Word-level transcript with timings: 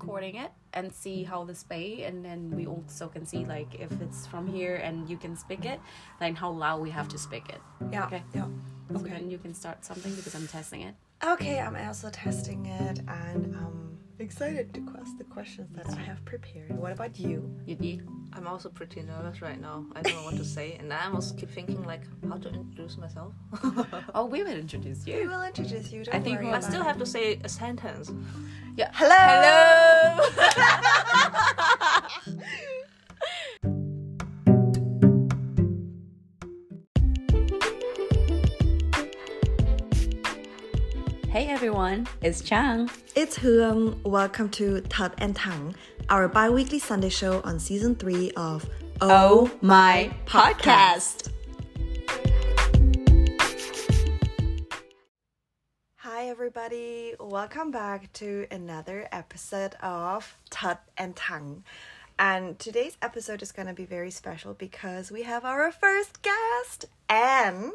recording 0.00 0.36
it 0.36 0.50
and 0.72 0.92
see 0.92 1.22
mm-hmm. 1.22 1.30
how 1.30 1.44
the 1.44 1.52
spay 1.52 2.06
and 2.06 2.24
then 2.24 2.50
we 2.56 2.66
also 2.66 3.08
can 3.08 3.24
see 3.26 3.44
like 3.44 3.74
if 3.74 3.92
it's 4.00 4.26
from 4.26 4.46
here 4.46 4.76
and 4.76 5.08
you 5.10 5.16
can 5.16 5.36
speak 5.36 5.64
it 5.64 5.80
then 6.20 6.34
how 6.34 6.50
loud 6.50 6.80
we 6.80 6.90
have 6.90 7.08
to 7.08 7.18
speak 7.18 7.48
it 7.48 7.60
Yeah. 7.92 8.06
Okay. 8.06 8.22
Yeah. 8.34 8.46
so 8.92 9.00
Okay. 9.00 9.10
then 9.10 9.30
you 9.30 9.38
can 9.38 9.54
start 9.54 9.84
something 9.84 10.14
because 10.14 10.34
i'm 10.34 10.48
testing 10.48 10.82
it 10.82 10.94
Okay, 11.22 11.58
I'm 11.60 11.76
also 11.76 12.08
testing 12.08 12.64
it 12.64 13.00
and 13.00 13.54
I'm 13.54 13.98
excited 14.18 14.72
to 14.72 14.80
ask 14.98 15.18
the 15.18 15.24
questions 15.24 15.68
that 15.76 15.86
I 15.90 16.00
have 16.00 16.24
prepared. 16.24 16.74
What 16.74 16.92
about 16.92 17.18
you? 17.18 17.54
Yudi. 17.68 18.00
I'm 18.32 18.46
also 18.46 18.68
pretty 18.68 19.02
nervous 19.02 19.42
right 19.42 19.60
now. 19.60 19.84
I 19.94 20.02
don't 20.02 20.14
know 20.14 20.22
what 20.24 20.36
to 20.36 20.44
say, 20.44 20.76
and 20.78 20.92
I 20.92 21.04
almost 21.06 21.36
keep 21.36 21.50
thinking 21.50 21.84
like 21.84 22.02
how 22.28 22.36
to 22.38 22.48
introduce 22.48 22.96
myself. 22.96 23.32
oh 24.14 24.26
we 24.26 24.42
will 24.42 24.50
introduce 24.52 25.06
you. 25.06 25.16
We 25.16 25.26
will 25.26 25.42
introduce 25.42 25.92
you. 25.92 26.04
Don't 26.04 26.14
I 26.14 26.20
think 26.20 26.38
worry 26.38 26.46
we- 26.48 26.52
I 26.54 26.60
still 26.60 26.80
it. 26.82 26.84
have 26.84 26.98
to 26.98 27.06
say 27.06 27.38
a 27.44 27.48
sentence. 27.48 28.12
yeah 28.76 28.90
Hello. 28.94 29.16
hello 29.18 30.50
hey 41.30 41.46
everyone 41.48 42.06
it's 42.22 42.42
Trang 42.42 42.90
It's 43.14 43.38
Huam. 43.38 44.00
Welcome 44.04 44.48
to 44.50 44.80
Thật 44.82 45.12
and 45.18 45.34
Thẳng, 45.34 45.74
our 46.10 46.26
bi-weekly 46.26 46.80
Sunday 46.80 47.08
show 47.08 47.40
on 47.44 47.60
season 47.60 47.94
three 47.94 48.32
of 48.32 48.68
oh, 49.00 49.48
oh 49.48 49.50
my 49.60 50.12
podcast 50.26 51.30
Hi, 55.98 56.28
everybody. 56.28 57.14
Welcome 57.20 57.70
back 57.70 58.12
to 58.14 58.46
another 58.50 59.08
episode 59.12 59.74
of 59.80 60.36
Thật 60.50 60.78
and 60.98 61.14
Thẳng. 61.14 61.62
And 62.18 62.58
today's 62.58 62.98
episode 63.00 63.40
is 63.40 63.52
going 63.52 63.68
to 63.68 63.74
be 63.74 63.84
very 63.84 64.10
special 64.10 64.52
because 64.52 65.10
we 65.10 65.22
have 65.22 65.44
our 65.44 65.70
first 65.70 66.20
guest 66.22 66.86
and 67.08 67.72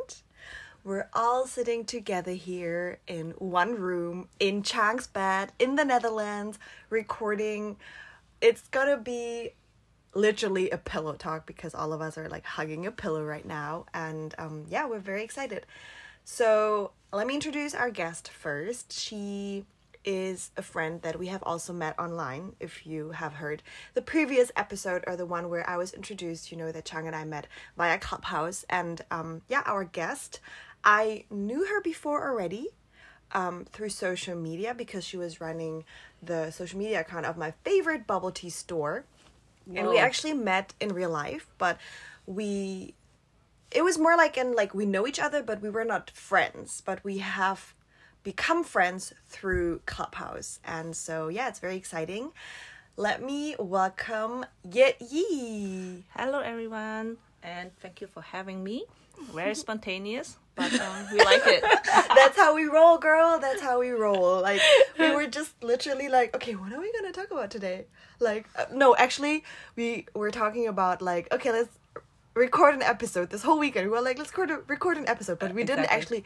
we're 0.83 1.09
all 1.13 1.47
sitting 1.47 1.85
together 1.85 2.33
here 2.33 2.99
in 3.07 3.31
one 3.39 3.75
room 3.75 4.27
in 4.39 4.61
Trang's 4.61 5.07
bed 5.07 5.53
in 5.57 5.75
the 5.75 5.85
Netherlands 5.85 6.59
recording. 6.91 7.77
It's 8.45 8.67
to 8.67 8.97
be 8.97 9.55
literally 10.13 10.69
a 10.69 10.77
pillow 10.77 11.15
talk 11.15 11.47
because 11.47 11.73
all 11.73 11.93
of 11.93 11.99
us 11.99 12.15
are 12.15 12.29
like 12.29 12.45
hugging 12.45 12.85
a 12.85 12.91
pillow 12.91 13.23
right 13.23 13.43
now. 13.43 13.87
And 13.91 14.35
um 14.37 14.65
yeah 14.69 14.85
we're 14.85 14.99
very 14.99 15.23
excited. 15.23 15.65
So 16.23 16.91
let 17.11 17.25
me 17.25 17.33
introduce 17.33 17.73
our 17.73 17.89
guest 17.89 18.29
first. 18.29 18.93
She 18.93 19.65
is 20.03 20.51
a 20.57 20.61
friend 20.61 21.01
that 21.01 21.17
we 21.17 21.25
have 21.25 21.41
also 21.41 21.73
met 21.73 21.97
online 21.97 22.55
if 22.59 22.85
you 22.85 23.09
have 23.09 23.33
heard 23.33 23.63
the 23.95 24.03
previous 24.03 24.51
episode 24.55 25.03
or 25.07 25.15
the 25.15 25.25
one 25.25 25.49
where 25.49 25.67
i 25.67 25.75
was 25.77 25.91
introduced 25.95 26.51
you 26.51 26.57
know 26.59 26.71
that 26.71 26.85
Trang 26.85 27.07
and 27.07 27.15
i 27.15 27.23
met 27.25 27.47
via 27.75 27.97
clubhouse. 27.97 28.63
And 28.69 29.01
um 29.09 29.41
yeah 29.47 29.63
our 29.65 29.83
guest 29.83 30.39
i 30.83 31.25
knew 31.31 31.65
her 31.65 31.81
before 31.81 32.29
already 32.29 32.67
um, 33.35 33.65
through 33.73 33.89
social 33.89 34.35
media 34.35 34.73
because 34.73 35.03
she 35.03 35.17
was 35.17 35.41
running 35.41 35.83
the 36.23 36.49
social 36.51 36.79
media 36.79 37.01
account 37.01 37.25
of 37.25 37.37
my 37.37 37.51
favorite 37.65 38.07
bubble 38.07 38.31
tea 38.31 38.49
store. 38.49 39.03
And 39.75 39.89
we 39.89 39.97
actually 39.97 40.33
met 40.33 40.73
in 40.79 40.89
real 40.93 41.09
life 41.09 41.47
but 41.57 41.79
we 42.27 42.93
it 43.71 43.83
was 43.83 43.97
more 43.97 44.15
like 44.15 44.37
in 44.37 44.53
like 44.55 44.75
we 44.75 44.85
know 44.85 45.07
each 45.07 45.19
other 45.19 45.41
but 45.41 45.59
we 45.59 45.71
were 45.71 45.83
not 45.83 46.11
friends 46.11 46.83
but 46.85 47.03
we 47.03 47.17
have 47.17 47.73
become 48.23 48.63
friends 48.63 49.11
through 49.27 49.81
clubhouse. 49.87 50.59
And 50.63 50.95
so 50.95 51.29
yeah 51.29 51.49
it's 51.49 51.59
very 51.59 51.75
exciting. 51.75 52.31
Let 52.95 53.23
me 53.23 53.55
welcome 53.57 54.45
Yet-Yie 54.63 56.03
Hello, 56.15 56.39
everyone, 56.39 57.17
and 57.41 57.71
thank 57.81 58.01
you 58.01 58.07
for 58.07 58.21
having 58.21 58.63
me. 58.63 58.85
Very 59.33 59.55
spontaneous, 59.55 60.37
but 60.55 60.73
um, 60.79 61.07
we 61.11 61.19
like 61.19 61.41
it. 61.45 61.61
that's 62.15 62.37
how 62.37 62.55
we 62.55 62.65
roll 62.65 62.97
girl. 62.97 63.39
That's 63.39 63.61
how 63.61 63.79
we 63.79 63.89
roll. 63.89 64.41
Like 64.41 64.61
we 64.99 65.13
were 65.13 65.27
just 65.27 65.61
literally 65.63 66.09
like 66.09 66.35
okay 66.35 66.55
what 66.55 66.71
are 66.71 66.79
we 66.79 66.91
gonna 66.93 67.11
talk 67.11 67.31
about 67.31 67.51
today? 67.51 67.85
Like 68.19 68.47
uh, 68.55 68.65
no 68.73 68.95
actually 68.95 69.43
we 69.75 70.07
were 70.13 70.31
talking 70.31 70.67
about 70.67 71.01
like 71.01 71.31
okay 71.33 71.51
let's 71.51 71.77
record 72.33 72.75
an 72.75 72.81
episode 72.81 73.29
this 73.29 73.43
whole 73.43 73.59
weekend. 73.59 73.87
We 73.87 73.91
were 73.91 74.01
like 74.01 74.17
let's 74.17 74.31
record, 74.31 74.51
a, 74.51 74.57
record 74.67 74.97
an 74.97 75.07
episode 75.07 75.39
but 75.39 75.53
we 75.53 75.63
didn't 75.63 75.85
actually 75.85 76.23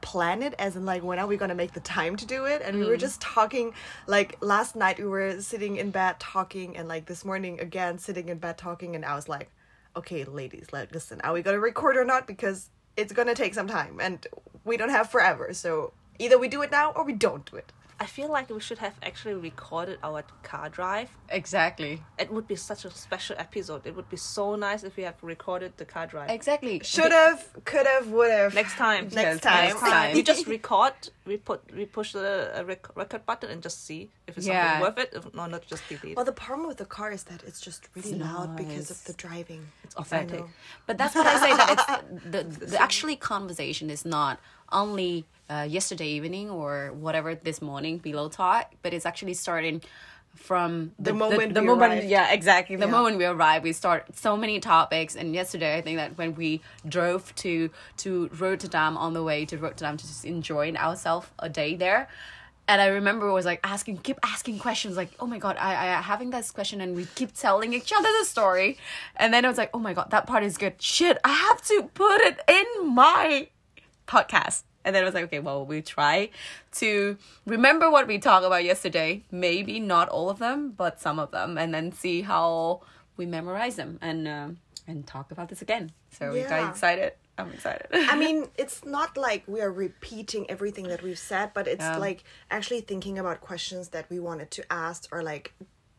plan 0.00 0.42
it 0.42 0.54
as 0.58 0.74
in 0.74 0.84
like 0.84 1.04
when 1.04 1.20
are 1.20 1.28
we 1.28 1.36
gonna 1.36 1.54
make 1.54 1.72
the 1.72 1.80
time 1.80 2.16
to 2.16 2.26
do 2.26 2.44
it? 2.44 2.62
And 2.62 2.78
we 2.78 2.84
were 2.84 2.96
just 2.96 3.20
talking 3.20 3.72
like 4.06 4.36
last 4.40 4.74
night 4.74 4.98
we 4.98 5.06
were 5.06 5.40
sitting 5.40 5.76
in 5.76 5.90
bed 5.90 6.18
talking 6.18 6.76
and 6.76 6.88
like 6.88 7.06
this 7.06 7.24
morning 7.24 7.60
again 7.60 7.98
sitting 7.98 8.28
in 8.28 8.38
bed 8.38 8.58
talking 8.58 8.96
and 8.96 9.04
i 9.04 9.14
was 9.14 9.28
like 9.28 9.48
okay 9.96 10.24
ladies 10.24 10.66
like 10.72 10.92
listen 10.92 11.20
are 11.22 11.32
we 11.32 11.42
gonna 11.42 11.58
record 11.58 11.96
or 11.96 12.04
not? 12.04 12.26
Because 12.26 12.70
it's 12.96 13.12
gonna 13.12 13.34
take 13.34 13.54
some 13.54 13.66
time 13.66 13.98
and 14.00 14.26
we 14.64 14.76
don't 14.76 14.90
have 14.90 15.10
forever 15.10 15.52
so 15.52 15.92
either 16.18 16.38
we 16.38 16.48
do 16.48 16.62
it 16.62 16.70
now 16.70 16.92
or 16.92 17.04
we 17.04 17.12
don't 17.12 17.50
do 17.50 17.56
it 17.56 17.72
I 18.02 18.06
feel 18.06 18.30
like 18.36 18.46
we 18.58 18.62
should 18.68 18.78
have 18.86 18.96
actually 19.10 19.34
recorded 19.50 19.96
our 20.08 20.20
car 20.50 20.68
drive. 20.78 21.08
exactly 21.40 21.92
It 22.22 22.28
would 22.34 22.46
be 22.52 22.56
such 22.70 22.82
a 22.84 22.90
special 23.06 23.36
episode. 23.46 23.82
It 23.90 23.94
would 23.96 24.10
be 24.16 24.20
so 24.36 24.44
nice 24.68 24.80
if 24.88 24.92
we 24.98 25.04
have 25.08 25.18
recorded 25.34 25.70
the 25.80 25.86
car 25.94 26.06
drive. 26.12 26.28
exactly 26.38 26.74
should 26.94 27.12
have 27.22 27.38
could 27.70 27.86
have 27.94 28.06
would 28.16 28.32
have 28.40 28.50
Next 28.62 28.74
time. 28.84 29.02
next 29.04 29.14
Yes, 29.28 29.40
time, 29.50 29.64
next 29.68 29.80
time. 29.94 30.14
we 30.16 30.22
just 30.32 30.46
record. 30.58 30.94
We 31.30 31.36
put. 31.48 31.58
We 31.78 31.84
push 31.98 32.08
the 32.12 32.32
uh, 32.58 32.64
rec- 32.72 32.96
record 33.02 33.22
button 33.30 33.48
and 33.52 33.60
just 33.68 33.78
see 33.88 34.00
if 34.28 34.32
it's 34.36 34.46
Yeah. 34.46 34.54
something 34.62 34.82
worth 34.86 34.98
it. 35.04 35.10
If 35.18 35.24
not, 35.38 35.48
not 35.56 35.62
just 35.72 35.82
delete. 35.88 36.16
well 36.16 36.28
the 36.32 36.38
problem 36.46 36.66
with 36.70 36.78
the 36.84 36.90
car 36.98 37.08
is 37.18 37.22
that 37.30 37.40
it's 37.48 37.60
just 37.68 37.80
really 37.94 38.12
It's 38.14 38.24
loud 38.28 38.50
because 38.62 38.86
of 38.94 38.98
the 39.08 39.14
driving 39.24 39.62
it's 39.84 39.94
authentic. 40.02 40.44
But 40.88 40.94
that's 41.00 41.14
what 41.18 41.26
I 41.34 41.36
say. 41.44 41.50
That 41.60 41.68
it's 41.76 41.86
the, 42.34 42.40
the 42.72 42.78
actually 42.86 43.16
conversation 43.34 43.86
is 43.96 44.02
not 44.18 44.34
only 44.72 45.24
uh, 45.50 45.66
yesterday 45.68 46.08
evening 46.08 46.50
or 46.50 46.92
whatever 46.92 47.34
this 47.34 47.60
morning 47.62 47.98
below 47.98 48.28
talk, 48.28 48.72
but 48.82 48.92
it's 48.94 49.06
actually 49.06 49.34
starting 49.34 49.82
from 50.34 50.92
The 50.98 51.12
moment 51.12 51.52
the, 51.52 51.60
we 51.60 51.66
moment 51.66 51.92
arrived. 51.92 52.06
yeah 52.06 52.32
exactly 52.32 52.76
the 52.76 52.86
Yeah. 52.86 52.90
moment 52.90 53.18
we 53.18 53.26
arrived 53.26 53.64
we 53.64 53.74
start 53.74 54.16
so 54.16 54.34
many 54.34 54.60
topics 54.60 55.14
and 55.14 55.34
yesterday 55.34 55.76
i 55.76 55.82
think 55.82 55.98
that 55.98 56.16
when 56.16 56.34
we 56.34 56.62
drove 56.88 57.34
to 57.34 57.68
to 57.98 58.30
rotterdam 58.38 58.96
on 58.96 59.12
the 59.12 59.22
way 59.22 59.44
to 59.44 59.58
rotterdam 59.58 59.98
to 59.98 60.06
just 60.06 60.24
enjoy 60.24 60.72
ourselves 60.72 61.26
a 61.38 61.50
day 61.50 61.74
there 61.74 62.08
and 62.68 62.80
I 62.80 62.86
remember 62.86 63.30
was 63.32 63.44
like 63.44 63.58
asking, 63.64 63.98
keep 63.98 64.18
asking 64.22 64.60
questions, 64.60 64.96
like, 64.96 65.10
oh 65.18 65.26
my 65.26 65.38
god, 65.38 65.56
I, 65.58 65.72
I 65.72 66.00
having 66.00 66.30
this 66.30 66.52
question, 66.52 66.80
and 66.80 66.94
we 66.94 67.06
keep 67.16 67.34
telling 67.34 67.72
each 67.74 67.92
other 67.92 68.08
the 68.20 68.24
story, 68.24 68.78
and 69.16 69.34
then 69.34 69.44
I 69.44 69.48
was 69.48 69.58
like, 69.58 69.70
oh 69.74 69.80
my 69.80 69.92
god, 69.92 70.10
that 70.12 70.28
part 70.28 70.44
is 70.44 70.56
good. 70.56 70.80
Shit, 70.80 71.18
I 71.24 71.32
have 71.32 71.60
to 71.62 71.90
put 71.92 72.20
it 72.20 72.38
in 72.48 72.94
my 72.94 73.48
podcast. 74.14 74.62
And 74.84 74.90
then 74.94 75.02
I 75.04 75.06
was 75.06 75.14
like, 75.14 75.24
okay, 75.28 75.38
well, 75.48 75.64
we 75.72 75.80
try 75.96 76.16
to 76.80 77.16
remember 77.46 77.86
what 77.94 78.04
we 78.10 78.18
talked 78.18 78.44
about 78.50 78.64
yesterday. 78.72 79.10
Maybe 79.30 79.74
not 79.94 80.06
all 80.08 80.28
of 80.34 80.38
them, 80.46 80.58
but 80.82 81.00
some 81.06 81.18
of 81.24 81.30
them, 81.36 81.50
and 81.62 81.72
then 81.74 81.86
see 82.02 82.22
how 82.32 82.80
we 83.18 83.24
memorize 83.26 83.76
them 83.76 83.98
and 84.08 84.18
uh, 84.36 84.48
and 84.90 85.06
talk 85.06 85.26
about 85.34 85.48
this 85.50 85.62
again. 85.62 85.84
So 86.16 86.22
we 86.32 86.40
Yeah. 86.40 86.48
got 86.54 86.62
excited. 86.70 87.12
I'm 87.38 87.50
excited. 87.56 87.86
I 88.12 88.14
mean, 88.24 88.38
it's 88.62 88.78
not 88.84 89.10
like 89.16 89.42
we 89.54 89.60
are 89.66 89.72
repeating 89.86 90.42
everything 90.54 90.86
that 90.92 91.00
we've 91.06 91.24
said, 91.32 91.46
but 91.54 91.64
it's 91.74 91.88
Yeah. 91.90 92.06
like 92.06 92.24
actually 92.56 92.82
thinking 92.90 93.16
about 93.22 93.36
questions 93.50 93.84
that 93.94 94.04
we 94.12 94.18
wanted 94.28 94.50
to 94.58 94.62
ask 94.86 95.00
or 95.14 95.20
like 95.32 95.46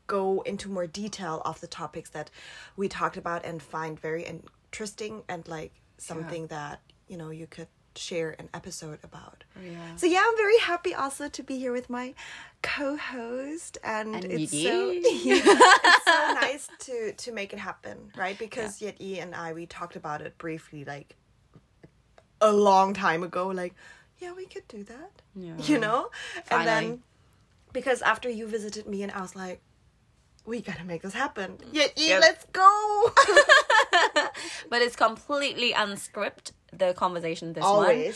go 0.08 0.42
into 0.52 0.66
more 0.78 0.88
detail 1.04 1.36
of 1.46 1.56
the 1.64 1.68
topics 1.82 2.10
that 2.18 2.28
we 2.80 2.86
talked 3.00 3.18
about 3.24 3.40
and 3.50 3.58
find 3.76 3.94
very 4.10 4.24
interesting 4.34 5.24
and 5.32 5.48
like 5.58 5.72
something 5.98 6.44
that, 6.48 6.76
you 7.08 7.18
know, 7.18 7.30
you 7.42 7.48
could 7.56 7.70
share 7.98 8.36
an 8.40 8.50
episode 8.54 9.00
about. 9.04 9.44
Yeah. 9.64 9.96
So 9.96 10.06
yeah, 10.08 10.24
I'm 10.26 10.38
very 10.38 10.58
happy 10.60 10.94
also 10.94 11.30
to 11.30 11.44
be 11.44 11.58
here 11.58 11.72
with 11.72 11.90
my 11.90 12.14
co-host 12.62 13.78
and, 13.84 14.16
And 14.16 14.26
it's 14.26 14.52
so 14.52 14.92
Yi. 14.92 15.02
it's 15.04 16.06
so 16.06 16.34
nice 16.42 16.70
to 16.80 17.14
to 17.14 17.32
make 17.32 17.54
it 17.54 17.60
happen, 17.60 18.12
right? 18.18 18.38
Because 18.38 18.82
Yet-Yie 18.82 19.22
and 19.22 19.36
I 19.36 19.54
we 19.54 19.66
talked 19.66 19.96
about 19.96 20.22
it 20.22 20.38
briefly 20.38 20.86
like 20.86 21.16
a 22.42 22.52
long 22.52 22.94
time 22.94 23.24
ago 23.24 23.48
like 23.48 23.74
yeah, 24.20 24.34
we 24.34 24.46
could 24.46 24.68
do 24.68 24.84
that. 24.84 25.12
Yeah. 25.36 25.54
You 25.58 25.80
know? 25.80 26.10
And 26.50 26.68
then 26.68 27.04
because 27.74 28.02
after 28.02 28.30
you 28.30 28.48
visited 28.48 28.88
me 28.88 29.04
and 29.04 29.12
I 29.12 29.22
was 29.22 29.36
like 29.36 29.62
we 30.46 30.62
gotta 30.62 30.84
make 30.84 31.02
this 31.02 31.14
happen. 31.14 31.58
Yet-Yie, 31.72 32.10
Yeah. 32.10 32.20
let's 32.20 32.46
go. 32.52 33.12
but 34.70 34.82
it's 34.82 34.96
completely 34.96 35.74
unscripted 35.74 36.52
the 36.72 36.94
conversation 36.94 37.54
this 37.54 37.64
Always. 37.64 38.16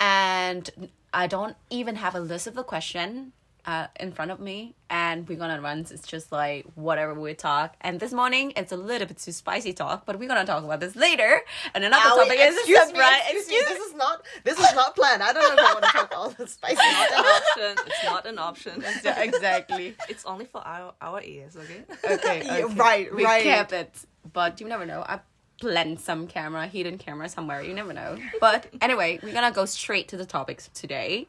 and 0.00 0.70
i 1.14 1.26
don't 1.28 1.56
even 1.70 1.94
have 1.96 2.16
a 2.16 2.20
list 2.20 2.48
of 2.48 2.54
the 2.54 2.64
question 2.64 3.32
uh, 3.64 3.86
in 4.00 4.10
front 4.12 4.30
of 4.30 4.40
me 4.40 4.74
and 4.90 5.28
we're 5.28 5.38
gonna 5.38 5.60
run 5.60 5.78
it's 5.80 6.06
just 6.06 6.32
like 6.32 6.64
whatever 6.74 7.14
we 7.14 7.32
talk 7.32 7.76
and 7.80 8.00
this 8.00 8.12
morning 8.12 8.52
it's 8.56 8.72
a 8.72 8.76
little 8.76 9.06
bit 9.06 9.16
too 9.18 9.30
spicy 9.30 9.72
talk 9.72 10.04
but 10.04 10.18
we're 10.18 10.28
gonna 10.28 10.44
talk 10.44 10.64
about 10.64 10.80
this 10.80 10.96
later 10.96 11.40
and 11.74 11.84
another 11.84 12.10
Owie, 12.10 12.24
topic 12.24 12.38
is 12.40 12.56
excuse 12.56 12.78
me, 12.80 12.86
surprise 12.86 13.20
excuse 13.30 13.68
me, 13.68 13.74
This 13.74 13.86
is 13.86 13.94
not 13.94 14.22
this 14.44 14.58
is 14.58 14.74
not 14.74 14.96
planned. 14.96 15.22
I 15.22 15.32
don't 15.32 15.42
know 15.56 15.62
if 15.62 15.70
I 15.70 15.72
want 15.74 15.84
to 15.84 15.90
talk 15.92 16.12
all 16.16 16.30
the 16.30 16.46
Spicy. 16.56 16.74
not 16.76 17.12
an 17.12 17.24
option. 17.24 17.84
It's 17.86 18.04
not 18.04 18.26
an 18.26 18.38
option. 18.38 18.84
exactly. 19.16 19.94
It's 20.08 20.24
only 20.24 20.46
for 20.46 20.60
our 20.66 20.92
our 21.00 21.22
ears, 21.22 21.56
okay? 21.56 21.84
Okay, 22.14 22.42
Yeah, 22.44 22.66
right, 22.76 23.14
we 23.14 23.24
right. 23.24 23.42
kept 23.44 23.72
it, 23.72 23.94
but 24.32 24.60
you 24.60 24.66
never 24.68 24.86
know. 24.86 25.02
I 25.06 25.20
blend 25.60 26.00
some 26.00 26.26
camera, 26.26 26.66
hidden 26.66 26.98
camera 26.98 27.28
somewhere. 27.28 27.62
You 27.62 27.74
never 27.74 27.92
know. 27.92 28.18
But 28.40 28.66
anyway, 28.80 29.20
we're 29.22 29.32
gonna 29.32 29.52
go 29.52 29.64
straight 29.66 30.08
to 30.08 30.16
the 30.16 30.26
topics 30.26 30.68
today. 30.74 31.28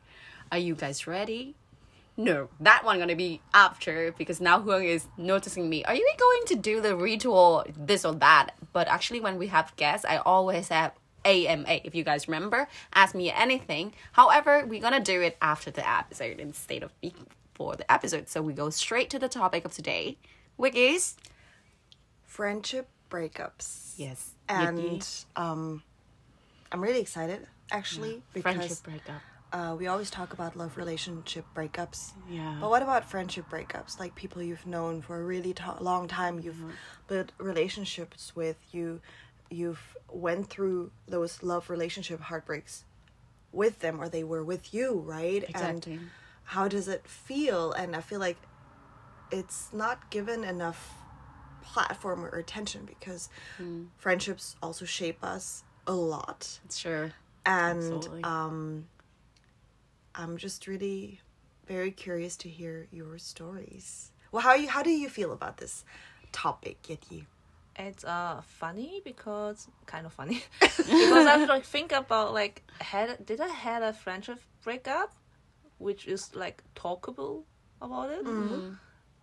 Are 0.51 0.57
you 0.57 0.73
guys 0.75 1.05
ready? 1.07 1.55
No, 2.15 2.49
that 2.59 2.83
one 2.85 2.99
gonna 2.99 3.15
be 3.15 3.41
after 3.53 4.13
because 4.17 4.39
now 4.39 4.59
Huang 4.61 4.83
is 4.85 5.07
noticing 5.17 5.69
me. 5.69 5.83
Are 5.85 5.95
you 5.95 6.07
going 6.19 6.41
to 6.47 6.55
do 6.55 6.79
the 6.79 6.95
ritual 6.95 7.65
this 7.75 8.05
or 8.05 8.13
that? 8.15 8.51
But 8.71 8.87
actually, 8.87 9.19
when 9.19 9.37
we 9.37 9.47
have 9.47 9.75
guests, 9.75 10.05
I 10.05 10.17
always 10.17 10.67
have 10.67 10.91
AMA. 11.25 11.81
If 11.83 11.95
you 11.95 12.03
guys 12.03 12.27
remember, 12.27 12.67
ask 12.93 13.15
me 13.15 13.31
anything. 13.31 13.93
However, 14.11 14.63
we're 14.67 14.81
gonna 14.81 14.99
do 14.99 15.21
it 15.21 15.37
after 15.41 15.71
the 15.71 15.89
episode 15.89 16.39
instead 16.39 16.83
of 16.83 16.91
before 17.01 17.75
the 17.75 17.91
episode. 17.91 18.29
So 18.29 18.41
we 18.41 18.53
go 18.53 18.69
straight 18.69 19.09
to 19.11 19.19
the 19.19 19.29
topic 19.29 19.65
of 19.65 19.73
today, 19.73 20.17
which 20.55 20.75
is 20.75 21.15
Friendship 22.25 22.89
breakups. 23.11 23.93
yes, 23.97 24.31
And 24.49 25.05
um, 25.35 25.83
I'm 26.71 26.81
really 26.81 26.99
excited 26.99 27.45
actually 27.71 28.23
because 28.33 28.55
friendship 28.55 28.83
breakup. 28.83 29.21
Uh, 29.53 29.75
we 29.77 29.87
always 29.87 30.09
talk 30.09 30.33
about 30.33 30.55
love 30.55 30.75
relationship 30.77 31.45
breakups. 31.55 32.11
Yeah. 32.29 32.57
But 32.59 32.69
what 32.69 32.81
about 32.81 33.05
friendship 33.05 33.45
breakups? 33.49 33.99
Like 33.99 34.15
people 34.15 34.41
you've 34.41 34.65
known 34.65 35.01
for 35.01 35.19
a 35.19 35.23
really 35.23 35.53
to- 35.53 35.77
long 35.79 36.07
time, 36.07 36.39
you've 36.39 36.55
Mm-hmm. 36.55 36.71
built 37.07 37.31
relationships 37.37 38.35
with, 38.35 38.57
you, 38.71 38.99
you've 39.49 39.95
went 40.11 40.49
through 40.49 40.91
those 41.07 41.43
love 41.43 41.69
relationship 41.69 42.19
heartbreaks 42.21 42.83
with 43.51 43.79
them, 43.79 44.01
or 44.01 44.09
they 44.09 44.23
were 44.23 44.43
with 44.43 44.73
you, 44.73 44.99
right? 44.99 45.43
Exactly. 45.47 45.93
And 45.93 46.09
how 46.45 46.67
does 46.67 46.87
it 46.87 47.07
feel? 47.07 47.71
And 47.73 47.95
I 47.95 48.01
feel 48.01 48.19
like 48.19 48.37
it's 49.31 49.69
not 49.71 50.09
given 50.09 50.43
enough 50.43 50.93
platform 51.61 52.25
or 52.25 52.29
attention 52.29 52.85
because 52.85 53.29
Mm. 53.61 53.87
friendships 53.97 54.55
also 54.61 54.85
shape 54.85 55.23
us 55.23 55.63
a 55.87 55.93
lot 55.93 56.59
Sure. 56.71 57.11
and 57.45 57.93
Absolutely. 57.93 58.23
um 58.23 58.87
i'm 60.15 60.37
just 60.37 60.67
really 60.67 61.19
very 61.67 61.91
curious 61.91 62.35
to 62.37 62.49
hear 62.49 62.87
your 62.91 63.17
stories 63.17 64.11
well 64.31 64.41
how 64.41 64.53
you 64.53 64.67
how 64.69 64.83
do 64.83 64.89
you 64.89 65.09
feel 65.09 65.31
about 65.31 65.57
this 65.57 65.83
topic 66.31 66.81
yeti 66.83 67.25
It's 67.75 68.03
uh 68.03 68.41
funny 68.45 69.01
because 69.03 69.67
kind 69.85 70.05
of 70.05 70.13
funny 70.13 70.43
because 70.61 71.25
I 71.25 71.31
have 71.31 71.45
to 71.47 71.53
like 71.53 71.65
think 71.65 71.91
about 71.91 72.33
like 72.33 72.61
had 72.79 73.25
did 73.25 73.41
I 73.41 73.47
had 73.47 73.81
a 73.81 73.93
friendship 73.93 74.39
breakup, 74.63 75.11
which 75.79 76.05
is 76.07 76.35
like 76.35 76.63
talkable 76.75 77.45
about 77.81 78.09
it, 78.11 78.25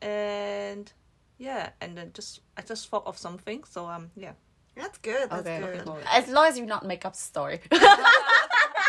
and 0.03 0.93
yeah, 1.39 1.71
and 1.81 1.97
then 1.97 2.11
just 2.13 2.41
I 2.57 2.63
just 2.63 2.89
thought 2.89 3.07
of 3.07 3.17
something, 3.17 3.63
so 3.65 3.87
um 3.87 4.11
yeah. 4.17 4.33
that's 4.77 4.99
good 4.99 5.31
that's 5.31 5.47
Okay. 5.47 5.61
good 5.61 5.89
Okay. 5.89 6.07
As 6.13 6.29
long 6.29 6.47
as 6.47 6.59
you 6.59 6.67
not 6.67 6.85
make 6.85 7.05
up 7.07 7.15
story. 7.15 7.61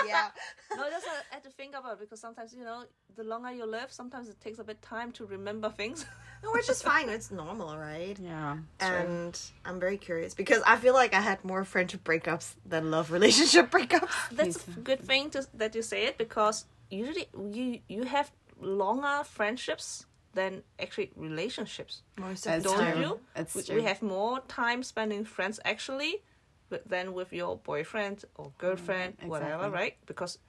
yeah 0.08 0.28
No, 0.76 0.90
just 0.90 1.06
I 1.06 1.36
had 1.36 1.44
to 1.44 1.50
think 1.50 1.76
about 1.76 1.94
it 1.94 2.00
because 2.00 2.20
sometimes 2.20 2.54
you 2.54 2.64
know 2.64 2.84
the 3.16 3.24
longer 3.24 3.52
you 3.52 3.66
live, 3.66 3.92
sometimes 3.92 4.30
it 4.30 4.40
takes 4.40 4.60
a 4.60 4.64
bit 4.64 4.82
time 4.82 5.12
to 5.14 5.26
remember 5.26 5.70
things. 5.70 6.06
no 6.44 6.52
which 6.52 6.70
is 6.70 6.82
fine 6.82 7.08
it's 7.10 7.30
normal 7.30 7.78
right 7.78 8.18
yeah. 8.20 8.58
and 8.80 9.40
i'm 9.64 9.80
very 9.80 9.98
curious 9.98 10.34
because 10.34 10.62
i 10.66 10.76
feel 10.76 10.94
like 10.94 11.14
i 11.14 11.22
had 11.22 11.44
more 11.46 11.64
friendship 11.64 12.04
breakups 12.04 12.56
than 12.66 12.90
love 12.90 13.12
relationship 13.20 13.70
breakups 13.70 14.10
That's 14.32 14.68
a 14.68 14.80
good 14.80 15.02
thing 15.02 15.30
to, 15.32 15.46
that 15.54 15.76
you 15.76 15.84
say 15.84 16.06
it 16.06 16.18
because 16.18 16.66
usually 16.90 17.28
you 17.52 17.80
you 17.88 18.04
have 18.04 18.32
longer 18.60 19.24
friendships 19.24 20.06
than 20.34 20.64
actually 20.80 21.12
relationships. 21.16 22.02
most 22.18 22.48
of 22.48 22.64
Don't 22.64 22.78
time 22.78 23.02
you? 23.02 23.20
That's 23.36 23.54
we, 23.56 23.64
true. 23.64 23.76
we 23.76 23.84
have 23.84 24.02
more 24.02 24.40
time 24.48 24.82
spending 24.84 25.26
friends 25.26 25.60
actually 25.66 26.24
but 26.72 26.88
than 26.88 27.14
with 27.14 27.32
your 27.34 27.58
boyfriend 27.58 28.24
or 28.36 28.52
girlfriend, 28.58 29.18
mm, 29.20 29.28
whatever, 29.28 29.66
exactly. 29.66 29.80
right? 29.80 29.96
Because 30.08 30.40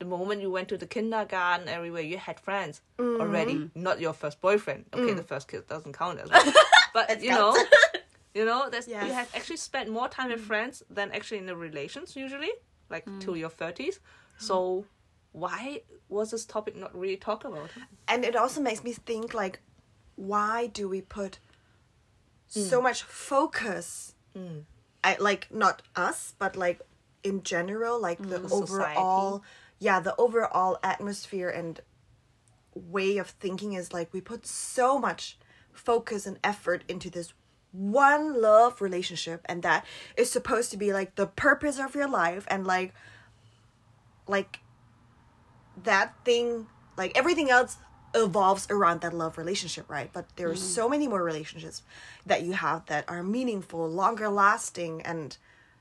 the 0.00 0.04
moment 0.04 0.42
you 0.42 0.50
went 0.50 0.68
to 0.68 0.76
the 0.76 0.86
kindergarten, 0.86 1.68
everywhere 1.68 2.02
you 2.02 2.18
had 2.18 2.40
friends 2.40 2.82
already, 2.98 3.54
mm. 3.54 3.70
not 3.74 4.00
your 4.00 4.12
first 4.12 4.40
boyfriend. 4.40 4.84
Okay, 4.92 5.12
mm. 5.12 5.16
the 5.16 5.22
first 5.22 5.46
kid 5.48 5.66
doesn't 5.68 5.92
count 5.92 6.18
as 6.18 6.28
well. 6.28 6.52
but 6.94 7.22
you 7.22 7.30
know, 7.30 7.56
you 8.34 8.44
know, 8.44 8.68
there's 8.68 8.88
Yes. 8.88 9.06
you 9.06 9.12
have 9.12 9.30
actually 9.34 9.58
spent 9.58 9.88
more 9.88 10.08
time 10.08 10.30
with 10.30 10.40
friends 10.40 10.82
than 10.90 11.12
actually 11.12 11.38
in 11.38 11.46
the 11.46 11.56
relations 11.56 12.16
usually, 12.16 12.50
like 12.90 13.06
till 13.20 13.36
your 13.36 13.50
thirties. 13.50 14.00
So 14.38 14.84
why 15.32 15.82
was 16.08 16.32
this 16.32 16.44
topic 16.44 16.74
not 16.74 16.92
really 16.98 17.16
talked 17.16 17.44
about? 17.44 17.70
and 18.08 18.24
it 18.24 18.34
also 18.34 18.60
makes 18.60 18.82
me 18.82 18.92
think 18.92 19.32
like 19.32 19.60
why 20.16 20.66
do 20.66 20.88
we 20.88 21.00
put 21.00 21.38
so 22.48 22.82
much 22.82 23.04
focus 23.04 24.14
I, 25.02 25.16
like 25.18 25.48
not 25.50 25.82
us 25.96 26.34
but 26.38 26.56
like 26.56 26.80
in 27.22 27.42
general 27.42 28.00
like 28.00 28.18
the 28.18 28.38
mm, 28.38 28.48
The 28.48 28.54
overall 28.54 29.42
yeah 29.78 30.00
the 30.00 30.14
overall 30.16 30.78
atmosphere 30.82 31.48
and 31.48 31.80
way 32.74 33.18
of 33.18 33.28
thinking 33.28 33.72
is 33.72 33.92
like 33.92 34.12
we 34.12 34.20
put 34.20 34.46
so 34.46 34.98
much 34.98 35.38
focus 35.72 36.26
and 36.26 36.38
effort 36.44 36.84
into 36.88 37.10
this 37.10 37.32
one 37.72 38.40
love 38.40 38.80
relationship 38.80 39.40
and 39.46 39.62
that 39.62 39.84
is 40.16 40.30
supposed 40.30 40.70
to 40.72 40.76
be 40.76 40.92
like 40.92 41.14
the 41.14 41.26
purpose 41.26 41.78
of 41.78 41.94
your 41.94 42.08
life 42.08 42.44
and 42.48 42.66
like 42.66 42.92
like 44.26 44.60
that 45.82 46.14
thing 46.24 46.66
like 46.96 47.16
everything 47.16 47.50
else 47.50 47.78
evolves 48.14 48.66
around 48.70 49.00
that 49.02 49.12
love 49.14 49.38
relationship 49.38 49.88
right? 49.88 50.10
But 50.12 50.26
there 50.36 50.50
are 50.50 50.56
so 50.56 50.88
many 50.88 51.08
more 51.08 51.22
relationships 51.22 51.82
that 52.26 52.42
you 52.42 52.52
have 52.52 52.86
that 52.86 53.04
are 53.08 53.22
meaningful 53.22 53.88
longer 53.88 54.28
lasting 54.28 55.02
and 55.02 55.36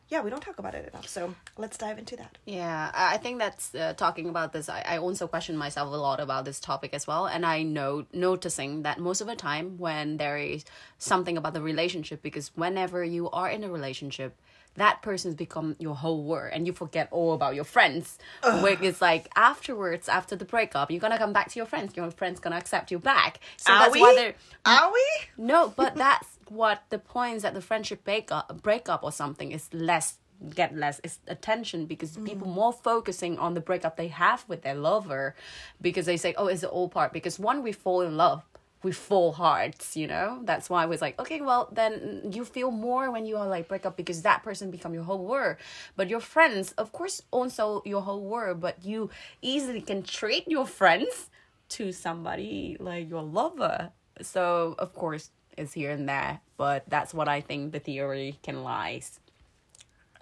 yeah 0.09 0.21
we 0.21 0.29
don't 0.29 0.41
talk 0.41 0.59
about 0.59 0.75
it 0.75 0.87
enough. 0.89 1.07
So 1.07 1.35
let's 1.57 1.77
dive 1.77 1.97
into 1.99 2.15
that. 2.17 2.37
Yeah, 2.45 2.91
I 2.93 3.15
I 3.15 3.17
think 3.17 3.39
that's 3.39 3.73
uh, 3.75 3.93
talking 3.93 4.27
about 4.29 4.53
this. 4.53 4.69
I, 4.69 4.83
I 4.87 4.97
also 4.97 5.27
question 5.27 5.55
myself 5.57 5.93
a 5.93 5.97
lot 5.97 6.19
about 6.19 6.45
this 6.45 6.59
topic 6.59 6.93
as 6.93 7.05
well, 7.07 7.27
and 7.27 7.45
I 7.45 7.63
know 7.63 8.05
noticing 8.11 8.83
that 8.83 8.99
most 8.99 9.21
of 9.21 9.27
the 9.27 9.35
time 9.35 9.77
when 9.77 10.17
there 10.17 10.37
is 10.37 10.65
something 10.97 11.37
about 11.37 11.53
the 11.53 11.61
relationship, 11.61 12.21
because 12.21 12.51
whenever 12.55 13.03
you 13.03 13.29
are 13.29 13.49
in 13.49 13.63
a 13.63 13.69
relationship, 13.69 14.35
that 14.79 15.01
person's 15.01 15.35
become 15.35 15.75
your 15.79 15.95
whole 15.95 16.23
world, 16.23 16.51
and 16.53 16.65
you 16.65 16.73
forget 16.73 17.07
all 17.11 17.33
about 17.33 17.55
your 17.55 17.63
friends. 17.63 18.17
Which 18.61 18.81
is 18.81 19.01
like 19.01 19.29
afterwards, 19.35 20.09
after 20.09 20.35
the 20.35 20.45
breakup, 20.45 20.91
you're 20.91 20.99
gonna 20.99 21.17
come 21.17 21.33
back 21.33 21.49
to 21.51 21.59
your 21.59 21.65
friends. 21.65 21.95
Your 21.95 22.11
friends 22.11 22.39
gonna 22.39 22.57
accept 22.57 22.91
you 22.91 22.99
back. 22.99 23.39
So 23.57 23.71
are 23.71 23.79
that's 23.79 23.93
we 23.93 24.01
why 24.01 24.15
they're 24.15 24.35
are 24.65 24.91
we 24.91 25.05
no, 25.37 25.73
but 25.75 25.95
that's 25.95 26.27
what 26.49 26.83
the 26.89 26.97
points 26.97 27.43
that 27.43 27.53
the 27.53 27.61
friendship 27.61 28.03
breakup 28.03 28.61
breakup 28.61 29.03
or 29.03 29.11
something 29.11 29.51
is 29.51 29.69
less 29.73 30.17
get 30.55 30.75
less 30.75 30.99
is 31.03 31.19
attention 31.27 31.85
because 31.85 32.15
mm. 32.17 32.25
people 32.25 32.47
more 32.47 32.71
focusing 32.71 33.37
on 33.37 33.53
the 33.53 33.59
breakup 33.59 33.97
they 33.97 34.07
have 34.07 34.45
with 34.47 34.61
their 34.61 34.75
lover 34.75 35.35
because 35.81 36.05
they 36.05 36.15
say 36.15 36.33
oh 36.37 36.47
it's 36.47 36.61
the 36.61 36.69
old 36.69 36.91
part 36.91 37.11
because 37.11 37.37
one 37.37 37.61
we 37.61 37.73
fall 37.73 38.01
in 38.01 38.15
love 38.15 38.41
we 38.81 38.91
fall 38.91 39.33
hard 39.33 39.75
you 39.93 40.07
know? 40.07 40.39
That's 40.43 40.69
why 40.69 40.83
I 40.83 40.85
was 40.85 41.01
like 41.01 41.19
okay 41.19 41.41
well 41.41 41.69
then 41.71 42.29
you 42.31 42.45
feel 42.45 42.71
more 42.71 43.11
when 43.11 43.25
you 43.25 43.37
are 43.37 43.47
like 43.47 43.67
break 43.67 43.85
up 43.85 43.97
because 43.97 44.21
that 44.23 44.43
person 44.43 44.71
become 44.71 44.93
your 44.93 45.03
whole 45.03 45.25
world. 45.25 45.57
But 45.95 46.09
your 46.09 46.19
friends 46.21 46.71
of 46.73 46.91
course 46.91 47.21
also 47.31 47.81
your 47.85 48.01
whole 48.01 48.21
world 48.21 48.61
but 48.61 48.83
you 48.83 49.09
easily 49.41 49.81
can 49.81 50.03
trade 50.03 50.43
your 50.47 50.65
friends 50.65 51.29
to 51.69 51.91
somebody 51.91 52.77
like 52.79 53.09
your 53.09 53.21
lover. 53.23 53.91
So 54.21 54.75
of 54.79 54.93
course 54.93 55.31
it's 55.57 55.73
here 55.73 55.91
and 55.91 56.07
there 56.07 56.39
but 56.57 56.83
that's 56.87 57.13
what 57.13 57.27
i 57.27 57.41
think 57.41 57.71
the 57.71 57.79
theory 57.79 58.39
can 58.43 58.63
lies. 58.63 59.19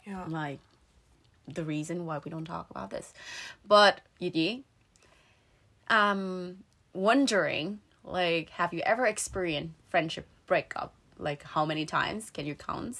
Yeah. 0.05 0.23
Like 0.27 0.59
the 1.47 1.63
reason 1.63 2.05
why 2.05 2.19
we 2.23 2.31
don't 2.31 2.45
talk 2.45 2.69
about 2.69 2.89
this. 2.89 3.13
But 3.67 4.01
Yidi, 4.21 4.63
um 5.89 6.57
wondering 6.93 7.79
like 8.07 8.49
have 8.51 8.73
you 8.73 8.81
ever 8.81 9.05
experienced 9.05 9.73
friendship 9.89 10.25
breakup? 10.47 10.93
Like 11.19 11.43
how 11.43 11.65
many 11.65 11.85
times? 11.85 12.29
Can 12.29 12.45
you 12.45 12.55
count? 12.55 12.97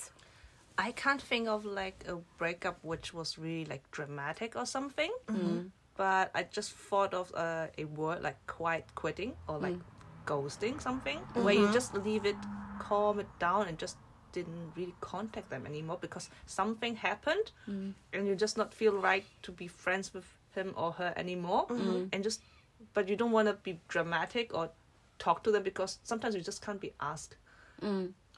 I 0.78 0.92
can't 0.92 1.22
think 1.22 1.48
of 1.48 1.66
like 1.66 2.04
a 2.08 2.18
breakup 2.38 2.78
which 2.84 3.14
was 3.14 3.40
really 3.40 3.66
like 3.66 3.90
dramatic 3.92 4.56
or 4.56 4.66
something. 4.66 5.12
Mm-hmm. 5.28 5.60
But 5.96 6.30
I 6.36 6.44
just 6.44 6.74
thought 6.74 7.14
of 7.14 7.34
uh, 7.34 7.68
a 7.78 7.86
word 7.86 8.22
like 8.22 8.38
quiet 8.46 8.86
quitting 8.94 9.34
or 9.48 9.58
like 9.58 9.74
mm. 9.74 9.82
ghosting 10.28 10.80
something, 10.80 11.18
where 11.34 11.56
you 11.56 11.62
mm-hmm. 11.62 11.74
just 11.74 11.96
leave 11.96 12.28
it, 12.28 12.36
calm 12.78 13.20
it 13.20 13.28
down, 13.40 13.68
and 13.68 13.80
just 13.80 13.98
didn't 14.32 14.74
really 14.76 14.94
contact 15.02 15.50
them 15.50 15.66
anymore 15.66 15.98
because 16.00 16.30
something 16.46 16.96
happened, 16.98 17.52
mm. 17.68 17.94
and 18.14 18.28
you 18.28 18.36
just 18.36 18.58
not 18.58 18.76
feel 18.76 18.94
right 18.94 19.26
to 19.42 19.52
be 19.52 19.68
friends 19.68 20.14
with 20.14 20.26
him 20.54 20.76
or 20.78 20.92
her 20.92 21.14
anymore, 21.18 21.66
mm-hmm. 21.66 22.06
and 22.14 22.24
just 22.24 22.42
but 22.94 23.10
you 23.10 23.16
don't 23.16 23.32
want 23.32 23.48
to 23.48 23.56
be 23.56 23.80
dramatic 23.88 24.54
or 24.54 24.70
talk 25.20 25.44
to 25.44 25.52
them 25.52 25.64
because 25.64 26.00
sometimes 26.04 26.36
you 26.36 26.42
just 26.42 26.62
can't 26.62 26.80
be 26.82 26.94
asked 27.00 27.36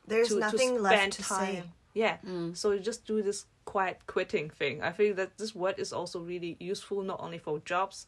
there's 0.07 0.29
to, 0.29 0.39
nothing 0.39 0.75
to 0.75 0.81
left 0.81 1.13
to 1.13 1.23
time. 1.23 1.39
say 1.39 1.63
Yeah. 1.93 2.17
So 2.53 2.71
you 2.71 2.79
just 2.79 3.05
do 3.05 3.21
this 3.21 3.45
quiet 3.65 3.97
quitting 4.07 4.49
thing. 4.49 4.81
I 4.81 4.91
think 4.91 5.15
that 5.17 5.37
this 5.37 5.53
word 5.55 5.75
is 5.77 5.93
also 5.93 6.19
really 6.19 6.55
useful 6.59 7.03
not 7.03 7.19
only 7.19 7.37
for 7.37 7.59
jobs 7.65 8.07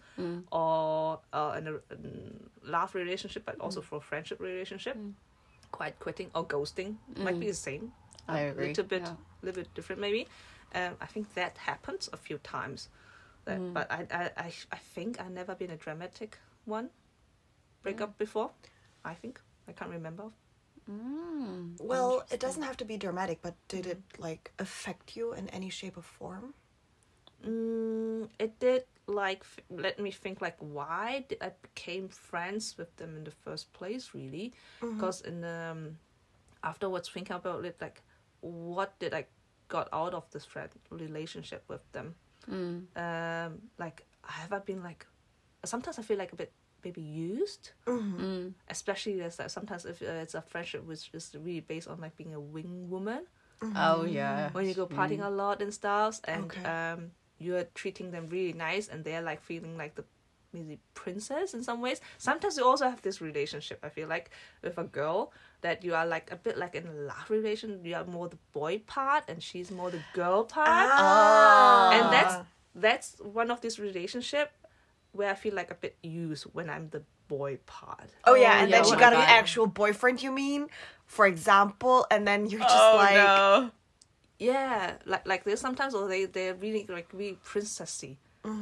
or 0.52 1.20
uh, 1.34 1.56
in 1.58 1.68
a 1.68 1.74
in 1.94 2.50
love 2.64 2.96
relationship, 2.96 3.44
but 3.46 3.56
also 3.60 3.82
for 3.82 4.00
friendship 4.02 4.40
relationship. 4.40 4.98
Quiet 5.72 5.96
quitting 6.00 6.30
or 6.36 6.46
ghosting 6.46 6.96
might 7.18 7.40
be 7.40 7.48
the 7.48 7.54
same. 7.54 7.92
I 8.28 8.40
a 8.40 8.52
agree, 8.52 8.66
A 8.66 8.68
little 8.68 8.84
bit, 8.86 9.02
yeah. 9.04 9.14
little 9.42 9.62
bit 9.64 9.74
different 9.74 10.02
maybe. 10.02 10.28
Um, 10.76 10.94
I 11.02 11.06
think 11.06 11.34
that 11.34 11.58
happens 11.58 12.10
a 12.14 12.18
few 12.18 12.38
times. 12.40 12.90
That, 13.46 13.60
Mm. 13.60 13.74
But 13.74 13.92
I, 13.92 14.06
I, 14.12 14.24
I, 14.38 14.52
I 14.72 14.80
think 14.94 15.20
I've 15.20 15.32
never 15.32 15.56
been 15.56 15.72
a 15.72 15.76
dramatic 15.76 16.38
one. 16.66 16.90
Break 17.84 17.98
Mm. 17.98 18.04
up 18.04 18.18
before. 18.18 18.52
I 19.04 19.14
think 19.16 19.42
I 19.68 19.72
can't 19.74 19.92
remember. 19.92 20.32
Mm, 20.90 21.80
Well, 21.80 22.24
it 22.32 22.40
doesn't 22.40 22.64
have 22.64 22.78
to 22.78 22.86
be 22.86 22.98
dramatic, 22.98 23.42
but 23.42 23.56
did 23.68 23.86
it 23.86 24.02
like 24.18 24.52
affect 24.60 25.16
you 25.16 25.34
in 25.34 25.48
any 25.50 25.70
shape 25.70 25.98
or 25.98 26.02
form? 26.04 26.54
Mm, 27.44 28.30
it 28.40 28.60
did 28.60 28.84
like 29.08 29.40
f- 29.42 29.60
let 29.70 30.00
me 30.00 30.12
think 30.12 30.42
like 30.42 30.56
why 30.60 31.26
did 31.28 31.40
I 31.42 31.52
became 31.62 32.08
friends 32.08 32.78
with 32.78 32.96
them 32.98 33.18
in 33.18 33.24
the 33.24 33.32
first 33.32 33.74
place 33.74 34.14
really 34.14 34.54
because 34.80 35.22
in 35.22 35.44
um 35.44 35.98
afterwards 36.64 37.10
thinking 37.10 37.36
about 37.36 37.66
it 37.66 37.78
like 37.82 38.04
what 38.42 38.98
did 39.00 39.14
I 39.14 39.26
got 39.70 39.90
out 39.92 40.14
of 40.14 40.30
this 40.32 40.46
friend 40.46 40.70
relationship 40.92 41.64
with 41.68 41.84
them 41.94 42.16
Mm. 42.48 42.86
um 42.96 43.62
like 43.80 44.06
have 44.24 44.54
I 44.54 44.60
been 44.60 44.84
like 44.84 45.06
sometimes 45.66 45.98
I 46.00 46.04
feel 46.04 46.18
like 46.20 46.34
a 46.34 46.36
bit 46.36 46.52
maybe 46.84 47.02
used 47.02 47.72
Mm. 47.88 48.54
especially 48.70 49.22
as 49.22 49.40
like 49.40 49.50
sometimes 49.50 49.86
if 49.86 50.02
uh, 50.02 50.06
it's 50.24 50.36
a 50.36 50.42
friendship 50.42 50.86
which 50.86 51.10
is 51.14 51.36
really 51.40 51.60
based 51.62 51.88
on 51.88 52.00
like 52.02 52.16
being 52.18 52.34
a 52.34 52.40
wing 52.40 52.90
woman 52.90 53.24
Oh 53.76 54.04
yeah. 54.04 54.50
when 54.54 54.66
you 54.68 54.74
go 54.74 54.88
partying 54.88 55.24
a 55.24 55.30
lot 55.30 55.62
and 55.62 55.74
stuff 55.74 56.20
and 56.26 56.46
Okay. 56.46 56.64
um 56.64 57.12
you're 57.40 57.64
treating 57.76 58.12
them 58.12 58.28
really 58.30 58.54
nice 58.54 58.88
and 58.88 59.04
they're 59.04 59.22
like 59.22 59.42
feeling 59.42 59.78
like 59.78 59.96
the 59.96 60.04
maybe 60.54 60.80
princess 60.94 61.54
in 61.54 61.64
some 61.64 61.80
ways 61.82 62.02
sometimes 62.18 62.58
you 62.58 62.66
also 62.66 62.84
have 62.90 63.02
this 63.04 63.22
relationship 63.22 63.80
i 63.84 63.90
feel 63.90 64.08
like 64.08 64.32
with 64.62 64.78
a 64.78 64.84
girl 64.84 65.32
that 65.62 65.82
you 65.84 65.96
are 65.96 66.06
like 66.06 66.30
a 66.32 66.36
bit 66.36 66.58
like 66.58 66.76
in 66.76 66.86
a 66.88 66.92
love 66.92 67.30
relation 67.30 67.80
you 67.86 67.96
are 67.96 68.04
more 68.06 68.28
the 68.28 68.38
boy 68.52 68.78
part 68.86 69.24
and 69.30 69.42
she's 69.42 69.72
more 69.72 69.90
the 69.90 70.04
girl 70.14 70.44
part 70.44 70.90
Ah. 71.00 71.90
and 71.94 72.12
that's 72.14 72.36
that's 72.76 73.16
one 73.22 73.50
of 73.52 73.62
this 73.62 73.80
relationship 73.80 74.52
where 75.14 75.30
i 75.30 75.34
feel 75.36 75.54
like 75.54 75.72
a 75.72 75.76
bit 75.76 75.96
used 76.04 76.44
when 76.54 76.70
i'm 76.70 76.90
the 76.92 77.02
boy 77.28 77.58
part 77.66 78.10
Oh 78.26 78.34
yeah, 78.36 78.56
Oh, 78.58 78.62
and 78.62 78.70
yeah, 78.70 78.76
then 78.78 78.86
oh 78.86 78.90
she 78.92 78.96
got 79.00 79.14
an 79.14 79.20
God. 79.20 79.30
actual 79.30 79.66
boyfriend. 79.66 80.22
You 80.22 80.32
mean, 80.34 80.68
for 81.06 81.26
example, 81.26 82.06
and 82.12 82.28
then 82.28 82.46
you're 82.48 82.60
just 82.60 82.76
oh 82.76 82.96
like, 82.98 83.16
no. 83.16 83.72
yeah 84.38 84.96
like 85.06 85.26
like 85.26 85.44
this 85.46 85.62
sometimes 85.62 85.94
or 85.96 86.08
they 86.10 86.26
they're 86.26 86.56
really 86.56 86.86
like 86.90 87.08
really 87.14 87.38
princessy 87.46 88.18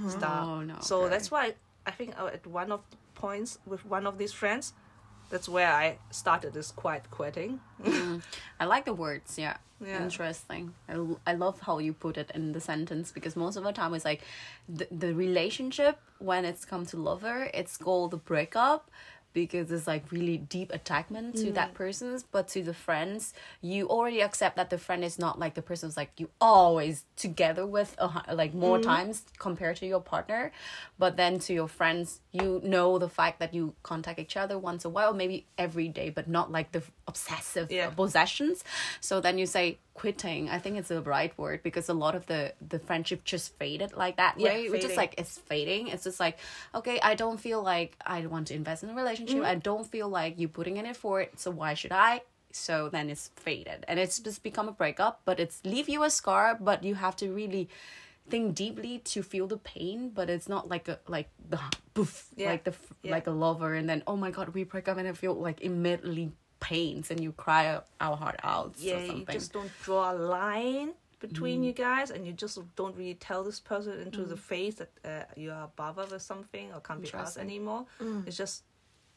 stuff 0.07 0.45
Oh, 0.47 0.61
no, 0.61 0.75
so 0.81 1.01
okay. 1.01 1.09
that's 1.09 1.31
why 1.31 1.53
i 1.87 1.91
think 1.91 2.13
uh, 2.19 2.27
at 2.27 2.45
one 2.45 2.71
of 2.71 2.81
the 2.91 2.97
points 3.15 3.57
with 3.65 3.85
one 3.85 4.05
of 4.05 4.17
these 4.17 4.33
friends 4.33 4.73
that's 5.29 5.47
where 5.49 5.71
i 5.71 5.97
started 6.11 6.53
this 6.53 6.71
quiet 6.71 7.03
quitting 7.11 7.59
mm. 7.83 8.21
I 8.59 8.65
like 8.65 8.85
the 8.85 8.93
words. 8.93 9.37
Yeah. 9.37 9.57
Yeah. 9.81 10.03
Interesting. 10.03 10.73
I, 10.89 10.93
l- 10.93 11.19
I 11.25 11.33
love 11.33 11.61
how 11.61 11.79
you 11.79 11.93
put 11.93 12.17
it 12.17 12.29
in 12.35 12.51
the 12.51 12.59
sentence 12.59 13.11
because 13.13 13.37
most 13.37 13.55
of 13.55 13.63
the 13.63 13.71
time 13.71 13.93
it's 13.93 14.03
like 14.03 14.21
the, 14.67 14.87
the 14.91 15.13
relationship 15.13 15.97
when 16.17 16.43
it's 16.43 16.65
come 16.65 16.85
to 16.87 16.97
lover, 16.97 17.49
it's 17.53 17.77
called 17.77 18.11
the 18.11 18.17
breakup 18.17 18.91
because 19.33 19.71
it's 19.71 19.87
like 19.87 20.11
really 20.11 20.37
deep 20.37 20.71
attachment 20.73 21.35
to 21.35 21.51
that 21.51 21.71
mm. 21.71 21.75
person's 21.75 22.23
but 22.23 22.47
to 22.47 22.63
the 22.63 22.73
friends 22.73 23.33
you 23.61 23.87
already 23.87 24.21
accept 24.21 24.55
that 24.55 24.69
the 24.69 24.77
friend 24.77 25.03
is 25.03 25.19
not 25.19 25.39
like 25.39 25.53
the 25.53 25.61
person's 25.61 25.95
like 25.95 26.11
you 26.17 26.29
always 26.41 27.05
together 27.15 27.65
with 27.65 27.95
a, 27.99 28.09
like 28.33 28.53
more 28.53 28.79
mm. 28.79 28.83
times 28.83 29.23
compared 29.37 29.75
to 29.77 29.85
your 29.85 30.01
partner. 30.01 30.51
But 30.97 31.17
then 31.17 31.39
to 31.39 31.53
your 31.53 31.67
friends 31.67 32.21
you 32.31 32.61
know 32.63 32.97
the 32.97 33.09
fact 33.09 33.39
that 33.39 33.53
you 33.53 33.75
contact 33.83 34.19
each 34.19 34.37
other 34.37 34.57
once 34.57 34.85
a 34.85 34.89
while 34.89 35.13
maybe 35.13 35.45
every 35.57 35.87
day 35.87 36.09
but 36.09 36.27
not 36.27 36.51
like 36.51 36.71
the 36.71 36.83
obsessive 37.07 37.71
Yeah. 37.71 37.89
possessions. 37.89 38.63
So 38.99 39.21
then 39.21 39.37
you 39.37 39.45
say 39.45 39.79
quitting 39.99 40.49
i 40.49 40.57
think 40.63 40.77
it's 40.79 40.87
the 40.95 41.01
right 41.01 41.33
word 41.37 41.61
because 41.67 41.89
a 41.89 41.93
lot 42.03 42.13
of 42.19 42.25
the 42.31 42.41
the 42.73 42.79
friendship 42.87 43.19
just 43.33 43.47
faded 43.61 43.91
like 44.03 44.15
that 44.23 44.33
Yeah, 44.37 44.45
way 44.49 44.69
which 44.69 44.85
is 44.89 44.95
like 44.95 45.13
it's 45.21 45.37
fading. 45.51 45.83
It's 45.93 46.05
just 46.09 46.19
like 46.25 46.37
okay 46.79 46.97
i 47.11 47.13
don't 47.21 47.39
feel 47.47 47.61
like 47.73 47.91
i 48.15 48.17
want 48.33 48.47
to 48.49 48.53
invest 48.61 48.83
in 48.83 48.89
a 48.89 48.95
relationship. 49.03 49.37
Mm-hmm. 49.37 49.53
I 49.53 49.55
don't 49.69 49.85
feel 49.95 50.07
like 50.19 50.39
you 50.41 50.47
putting 50.59 50.77
in 50.77 50.85
effort 50.85 51.27
so 51.43 51.51
why 51.51 51.73
should 51.79 51.91
i? 51.91 52.21
So 52.51 52.89
then 52.95 53.09
it's 53.13 53.25
faded. 53.45 53.79
And 53.89 53.99
it's 54.03 54.17
just 54.27 54.39
become 54.49 54.67
a 54.73 54.75
breakup 54.81 55.21
but 55.25 55.39
it's 55.43 55.57
leave 55.73 55.89
you 55.93 55.99
a 56.03 56.09
scar 56.19 56.45
but 56.69 56.83
you 56.83 56.95
have 56.95 57.15
to 57.17 57.25
really 57.41 57.67
think 58.29 58.55
deeply 58.55 58.93
to 59.11 59.19
feel 59.31 59.47
the 59.47 59.57
pain 59.57 59.97
but 60.17 60.29
it's 60.29 60.47
not 60.55 60.63
like 60.73 60.87
a 60.87 60.97
like 61.15 61.29
the 61.49 61.59
poof 61.95 62.13
Yeah. 62.37 62.51
like 62.51 62.63
the 62.69 62.73
Yeah. 63.03 63.11
like 63.17 63.27
a 63.27 63.35
lover 63.45 63.71
and 63.79 63.85
then 63.91 63.99
oh 64.07 64.15
my 64.25 64.31
god 64.31 64.47
we 64.57 64.63
break 64.63 64.87
up 64.87 64.97
and 64.97 65.07
i 65.07 65.13
feel 65.23 65.33
like 65.47 65.59
immediately 65.69 66.31
pains 66.59 67.11
and 67.11 67.21
you 67.21 67.31
cry 67.31 67.79
our 68.01 68.17
heart 68.17 68.39
out 68.43 68.73
yeah 68.77 68.95
or 68.95 69.17
you 69.17 69.25
just 69.31 69.53
don't 69.53 69.71
draw 69.83 70.11
a 70.11 70.15
line 70.15 70.93
between 71.19 71.63
you 71.63 71.73
mm. 71.73 71.77
guys 71.77 72.11
and 72.11 72.25
you 72.25 72.33
just 72.33 72.59
don't 72.75 72.95
really 72.95 73.13
tell 73.13 73.43
this 73.43 73.59
person 73.59 73.99
into 73.99 74.23
the 74.23 74.35
mm. 74.35 74.39
face 74.39 74.75
that 74.75 74.91
uh, 75.05 75.23
you 75.35 75.51
are 75.51 75.69
bothered 75.75 76.11
with 76.11 76.21
something 76.21 76.71
or 76.73 76.79
can't 76.79 77.01
be 77.01 77.07
asked 77.07 77.37
Interesting. 77.37 77.43
anymore. 77.43 77.85
Mm. 78.01 78.27
It's 78.27 78.37
just 78.37 78.63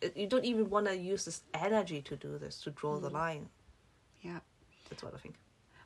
it, 0.01 0.17
you 0.17 0.27
don't 0.27 0.45
even 0.45 0.69
want 0.69 0.87
to 0.87 0.97
use 0.97 1.25
this 1.25 1.43
energy 1.55 2.03
to 2.03 2.17
do 2.17 2.39
this 2.39 2.61
to 2.63 2.71
draw 2.71 2.99
the 2.99 3.11
line. 3.11 3.49
Yeah. 4.21 4.41
That's 4.91 5.03
what 5.03 5.15
i 5.15 5.19
think. 5.19 5.37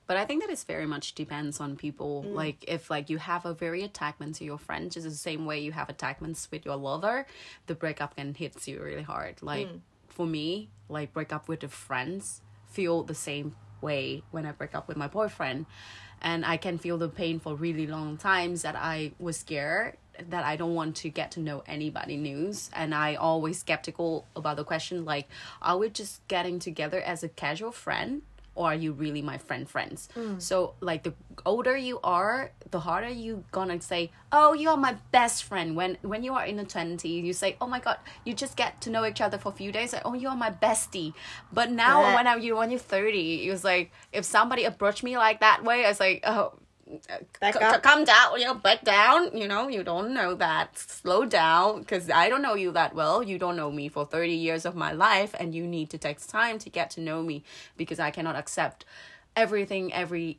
But 0.06 0.16
I 0.16 0.25
think 0.25 0.42
that 0.42 0.50
it 0.50 0.64
very 0.66 0.86
much 0.86 1.14
depends 1.14 1.60
on 1.60 1.76
people. 1.76 2.22
Like 2.22 2.64
if 2.68 2.90
like 2.90 3.10
you 3.10 3.18
have 3.18 3.44
a 3.44 3.52
very 3.52 3.82
attachment 3.82 4.36
to 4.36 4.44
your 4.44 4.58
friend, 4.58 4.90
just 4.90 5.04
the 5.04 5.14
same 5.14 5.46
way 5.46 5.58
you 5.58 5.72
have 5.72 5.88
attachments 5.88 6.48
with 6.50 6.64
your 6.64 6.76
lover, 6.76 7.26
the 7.66 7.75
breakup 7.75 8.14
can 8.14 8.32
hit 8.32 8.68
you 8.68 8.80
really 8.80 9.02
hard. 9.02 9.42
Like 9.42 9.68
for 10.16 10.26
me, 10.26 10.70
like 10.88 11.12
break 11.12 11.30
up 11.30 11.46
with 11.46 11.61
the 11.61 11.68
friends 11.68 12.40
feel 12.66 13.02
the 13.02 13.14
same 13.14 13.54
way 13.82 14.23
when 14.30 14.46
I 14.46 14.52
break 14.52 14.75
up 14.75 14.88
with 14.88 14.96
my 14.96 15.06
boyfriend. 15.06 15.66
And 16.23 16.44
I 16.46 16.56
can 16.56 16.78
feel 16.78 16.96
the 16.96 17.11
pain 17.11 17.38
for 17.38 17.54
really 17.54 17.87
long 17.87 18.16
times 18.16 18.62
that 18.62 18.75
I 18.75 19.12
was 19.18 19.37
scared 19.37 19.99
that 20.30 20.44
I 20.44 20.56
don't 20.56 20.75
want 20.75 20.96
to 20.96 21.11
get 21.11 21.30
to 21.32 21.40
know 21.40 21.62
anybody 21.66 22.16
news 22.16 22.70
and 22.73 22.94
I 22.94 23.16
always 23.16 23.58
skeptical 23.58 24.25
about 24.35 24.56
the 24.56 24.64
question 24.64 25.04
like 25.04 25.28
are 25.61 25.76
we 25.76 25.90
just 25.90 26.26
getting 26.26 26.58
together 26.58 27.02
as 27.02 27.23
a 27.23 27.28
casual 27.28 27.70
friend 27.70 28.23
or 28.56 28.66
are 28.72 28.75
you 28.75 28.92
really 28.92 29.22
my 29.22 29.38
friend 29.38 29.68
friends? 29.70 30.08
Hmm. 30.14 30.38
So 30.40 30.75
like 30.80 31.04
the 31.04 31.14
older 31.44 31.76
you 31.76 32.00
are 32.02 32.50
the 32.70 32.80
harder 32.80 33.08
you 33.10 33.44
gonna 33.52 33.80
say 33.80 34.10
oh 34.32 34.52
you 34.54 34.68
are 34.70 34.76
my 34.76 34.96
best 35.12 35.44
friend. 35.44 35.76
When 35.76 35.96
when 36.02 36.25
you 36.25 36.32
are 36.34 36.44
in 36.44 36.56
the 36.56 36.64
20s 36.64 37.04
you 37.22 37.32
say 37.32 37.56
oh 37.60 37.68
my 37.68 37.78
god 37.78 37.98
you 38.25 38.34
just 38.34 38.56
get 38.56 38.80
to 38.80 38.90
know 38.90 39.04
each 39.06 39.20
other 39.20 39.38
for 39.38 39.50
a 39.50 39.56
few 39.62 39.70
days 39.70 39.92
like 39.92 40.02
oh 40.04 40.14
you 40.14 40.28
are 40.28 40.36
my 40.36 40.50
bestie. 40.50 41.12
But 41.52 41.70
now 41.70 42.00
Yeah. 42.02 42.14
when 42.16 42.26
I, 42.26 42.36
you 42.36 42.56
when 42.56 42.70
you're 42.70 42.80
30 42.80 43.46
it 43.46 43.50
was 43.50 43.62
like 43.62 43.92
if 44.12 44.25
somebody 44.25 44.64
approached 44.64 45.02
me 45.04 45.16
like 45.16 45.40
that 45.40 45.62
way 45.62 45.84
I 45.84 45.88
was 45.88 46.00
like 46.00 46.22
oh 46.26 46.54
Back 47.40 47.57
up. 47.57 47.75
c- 47.75 47.81
come 47.81 48.05
down, 48.05 48.38
you 48.38 48.47
know, 48.47 48.55
back 48.55 48.85
down. 48.85 49.37
You 49.37 49.49
know, 49.49 49.69
you 49.69 49.83
don't 49.83 50.14
know 50.14 50.35
that. 50.35 50.78
Slow 50.78 51.25
down, 51.25 51.81
because 51.81 52.09
I 52.11 52.28
don't 52.28 52.43
know 52.43 52.55
you 52.55 52.71
that 52.73 52.95
well. 52.95 53.23
You 53.23 53.38
don't 53.38 53.57
know 53.57 53.73
me 53.73 53.88
for 53.88 54.05
thirty 54.05 54.35
years 54.35 54.64
of 54.64 54.76
my 54.76 54.93
life, 54.93 55.35
and 55.38 55.55
you 55.55 55.66
need 55.66 55.90
to 55.90 55.99
take 55.99 56.25
time 56.26 56.59
to 56.61 56.71
get 56.71 56.90
to 56.90 57.00
know 57.00 57.23
me 57.23 57.43
because 57.76 57.99
I 57.99 58.11
cannot 58.11 58.37
accept 58.37 58.85
everything, 59.35 59.93
every 59.93 60.38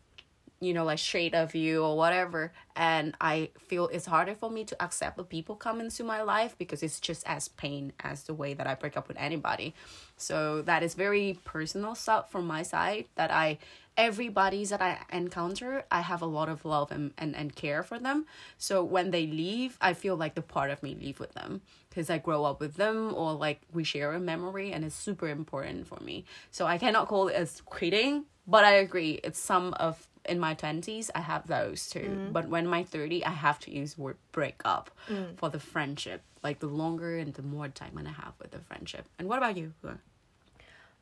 you 0.59 0.73
know, 0.73 0.83
like 0.83 0.99
shade 0.99 1.35
of 1.35 1.55
you 1.55 1.83
or 1.83 1.97
whatever. 1.97 2.51
And 2.75 3.15
I 3.21 3.49
feel 3.59 3.87
it's 3.87 4.05
harder 4.05 4.35
for 4.35 4.49
me 4.49 4.63
to 4.65 4.83
accept 4.83 5.17
the 5.17 5.23
people 5.23 5.55
come 5.55 5.79
into 5.79 6.03
my 6.03 6.21
life 6.21 6.55
because 6.57 6.83
it's 6.83 6.99
just 6.99 7.25
as 7.27 7.47
pain 7.47 7.93
as 7.99 8.23
the 8.23 8.33
way 8.33 8.53
that 8.53 8.67
I 8.67 8.75
break 8.75 8.97
up 8.97 9.07
with 9.07 9.17
anybody. 9.17 9.73
So 10.17 10.61
that 10.63 10.83
is 10.83 10.93
very 10.93 11.39
personal 11.43 11.95
stuff 11.95 12.31
from 12.31 12.47
my 12.47 12.63
side 12.63 13.05
that 13.15 13.31
I 13.31 13.59
everybody's 13.97 14.69
that 14.69 14.81
I 14.81 14.99
encounter, 15.11 15.83
I 15.91 16.01
have 16.01 16.21
a 16.21 16.27
lot 16.27 16.49
of 16.49 16.63
love 16.65 16.91
and, 16.91 17.13
and, 17.17 17.35
and 17.35 17.55
care 17.55 17.81
for 17.81 17.97
them. 17.97 18.27
So 18.59 18.83
when 18.83 19.09
they 19.09 19.25
leave, 19.25 19.77
I 19.81 19.93
feel 19.93 20.15
like 20.15 20.35
the 20.35 20.41
part 20.41 20.69
of 20.69 20.83
me 20.83 20.95
leave 20.99 21.19
with 21.19 21.33
them 21.33 21.61
because 21.89 22.09
I 22.09 22.19
grow 22.19 22.45
up 22.45 22.59
with 22.59 22.75
them 22.75 23.13
or 23.15 23.33
like 23.33 23.61
we 23.73 23.83
share 23.83 24.13
a 24.13 24.19
memory 24.19 24.71
and 24.71 24.85
it's 24.85 24.95
super 24.95 25.27
important 25.27 25.87
for 25.87 25.99
me. 25.99 26.25
So 26.51 26.67
I 26.67 26.77
cannot 26.77 27.07
call 27.07 27.27
it 27.29 27.33
as 27.33 27.61
quitting, 27.61 28.25
but 28.45 28.63
I 28.63 28.73
agree. 28.73 29.19
It's 29.23 29.39
some 29.39 29.73
of 29.73 30.07
in 30.27 30.39
my 30.39 30.55
20s 30.55 31.09
I 31.15 31.21
have 31.21 31.47
those 31.47 31.89
too. 31.89 31.99
Mm-hmm. 31.99 32.31
But 32.31 32.47
when 32.47 32.67
my 32.67 32.83
30 32.83 33.25
I 33.25 33.31
have 33.31 33.59
to 33.61 33.71
use 33.71 33.97
word 33.97 34.17
break 34.31 34.61
up 34.65 34.91
mm. 35.07 35.37
for 35.37 35.49
the 35.49 35.59
friendship. 35.59 36.21
Like 36.43 36.59
the 36.59 36.67
longer 36.67 37.17
and 37.17 37.33
the 37.33 37.41
more 37.41 37.67
time 37.67 37.97
I 37.97 38.09
have 38.09 38.33
with 38.39 38.51
the 38.51 38.59
friendship. 38.59 39.05
And 39.19 39.27
what 39.27 39.37
about 39.37 39.57
you? 39.57 39.73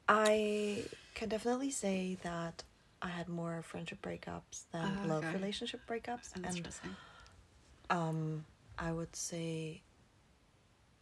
I 0.07 0.83
can 1.13 1.29
definitely 1.29 1.71
say 1.71 2.17
that 2.23 2.63
I 3.01 3.09
had 3.09 3.27
more 3.27 3.61
friendship 3.61 4.01
breakups 4.01 4.65
than 4.71 4.97
ah, 5.03 5.07
love 5.07 5.23
okay. 5.23 5.33
relationship 5.33 5.81
breakups, 5.87 6.35
and 6.35 6.45
Interesting. 6.45 6.95
um, 7.89 8.45
I 8.79 8.91
would 8.91 9.15
say 9.15 9.81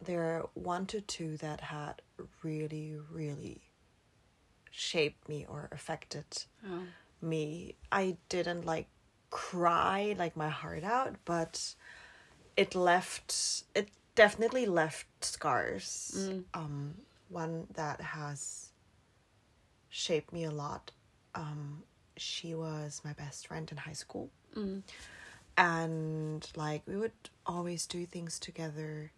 there 0.04 0.22
are 0.22 0.48
one 0.54 0.86
to 0.86 1.00
two 1.00 1.36
that 1.38 1.60
had 1.60 2.02
really, 2.42 2.96
really 3.10 3.62
shaped 4.70 5.28
me 5.28 5.46
or 5.48 5.68
affected 5.72 6.24
Oh. 6.66 6.82
Me. 7.24 7.74
I 7.90 8.16
didn't 8.28 8.64
like 8.66 8.88
cry 9.30 10.14
like 10.18 10.36
my 10.36 10.48
heart 10.48 10.84
out, 10.84 11.16
but 11.24 11.74
it 12.56 12.74
left 12.74 13.64
it 13.74 13.88
definitely 14.14 14.66
left 14.66 15.06
scars. 15.24 16.12
Um 16.54 16.94
one 17.28 17.66
that 17.74 18.00
has 18.00 18.70
shaped 19.88 20.32
me 20.32 20.44
a 20.44 20.50
lot. 20.50 20.90
Um 21.34 21.82
she 22.16 22.54
was 22.54 23.00
my 23.04 23.12
best 23.12 23.48
friend 23.48 23.68
in 23.70 23.76
high 23.78 23.92
school. 23.92 24.30
And 25.56 26.46
like 26.56 26.82
we 26.86 26.96
would 26.96 27.12
always 27.46 27.86
do 27.86 28.06
things 28.06 28.38
together 28.38 29.12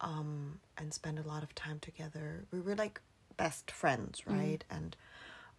um 0.00 0.60
and 0.78 0.92
spend 0.92 1.18
a 1.18 1.22
lot 1.28 1.42
of 1.42 1.54
time 1.54 1.78
together. 1.80 2.44
We 2.50 2.60
were 2.60 2.74
like 2.74 3.00
best 3.36 3.70
friends, 3.70 4.26
right? 4.26 4.64
And 4.70 4.96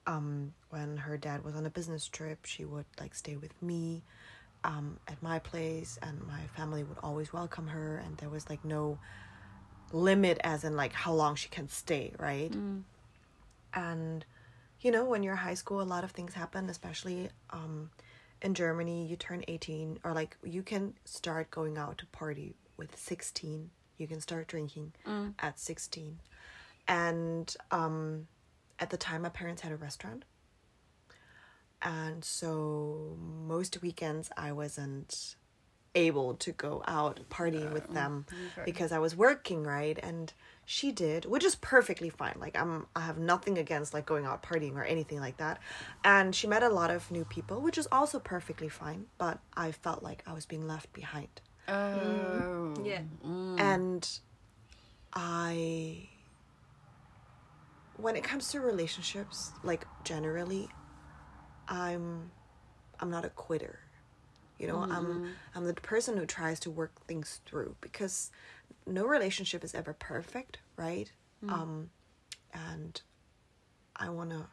um 0.08 0.54
when 0.70 0.98
her 0.98 1.18
dad 1.18 1.44
was 1.44 1.56
on 1.56 1.66
a 1.66 1.70
business 1.70 2.08
trip, 2.08 2.46
she 2.46 2.66
would 2.66 2.86
like 3.00 3.16
stay 3.16 3.36
with 3.38 3.54
me 3.62 4.04
um 4.64 4.98
at 5.08 5.22
my 5.22 5.40
place 5.40 5.98
and 6.02 6.26
my 6.28 6.42
family 6.56 6.84
would 6.84 6.98
always 7.04 7.34
welcome 7.34 7.68
her 7.68 7.98
and 8.06 8.18
there 8.18 8.30
was 8.30 8.50
like 8.50 8.64
no 8.64 8.98
limit 9.92 10.40
as 10.44 10.64
in 10.64 10.76
like 10.76 10.94
how 10.94 11.14
long 11.14 11.36
she 11.36 11.50
can 11.50 11.68
stay, 11.70 12.14
right? 12.20 12.52
And 13.74 14.26
you 14.82 14.92
know, 14.92 15.06
when 15.06 15.24
you're 15.24 15.36
high 15.36 15.54
school, 15.54 15.82
a 15.82 15.84
lot 15.84 16.04
of 16.04 16.12
things 16.12 16.34
happen, 16.34 16.70
especially 16.70 17.30
um 17.52 17.90
in 18.42 18.54
Germany, 18.54 19.06
you 19.08 19.16
turn 19.16 19.44
18 19.48 20.00
or 20.04 20.14
like 20.14 20.36
you 20.44 20.64
can 20.64 20.94
start 21.06 21.50
going 21.52 21.78
out 21.78 21.98
to 22.00 22.06
party 22.08 22.56
with 22.78 22.98
16. 22.98 23.70
You 23.98 24.08
can 24.08 24.20
start 24.20 24.48
drinking 24.48 24.94
at 25.40 25.60
16. 25.60 26.20
And 26.88 27.56
um 27.72 28.28
at 28.80 28.90
the 28.90 28.98
time 28.98 29.24
my 29.24 29.30
parents 29.30 29.62
had 29.62 29.72
a 29.72 29.78
restaurant. 29.78 30.26
And 31.82 32.24
so 32.24 33.18
most 33.20 33.82
weekends 33.82 34.32
I 34.38 34.52
wasn't 34.52 35.36
able 35.96 36.34
to 36.34 36.52
go 36.52 36.84
out 36.88 37.20
partying 37.30 37.72
with 37.72 37.86
oh, 37.90 37.94
them 37.94 38.26
because 38.66 38.92
I 38.92 39.00
was 39.00 39.16
working, 39.16 39.64
right? 39.64 40.00
And 40.02 40.34
she 40.66 40.92
did, 40.92 41.26
which 41.26 41.44
is 41.44 41.56
perfectly 41.56 42.10
fine. 42.10 42.36
Like 42.40 42.58
I'm 42.58 42.88
I 42.96 43.02
have 43.02 43.18
nothing 43.18 43.58
against 43.58 43.94
like 43.94 44.06
going 44.06 44.26
out 44.26 44.44
partying 44.44 44.76
or 44.76 44.84
anything 44.84 45.20
like 45.20 45.38
that. 45.38 45.60
And 46.04 46.34
she 46.34 46.48
met 46.48 46.64
a 46.64 46.70
lot 46.70 46.90
of 46.90 47.12
new 47.12 47.26
people, 47.26 47.62
which 47.62 47.78
is 47.78 47.88
also 47.92 48.20
perfectly 48.20 48.70
fine, 48.70 49.06
but 49.18 49.40
I 49.56 49.72
felt 49.72 50.04
like 50.04 50.24
I 50.26 50.34
was 50.34 50.46
being 50.46 50.68
left 50.68 50.92
behind. 50.94 51.42
Oh. 51.68 52.74
Yeah. 52.84 53.02
Mm. 53.26 53.60
And 53.60 54.20
I 55.14 56.10
when 58.04 58.18
it 58.18 58.24
comes 58.24 58.50
to 58.52 58.60
relationships, 58.60 59.54
like 59.64 59.88
generally, 60.04 60.68
I'm 61.70 62.32
I'm 63.00 63.10
not 63.10 63.24
a 63.24 63.30
quitter. 63.30 63.80
You 64.60 64.68
know, 64.68 64.80
I'm 64.80 65.06
mm-hmm. 65.06 65.28
I'm 65.56 65.66
the 65.66 65.74
person 65.74 66.18
who 66.18 66.26
tries 66.26 66.60
to 66.62 66.72
work 66.72 66.92
things 67.08 67.40
through 67.46 67.78
because 67.80 68.30
no 68.86 69.06
relationship 69.06 69.64
is 69.64 69.74
ever 69.74 69.94
perfect, 69.94 70.60
right? 70.76 71.10
Mm. 71.44 71.52
Um 71.54 71.90
and 72.54 73.02
I 73.96 74.10
want 74.10 74.32
to 74.32 74.48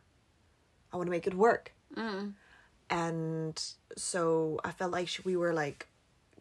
I 0.92 0.96
want 0.96 1.08
to 1.08 1.10
make 1.10 1.26
it 1.26 1.34
work. 1.34 1.72
Mm. 1.96 2.34
And 2.88 3.62
so 3.96 4.60
I 4.64 4.70
felt 4.70 4.92
like 4.92 5.08
we 5.24 5.36
were 5.36 5.52
like 5.52 5.88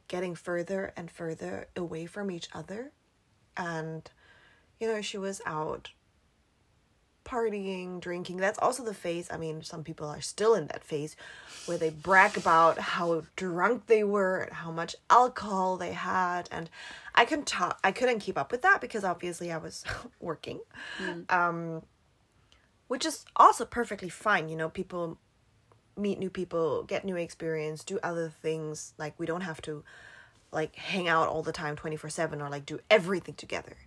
getting 0.08 0.36
further 0.36 0.94
and 0.96 1.10
further 1.10 1.70
away 1.75 2.06
from 2.06 2.30
each 2.30 2.50
other. 2.54 2.92
And, 3.58 4.10
you 4.80 4.88
know, 4.88 5.01
she 5.01 5.18
was 5.18 5.42
out 5.46 5.92
partying, 7.29 8.00
drinking. 8.00 8.38
That's 8.38 8.59
also 8.59 8.83
the 8.83 8.93
phase. 8.93 9.29
I 9.31 9.38
mean, 9.38 9.62
some 9.62 9.83
people 9.83 10.07
are 10.07 10.21
still 10.21 10.55
in 10.55 10.67
that 10.67 10.83
phase 10.83 11.15
where 11.65 11.77
they 11.77 11.89
brag 11.89 12.38
about 12.38 12.79
how 12.79 13.24
drunk 13.36 13.88
they 13.88 14.03
were 14.03 14.41
and 14.41 14.53
how 14.53 14.71
much 14.71 14.95
alcohol 15.09 15.77
they 15.77 15.93
had. 15.93 16.50
And 16.51 16.69
I 17.13 17.25
couldn't 17.25 17.48
talk, 17.48 17.79
I 17.83 17.91
couldn't 17.91 18.19
keep 18.19 18.38
up 18.38 18.51
with 18.51 18.62
that 18.63 18.81
because 18.81 19.03
obviously 19.03 19.51
I 19.51 19.57
was 19.57 19.83
working. 20.19 20.60
Um, 21.30 21.84
which 22.88 23.06
is 23.06 23.25
also 23.36 23.65
perfectly 23.65 24.10
fine. 24.10 24.49
You 24.49 24.56
know, 24.56 24.69
people 24.69 25.19
meet 25.95 26.17
new 26.17 26.30
people, 26.30 26.84
get 26.84 27.06
new 27.06 27.15
experience, 27.15 27.84
do 27.84 27.99
other 28.01 28.30
things. 28.41 28.93
Like 28.97 29.13
we 29.19 29.27
don't 29.27 29.41
have 29.41 29.62
to 29.63 29.84
like 30.51 30.75
hang 30.75 31.08
out 31.08 31.27
all 31.27 31.43
the 31.43 31.51
time 31.51 31.75
24/7 31.75 32.41
or 32.41 32.49
like 32.49 32.65
do 32.65 32.80
everything 32.89 33.36
together. 33.36 33.77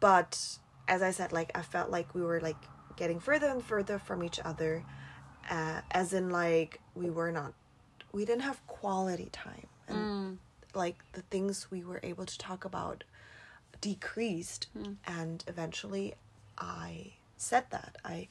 But 0.00 0.58
as 0.88 1.02
I 1.02 1.10
said 1.10 1.32
like 1.32 1.50
I 1.54 1.62
felt 1.62 1.90
like 1.90 2.14
we 2.14 2.22
were 2.22 2.40
like 2.40 2.56
getting 2.96 3.20
further 3.20 3.48
and 3.48 3.62
further 3.62 3.98
from 3.98 4.22
each 4.22 4.40
other 4.44 4.84
uh, 5.50 5.80
as 5.90 6.12
in 6.12 6.30
like 6.30 6.80
we 6.94 7.10
were 7.10 7.30
not 7.32 7.52
we 8.12 8.24
didn't 8.24 8.42
have 8.42 8.66
quality 8.66 9.28
time. 9.32 9.66
And 9.88 9.96
like 10.74 10.96
the 11.12 11.22
things 11.22 11.70
we 11.70 11.84
were 11.84 12.00
able 12.02 12.24
to 12.24 12.38
talk 12.38 12.64
about 12.64 13.04
decreased 13.80 14.68
and 15.06 15.44
eventually 15.46 16.14
I 16.58 17.12
said 17.36 17.64
that. 17.70 17.96
I 18.04 18.28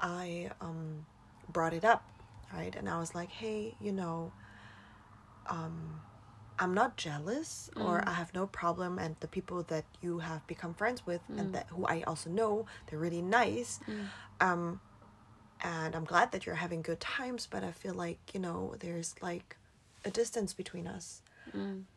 I 0.00 0.50
um 0.60 1.06
brought 1.52 1.74
it 1.74 1.84
up, 1.84 2.02
right? 2.52 2.74
And 2.74 2.88
I 2.88 2.98
was 2.98 3.14
like, 3.14 3.30
"Hey, 3.30 3.74
you 3.80 3.92
know, 3.92 4.32
um 5.48 6.00
I'm 6.58 6.72
not 6.74 6.96
jealous 6.96 7.68
or 7.76 8.02
I 8.06 8.12
have 8.12 8.32
no 8.34 8.46
problem 8.46 8.98
and 8.98 9.16
the 9.20 9.26
people 9.28 9.62
that 9.64 9.84
you 10.00 10.20
have 10.20 10.46
become 10.46 10.72
friends 10.74 11.04
with 11.06 11.20
and 11.38 11.52
that 11.54 11.66
who 11.70 11.84
I 11.86 12.02
also 12.06 12.30
know, 12.30 12.66
they're 12.86 12.98
really 12.98 13.22
nice. 13.22 13.80
Um 14.40 14.80
and 15.60 15.94
I'm 15.96 16.04
glad 16.04 16.32
that 16.32 16.44
you're 16.46 16.54
having 16.56 16.82
good 16.82 17.00
times, 17.00 17.48
but 17.50 17.64
I 17.64 17.70
feel 17.72 17.94
like, 17.94 18.18
you 18.34 18.40
know, 18.40 18.74
there's 18.80 19.14
like 19.22 19.56
a 20.04 20.10
distance 20.10 20.52
between 20.52 20.86
us. 20.86 21.22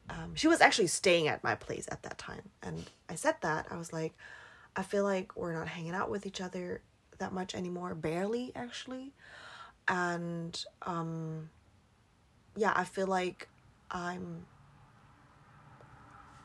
Um, 0.09 0.35
she 0.35 0.47
was 0.47 0.61
actually 0.61 0.87
staying 0.87 1.27
at 1.27 1.43
my 1.43 1.55
place 1.55 1.85
at 1.91 2.01
that 2.03 2.17
time. 2.17 2.49
And 2.63 2.89
I 3.09 3.15
said 3.15 3.35
that. 3.41 3.65
I 3.69 3.75
was 3.77 3.91
like, 3.91 4.13
I 4.75 4.83
feel 4.83 5.03
like 5.03 5.35
we're 5.35 5.53
not 5.53 5.67
hanging 5.67 5.93
out 5.93 6.09
with 6.09 6.25
each 6.25 6.39
other 6.39 6.81
that 7.17 7.33
much 7.33 7.55
anymore, 7.55 7.93
barely 7.95 8.51
actually. 8.55 9.11
And 9.87 10.63
um, 10.83 11.49
yeah, 12.55 12.71
I 12.75 12.85
feel 12.85 13.07
like 13.07 13.49
I'm 13.91 14.45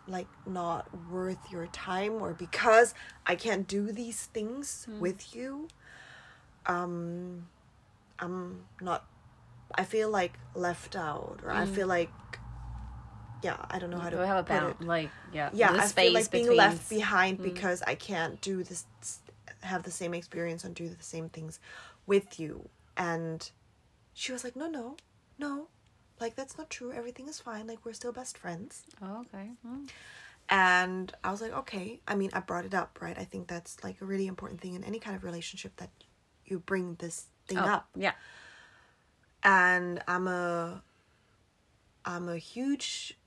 like 0.09 0.27
not 0.47 0.89
worth 1.11 1.51
your 1.51 1.67
time 1.69 2.21
or 2.21 2.35
because 2.35 2.95
I 3.27 3.35
can't 3.35 3.69
do 3.69 3.93
these 3.93 4.27
things 4.27 4.87
hmm. 4.91 4.99
with 4.99 5.35
you 5.35 5.69
um 6.67 7.47
I'm 8.19 8.65
not 8.81 9.07
I 9.75 9.85
feel 9.85 10.11
like 10.11 10.39
left 10.55 10.97
out 10.97 11.41
or 11.45 11.51
I 11.51 11.65
hmm. 11.65 11.73
feel 11.73 11.87
like 11.87 12.11
yeah, 13.43 13.57
I 13.71 13.81
don't 13.81 13.91
know 13.91 13.99
how 13.99 14.09
to 14.09 14.19
We 14.19 14.27
have 14.27 14.37
a 14.37 14.43
put 14.45 14.71
it. 14.71 14.87
like 14.87 15.11
yeah, 15.33 15.51
Yeah, 15.53 15.73
the 15.73 15.83
I 15.83 15.87
space 15.87 16.05
feel 16.05 16.15
like 16.15 16.31
being 16.31 16.45
between 16.45 16.59
left 16.59 16.89
behind 16.89 17.39
hmm. 17.39 17.45
because 17.45 17.83
I 17.83 17.95
can't 17.95 18.41
do 18.41 18.63
this 18.63 18.87
have 19.63 19.83
the 19.83 19.91
same 19.91 20.15
experience 20.15 20.65
and 20.65 20.75
do 20.75 20.89
the 20.89 21.03
same 21.03 21.29
things 21.29 21.59
with 22.07 22.39
you. 22.39 22.69
And 22.97 23.51
she 24.13 24.33
was 24.33 24.45
like, 24.45 24.57
"No, 24.57 24.69
no. 24.69 24.97
No. 25.39 25.69
Like 26.23 26.37
that's 26.37 26.57
not 26.57 26.71
true. 26.71 26.91
Everything 26.93 27.29
is 27.29 27.39
fine. 27.41 27.67
Like 27.67 27.81
we're 27.85 27.93
still 28.03 28.13
best 28.13 28.39
friends." 28.39 28.85
Oh, 29.03 29.21
okay. 29.23 29.51
Mm. 29.67 29.89
And 30.49 31.13
I 31.25 31.31
was 31.31 31.41
like, 31.41 31.53
okay. 31.63 32.01
I 32.07 32.15
mean, 32.15 32.31
I 32.33 32.41
brought 32.41 32.65
it 32.65 32.75
up, 32.75 32.99
right? 33.01 33.17
I 33.19 33.25
think 33.25 33.47
that's 33.49 33.83
like 33.85 34.01
a 34.01 34.05
really 34.05 34.27
important 34.27 34.61
thing 34.61 34.75
in 34.75 34.85
any 34.85 34.99
kind 34.99 35.17
of 35.17 35.25
relationship 35.25 35.73
that 35.77 35.91
you 36.45 36.59
bring 36.59 36.97
this 36.97 37.27
thing 37.49 37.59
Oh, 37.59 37.65
up. 37.77 37.89
yeah. 37.95 38.13
And 39.43 40.03
I'm 40.07 40.27
a 40.29 40.83
I'm 42.05 42.29
a 42.29 42.39
huge 42.39 43.19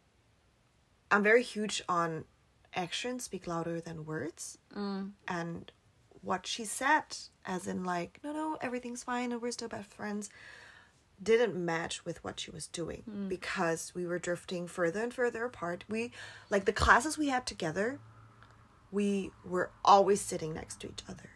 I'm 1.11 1.23
very 1.23 1.43
huge 1.43 1.81
on 1.87 2.25
actions 2.73 3.23
speak 3.23 3.47
louder 3.47 3.79
than 3.79 4.05
words. 4.05 4.57
And 5.27 5.71
what 6.21 6.45
she 6.47 6.65
said, 6.65 7.05
as 7.45 7.67
in 7.67 7.83
like, 7.83 8.19
no, 8.23 8.33
no, 8.33 8.57
everything's 8.61 9.03
fine 9.03 9.31
and 9.31 9.41
we're 9.41 9.51
still 9.51 9.67
best 9.69 9.93
friends, 9.93 10.29
didn't 11.21 11.55
match 11.55 12.05
with 12.05 12.23
what 12.23 12.39
she 12.39 12.51
was 12.51 12.67
doing 12.67 13.03
hmm. 13.09 13.27
because 13.27 13.93
we 13.95 14.05
were 14.05 14.19
drifting 14.19 14.67
further 14.67 15.01
and 15.03 15.13
further 15.13 15.45
apart. 15.45 15.83
We 15.89 16.11
like 16.49 16.65
the 16.65 16.73
classes 16.73 17.17
we 17.17 17.29
had 17.29 17.45
together, 17.45 17.99
we 18.91 19.31
were 19.43 19.71
always 19.83 20.21
sitting 20.21 20.53
next 20.53 20.79
to 20.81 20.87
each 20.87 21.03
other. 21.09 21.29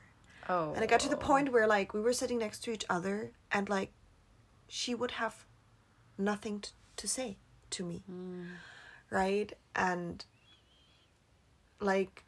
Oh. 0.48 0.74
And 0.74 0.84
it 0.84 0.90
got 0.90 1.00
to 1.02 1.10
the 1.10 1.18
point 1.18 1.50
oh. 1.50 1.52
where 1.52 1.68
like 1.68 1.94
we 1.94 2.02
were 2.02 2.14
sitting 2.14 2.40
next 2.40 2.64
to 2.64 2.72
each 2.72 2.86
other 2.90 3.32
and 3.52 3.70
like 3.70 3.92
she 4.68 4.94
would 4.96 5.12
have 5.12 5.46
nothing 6.18 6.62
t- 6.62 6.72
to 6.98 7.08
say 7.08 7.38
to 7.72 7.86
me. 7.86 8.04
Hmm. 8.06 8.44
Right? 9.10 9.54
And 9.76 10.26
like 11.80 12.26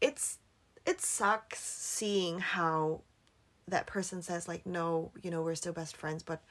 it's 0.00 0.38
it 0.86 1.00
sucks 1.00 1.60
seeing 1.60 2.38
how 2.40 3.02
that 3.68 3.86
person 3.86 4.22
says 4.22 4.48
like 4.48 4.66
no, 4.66 5.10
you 5.22 5.30
know, 5.30 5.42
we're 5.42 5.54
still 5.54 5.72
best 5.72 5.96
friends, 5.96 6.22
but 6.22 6.42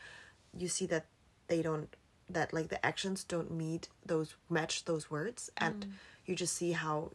you 0.58 0.68
see 0.68 0.86
that 0.88 1.06
they 1.48 1.62
don't 1.62 1.96
that 2.30 2.54
like 2.54 2.70
the 2.70 2.84
actions 2.86 3.24
don't 3.24 3.52
meet 3.52 3.90
those 4.06 4.36
match 4.50 4.86
those 4.86 5.12
words 5.12 5.50
and 5.58 5.86
mm. 5.86 5.92
you 6.26 6.36
just 6.36 6.56
see 6.56 6.72
how 6.72 7.12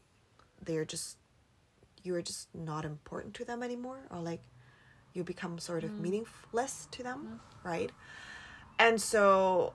they're 0.63 0.85
just 0.85 1.17
you're 2.03 2.23
just 2.23 2.49
not 2.55 2.85
important 2.85 3.35
to 3.35 3.45
them 3.45 3.63
anymore 3.63 4.01
or 4.11 4.21
like 4.21 4.43
you 5.15 5.25
become 5.25 5.59
sort 5.59 5.85
of 5.85 5.91
mm. 5.91 6.01
meaningless 6.01 6.89
to 6.91 7.03
them, 7.03 7.41
mm. 7.41 7.69
right? 7.69 7.91
And 8.79 9.01
so 9.01 9.73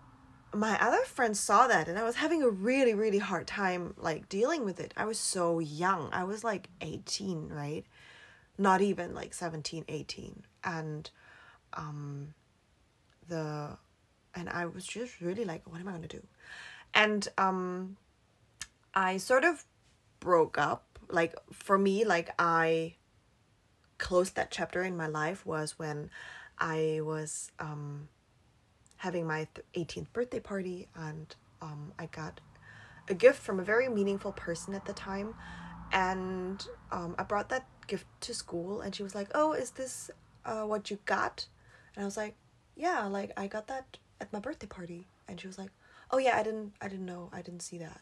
my 0.54 0.80
other 0.80 1.04
friends 1.06 1.40
saw 1.40 1.68
that 1.68 1.88
and 1.88 1.98
I 1.98 2.04
was 2.04 2.16
having 2.16 2.44
a 2.44 2.50
really 2.50 2.94
really 2.94 3.18
hard 3.18 3.48
time 3.48 3.94
like 3.98 4.30
dealing 4.30 4.64
with 4.66 4.80
it. 4.80 4.94
I 4.96 5.06
was 5.06 5.20
so 5.20 5.60
young. 5.60 6.10
I 6.12 6.24
was 6.24 6.44
like 6.44 6.70
18, 6.82 7.50
right? 7.50 7.86
Not 8.58 8.82
even 8.82 9.14
like 9.14 9.34
17, 9.34 9.86
18. 9.88 10.44
And 10.64 11.10
um 11.74 12.34
the 13.28 13.78
and 14.36 14.50
I 14.50 14.66
was 14.66 14.86
just 14.86 15.22
really 15.22 15.46
like 15.46 15.70
what 15.70 15.80
am 15.80 15.88
I 15.88 15.92
going 15.92 16.04
to 16.04 16.08
do? 16.08 16.24
And 16.94 17.28
um 17.38 17.98
I 18.94 19.18
sort 19.18 19.44
of 19.44 19.64
broke 20.20 20.58
up. 20.58 21.00
Like 21.10 21.36
for 21.52 21.78
me 21.78 22.06
like 22.06 22.34
I 22.40 22.96
closed 23.98 24.36
that 24.36 24.52
chapter 24.52 24.84
in 24.84 24.98
my 24.98 25.08
life 25.08 25.46
was 25.46 25.78
when 25.80 26.10
I 26.60 27.00
was 27.02 27.52
um 27.60 28.10
having 29.04 29.28
my 29.28 29.48
th- 29.54 29.88
18th 29.88 30.14
birthday 30.14 30.40
party 30.40 30.88
and 30.96 31.36
um, 31.62 31.92
I 32.00 32.06
got 32.06 32.40
a 33.10 33.14
gift 33.14 33.42
from 33.42 33.60
a 33.60 33.64
very 33.64 33.90
meaningful 33.90 34.32
person 34.32 34.74
at 34.74 34.86
the 34.86 34.94
time 34.94 35.36
and 35.92 36.66
um, 36.90 37.14
I 37.20 37.24
brought 37.24 37.50
that 37.50 37.68
gift 37.88 38.06
to 38.22 38.34
school 38.34 38.82
and 38.82 38.94
she 38.96 39.04
was 39.04 39.16
like 39.16 39.30
oh 39.36 39.54
is 39.54 39.72
this 39.72 40.10
uh, 40.46 40.64
what 40.64 40.92
you 40.92 41.00
got? 41.06 41.48
And 41.96 42.04
I 42.04 42.06
was 42.06 42.18
like 42.18 42.36
yeah 42.76 43.06
like 43.06 43.32
I 43.38 43.48
got 43.48 43.68
that 43.68 43.98
at 44.20 44.32
my 44.34 44.40
birthday 44.40 44.68
party. 44.68 45.08
And 45.28 45.40
she 45.40 45.48
was 45.48 45.58
like 45.58 45.72
oh 46.12 46.18
yeah 46.18 46.38
I 46.38 46.44
didn't 46.44 46.74
I 46.82 46.88
didn't 46.88 47.06
know 47.06 47.30
I 47.34 47.42
didn't 47.42 47.62
see 47.62 47.78
that. 47.80 48.02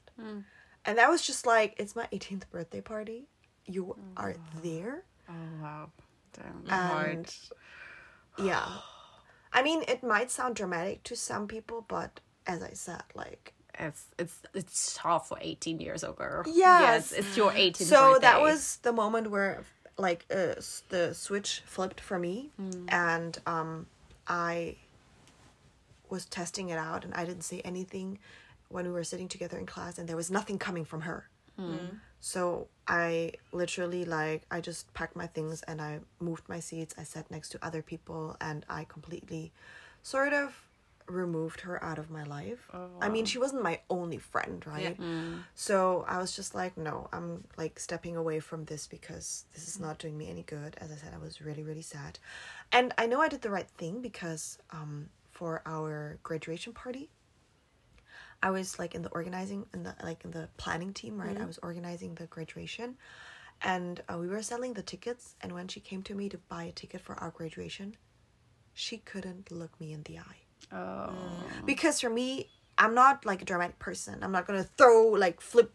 And 0.86 0.98
that 0.98 1.10
was 1.10 1.22
just 1.22 1.46
like 1.46 1.76
it's 1.78 1.96
my 1.96 2.08
18th 2.12 2.50
birthday 2.52 2.82
party. 2.82 3.28
You 3.66 3.96
are 4.18 4.36
there? 4.64 5.04
Oh 5.30 5.34
wow. 5.62 5.90
Damn. 6.34 6.64
and 7.12 7.36
yeah. 8.44 8.68
I 9.54 9.62
mean 9.62 9.84
it 9.88 10.02
might 10.04 10.32
sound 10.32 10.56
dramatic 10.56 11.04
to 11.04 11.16
some 11.16 11.48
people 11.48 11.86
but 11.88 12.20
as 12.48 12.64
i 12.64 12.72
said 12.74 13.04
like 13.14 13.54
It's 13.82 14.04
it's 14.18 14.38
it's 14.54 14.96
tough 14.98 15.28
for 15.30 15.38
eighteen 15.42 15.80
years 15.80 16.04
old 16.04 16.18
girl. 16.18 16.44
Yes. 16.48 17.12
it's 17.12 17.36
your 17.36 17.52
18th 17.52 17.78
so 17.94 18.18
that 18.22 18.40
was 18.42 18.78
the 18.84 18.94
moment 18.94 19.26
where 19.32 19.64
like 19.98 20.26
uh, 20.32 20.56
the 20.90 21.14
switch 21.14 21.62
flipped 21.66 22.00
for 22.00 22.18
me 22.18 22.50
and 22.88 23.38
um 23.46 23.86
i 24.28 24.76
was 26.10 26.26
testing 26.26 26.70
it 26.70 26.78
out 26.78 27.04
and 27.06 27.14
i 27.14 27.24
didn't 27.26 27.44
say 27.52 27.60
anything 27.66 28.18
when 28.70 28.86
we 28.86 28.92
were 28.92 29.04
sitting 29.04 29.28
together 29.28 29.58
in 29.58 29.66
class 29.66 29.98
and 29.98 30.08
there 30.08 30.16
was 30.16 30.32
nothing 30.32 30.58
coming 30.58 30.86
from 30.86 31.02
her. 31.02 31.28
So 32.20 32.68
i 32.88 33.34
literally 33.52 34.04
like 34.06 34.42
i 34.56 34.62
just 34.62 34.92
packed 34.94 35.16
my 35.16 35.28
things 35.28 35.62
and 35.70 35.82
i 35.82 36.00
moved 36.20 36.46
my 36.48 36.60
seats. 36.60 36.94
I 36.98 37.04
sat 37.04 37.30
next 37.30 37.50
to 37.54 37.58
other 37.68 37.82
people 37.92 38.38
and 38.40 38.66
i 38.70 38.82
completely 38.86 39.52
sort 40.04 40.34
of 40.34 40.48
removed 41.12 41.62
her 41.62 41.84
out 41.84 42.00
of 42.00 42.10
my 42.10 42.24
life 42.24 42.68
i 43.02 43.10
mean 43.10 43.26
she 43.26 43.38
wasn't 43.38 43.62
my 43.72 43.80
only 43.90 44.18
friend 44.18 44.66
right 44.66 44.96
Yeah. 45.00 45.06
so 45.56 45.78
I 46.08 46.18
was 46.24 46.32
just 46.36 46.52
like, 46.62 46.74
no, 46.78 46.96
I'm 47.16 47.30
like 47.58 47.76
stepping 47.80 48.16
away 48.18 48.40
from 48.40 48.66
this 48.66 48.84
because 48.88 49.28
this 49.54 49.68
is 49.72 49.78
not 49.80 49.96
doing 50.04 50.18
me 50.18 50.26
any 50.30 50.44
good. 50.44 50.72
As 50.84 50.90
I 50.92 50.96
said, 51.02 51.12
I 51.14 51.22
was 51.28 51.42
really, 51.48 51.64
really 51.70 51.82
sad. 51.98 52.14
And 52.78 52.88
I 52.98 53.06
know 53.10 53.20
I 53.22 53.30
did 53.34 53.42
the 53.42 53.50
right 53.58 53.70
thing 53.82 54.02
because 54.02 54.44
um, 54.80 55.10
for 55.38 55.62
our 55.66 56.18
graduation 56.24 56.74
party, 56.74 57.10
I 58.44 58.50
was 58.52 58.80
like 58.80 58.96
in 58.96 59.02
the 59.04 59.10
organizing 59.10 59.66
in 59.74 59.84
the 59.84 59.94
like 60.04 60.22
in 60.26 60.32
the 60.32 60.46
planning 60.58 60.94
team, 60.94 61.14
right? 61.26 61.38
I 61.44 61.46
was 61.46 61.60
organizing 61.70 62.16
the 62.16 62.28
graduation, 62.36 62.90
and 63.62 64.02
uh, 64.10 64.18
we 64.18 64.28
were 64.28 64.42
selling 64.42 64.74
the 64.74 64.84
tickets. 64.94 65.36
And 65.42 65.52
when 65.54 65.68
she 65.68 65.80
came 65.80 66.02
to 66.04 66.16
me 66.16 66.26
to 66.30 66.38
buy 66.54 66.64
a 66.64 66.72
ticket 66.72 67.02
for 67.02 67.16
our 67.24 67.32
graduation, 67.32 67.96
she 68.74 68.98
couldn't 69.12 69.52
look 69.52 69.74
me 69.80 69.94
in 69.94 70.04
the 70.04 70.18
eye 70.20 70.42
Oh. 70.74 71.14
because 71.66 72.00
for 72.00 72.10
me 72.10 72.48
i'm 72.82 72.96
not 72.96 73.26
like 73.26 73.42
a 73.42 73.46
dramatic 73.46 73.80
person. 73.80 74.24
I'm 74.24 74.32
not 74.32 74.48
gonna 74.48 74.64
throw 74.64 75.10
like 75.10 75.40
flip 75.40 75.72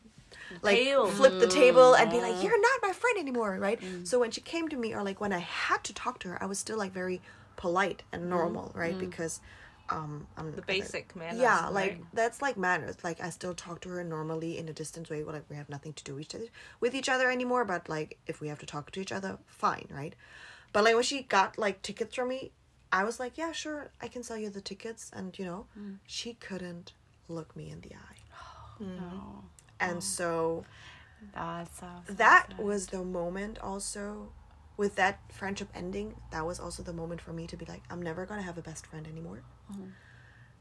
like 0.63 0.79
flip 1.13 1.39
the 1.39 1.47
table 1.47 1.95
and 1.95 2.11
be 2.11 2.21
like 2.21 2.35
mm. 2.35 2.43
you're 2.43 2.61
not 2.61 2.81
my 2.83 2.93
friend 2.93 3.19
anymore 3.19 3.57
right? 3.59 3.81
Mm. 3.81 4.07
So 4.07 4.19
when 4.19 4.31
she 4.31 4.41
came 4.41 4.69
to 4.69 4.77
me 4.77 4.95
or 4.95 5.03
like 5.03 5.21
when 5.21 5.33
i 5.33 5.39
had 5.39 5.83
to 5.85 5.95
talk 5.95 6.19
to 6.21 6.29
her 6.29 6.43
i 6.43 6.47
was 6.47 6.59
still 6.59 6.79
like 6.79 6.93
very 6.93 7.21
polite 7.57 8.03
and 8.13 8.25
mm. 8.25 8.29
normal 8.29 8.73
right? 8.75 8.99
Because 8.99 9.41
um 9.89 10.27
i'm 10.37 10.51
The 10.51 10.63
basic 10.63 11.15
manners. 11.15 11.41
yeah 11.41 11.69
like 11.69 11.91
right? 11.91 12.05
that's 12.13 12.43
like 12.43 12.57
manners. 12.57 12.97
Like 13.05 13.21
i 13.21 13.31
still 13.31 13.55
talk 13.55 13.81
to 13.83 13.89
her 13.91 14.03
normally 14.03 14.59
in 14.59 14.69
a 14.69 14.73
distance 14.73 15.09
way 15.09 15.23
like 15.23 15.45
we 15.49 15.57
have 15.57 15.69
nothing 15.69 15.93
to 15.93 16.05
do 16.05 16.19
each 16.19 16.35
other 16.35 16.47
with 16.81 16.93
each 16.95 17.09
other 17.09 17.31
anymore 17.31 17.65
but 17.65 17.89
like 17.89 18.19
if 18.27 18.41
we 18.41 18.49
have 18.49 18.59
to 18.59 18.67
talk 18.67 18.91
to 18.91 19.01
each 19.01 19.13
other 19.13 19.39
fine 19.47 19.87
right? 19.91 20.15
But 20.73 20.85
like 20.85 20.95
when 20.95 21.05
she 21.05 21.23
got 21.23 21.57
like 21.57 21.83
tickets 21.83 22.17
from 22.17 22.29
me 22.29 22.51
i 22.97 23.05
was 23.05 23.21
like 23.21 23.37
yeah 23.37 23.53
sure 23.53 23.91
i 24.01 24.09
can 24.09 24.23
sell 24.23 24.39
you 24.39 24.49
the 24.51 24.61
tickets 24.61 25.11
and 25.15 25.39
you 25.39 25.45
know 25.45 25.67
mm. 25.79 25.97
she 26.07 26.35
couldn't 26.35 26.93
look 27.29 27.57
me 27.57 27.71
in 27.71 27.81
the 27.81 27.93
eye. 27.95 28.21
Oh 28.79 28.85
mm-hmm. 28.85 28.97
No. 28.97 29.45
and 29.81 29.99
oh. 29.99 30.01
so 30.01 30.65
That's 31.33 31.81
that 32.09 32.59
was 32.59 32.89
the 32.89 33.03
moment 33.03 33.59
also 33.59 34.29
with 34.77 34.97
that 34.97 35.19
friendship 35.33 35.71
ending 35.75 36.15
that 36.31 36.45
was 36.45 36.61
also 36.61 36.83
the 36.83 36.93
moment 36.93 37.23
for 37.23 37.33
me 37.33 37.47
to 37.47 37.57
be 37.57 37.65
like 37.65 37.83
i'm 37.89 38.03
never 38.03 38.27
gonna 38.27 38.43
have 38.43 38.59
a 38.59 38.63
best 38.71 38.87
friend 38.87 39.07
anymore. 39.07 39.41
Mm-hmm. 39.73 39.89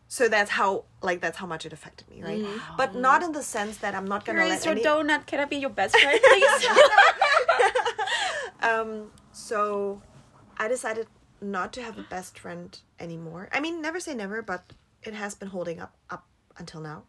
So 0.08 0.30
that's 0.30 0.52
how 0.52 0.86
like 1.02 1.20
that's 1.20 1.38
how 1.38 1.48
much 1.54 1.66
it 1.66 1.74
affected 1.74 2.10
me 2.10 2.24
right? 2.24 2.42
Mm-hmm. 2.42 2.78
But 2.78 2.96
not 2.96 3.22
in 3.22 3.34
the 3.34 3.44
sense 3.44 3.78
that 3.84 3.94
i'm 3.96 4.08
not 4.14 4.24
gonna 4.24 4.44
Here 4.44 4.54
let 4.54 4.64
your 4.64 4.76
any 4.76 4.84
donut. 4.84 5.26
Can 5.26 5.42
I 5.42 5.46
be 5.46 5.58
your 5.58 5.76
best 5.82 5.98
friend, 5.98 6.20
please? 6.24 6.68
um 8.70 9.12
so 9.34 10.02
i 10.58 10.70
decided 10.70 11.08
not 11.42 11.74
to 11.74 11.82
have 11.82 11.98
a 11.98 12.04
best 12.04 12.40
friend 12.40 12.78
anymore. 13.00 13.50
I 13.52 13.60
mean 13.60 13.82
never 13.82 14.00
say 14.00 14.14
never 14.14 14.42
but 14.42 14.74
it 15.04 15.14
has 15.14 15.36
been 15.36 15.50
holding 15.50 15.80
up 15.80 15.96
up 16.10 16.26
until 16.58 16.82
now. 16.82 17.04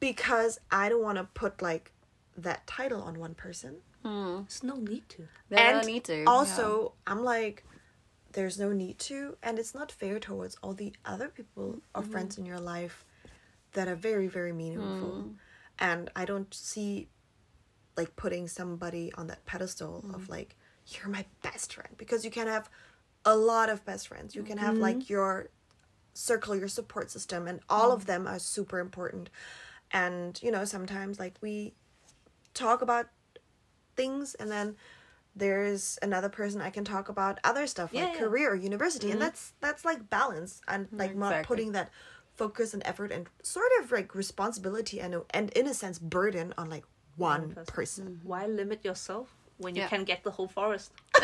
Because 0.00 0.58
i 0.70 0.88
don't 0.88 1.02
want 1.02 1.18
to 1.18 1.24
put 1.24 1.62
like 1.62 1.92
that 2.36 2.66
title 2.66 3.02
on 3.02 3.18
one 3.18 3.34
person. 3.34 3.76
Hmm. 4.02 4.40
There's 4.42 4.62
no 4.62 4.76
need 4.76 5.08
to. 5.10 5.28
There's 5.48 5.86
no 5.86 5.92
need 5.92 6.04
to. 6.04 6.24
also 6.24 6.94
i'm 7.06 7.22
like 7.22 7.64
there's 8.32 8.58
no 8.58 8.72
need 8.72 8.98
to 8.98 9.36
and 9.42 9.58
it's 9.58 9.74
not 9.74 9.92
fair 9.92 10.18
towards 10.18 10.56
all 10.62 10.72
the 10.72 10.94
other 11.04 11.28
people 11.28 11.80
or 11.94 12.02
mm-hmm. 12.02 12.10
friends 12.10 12.38
in 12.38 12.46
your 12.46 12.60
life 12.60 13.04
that 13.74 13.88
are 13.88 13.96
very 13.96 14.26
very 14.28 14.52
meaningful. 14.52 15.22
Hmm. 15.22 15.28
And 15.78 16.10
i 16.16 16.24
don't 16.24 16.52
see 16.52 17.08
like 17.96 18.16
putting 18.16 18.48
somebody 18.48 19.12
on 19.14 19.26
that 19.26 19.44
pedestal 19.46 19.98
of 20.14 20.22
mm-hmm. 20.22 20.32
like 20.32 20.56
you're 20.88 21.08
my 21.08 21.24
best 21.42 21.74
friend 21.74 21.94
because 21.96 22.24
you 22.24 22.30
can 22.30 22.46
have 22.46 22.68
a 23.24 23.36
lot 23.36 23.68
of 23.68 23.84
best 23.84 24.08
friends 24.08 24.34
you 24.34 24.42
can 24.42 24.58
have 24.58 24.74
mm-hmm. 24.74 24.82
like 24.82 25.10
your 25.10 25.48
circle 26.14 26.54
your 26.54 26.68
support 26.68 27.10
system 27.10 27.46
and 27.46 27.60
all 27.68 27.92
of 27.92 28.02
mm. 28.02 28.06
them 28.06 28.26
are 28.26 28.38
super 28.38 28.78
important 28.78 29.30
and 29.92 30.40
you 30.42 30.50
know 30.50 30.64
sometimes 30.64 31.18
like 31.18 31.34
we 31.40 31.72
talk 32.54 32.82
about 32.82 33.06
things 33.96 34.34
and 34.34 34.50
then 34.50 34.76
there's 35.34 35.98
another 36.02 36.28
person 36.28 36.60
I 36.60 36.70
can 36.70 36.84
talk 36.84 37.08
about 37.08 37.38
other 37.44 37.66
stuff 37.66 37.92
like 37.92 38.02
Yeah, 38.02 38.12
yeah. 38.12 38.18
career, 38.18 38.54
university, 38.54 39.06
and 39.06 39.14
mm-hmm. 39.14 39.24
that's 39.24 39.52
that's 39.60 39.84
like 39.84 40.10
balance 40.10 40.60
and 40.68 40.86
mm-hmm. 40.86 40.98
like 40.98 41.16
not 41.16 41.44
putting 41.44 41.72
that 41.72 41.90
focus 42.34 42.74
and 42.74 42.82
effort 42.84 43.12
and 43.12 43.26
sort 43.42 43.70
of 43.80 43.90
like 43.90 44.14
responsibility 44.14 45.00
and 45.00 45.16
and 45.30 45.50
in 45.50 45.66
a 45.66 45.74
sense 45.74 45.98
burden 45.98 46.52
on 46.58 46.68
like 46.68 46.84
one 47.16 47.52
person. 47.52 47.64
person. 47.66 48.20
Why 48.24 48.46
limit 48.46 48.84
yourself 48.84 49.34
when 49.58 49.74
you 49.74 49.82
Yeah. 49.82 49.88
can 49.88 50.04
get 50.04 50.22
the 50.22 50.30
whole 50.30 50.48
forest? 50.48 50.92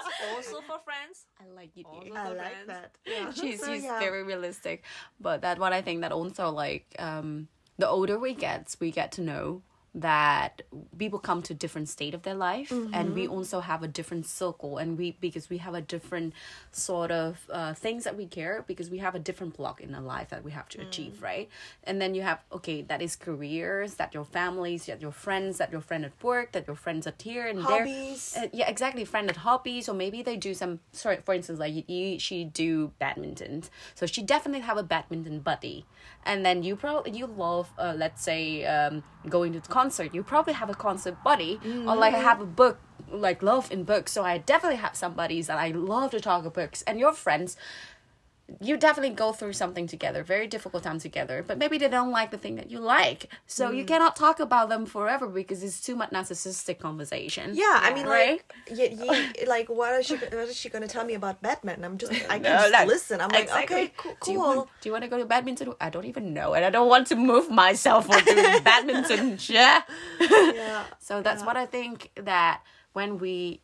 also 0.34 0.60
for 0.62 0.78
friends. 0.84 1.26
I 1.40 1.46
like 1.54 1.76
it. 1.76 1.86
Also 1.86 2.12
I 2.14 2.28
like 2.28 2.36
friends. 2.36 2.66
that. 2.68 2.90
Yeah. 3.06 3.30
she's, 3.32 3.60
So, 3.60 3.72
she's 3.72 3.84
yeah. 3.84 3.98
very 4.00 4.22
realistic 4.24 4.84
but 5.20 5.42
that 5.42 5.58
what 5.58 5.72
i 5.72 5.82
think 5.82 6.00
that 6.02 6.12
also 6.12 6.50
like 6.50 6.86
um 6.98 7.48
the 7.78 7.88
older 7.88 8.18
we 8.18 8.34
get 8.34 8.74
we 8.80 8.90
get 8.90 9.12
to 9.12 9.20
know 9.22 9.62
that 9.94 10.62
people 10.96 11.18
come 11.18 11.42
to 11.42 11.52
different 11.52 11.86
state 11.86 12.14
of 12.14 12.22
their 12.22 12.34
life 12.34 12.72
and 12.94 13.14
we 13.14 13.26
also 13.28 13.60
have 13.60 13.82
a 13.82 13.88
different 13.88 14.24
circle 14.24 14.78
and 14.78 14.96
we 14.96 15.16
because 15.20 15.50
we 15.50 15.58
have 15.58 15.74
a 15.74 15.82
different 15.82 16.32
sort 16.70 17.10
of 17.10 17.46
uh, 17.52 17.74
things 17.74 18.04
that 18.04 18.16
we 18.16 18.24
care 18.24 18.64
because 18.66 18.88
we 18.88 18.98
have 18.98 19.14
a 19.14 19.18
different 19.18 19.54
block 19.54 19.82
in 19.82 19.94
our 19.94 20.00
life 20.00 20.30
that 20.30 20.42
we 20.42 20.50
have 20.50 20.66
to 20.66 20.80
achieve 20.80 21.22
right? 21.22 21.48
And 21.84 22.00
then 22.00 22.14
you 22.14 22.22
have 22.22 22.38
okay 22.52 22.80
that 22.82 23.02
is 23.02 23.16
careers 23.16 23.94
that 23.96 24.14
your 24.14 24.24
families 24.24 24.86
that 24.86 25.02
your 25.02 25.12
friends 25.12 25.58
that 25.58 25.70
your 25.70 25.82
friend 25.82 26.06
at 26.06 26.12
work 26.24 26.52
that 26.52 26.66
your 26.66 26.76
friends 26.76 27.06
at 27.06 27.20
here 27.20 27.46
and 27.46 27.60
Hobbies. 27.60 28.32
there 28.32 28.44
uh, 28.44 28.48
yeah 28.52 28.68
exactly 28.70 29.04
friend 29.04 29.28
at 29.28 29.36
hobbies 29.36 29.90
or 29.90 29.94
maybe 29.94 30.22
they 30.22 30.36
do 30.38 30.54
some 30.54 30.80
sorry 30.92 31.18
for 31.22 31.34
instance 31.34 31.58
like 31.58 31.74
you, 31.74 31.84
you 31.86 32.18
she 32.18 32.44
do 32.44 32.92
badminton. 32.98 33.64
So 33.94 34.06
she 34.06 34.22
definitely 34.22 34.60
have 34.60 34.78
a 34.78 34.82
badminton 34.82 35.40
buddy. 35.40 35.84
And 36.24 36.46
then 36.46 36.62
you 36.62 36.76
probably 36.76 37.12
you 37.12 37.26
love 37.26 37.70
uh, 37.78 37.94
let's 37.96 38.22
say 38.22 38.64
um, 38.64 39.02
going 39.28 39.52
to 39.52 39.60
the 39.60 39.68
concert. 39.82 40.14
You 40.14 40.22
probably 40.22 40.54
have 40.62 40.70
a 40.70 40.74
concert 40.74 41.16
buddy 41.24 41.60
or 41.86 41.94
like 41.96 42.14
I 42.14 42.22
have 42.30 42.40
a 42.40 42.50
book 42.62 42.78
like 43.10 43.42
love 43.42 43.70
in 43.74 43.84
books. 43.84 44.12
So 44.12 44.20
i 44.24 44.38
definitely 44.38 44.80
have 44.86 44.94
some 45.02 45.12
buddies 45.22 45.46
that 45.48 45.58
i 45.58 45.68
love 45.92 46.10
to 46.12 46.20
talk 46.20 46.40
about 46.40 46.54
books. 46.54 46.82
And 46.86 46.98
your 47.04 47.12
friends 47.24 47.56
you 48.60 48.76
definitely 48.76 49.14
go 49.14 49.32
through 49.32 49.52
something 49.54 49.86
together, 49.86 50.22
very 50.22 50.46
difficult 50.46 50.82
time 50.82 50.98
together, 50.98 51.44
but 51.46 51.58
maybe 51.58 51.78
they 51.78 51.88
don't 51.88 52.10
like 52.10 52.30
the 52.30 52.38
thing 52.38 52.56
that 52.56 52.70
you 52.70 52.78
like. 52.80 53.28
So 53.46 53.70
Mm. 53.70 53.76
you 53.78 53.84
cannot 53.84 54.16
talk 54.16 54.40
about 54.40 54.68
them 54.68 54.86
forever 54.86 55.26
because 55.26 55.62
it's 55.62 55.80
too 55.80 55.94
much 55.96 56.10
narcissistic 56.10 56.78
conversation. 56.78 57.52
Yeah, 57.54 57.78
I 57.82 57.94
mean, 57.94 58.06
Right? 58.06 58.42
like, 58.68 58.78
y- 58.78 58.96
y- 58.98 59.44
like, 59.46 59.68
what 59.68 59.92
is 60.00 60.06
she? 60.06 60.16
What 60.16 60.48
is 60.48 60.56
she 60.56 60.68
gonna 60.68 60.88
tell 60.88 61.04
me 61.04 61.14
about 61.14 61.42
badminton? 61.42 61.84
I'm 61.84 61.98
just, 61.98 62.12
I 62.28 62.38
can 62.38 62.42
No, 62.42 62.68
just 62.70 62.86
listen. 62.86 63.20
I'm 63.20 63.30
like, 63.30 63.44
exactly. 63.44 63.76
okay, 63.76 63.92
cool, 63.96 64.16
Do 64.24 64.32
you, 64.32 64.38
want, 64.38 64.68
do 64.80 64.88
you 64.88 64.92
want 64.92 65.04
to 65.04 65.10
go 65.10 65.18
to 65.18 65.24
badminton? 65.24 65.74
I 65.80 65.90
don't 65.90 66.04
even 66.06 66.34
know, 66.34 66.54
and 66.54 66.64
I 66.64 66.70
don't 66.70 66.88
want 66.88 67.06
to 67.08 67.16
move 67.16 67.50
myself 67.50 68.08
or 68.10 68.20
do 68.20 68.34
badminton. 68.64 69.38
Yeah. 69.48 69.82
yeah, 70.20 70.84
So 70.98 71.22
that's 71.22 71.42
what 71.44 71.56
I 71.56 71.66
think 71.66 72.10
that 72.16 72.62
when 72.92 73.18
we 73.18 73.60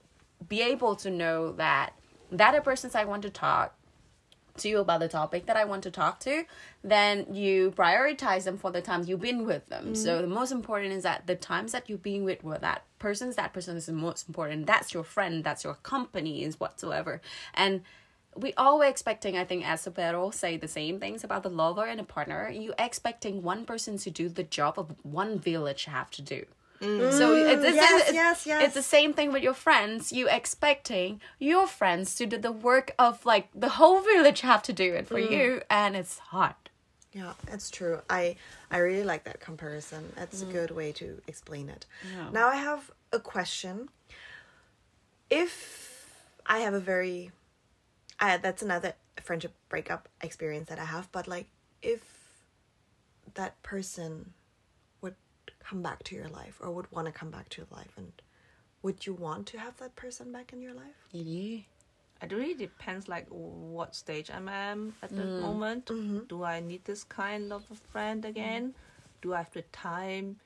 be 0.48 0.62
able 0.62 0.94
to 0.96 1.11
know 1.11 1.53
that 1.53 1.90
that 2.31 2.55
a 2.55 2.61
person's 2.61 2.94
I 2.94 3.05
want 3.05 3.22
to 3.22 3.31
talk 3.31 3.74
to 4.61 4.68
you 4.68 4.79
about 4.79 5.01
the 5.01 5.09
topic 5.09 5.47
that 5.47 5.57
I 5.57 5.64
want 5.64 5.83
to 5.85 5.90
talk 5.90 6.21
to, 6.21 6.44
then 6.83 7.27
you 7.33 7.73
prioritize 7.73 8.44
them 8.44 8.59
for 8.59 8.71
the 8.71 8.81
times 8.81 9.09
you've 9.09 9.21
been 9.21 9.47
with 9.47 9.68
them. 9.68 9.85
Mm-hmm. 9.87 9.94
So 9.94 10.23
the 10.23 10.29
most 10.29 10.53
important 10.53 10.92
is 10.92 11.03
that 11.03 11.27
the 11.27 11.37
times 11.37 11.73
that 11.73 11.88
you've 11.88 12.03
been 12.03 12.25
with 12.25 12.44
with 12.44 12.61
that 12.61 12.85
person's 12.99 13.37
that 13.37 13.53
person 13.53 13.77
is 13.77 13.87
the 13.87 13.92
most 13.92 14.29
important. 14.29 14.66
That's 14.66 14.92
your 14.92 15.05
friend, 15.05 15.44
that's 15.44 15.64
your 15.64 15.75
company, 15.75 16.44
is 16.44 16.59
whatsoever. 16.61 17.21
And 17.55 17.83
we 18.37 18.53
always 18.55 18.90
expecting, 18.90 19.37
I 19.37 19.44
think, 19.44 19.68
as 19.68 19.85
Supero 19.85 20.33
say 20.33 20.57
the 20.57 20.68
same 20.68 21.01
things 21.01 21.25
about 21.25 21.42
the 21.42 21.51
lover 21.51 21.85
and 21.85 22.01
a 22.01 22.05
partner. 22.05 22.49
You 22.51 22.73
expecting 22.79 23.42
one 23.42 23.64
person 23.64 23.99
to 23.99 24.11
do 24.11 24.29
the 24.29 24.44
job 24.44 24.79
of 24.79 24.94
one 25.03 25.38
village 25.38 25.87
have 25.87 26.11
to 26.12 26.23
do. 26.23 26.44
Mm. 26.81 27.01
Mm, 27.01 27.12
so 27.12 27.35
it's, 27.35 27.64
it's, 27.64 27.75
yes, 27.75 28.03
it's, 28.03 28.12
yes, 28.12 28.47
yes. 28.47 28.62
it's 28.64 28.75
the 28.75 28.83
same 28.83 29.12
thing 29.12 29.33
with 29.33 29.43
your 29.43 29.55
friends. 29.55 30.12
You 30.12 30.29
expecting 30.29 31.21
your 31.38 31.67
friends 31.67 32.14
to 32.17 32.27
do 32.27 32.38
the 32.38 32.53
work 32.53 32.93
of 32.99 33.25
like 33.27 33.49
the 33.55 33.71
whole 33.71 34.01
village 34.01 34.43
have 34.43 34.62
to 34.64 34.73
do 34.73 34.95
it 34.95 35.09
for 35.09 35.19
mm. 35.19 35.31
you, 35.31 35.62
and 35.69 35.97
it's 35.97 36.19
hard. 36.19 36.55
Yeah, 37.12 37.33
it's 37.49 37.71
true. 37.71 38.01
I 38.09 38.37
I 38.71 38.79
really 38.79 39.05
like 39.05 39.25
that 39.25 39.41
comparison. 39.41 40.12
That's 40.14 40.43
a 40.43 40.45
good 40.45 40.71
way 40.71 40.93
to 40.93 41.21
explain 41.27 41.69
it. 41.69 41.87
Yeah. 42.14 42.31
Now 42.31 42.49
I 42.49 42.57
have 42.57 42.91
a 43.12 43.19
question. 43.19 43.88
If 45.31 46.07
I 46.47 46.61
have 46.61 46.75
a 46.75 46.81
very 46.81 47.33
I 48.21 48.37
that's 48.37 48.62
another 48.62 48.93
friendship 49.21 49.55
breakup 49.69 50.09
experience 50.21 50.69
that 50.69 50.79
I 50.79 50.85
have, 50.85 51.11
but 51.11 51.27
like 51.27 51.49
if 51.83 52.03
that 53.35 53.61
person 53.62 54.33
come 55.68 55.83
back 55.83 56.02
to 56.04 56.14
your 56.14 56.28
life 56.28 56.59
or 56.61 56.70
would 56.70 56.90
want 56.90 57.07
to 57.07 57.12
come 57.12 57.31
back 57.31 57.48
to 57.50 57.61
your 57.61 57.68
life 57.70 57.92
and 57.96 58.12
would 58.83 59.07
you 59.07 59.12
want 59.12 59.46
to 59.46 59.59
have 59.59 59.76
that 59.78 59.94
person 59.96 60.33
back 60.33 60.52
in 60.52 60.62
your 60.62 60.74
life? 60.74 60.98
Yeah. 61.12 61.61
It 62.20 62.33
really 62.33 62.54
depends, 62.54 63.07
like 63.09 63.26
what 63.28 63.94
stage 63.94 64.31
I'm 64.31 64.48
am 64.48 64.94
at 65.02 65.11
the 65.11 65.22
mm. 65.22 65.40
moment. 65.40 65.87
Mm-hmm. 65.87 66.20
Do 66.28 66.42
I 66.42 66.61
need 66.61 66.85
this 66.85 67.04
kind 67.04 67.52
of 67.52 67.64
a 67.70 67.74
friend 67.74 68.24
again? 68.24 68.68
Mm-hmm. 68.68 69.22
Do 69.22 69.35
I 69.35 69.38
have 69.38 69.52
the 69.52 69.62
time 69.72 70.37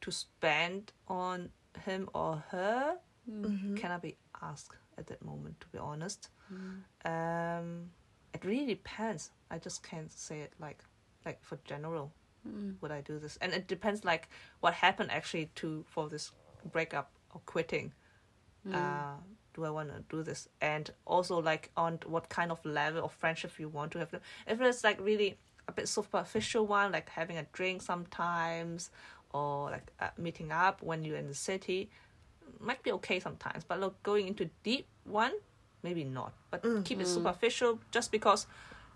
to 0.00 0.10
spend 0.10 0.92
on 1.06 1.50
him 1.84 2.08
or 2.14 2.42
her? 2.50 2.96
Mm-hmm. 3.30 3.76
Can 3.76 3.92
I 3.92 3.98
be 3.98 4.16
asked 4.42 4.76
at 4.98 5.06
that 5.06 5.24
moment? 5.24 5.60
To 5.60 5.66
be 5.68 5.78
honest, 5.78 6.30
mm. 6.52 6.80
um, 7.04 7.90
it 8.32 8.44
really 8.44 8.66
depends. 8.66 9.30
I 9.50 9.58
just 9.58 9.82
can't 9.88 10.12
say 10.12 10.40
it 10.40 10.52
like 10.58 10.78
like 11.24 11.42
for 11.44 11.58
general. 11.64 12.12
Would 12.80 12.90
I 12.90 13.00
do 13.00 13.18
this? 13.18 13.38
And 13.40 13.52
it 13.52 13.66
depends, 13.66 14.04
like 14.04 14.28
what 14.60 14.74
happened 14.74 15.10
actually 15.10 15.50
to 15.56 15.84
for 15.88 16.08
this 16.08 16.32
breakup 16.72 17.10
or 17.34 17.40
quitting 17.46 17.92
uh, 18.72 19.14
do 19.54 19.64
I 19.64 19.70
want 19.70 19.90
to 19.90 20.02
do 20.08 20.22
this? 20.22 20.48
And 20.60 20.90
also 21.04 21.40
like 21.40 21.70
on 21.76 21.98
what 22.06 22.28
kind 22.28 22.50
of 22.50 22.64
level 22.64 23.04
of 23.04 23.12
friendship 23.12 23.52
you 23.58 23.68
want 23.68 23.92
to 23.92 23.98
have. 23.98 24.14
If 24.46 24.60
it's 24.60 24.82
like 24.82 25.00
really 25.00 25.38
a 25.68 25.72
bit 25.72 25.88
superficial 25.88 26.66
one, 26.66 26.92
like 26.92 27.08
having 27.08 27.38
a 27.38 27.46
drink 27.52 27.82
sometimes, 27.82 28.90
or 29.32 29.70
like 29.70 29.90
uh, 30.00 30.08
meeting 30.18 30.52
up 30.52 30.82
when 30.82 31.04
you're 31.04 31.16
in 31.16 31.28
the 31.28 31.34
city, 31.34 31.90
might 32.60 32.82
be 32.82 32.92
okay 32.92 33.20
sometimes. 33.20 33.64
But 33.64 33.80
look, 33.80 34.02
going 34.02 34.28
into 34.28 34.50
deep 34.62 34.86
one, 35.04 35.32
maybe 35.82 36.04
not. 36.04 36.32
But 36.50 36.64
keep 36.84 37.00
it 37.00 37.06
superficial, 37.06 37.78
just 37.90 38.10
because 38.10 38.46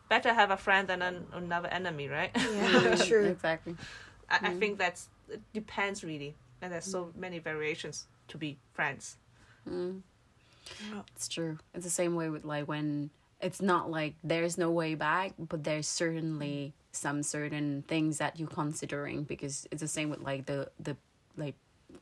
better 0.09 0.33
have 0.33 0.51
a 0.51 0.57
friend 0.57 0.89
than 0.89 1.03
an, 1.03 1.27
another 1.33 1.69
enemy, 1.69 2.09
right? 2.09 2.31
Yeah, 2.35 2.95
true. 3.07 3.27
Exactly. 3.27 3.77
I, 4.29 4.37
I 4.37 4.51
mm. 4.51 4.59
think 4.59 4.79
that's 4.79 5.09
it 5.31 5.41
depends 5.53 6.03
really, 6.05 6.35
and 6.63 6.73
there's 6.73 6.85
so 6.85 7.13
many 7.17 7.39
variations 7.39 8.07
to 8.29 8.39
be 8.39 8.59
friends. 8.73 9.17
Mm. 9.69 10.03
It's 11.15 11.29
true. 11.29 11.59
It's 11.75 11.85
the 11.85 11.91
same 11.91 12.15
way 12.15 12.29
with 12.29 12.45
like 12.45 12.69
when 12.69 13.11
it's 13.41 13.61
not 13.61 13.91
like 13.91 14.15
there's 14.25 14.59
no 14.59 14.71
way 14.71 14.95
back, 14.95 15.33
but 15.39 15.65
there's 15.65 15.89
certainly 15.89 16.75
some 16.93 17.23
certain 17.23 17.85
things 17.87 18.19
that 18.19 18.39
you're 18.39 18.49
considering 18.49 19.23
because 19.23 19.67
it's 19.71 19.81
the 19.81 19.89
same 19.89 20.11
with 20.11 20.21
like 20.21 20.47
the 20.47 20.71
the 20.81 20.97
like 21.37 21.55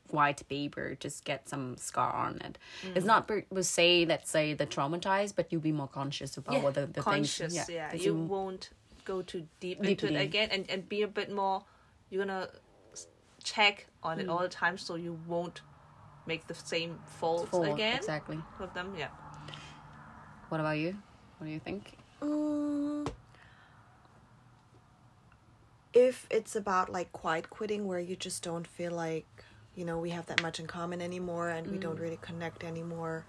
white 0.09 0.42
paper 0.49 0.96
just 0.99 1.25
get 1.25 1.49
some 1.49 1.77
scar 1.77 2.12
on 2.12 2.40
it. 2.42 2.59
It's 2.94 3.07
not 3.07 3.27
per 3.27 3.42
per 3.42 3.62
se 3.62 4.07
that 4.07 4.27
say 4.29 4.55
the 4.55 4.66
traumatized, 4.66 5.35
but 5.37 5.46
you'll 5.53 5.61
be 5.61 5.72
more 5.72 5.88
conscious 5.88 6.37
about 6.37 6.62
what 6.62 6.75
the, 6.75 6.87
the 6.87 7.01
conscious. 7.03 7.55
things. 7.55 7.68
Yeah, 7.70 7.92
you 7.94 8.14
won't 8.14 8.70
go 9.05 9.22
too 9.22 9.46
deep 9.61 9.79
into 9.79 10.07
Deeply. 10.07 10.16
it 10.16 10.22
again, 10.22 10.49
and 10.53 10.68
and 10.70 10.88
be 10.88 11.03
a 11.03 11.09
bit 11.09 11.31
more. 11.31 11.64
You're 12.11 12.25
gonna 12.25 12.49
check 13.42 13.87
on 14.03 14.18
Mm. 14.18 14.22
it 14.22 14.29
all 14.29 14.38
the 14.40 14.49
time, 14.49 14.79
so 14.79 14.94
you 14.96 15.18
won't 15.27 15.61
make 16.27 16.46
the 16.46 16.55
same 16.55 16.99
faults 17.07 17.51
fall 17.51 17.64
again 17.75 17.96
exactly. 17.96 18.38
with 18.59 18.72
them. 18.75 18.94
Yeah. 18.99 19.09
What 20.49 20.61
about 20.61 20.79
you? 20.79 20.96
What 21.38 21.46
do 21.46 21.53
you 21.53 21.61
think? 21.61 21.92
Mm, 22.20 23.09
if 25.92 26.27
it's 26.31 26.55
about 26.57 26.90
like 26.90 27.12
quiet 27.12 27.51
quitting 27.51 27.87
where 27.87 28.01
you 28.01 28.16
just 28.16 28.42
don't 28.42 28.66
feel 28.66 28.92
like 28.92 29.36
you 29.77 29.85
know 29.85 29.99
we 29.99 30.11
have 30.11 30.27
that 30.27 30.43
much 30.43 30.59
in 30.59 30.67
common 30.67 31.01
anymore 31.01 31.49
and 31.51 31.67
we 31.71 31.79
don't 31.79 31.99
really 32.01 32.19
connect 32.23 32.65
anymore. 32.65 33.25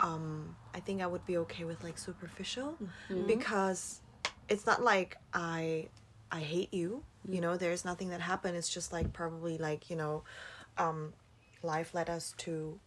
Um 0.00 0.56
i 0.74 0.80
think 0.80 1.00
i 1.02 1.06
would 1.06 1.24
be 1.24 1.36
okay 1.38 1.64
with 1.64 1.84
like 1.84 1.98
superficial 1.98 2.76
because 3.26 4.00
it's 4.48 4.66
not 4.66 4.82
like 4.82 5.16
i 5.32 5.88
i 6.32 6.40
hate 6.40 6.74
you 6.74 7.04
you 7.28 7.40
know 7.40 7.56
there's 7.56 7.84
nothing 7.84 8.08
that 8.10 8.20
happened. 8.20 8.56
It's 8.56 8.68
just 8.68 8.92
like 8.92 9.12
probably 9.12 9.56
like 9.58 9.88
you 9.90 9.96
know 9.96 10.24
um 10.78 11.12
life 11.62 11.94
led 11.94 12.10
us 12.10 12.34
to 12.38 12.78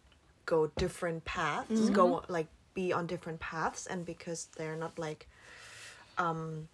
go 0.45 0.67
different 0.77 1.23
paths 1.25 1.89
go 1.93 2.23
like 2.27 2.47
be 2.73 2.93
on 2.93 3.07
different 3.07 3.39
paths 3.39 3.87
and 3.87 4.05
because 4.05 4.49
they're 4.57 4.75
not 4.75 4.99
like 4.99 5.27
um 6.17 6.67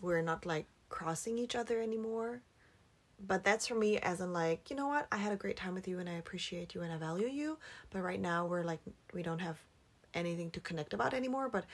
we're 0.00 0.22
not 0.22 0.46
like 0.46 0.66
crossing 0.88 1.38
each 1.38 1.56
other 1.56 1.80
anymore 1.82 2.40
but 3.26 3.42
that's 3.44 3.66
for 3.66 3.74
me 3.74 3.98
as 3.98 4.20
in 4.20 4.32
like 4.32 4.70
you 4.70 4.76
know 4.76 4.86
what? 4.88 5.06
I 5.10 5.16
had 5.16 5.32
a 5.32 5.36
great 5.36 5.56
time 5.56 5.74
with 5.74 5.88
you 5.88 5.98
and 5.98 6.08
i 6.08 6.12
appreciate 6.14 6.74
you 6.74 6.82
and 6.82 6.92
i 6.92 6.96
value 6.96 7.26
you 7.28 7.58
but 7.90 8.00
right 8.02 8.20
now 8.20 8.46
we're 8.46 8.62
like 8.64 8.80
we 9.12 9.22
don't 9.22 9.40
have 9.40 9.58
anything 10.14 10.50
to 10.52 10.60
connect 10.60 10.94
about 10.94 11.14
anymore 11.14 11.48
but 11.48 11.64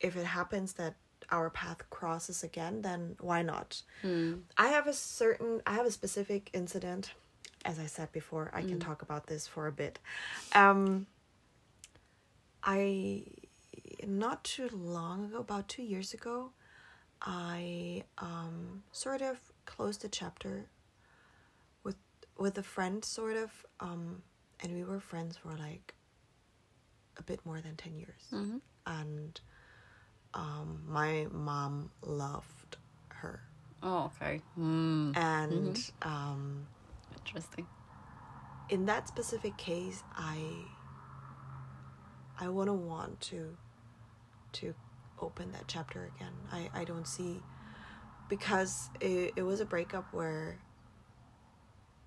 if 0.00 0.16
it 0.16 0.24
happens 0.26 0.74
that 0.74 0.94
our 1.30 1.50
path 1.50 1.78
crosses 1.90 2.42
again 2.42 2.82
then 2.82 3.16
why 3.20 3.42
not? 3.42 3.82
I 4.56 4.68
have 4.68 4.86
a 4.86 4.92
certain 4.92 5.60
i 5.66 5.74
have 5.74 5.86
a 5.86 5.90
specific 5.90 6.50
incident 6.52 7.12
as 7.64 7.78
i 7.78 7.86
said 7.86 8.10
before 8.12 8.50
i 8.52 8.60
can 8.62 8.78
talk 8.80 9.02
about 9.02 9.26
this 9.26 9.46
for 9.46 9.66
a 9.66 9.72
bit. 9.72 9.98
Um 10.54 11.06
i 12.64 13.24
not 14.06 14.42
too 14.44 14.68
long 14.72 15.24
ago 15.26 15.38
about 15.38 15.68
two 15.68 15.82
years 15.82 16.12
ago 16.14 16.50
I 17.24 18.02
um 18.18 18.82
sort 18.90 19.22
of 19.22 19.38
closed 19.64 20.04
a 20.04 20.08
chapter 20.08 20.66
with 22.38 22.58
a 22.58 22.62
friend 22.62 23.04
sort 23.04 23.36
of 23.36 23.50
um 23.80 24.22
and 24.60 24.74
we 24.74 24.84
were 24.84 25.00
friends 25.00 25.36
for 25.36 25.50
like 25.56 25.94
a 27.18 27.22
bit 27.22 27.40
more 27.44 27.60
than 27.60 27.76
10 27.76 27.96
years. 27.96 28.22
Mm-hmm. 28.32 28.58
And 28.86 29.40
um 30.34 30.82
my 30.88 31.26
mom 31.30 31.90
loved 32.02 32.76
her. 33.08 33.40
Oh, 33.82 34.10
okay. 34.20 34.40
Mm, 34.58 35.16
And 35.16 35.90
um 36.02 36.66
interesting. 37.18 37.66
in 38.70 38.86
that 38.86 39.08
specific 39.08 39.56
case 39.58 40.02
I 40.16 40.38
I 42.40 42.48
wouldn't 42.48 42.82
want 42.82 43.20
to 43.22 43.56
to 44.52 44.74
open 45.20 45.52
that 45.52 45.64
chapter 45.68 46.10
again. 46.16 46.32
I, 46.50 46.68
I 46.74 46.84
don't 46.84 47.06
see 47.06 47.40
because 48.28 48.90
it, 49.00 49.32
it 49.36 49.42
was 49.42 49.60
a 49.60 49.64
breakup 49.64 50.12
where 50.12 50.58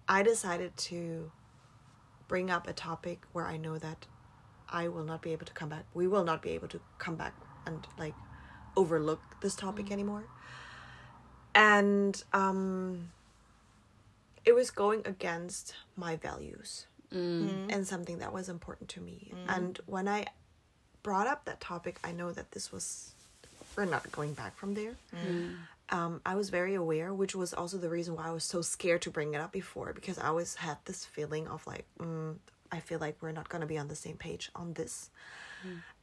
I 0.08 0.24
decided 0.24 0.76
to 0.78 1.32
bring 2.28 2.50
up 2.50 2.68
a 2.68 2.74
topic 2.74 3.22
where 3.34 3.46
I 3.46 3.58
know 3.58 3.78
that 3.78 4.06
I 4.70 4.88
will 4.88 5.04
not 5.04 5.22
be 5.22 5.32
able 5.32 5.46
to 5.46 5.54
come 5.54 5.70
back. 5.70 5.86
We 5.94 6.08
will 6.08 6.24
not 6.24 6.41
be 6.41 6.52
able 6.52 6.68
to 6.70 6.80
come 6.98 7.15
back 7.15 7.34
and 7.65 7.86
like 7.98 8.15
overlook 8.76 9.22
this 9.41 9.56
topic 9.56 9.88
mm. 9.88 9.91
anymore. 9.91 10.26
And 11.54 12.22
um 12.34 13.12
it 14.44 14.54
was 14.54 14.70
going 14.70 15.02
against 15.06 15.76
my 15.96 16.15
values 16.15 16.86
mm. 17.12 17.50
Mm. 17.50 17.74
and 17.74 17.88
something 17.88 18.20
that 18.20 18.32
was 18.32 18.50
important 18.50 18.89
to 18.89 19.02
me. 19.02 19.32
And 19.48 19.80
when 19.86 20.08
I 20.08 20.26
brought 21.02 21.28
up 21.28 21.46
that 21.46 21.60
topic, 21.60 22.00
I 22.04 22.12
know 22.12 22.32
that 22.32 22.52
this 22.52 22.72
was 22.72 23.13
we're 23.76 23.86
not 23.86 24.12
going 24.12 24.34
back 24.34 24.56
from 24.56 24.74
there. 24.74 24.96
Um, 25.89 26.21
I 26.26 26.34
was 26.36 26.50
very 26.50 26.74
aware, 26.74 27.13
which 27.13 27.36
was 27.36 27.54
also 27.54 27.78
the 27.78 27.89
reason 27.89 28.15
why 28.15 28.28
I 28.28 28.32
was 28.32 28.43
so 28.43 28.62
scared 28.62 29.04
to 29.04 29.12
bring 29.12 29.36
it 29.36 29.39
up 29.39 29.52
before 29.52 29.93
because 29.93 30.17
I 30.17 30.28
always 30.28 30.56
had 30.56 30.78
this 30.86 31.06
feeling 31.06 31.48
of 31.48 31.65
like, 31.67 31.86
mm, 32.00 32.38
I 32.71 32.80
feel 32.80 32.98
like 33.00 33.17
we're 33.21 33.32
not 33.32 33.50
gonna 33.50 33.67
be 33.67 33.78
on 33.78 33.88
the 33.88 33.95
same 33.95 34.17
page 34.17 34.50
on 34.56 34.74
this, 34.74 35.12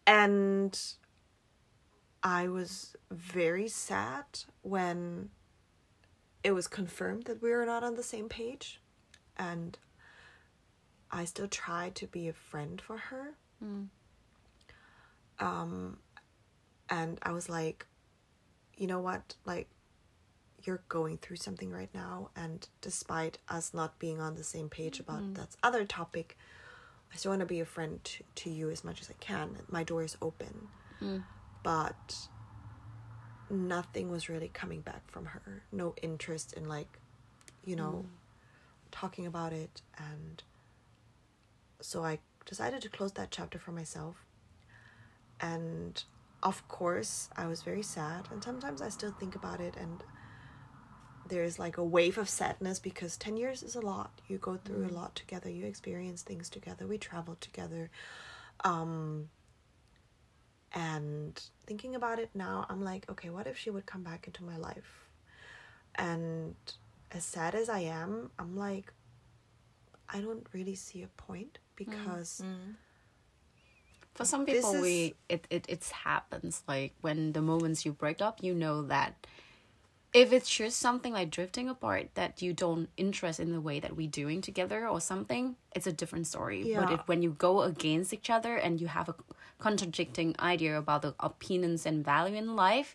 and 0.06 0.78
I 2.22 2.46
was 2.48 2.96
very 3.10 3.66
sad 3.68 4.24
when 4.62 5.30
it 6.44 6.52
was 6.52 6.68
confirmed 6.68 7.24
that 7.24 7.42
we 7.42 7.50
were 7.50 7.66
not 7.66 7.82
on 7.82 7.96
the 7.96 8.02
same 8.04 8.28
page, 8.28 8.80
and 9.36 9.76
I 11.10 11.24
still 11.24 11.48
tried 11.48 11.96
to 11.96 12.06
be 12.06 12.28
a 12.28 12.32
friend 12.32 12.80
for 12.80 12.96
her. 12.96 13.34
Um, 15.40 15.98
and 16.88 17.18
I 17.22 17.32
was 17.32 17.48
like, 17.48 17.86
you 18.76 18.86
know 18.86 19.00
what, 19.00 19.34
like. 19.44 19.68
You're 20.64 20.82
going 20.88 21.18
through 21.18 21.36
something 21.36 21.70
right 21.70 21.90
now, 21.94 22.30
and 22.36 22.66
despite 22.80 23.38
us 23.48 23.74
not 23.74 23.98
being 23.98 24.20
on 24.20 24.36
the 24.36 24.44
same 24.44 24.68
page 24.68 25.00
about 25.00 25.20
mm-hmm. 25.20 25.34
that 25.34 25.56
other 25.62 25.84
topic, 25.84 26.36
I 27.12 27.16
still 27.16 27.32
want 27.32 27.40
to 27.40 27.46
be 27.46 27.60
a 27.60 27.64
friend 27.64 28.02
to, 28.04 28.24
to 28.36 28.50
you 28.50 28.70
as 28.70 28.84
much 28.84 29.00
as 29.00 29.10
I 29.10 29.14
can. 29.20 29.56
My 29.68 29.82
door 29.84 30.02
is 30.02 30.16
open. 30.22 30.68
Mm. 31.00 31.24
But 31.62 32.28
nothing 33.50 34.10
was 34.10 34.28
really 34.28 34.48
coming 34.48 34.80
back 34.80 35.02
from 35.10 35.26
her. 35.26 35.62
No 35.70 35.94
interest 36.02 36.54
in, 36.54 36.68
like, 36.68 36.98
you 37.64 37.76
know, 37.76 38.04
mm. 38.06 38.90
talking 38.90 39.26
about 39.26 39.52
it. 39.52 39.82
And 39.98 40.42
so 41.80 42.04
I 42.04 42.18
decided 42.46 42.82
to 42.82 42.88
close 42.88 43.12
that 43.12 43.30
chapter 43.30 43.58
for 43.58 43.72
myself. 43.72 44.24
And 45.40 46.02
of 46.42 46.66
course, 46.68 47.28
I 47.36 47.46
was 47.46 47.62
very 47.62 47.82
sad. 47.82 48.28
And 48.32 48.42
sometimes 48.42 48.80
I 48.80 48.88
still 48.88 49.12
think 49.12 49.34
about 49.34 49.60
it. 49.60 49.76
And 49.76 50.02
there's 51.28 51.58
like 51.58 51.78
a 51.78 51.84
wave 51.84 52.18
of 52.18 52.28
sadness 52.28 52.78
because 52.78 53.16
10 53.16 53.36
years 53.36 53.62
is 53.62 53.74
a 53.74 53.80
lot. 53.80 54.10
You 54.28 54.38
go 54.38 54.58
through 54.64 54.84
a 54.84 54.88
mm. 54.88 54.94
lot 54.94 55.14
together, 55.14 55.50
you 55.50 55.66
experience 55.66 56.22
things 56.22 56.48
together, 56.48 56.86
we 56.86 56.98
travel 56.98 57.36
together. 57.40 57.90
Um, 58.64 59.28
and 60.72 61.40
thinking 61.66 61.94
about 61.94 62.18
it 62.18 62.30
now, 62.34 62.66
I'm 62.68 62.82
like, 62.82 63.10
okay, 63.10 63.30
what 63.30 63.46
if 63.46 63.58
she 63.58 63.70
would 63.70 63.86
come 63.86 64.02
back 64.02 64.26
into 64.26 64.42
my 64.44 64.56
life? 64.56 65.06
And 65.94 66.54
as 67.10 67.24
sad 67.24 67.54
as 67.54 67.68
I 67.68 67.80
am, 67.80 68.30
I'm 68.38 68.56
like, 68.56 68.92
I 70.08 70.20
don't 70.20 70.46
really 70.52 70.74
see 70.74 71.02
a 71.02 71.08
point 71.08 71.58
because 71.76 72.42
mm, 72.44 72.48
mm. 72.48 72.74
For 74.14 74.26
some 74.26 74.44
people, 74.44 74.74
is- 74.74 74.82
we 74.82 75.14
it, 75.28 75.46
it 75.48 75.64
it 75.68 75.84
happens 75.84 76.62
like 76.68 76.92
when 77.00 77.32
the 77.32 77.40
moments 77.40 77.86
you 77.86 77.92
break 77.92 78.20
up, 78.20 78.42
you 78.42 78.54
know 78.54 78.82
that 78.82 79.26
if 80.12 80.32
it's 80.32 80.48
just 80.48 80.78
something 80.78 81.12
like 81.14 81.30
drifting 81.30 81.68
apart 81.68 82.10
that 82.14 82.42
you 82.42 82.52
don't 82.52 82.88
interest 82.96 83.40
in 83.40 83.52
the 83.52 83.60
way 83.60 83.80
that 83.80 83.96
we're 83.96 84.08
doing 84.08 84.42
together 84.42 84.86
or 84.86 85.00
something, 85.00 85.56
it's 85.74 85.86
a 85.86 85.92
different 85.92 86.26
story. 86.26 86.70
But 86.74 86.92
if 86.92 87.08
when 87.08 87.22
you 87.22 87.30
go 87.30 87.62
against 87.62 88.12
each 88.12 88.28
other 88.28 88.56
and 88.56 88.80
you 88.80 88.88
have 88.88 89.08
a 89.08 89.14
contradicting 89.58 90.34
idea 90.38 90.76
about 90.76 91.02
the 91.02 91.14
opinions 91.18 91.86
and 91.86 92.04
value 92.04 92.36
in 92.36 92.54
life, 92.54 92.94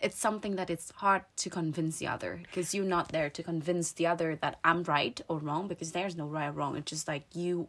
it's 0.00 0.18
something 0.18 0.56
that 0.56 0.70
it's 0.70 0.90
hard 0.96 1.22
to 1.36 1.50
convince 1.50 1.98
the 1.98 2.06
other 2.06 2.40
because 2.42 2.74
you're 2.74 2.84
not 2.84 3.08
there 3.08 3.28
to 3.30 3.42
convince 3.42 3.92
the 3.92 4.06
other 4.06 4.36
that 4.36 4.58
I'm 4.64 4.82
right 4.84 5.20
or 5.28 5.38
wrong 5.38 5.68
because 5.68 5.92
there's 5.92 6.16
no 6.16 6.26
right 6.26 6.48
or 6.48 6.52
wrong. 6.52 6.76
It's 6.76 6.90
just 6.90 7.08
like 7.08 7.24
you 7.34 7.68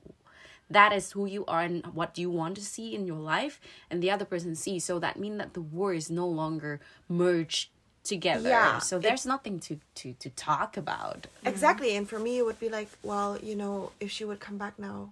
that 0.69 0.91
is 0.93 1.12
who 1.12 1.25
you 1.27 1.45
are 1.45 1.62
and 1.62 1.86
what 1.93 2.17
you 2.17 2.29
want 2.29 2.55
to 2.55 2.63
see 2.63 2.95
in 2.95 3.05
your 3.05 3.19
life 3.19 3.60
and 3.91 4.01
the 4.01 4.10
other 4.10 4.25
person 4.25 4.55
sees 4.55 4.84
so 4.84 4.97
that 4.97 5.19
means 5.19 5.38
that 5.38 5.53
the 5.53 5.62
war 5.62 5.93
is 5.93 6.10
no 6.10 6.27
longer 6.27 6.79
merged 7.08 7.69
together 8.05 8.49
Yeah, 8.49 8.79
so 8.79 8.99
there's 8.99 9.25
nothing 9.25 9.59
to 9.61 9.79
to 9.95 10.13
to 10.13 10.29
talk 10.29 10.77
about 10.77 11.23
mm-hmm. 11.23 11.47
Exactly, 11.47 11.95
and 11.95 12.07
for 12.07 12.19
me, 12.19 12.37
it 12.37 12.45
would 12.45 12.59
be 12.59 12.69
like, 12.69 12.89
well, 13.03 13.37
you 13.41 13.55
know, 13.55 13.91
if 13.99 14.09
she 14.11 14.23
would 14.23 14.39
come 14.39 14.57
back 14.57 14.79
now, 14.79 15.11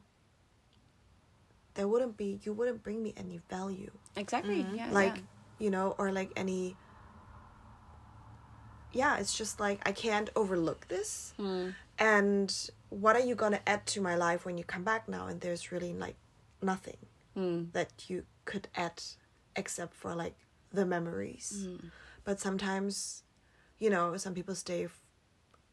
there 1.75 1.87
wouldn't 1.87 2.17
be, 2.17 2.39
you 2.43 2.53
wouldn't 2.53 2.83
bring 2.83 3.01
me 3.01 3.13
any 3.17 3.41
value. 3.49 3.91
exactly 4.15 4.63
mm-hmm. 4.63 4.75
yeah 4.75 4.91
Like, 4.91 5.15
yeah. 5.15 5.21
you 5.59 5.69
know, 5.69 5.95
or 5.97 6.11
like 6.11 6.31
any. 6.35 6.75
Yeah, 8.91 9.17
it's 9.17 9.35
just 9.35 9.59
like, 9.59 9.79
I 9.87 9.91
can't 9.91 10.29
overlook 10.35 10.87
this. 10.87 11.33
Hmm. 11.37 11.69
And 11.97 12.53
what 12.89 13.15
are 13.15 13.25
you 13.25 13.33
going 13.33 13.53
to 13.53 13.67
add 13.67 13.87
to 13.87 14.01
my 14.01 14.15
life 14.15 14.45
when 14.45 14.55
you 14.59 14.63
come 14.63 14.83
back 14.83 15.09
now? 15.09 15.25
And 15.25 15.41
there's 15.41 15.71
really 15.71 15.93
like 15.93 16.15
nothing 16.61 16.97
hmm. 17.33 17.63
that 17.73 17.89
you 18.07 18.25
could 18.45 18.67
add 18.75 19.01
except 19.55 19.95
for 19.95 20.13
like 20.13 20.35
the 20.71 20.85
memories. 20.85 21.65
Hmm. 21.65 21.87
But 22.23 22.39
sometimes, 22.39 23.23
you 23.79 23.89
know, 23.89 24.15
some 24.17 24.33
people 24.33 24.55
stay 24.55 24.85
f- 24.85 25.03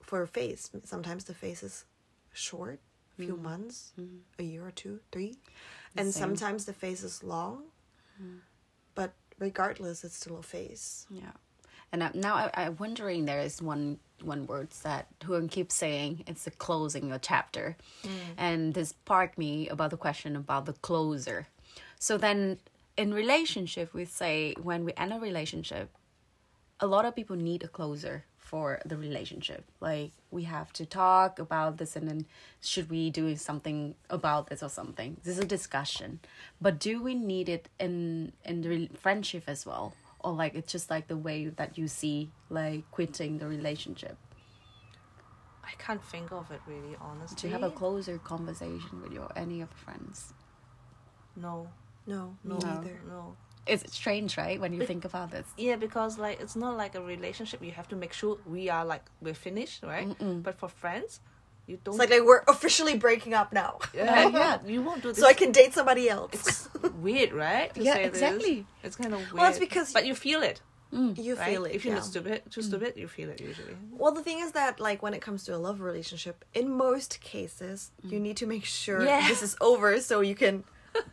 for 0.03 0.23
a 0.23 0.27
phase. 0.27 0.71
Sometimes 0.85 1.25
the 1.25 1.35
phase 1.35 1.63
is 1.63 1.85
short, 2.33 2.81
a 3.19 3.23
few 3.23 3.35
mm-hmm. 3.35 3.45
months, 3.45 3.93
mm-hmm. 3.99 4.19
a 4.39 4.43
year 4.43 4.67
or 4.67 4.71
two, 4.71 5.01
three. 5.13 5.37
and 5.97 6.13
same. 6.13 6.23
sometimes 6.23 6.65
the 6.65 6.73
phase 6.73 7.05
is 7.05 7.23
long. 7.23 7.65
Mm-hmm. 8.21 8.39
But 8.95 9.13
regardless, 9.39 10.05
it's 10.05 10.17
still 10.17 10.39
a 10.39 10.43
phase. 10.43 11.07
Yeah, 11.11 11.33
and 11.93 12.03
I, 12.05 12.11
now 12.15 12.35
I, 12.35 12.51
I'm 12.55 12.77
wondering. 12.79 13.25
There 13.25 13.41
is 13.41 13.63
one 13.63 13.99
one 14.23 14.47
word 14.47 14.71
that 14.83 15.07
Huang 15.25 15.49
keeps 15.49 15.75
saying. 15.75 16.25
It's 16.27 16.45
the 16.45 16.51
closing 16.51 17.13
a 17.13 17.19
chapter, 17.19 17.77
mm. 18.03 18.09
and 18.37 18.75
this 18.75 18.91
sparked 18.91 19.39
me 19.39 19.69
about 19.69 19.91
the 19.91 19.97
question 19.97 20.37
about 20.37 20.67
the 20.67 20.75
closer. 20.75 21.47
So 21.99 22.17
then, 22.17 22.59
in 22.97 23.13
relationship, 23.13 23.93
we 23.95 24.05
say 24.05 24.55
when 24.61 24.85
we 24.85 24.93
end 24.97 25.13
a 25.13 25.19
relationship, 25.19 25.91
a 26.81 26.87
lot 26.87 27.05
of 27.05 27.14
people 27.14 27.37
need 27.37 27.62
a 27.62 27.69
closer 27.69 28.25
for 28.38 28.81
the 28.85 28.97
relationship. 28.97 29.64
Like 29.81 30.11
we 30.31 30.45
have 30.45 30.73
to 30.75 30.87
talk 30.87 31.38
about 31.38 31.77
this, 31.79 31.95
and 31.97 32.09
then 32.09 32.27
should 32.61 32.90
we 32.90 33.11
do 33.11 33.37
something 33.37 33.95
about 34.09 34.49
this 34.49 34.62
or 34.62 34.69
something? 34.69 35.16
This 35.23 35.37
is 35.38 35.45
a 35.45 35.47
discussion, 35.47 36.21
but 36.61 36.79
do 36.81 37.03
we 37.03 37.14
need 37.14 37.49
it 37.49 37.69
in 37.79 38.33
in 38.45 38.62
the 38.62 38.69
re- 38.69 38.90
friendship 38.99 39.45
as 39.47 39.64
well, 39.66 39.95
or 40.21 40.33
like 40.33 40.55
it's 40.55 40.73
just 40.73 40.90
like 40.90 41.07
the 41.09 41.16
way 41.16 41.47
that 41.47 41.79
you 41.79 41.87
see 41.88 42.31
like 42.49 42.90
quitting 42.90 43.38
the 43.38 43.47
relationship? 43.47 44.16
I 45.62 45.73
can't 45.79 46.03
think 46.05 46.33
of 46.33 46.51
it 46.51 46.61
really, 46.66 46.97
honestly. 47.01 47.37
Do 47.40 47.47
you 47.47 47.53
have 47.53 47.62
a 47.62 47.71
closer 47.71 48.19
conversation 48.19 49.01
with 49.03 49.12
your 49.12 49.31
any 49.37 49.61
of 49.61 49.69
your 49.71 49.79
friends? 49.85 50.33
no, 51.37 51.69
No, 52.07 52.37
me 52.45 52.57
No. 52.59 52.59
neither. 52.59 53.01
no. 53.07 53.37
It's 53.70 53.94
strange, 53.94 54.37
right? 54.37 54.61
When 54.61 54.72
you 54.72 54.85
think 54.87 55.04
about 55.04 55.30
this. 55.30 55.46
Yeah, 55.56 55.76
because 55.76 56.18
like 56.18 56.40
it's 56.40 56.56
not 56.56 56.76
like 56.76 56.94
a 56.94 57.02
relationship. 57.02 57.62
You 57.62 57.72
have 57.72 57.88
to 57.88 57.96
make 57.96 58.12
sure 58.12 58.38
we 58.46 58.68
are 58.68 58.85
like 58.85 59.04
we're 59.22 59.35
finished, 59.35 59.83
right? 59.83 60.09
But 60.42 60.54
for 60.59 60.68
friends, 60.68 61.20
you 61.66 61.78
don't. 61.85 61.94
It's 61.94 61.98
like, 62.00 62.11
like 62.11 62.24
we're 62.24 62.42
officially 62.48 62.96
breaking 62.96 63.35
up 63.35 63.52
now. 63.52 63.78
yeah, 63.94 64.28
yeah, 64.28 64.59
you 64.66 64.83
won't 64.83 65.02
do 65.02 65.09
this. 65.09 65.18
So 65.18 65.26
I 65.26 65.33
can 65.35 65.52
date 65.52 65.72
somebody 65.72 66.09
else. 66.09 66.33
It's 66.35 66.68
weird, 66.94 67.33
right? 67.33 67.72
To 67.74 67.83
Yeah, 67.83 67.94
say 67.94 68.09
this. 68.09 68.14
exactly. 68.14 68.66
It's 68.83 68.96
kind 68.96 69.14
of 69.14 69.20
weird. 69.20 69.33
Well, 69.33 69.50
it's 69.50 69.59
because- 69.59 69.92
but 69.92 70.04
you 70.06 70.14
feel 70.14 70.42
it, 70.42 70.61
mm. 70.92 71.16
you 71.16 71.37
right? 71.37 71.50
feel 71.50 71.64
it. 71.66 71.74
If 71.74 71.85
you're 71.85 71.94
yeah. 71.94 72.00
not 72.00 72.06
stupid, 72.06 72.42
too 72.50 72.62
stupid, 72.62 72.94
mm. 72.94 73.00
you 73.00 73.09
feel 73.09 73.30
it 73.30 73.40
usually. 73.40 73.76
Well, 73.92 74.12
the 74.12 74.22
thing 74.22 74.40
is 74.40 74.52
that, 74.52 74.80
like, 74.80 75.02
when 75.02 75.14
it 75.14 75.22
comes 75.22 75.44
to 75.44 75.54
a 75.54 75.59
love 75.59 75.80
relationship, 75.80 76.44
in 76.54 76.70
most 76.70 77.20
cases, 77.20 77.92
you 78.02 78.18
mm. 78.18 78.22
need 78.22 78.37
to 78.38 78.46
make 78.46 78.64
sure 78.64 79.02
Yeah. 79.04 79.28
this 79.28 79.42
is 79.42 79.56
over 79.61 80.00
so 80.00 80.20
you 80.20 80.35
can, 80.35 80.64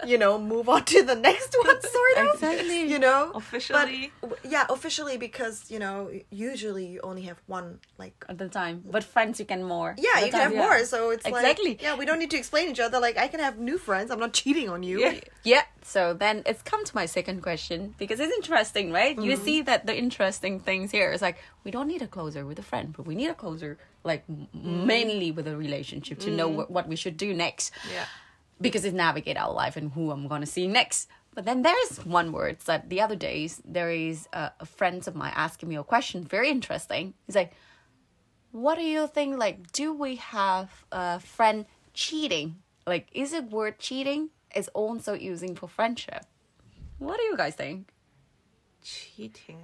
you 0.05 0.17
know, 0.17 0.39
move 0.39 0.69
on 0.69 0.85
to 0.85 1.03
the 1.03 1.15
next 1.15 1.55
one, 1.57 1.81
sort 1.97 2.17
of. 2.17 2.33
Exactly. 2.35 2.89
You 2.89 2.99
know? 2.99 3.31
Officially. 3.35 4.11
But, 4.21 4.39
yeah, 4.43 4.65
officially, 4.69 5.17
because, 5.17 5.69
you 5.69 5.79
know, 5.79 6.09
usually 6.29 6.85
you 6.85 6.99
only 7.03 7.23
have 7.23 7.41
one, 7.47 7.79
like, 7.97 8.25
At 8.29 8.37
the 8.37 8.49
time, 8.49 8.83
but 8.89 9.03
friends 9.03 9.39
you 9.39 9.45
can 9.45 9.63
more. 9.63 9.95
yeah, 9.97 10.09
At 10.15 10.19
the 10.19 10.25
you 10.25 10.31
can 10.31 10.41
have 10.41 10.53
yeah. 10.53 10.65
more. 10.65 10.85
So 10.85 11.09
it's 11.11 11.25
Exactly. 11.25 11.69
like, 11.69 11.81
yeah, 11.81 11.95
we 11.95 12.05
don't 12.05 12.19
need 12.19 12.31
to 12.31 12.37
explain 12.37 12.69
each 12.69 12.79
other. 12.79 12.99
Like, 12.99 13.17
I 13.17 13.27
can 13.27 13.39
have 13.39 13.57
new 13.57 13.77
friends. 13.77 14.11
I'm 14.11 14.19
not 14.19 14.33
cheating 14.33 14.69
on 14.69 14.83
you. 14.83 14.99
Yeah. 14.99 15.19
Yeah. 15.43 15.63
So 15.81 16.13
then 16.13 16.43
it's 16.45 16.61
come 16.61 16.83
to 16.83 16.93
my 16.93 17.05
second 17.05 17.41
question 17.41 17.95
because 17.97 18.19
it's 18.19 18.33
interesting, 18.33 18.91
right? 18.91 19.15
You 19.15 19.33
mm-hmm. 19.33 19.45
see 19.45 19.61
that 19.61 19.85
the 19.85 19.97
interesting 19.97 20.59
things 20.59 20.91
here 20.91 21.13
is 21.13 21.21
like 21.21 21.37
we 21.63 21.71
don't 21.71 21.87
need 21.87 22.01
a 22.01 22.07
closer 22.07 22.45
with 22.45 22.59
a 22.59 22.63
friend, 22.63 22.93
but 22.95 23.07
we 23.07 23.15
need 23.15 23.29
a 23.29 23.33
closer 23.33 23.77
like 24.03 24.23
m 24.27 24.47
mm-hmm. 24.53 24.85
mainly 24.85 25.31
with 25.31 25.47
a 25.47 25.55
relationship 25.55 26.19
to 26.19 26.29
know 26.29 26.47
mm-hmm. 26.47 26.57
what, 26.57 26.71
what 26.71 26.87
we 26.89 26.97
should 26.97 27.15
do 27.15 27.33
next. 27.33 27.71
Yeah. 27.93 28.05
Because 28.59 28.85
it 28.85 28.93
navigate 28.93 29.37
our 29.37 29.53
life 29.53 29.77
and 29.77 29.91
who 29.91 30.11
I'm 30.11 30.27
gonna 30.27 30.45
see 30.45 30.67
next. 30.67 31.09
But 31.33 31.45
then 31.45 31.61
there's 31.61 32.03
one 32.03 32.31
word 32.31 32.59
that 32.65 32.89
the 32.89 33.01
other 33.01 33.15
days 33.15 33.61
there 33.63 33.91
is 33.91 34.27
a, 34.33 34.51
a 34.59 34.65
friend 34.65 35.07
of 35.07 35.15
mine 35.15 35.33
asking 35.35 35.69
me 35.69 35.75
a 35.75 35.83
question, 35.83 36.23
very 36.23 36.49
interesting. 36.49 37.13
He's 37.27 37.35
like, 37.35 37.53
"What 38.51 38.75
do 38.79 38.83
you 38.83 39.05
think? 39.07 39.37
Like, 39.37 39.71
do 39.71 39.93
we 39.93 40.15
have 40.15 40.85
a 40.91 41.19
friend 41.19 41.65
cheating? 41.93 42.55
Like, 42.87 43.07
is 43.11 43.33
it 43.33 43.51
word 43.51 43.77
cheating 43.77 44.29
is 44.55 44.67
also 44.69 45.13
using 45.13 45.55
for 45.55 45.67
friendship? 45.67 46.25
What 46.97 47.17
do 47.17 47.23
you 47.23 47.37
guys 47.37 47.55
think? 47.55 47.89
Cheating. 48.83 49.61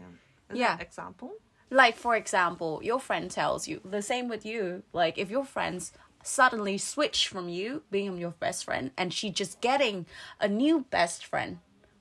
Is 0.50 0.58
Yeah. 0.58 0.78
Example. 0.80 1.32
Like, 1.70 1.96
for 1.96 2.16
example, 2.16 2.82
your 2.84 3.00
friend 3.00 3.32
tells 3.32 3.68
you 3.68 3.82
the 3.84 4.02
same 4.02 4.28
with 4.28 4.46
you. 4.46 4.84
Like, 4.94 5.18
if 5.18 5.32
your 5.32 5.46
friends 5.46 5.92
suddenly 6.24 6.78
switch 6.78 7.28
from 7.28 7.50
you 7.50 7.84
being 7.92 8.18
your 8.18 8.32
best 8.40 8.66
friend 8.66 8.92
and 8.98 9.14
she 9.14 9.30
just 9.30 9.62
getting 9.62 10.06
a 10.40 10.48
new 10.48 10.86
best 10.90 11.26
friend, 11.26 11.60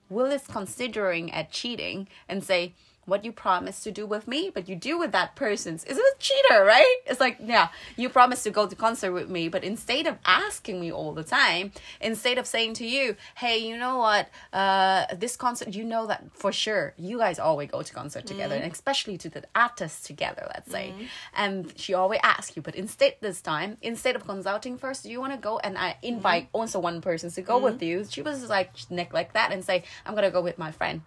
Will 0.09 0.27
is 0.27 0.47
considering 0.47 1.33
at 1.33 1.51
cheating 1.51 2.09
and 2.29 2.43
say, 2.45 2.75
what 3.05 3.25
you 3.25 3.33
promised 3.33 3.83
to 3.85 3.91
do 3.91 4.07
with 4.07 4.29
me, 4.29 4.51
but 4.53 4.69
you 4.69 4.77
do 4.77 4.99
with 4.99 5.13
that 5.13 5.35
person's 5.35 5.85
is 5.85 5.99
it 5.99 6.05
a 6.05 6.15
cheater, 6.19 6.65
right? 6.65 6.97
It's 7.07 7.21
like, 7.21 7.39
yeah, 7.43 7.69
you 7.97 8.09
promised 8.09 8.45
to 8.45 8.51
go 8.51 8.67
to 8.67 8.77
concert 8.77 9.13
with 9.13 9.29
me, 9.29 9.49
but 9.49 9.65
instead 9.65 10.07
of 10.07 10.19
asking 10.25 10.81
me 10.81 10.93
all 10.93 11.13
the 11.13 11.25
time, 11.25 11.73
instead 12.01 12.39
of 12.39 12.47
saying 12.47 12.75
to 12.75 12.87
you, 12.87 13.17
hey, 13.37 13.59
you 13.59 13.77
know 13.77 13.99
what, 13.99 14.29
uh, 14.53 15.07
this 15.17 15.37
concert, 15.37 15.75
you 15.75 15.85
know 15.85 16.07
that 16.07 16.25
for 16.33 16.53
sure, 16.53 16.95
you 16.97 17.19
guys 17.19 17.39
always 17.39 17.71
go 17.71 17.83
to 17.83 17.93
concert 17.93 18.25
together, 18.27 18.55
mm-hmm. 18.55 18.65
and 18.65 18.73
especially 18.73 19.19
to 19.19 19.29
the 19.29 19.43
artists 19.55 20.07
together, 20.07 20.47
let's 20.55 20.71
say. 20.71 20.93
Mm-hmm. 20.95 21.05
And 21.35 21.73
she 21.77 21.95
always 21.95 22.21
asks 22.23 22.57
you, 22.57 22.63
but 22.63 22.77
instead 22.77 23.17
this 23.21 23.41
time, 23.41 23.79
instead 23.83 24.15
of 24.15 24.25
consulting 24.25 24.79
first, 24.79 25.03
do 25.03 25.11
you 25.11 25.21
want 25.21 25.33
to 25.33 25.39
go? 25.39 25.59
And 25.59 25.77
I 25.77 25.97
invite 26.03 26.45
mm-hmm. 26.45 26.57
also 26.57 26.79
one 26.79 27.01
person 27.01 27.31
to 27.31 27.43
go 27.43 27.59
with 27.59 27.83
you. 27.83 28.05
She 28.09 28.23
was 28.23 28.49
like 28.49 28.71
neglect 28.91 29.35
that 29.35 29.53
and 29.53 29.65
say, 29.65 29.85
I'm 30.07 30.15
gonna 30.15 30.31
go 30.31 30.41
with 30.41 30.59
my 30.59 30.71
friend. 30.71 31.03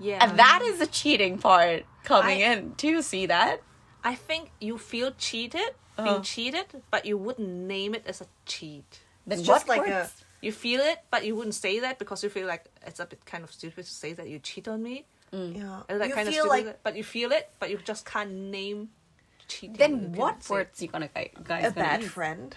Yeah. 0.00 0.18
And 0.24 0.38
that 0.38 0.60
is 0.62 0.78
the 0.78 0.86
cheating 0.86 1.38
part 1.38 1.84
coming 2.04 2.42
I- 2.42 2.52
in. 2.52 2.70
Do 2.76 2.88
you 2.88 3.02
see 3.02 3.26
that? 3.26 3.62
I 4.04 4.14
think 4.14 4.50
you 4.60 4.78
feel 4.78 5.10
cheated, 5.18 5.70
Uh-huh. 5.96 6.04
being 6.04 6.22
cheated, 6.22 6.66
but 6.90 7.04
you 7.04 7.16
wouldn't 7.18 7.48
name 7.48 7.94
it 7.94 8.04
as 8.06 8.20
a 8.20 8.26
cheat. 8.46 9.00
Then 9.26 9.40
It's 9.40 9.48
what 9.48 9.54
just 9.56 9.68
like 9.68 9.86
a- 9.88 10.10
You 10.40 10.52
feel 10.52 10.80
it, 10.80 10.98
but 11.10 11.24
you 11.26 11.34
wouldn't 11.34 11.56
say 11.56 11.80
that 11.80 11.98
because 11.98 12.22
you 12.22 12.30
feel 12.30 12.46
like 12.46 12.66
it's 12.86 13.00
a 13.00 13.06
bit 13.06 13.24
kind 13.26 13.42
of 13.42 13.50
stupid 13.52 13.84
to 13.84 13.90
say 13.90 14.12
that 14.12 14.28
you 14.28 14.38
cheat 14.38 14.68
on 14.68 14.82
me. 14.84 15.04
Yeah. 15.32 15.82
It's 15.88 15.98
like 15.98 16.08
you 16.10 16.14
kind 16.14 16.28
feel 16.28 16.44
of 16.44 16.48
like 16.48 16.60
stupid, 16.64 16.80
but 16.84 16.94
you 16.96 17.02
feel 17.04 17.32
it, 17.32 17.50
but 17.58 17.70
you 17.70 17.78
just 17.84 18.04
can't 18.06 18.30
name 18.32 18.90
cheating. 19.48 19.76
Then 19.76 20.12
what 20.12 20.48
words 20.48 20.80
you 20.80 20.86
gonna 20.88 21.08
guys 21.08 21.32
a 21.34 21.42
gonna 21.42 21.70
bad 21.72 22.02
use? 22.02 22.10
friend. 22.12 22.54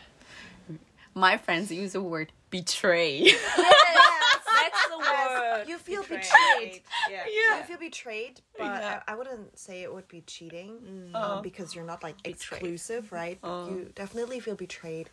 My 1.16 1.38
friends 1.38 1.72
use 1.72 1.94
the 1.94 2.02
word 2.04 2.32
betray. 2.52 3.34
That's 4.62 4.88
the 4.88 4.97
word. 4.99 5.66
You 5.68 5.78
feel 5.78 6.01
Betrayed. 6.03 6.22
betrayed. 6.22 6.82
Yeah. 7.09 7.57
You 7.57 7.64
feel 7.64 7.78
betrayed, 7.78 8.41
but 8.57 8.66
Yeah. 8.66 9.01
I, 9.07 9.12
I 9.14 9.16
wouldn't 9.16 9.57
say 9.57 9.84
it 9.84 9.93
would 9.93 10.07
be 10.07 10.22
cheating 10.22 10.72
Mm. 11.12 11.16
um, 11.16 11.41
because 11.41 11.74
you're 11.76 11.86
not 11.93 12.01
like 12.03 12.18
Betrayed. 12.24 12.62
exclusive, 12.62 13.12
right? 13.12 13.39
Uh. 13.43 13.68
You 13.70 13.91
definitely 13.95 14.39
feel 14.39 14.55
betrayed. 14.55 15.09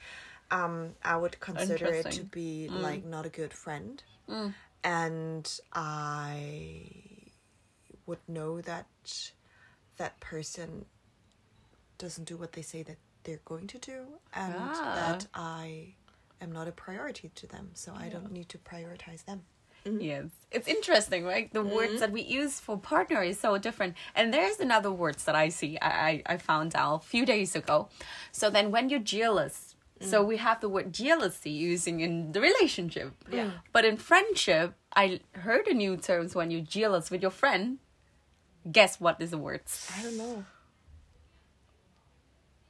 Um, 0.51 0.95
I 1.05 1.17
would 1.17 1.39
consider 1.41 1.87
it 1.87 2.03
to 2.03 2.21
Interesting. 2.21 2.25
Mm. 2.27 2.31
be 2.31 2.69
like 2.71 3.05
not 3.05 3.27
a 3.27 3.29
good 3.29 3.53
friend, 3.53 4.03
and 4.85 5.61
I 5.73 6.85
would 8.07 8.21
know 8.29 8.61
that 8.63 8.87
that 9.99 10.19
person 10.21 10.87
doesn't 11.99 12.25
do 12.25 12.37
what 12.37 12.53
they 12.53 12.63
say 12.63 12.83
that 12.85 12.97
they're 13.25 13.41
going 13.45 13.67
to 13.67 13.79
do, 13.79 14.07
and 14.33 14.55
Ah. 14.57 14.93
that 14.95 15.27
I 15.35 15.95
am 16.41 16.53
not 16.53 16.69
a 16.69 16.73
priority 16.73 17.31
to 17.35 17.47
them, 17.47 17.71
so 17.75 17.93
I 17.97 18.09
don't 18.09 18.33
need 18.33 18.49
to 18.51 18.59
prioritize 18.59 19.25
them. 19.25 19.43
Mm-hmm. 19.87 20.01
yes. 20.01 20.25
It's 20.51 20.69
interesting, 20.69 21.25
right? 21.25 21.53
The 21.53 21.63
mm-hmm. 21.63 21.75
words 21.75 22.01
that 22.01 22.11
we 22.11 22.23
use 22.23 22.61
for 22.61 22.77
partner 22.79 23.23
is 23.23 23.39
so 23.39 23.59
different. 23.59 23.95
And 24.15 24.33
there's 24.33 24.61
another 24.61 24.91
words 24.91 25.25
that 25.25 25.35
I 25.35 25.49
see 25.51 25.79
I, 25.81 25.89
I, 25.89 26.23
I 26.35 26.37
found 26.37 26.75
out 26.75 26.97
a 26.97 27.07
few 27.07 27.25
days 27.25 27.55
ago. 27.55 27.89
So 28.33 28.51
then 28.51 28.71
when 28.71 28.89
you're 28.89 29.01
jealous, 29.01 29.77
so 30.01 30.23
mm. 30.23 30.29
we 30.29 30.37
have 30.37 30.61
the 30.61 30.69
word 30.69 30.93
jealousy 30.93 31.51
using 31.51 32.01
in 32.01 32.33
the 32.33 32.41
relationship. 32.41 33.13
Yeah. 33.31 33.51
But 33.73 33.85
in 33.85 33.97
friendship, 33.97 34.75
I 34.95 35.21
heard 35.33 35.67
a 35.67 35.75
new 35.75 35.97
terms 35.97 36.35
when 36.35 36.51
you're 36.51 36.61
jealous 36.61 37.11
with 37.11 37.23
your 37.23 37.31
friend. 37.31 37.79
Guess 38.71 39.01
what 39.01 39.21
is 39.21 39.31
the 39.31 39.39
words? 39.39 39.91
I 39.99 40.03
don't 40.03 40.19
know. 40.19 40.45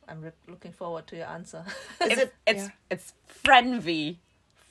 I'm 0.08 0.22
re- 0.22 0.32
looking 0.48 0.72
forward 0.72 1.06
to 1.08 1.16
your 1.16 1.26
answer. 1.26 1.64
Is 2.02 2.12
it's, 2.12 2.20
it? 2.22 2.34
it's 2.46 2.62
yeah. 2.64 2.70
it's 2.90 3.12
frienvy. 3.44 4.16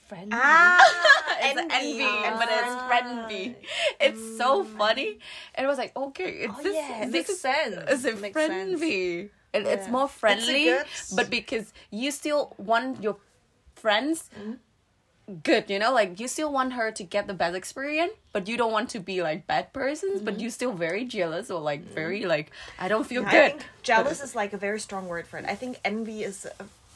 Friend. 0.08 0.30
Ah, 0.34 0.78
ah, 0.80 1.38
It's 1.42 1.60
envy, 1.60 2.02
envy 2.02 2.40
but 2.40 2.48
it's 2.50 2.76
ah. 2.80 2.88
friendly. 2.88 3.56
It's 4.00 4.38
so 4.38 4.64
mm. 4.64 4.68
funny. 4.78 5.20
And 5.54 5.66
it 5.66 5.68
was 5.68 5.78
like, 5.78 5.92
okay, 5.98 6.30
it's 6.48 6.54
Oh, 6.58 6.64
this, 6.64 6.76
yeah, 6.76 7.02
it 7.04 7.06
this 7.08 7.12
makes 7.12 7.30
is, 7.30 7.42
sense. 7.42 7.76
It's 7.90 8.06
a 8.06 8.16
Makes 8.16 8.34
sense. 8.40 8.80
frienvy. 8.82 9.30
And 9.54 9.68
it's 9.68 9.86
Yeah. 9.88 9.92
more 9.92 10.08
friendly, 10.08 10.64
good- 10.66 10.86
but 11.14 11.30
because 11.30 11.74
you 11.92 12.12
still 12.12 12.56
want 12.58 13.04
your 13.04 13.18
friends 13.76 14.30
mm-hmm. 14.40 14.54
Good, 15.44 15.70
you 15.70 15.80
know, 15.80 15.94
like 15.94 16.20
you 16.20 16.28
still 16.28 16.52
want 16.52 16.74
her 16.74 16.92
to 16.92 17.04
get 17.04 17.28
the 17.28 17.34
best 17.34 17.56
experience, 17.56 18.14
but 18.32 18.48
you 18.48 18.58
don't 18.58 18.72
want 18.72 18.90
to 18.92 19.00
be 19.00 19.22
like 19.22 19.46
bad 19.46 19.74
persons, 19.74 20.22
but 20.22 20.36
mm-hmm. 20.36 20.44
you 20.44 20.50
still 20.50 20.74
very 20.74 21.04
jealous 21.06 21.52
or 21.52 21.60
like 21.60 21.84
very 21.84 22.22
mm. 22.22 22.28
like 22.28 22.52
I 22.80 22.88
don't 22.88 23.06
feel 23.06 23.26
I 23.26 23.32
good. 23.32 23.52
think 23.52 23.66
jealous 23.84 24.22
is 24.22 24.36
like 24.36 24.54
a 24.54 24.58
very 24.58 24.80
strong 24.80 25.08
word 25.08 25.28
for 25.28 25.38
it. 25.38 25.46
I 25.48 25.56
think 25.56 25.80
envy 25.84 26.24
is. 26.24 26.48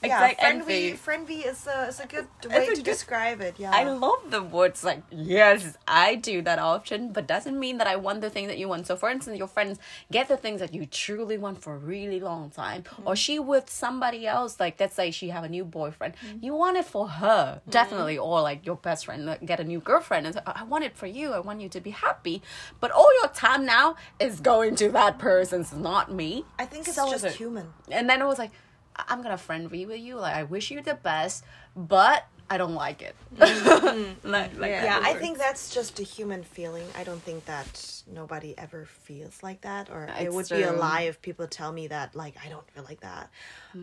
Yeah, 0.04 0.34
frienvy. 0.34 0.98
Frienvy 0.98 1.46
is 1.46 1.68
a, 1.68 1.88
is 1.88 2.00
a 2.00 2.08
good 2.08 2.28
way 2.50 2.66
a 2.66 2.70
to 2.70 2.76
good- 2.76 2.84
describe 2.84 3.42
it. 3.42 3.56
Yeah. 3.58 3.72
I 3.72 3.84
love 3.84 4.32
the 4.32 4.42
words 4.42 4.84
like 4.84 5.04
yes, 5.12 5.78
I 5.88 6.16
do 6.16 6.42
that 6.42 6.60
often, 6.60 7.12
but 7.12 7.28
doesn't 7.28 7.60
mean 7.60 7.78
that 7.78 7.88
I 7.88 7.96
want 7.98 8.22
the 8.22 8.30
thing 8.30 8.48
that 8.48 8.58
you 8.58 8.68
want. 8.68 8.88
So 8.88 8.96
for 8.96 9.10
instance, 9.10 9.38
your 9.38 9.48
friends 9.48 9.80
get 10.12 10.28
the 10.28 10.38
things 10.38 10.60
that 10.60 10.74
you 10.74 10.86
truly 10.86 11.38
want 11.38 11.62
for 11.62 11.76
a 11.76 11.78
really 11.78 12.20
long 12.20 12.50
time, 12.50 12.84
or 13.06 13.14
mm-hmm. 13.14 13.14
she 13.14 13.40
with 13.40 13.70
somebody 13.70 14.26
else, 14.26 14.60
like 14.60 14.80
let's 14.80 14.96
say 14.96 15.12
she 15.12 15.30
have 15.30 15.44
a 15.44 15.50
new 15.50 15.64
boyfriend, 15.64 16.16
mm-hmm. 16.16 16.44
you 16.44 16.56
want 16.56 16.78
it 16.78 16.86
for 16.86 17.08
her 17.08 17.60
mm-hmm. 17.62 17.70
definitely, 17.70 18.18
or 18.18 18.42
like 18.42 18.66
your 18.66 18.78
best 18.78 19.06
friend 19.06 19.26
like, 19.26 19.46
get 19.46 19.60
a 19.60 19.64
new 19.64 19.80
girlfriend, 19.80 20.26
and 20.26 20.36
say, 20.36 20.42
I 20.46 20.64
want 20.64 20.84
it 20.84 20.96
for 20.96 21.08
you. 21.08 21.34
I 21.34 21.40
want 21.40 21.62
you 21.62 21.70
to 21.70 21.80
be 21.80 21.92
happy, 21.92 22.42
but 22.80 22.92
all 22.92 23.10
your 23.22 23.30
time 23.30 23.66
now 23.66 23.96
is 24.20 24.40
going 24.40 24.76
to 24.78 24.90
that 24.90 25.20
person's, 25.20 25.74
not 25.74 26.12
me. 26.12 26.46
I 26.58 26.66
think 26.66 26.88
it's 26.88 26.96
So 26.96 27.12
just 27.12 27.26
human. 27.38 27.68
And 27.90 28.10
then 28.10 28.22
it 28.22 28.26
was 28.26 28.40
like, 28.40 28.52
I- 28.52 28.71
I'm 28.96 29.22
gonna 29.22 29.38
friend 29.38 29.70
be 29.70 29.86
with 29.86 30.00
you. 30.00 30.16
Like 30.18 30.36
I 30.36 30.44
wish 30.44 30.72
you 30.72 30.82
the 30.82 30.96
best, 30.96 31.44
but 31.76 32.26
I 32.50 32.58
don't 32.58 32.74
like 32.74 33.02
it. 33.02 33.16
like, 33.40 34.58
like 34.58 34.72
Yeah. 34.72 34.86
Yeah, 34.86 35.00
I 35.02 35.14
think 35.14 35.38
that's 35.38 35.74
just 35.74 36.00
a 36.00 36.04
human 36.04 36.44
feeling. 36.44 36.86
I 36.98 37.04
don't 37.04 37.22
think 37.22 37.46
that 37.46 38.04
nobody 38.14 38.58
ever 38.58 38.86
feels 38.86 39.42
like 39.42 39.62
that, 39.62 39.90
or 39.90 40.06
it 40.06 40.16
It's 40.20 40.36
would 40.36 40.50
be 40.50 40.64
a 40.64 40.74
lie 40.74 41.02
if 41.04 41.22
people 41.22 41.48
tell 41.48 41.72
me 41.72 41.88
that 41.88 42.16
like 42.16 42.36
I 42.46 42.50
don't 42.50 42.70
feel 42.72 42.84
like 42.84 43.00
that. 43.02 43.30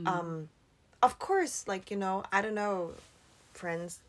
Um, 0.07 0.49
of 1.03 1.19
course, 1.19 1.67
like 1.67 1.91
you 1.91 1.97
know, 1.97 2.25
I 2.33 2.43
don't 2.43 2.55
know, 2.55 2.93
friends 3.55 4.01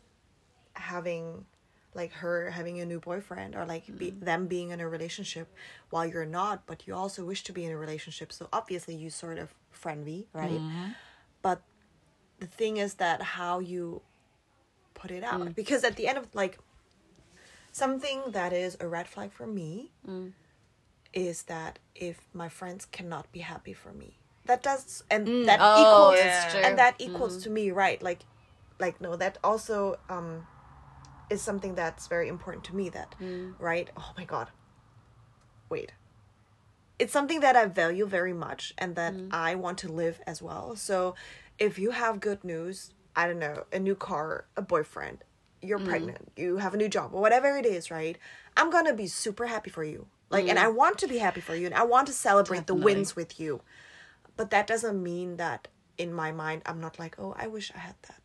having 0.74 1.46
like 1.94 2.12
her 2.12 2.50
having 2.50 2.80
a 2.80 2.86
new 2.86 3.00
boyfriend 3.00 3.54
or 3.56 3.64
like 3.64 3.84
be, 3.98 4.12
mm. 4.12 4.20
them 4.20 4.46
being 4.46 4.70
in 4.70 4.80
a 4.80 4.88
relationship 4.88 5.48
while 5.90 6.06
you're 6.06 6.26
not 6.26 6.66
but 6.66 6.86
you 6.86 6.94
also 6.94 7.24
wish 7.24 7.42
to 7.44 7.52
be 7.52 7.64
in 7.64 7.72
a 7.72 7.76
relationship. 7.76 8.32
So 8.32 8.48
obviously 8.52 8.94
you 8.94 9.10
sort 9.10 9.38
of 9.38 9.54
frienvy 9.74 10.26
right? 10.32 10.50
Mm-hmm. 10.50 10.88
But 11.42 11.62
the 12.38 12.46
thing 12.46 12.76
is 12.76 12.94
that 12.94 13.22
how 13.22 13.58
you 13.58 14.02
put 14.94 15.10
it 15.10 15.24
out. 15.24 15.40
Mm. 15.40 15.54
Because 15.54 15.84
at 15.84 15.96
the 15.96 16.06
end 16.06 16.18
of 16.18 16.26
like 16.34 16.58
something 17.72 18.22
that 18.28 18.52
is 18.52 18.76
a 18.80 18.86
red 18.86 19.08
flag 19.08 19.32
for 19.32 19.46
me 19.46 19.90
mm. 20.08 20.32
is 21.12 21.42
that 21.44 21.78
if 21.94 22.20
my 22.32 22.48
friends 22.48 22.84
cannot 22.84 23.30
be 23.32 23.40
happy 23.40 23.72
for 23.72 23.92
me 23.92 24.16
that 24.46 24.62
does 24.62 25.04
and 25.10 25.48
that 25.48 25.58
Oh, 25.62 26.12
equals 26.12 26.52
true. 26.52 26.60
and 26.60 26.78
that 26.78 26.94
equals 26.98 27.34
mm-hmm. 27.34 27.42
to 27.44 27.50
me 27.50 27.70
right? 27.70 28.02
Like 28.02 28.20
like 28.78 29.00
no 29.00 29.16
that 29.16 29.38
also 29.44 29.98
um 30.08 30.46
is 31.30 31.40
something 31.40 31.74
that's 31.74 32.06
very 32.08 32.28
important 32.28 32.64
to 32.64 32.76
me 32.76 32.88
that 32.90 33.14
mm. 33.20 33.54
right 33.58 33.88
oh 33.96 34.12
my 34.16 34.24
god. 34.24 34.48
Wait. 35.68 35.92
It's 36.98 37.12
something 37.12 37.40
that 37.40 37.56
i 37.56 37.64
value 37.66 38.06
very 38.06 38.32
much 38.32 38.74
and 38.76 38.96
that 38.96 39.14
mm. 39.14 39.28
i 39.32 39.54
want 39.54 39.78
to 39.78 39.88
live 39.88 40.20
as 40.26 40.42
well. 40.42 40.76
So 40.76 41.14
if 41.58 41.78
you 41.78 41.92
have 41.92 42.20
good 42.20 42.44
news 42.44 42.92
i 43.16 43.26
don't 43.26 43.38
know 43.38 43.64
a 43.72 43.78
new 43.78 43.94
car 43.94 44.46
a 44.56 44.62
boyfriend 44.62 45.18
you're 45.60 45.80
mm. 45.80 45.88
pregnant 45.88 46.30
you 46.36 46.58
have 46.58 46.74
a 46.74 46.76
new 46.76 46.88
job 46.88 47.12
or 47.12 47.20
whatever 47.20 47.56
it 47.56 47.66
is 47.66 47.90
right 47.90 48.16
i'm 48.56 48.70
gonna 48.70 48.94
be 48.94 49.06
super 49.06 49.46
happy 49.46 49.70
for 49.70 49.84
you. 49.84 50.06
Like 50.30 50.48
and 50.48 50.58
i 50.58 50.68
want 50.68 50.98
to 50.98 51.08
be 51.08 51.18
happy 51.18 51.40
for 51.40 51.54
you 51.54 51.66
and 51.66 51.74
i 51.74 51.82
want 51.82 52.06
to 52.06 52.12
celebrate 52.12 52.66
the 52.66 52.74
wins 52.74 53.16
with 53.16 53.40
you. 53.40 53.62
But 54.36 54.50
that 54.50 54.66
doesn't 54.66 55.02
mean 55.02 55.36
that 55.36 55.68
in 55.98 56.14
my 56.14 56.32
mind 56.32 56.62
i'm 56.64 56.80
not 56.80 56.98
like 56.98 57.14
oh 57.18 57.34
i 57.38 57.46
wish 57.46 57.70
i 57.74 57.78
had 57.78 57.94
that 58.08 58.22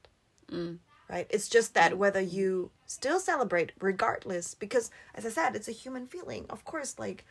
right? 1.09 1.27
It's 1.29 1.47
just 1.49 1.73
that 1.73 1.97
whether 1.97 2.21
you 2.21 2.71
still 2.85 3.19
celebrate 3.19 3.71
regardless 3.79 4.53
because 4.53 4.91
as 5.15 5.25
i 5.25 5.29
said 5.29 5.55
it's 5.55 5.67
a 5.67 5.71
human 5.71 6.07
feeling. 6.07 6.45
Of 6.49 6.63
course 6.65 6.97
like 6.99 7.25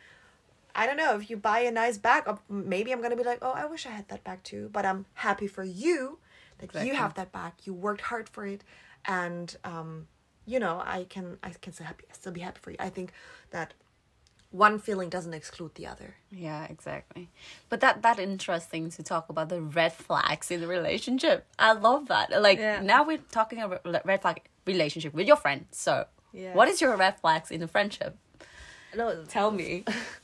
i 0.75 0.85
don't 0.85 0.97
know 0.97 1.15
if 1.15 1.29
you 1.29 1.37
buy 1.37 1.59
a 1.59 1.71
nice 1.71 1.97
bag 1.97 2.23
maybe 2.49 2.91
i'm 2.91 3.01
gonna 3.01 3.15
be 3.15 3.23
like 3.23 3.39
oh 3.41 3.53
i 3.53 3.65
wish 3.65 3.85
i 3.85 3.89
had 3.89 4.07
that 4.09 4.23
bag 4.25 4.43
too 4.43 4.69
but 4.73 4.85
i'm 4.85 5.05
happy 5.13 5.47
for 5.47 5.63
you 5.63 6.19
that 6.57 6.65
Exactly. 6.65 6.89
you 6.89 6.95
have 6.95 7.13
that 7.13 7.31
bag 7.31 7.53
you 7.63 7.73
worked 7.73 8.01
hard 8.01 8.27
for 8.27 8.45
it 8.45 8.61
and 9.05 9.55
um 9.63 10.07
you 10.45 10.59
know 10.59 10.81
i 10.85 11.05
can 11.09 11.37
i 11.43 11.49
can 11.49 11.71
still 11.71 11.85
happy 11.87 12.03
still 12.11 12.31
be 12.33 12.41
happy 12.41 12.59
for 12.61 12.71
you. 12.71 12.77
I 12.79 12.89
think 12.89 13.13
that 13.51 13.73
one 14.51 14.79
feeling 14.79 15.09
doesn't 15.09 15.33
exclude 15.33 15.73
the 15.75 15.85
other 15.87 16.15
Yeah, 16.31 16.65
exactly. 16.65 17.29
But 17.69 17.79
that 17.81 18.01
that 18.03 18.19
interesting 18.19 18.89
to 18.91 19.03
talk 19.03 19.29
about 19.29 19.49
the 19.49 19.61
red 19.61 19.93
flags 19.93 20.51
in 20.51 20.61
the 20.61 20.67
relationship. 20.67 21.45
I 21.59 21.73
love 21.73 22.07
that. 22.07 22.29
Like 22.41 22.59
Yeah. 22.59 22.81
now 22.81 23.03
we're 23.03 23.23
talking 23.31 23.59
about 23.61 23.81
red 24.05 24.21
flag 24.21 24.41
relationship 24.65 25.13
with 25.13 25.27
your 25.27 25.37
friend. 25.37 25.65
So, 25.71 26.05
Yeah. 26.33 26.53
what 26.53 26.67
is 26.69 26.79
your 26.81 26.95
red 26.97 27.19
flags 27.19 27.51
in 27.51 27.61
a 27.63 27.67
friendship? 27.67 28.17
No, 28.95 29.23
Tell 29.27 29.51
me. 29.51 29.83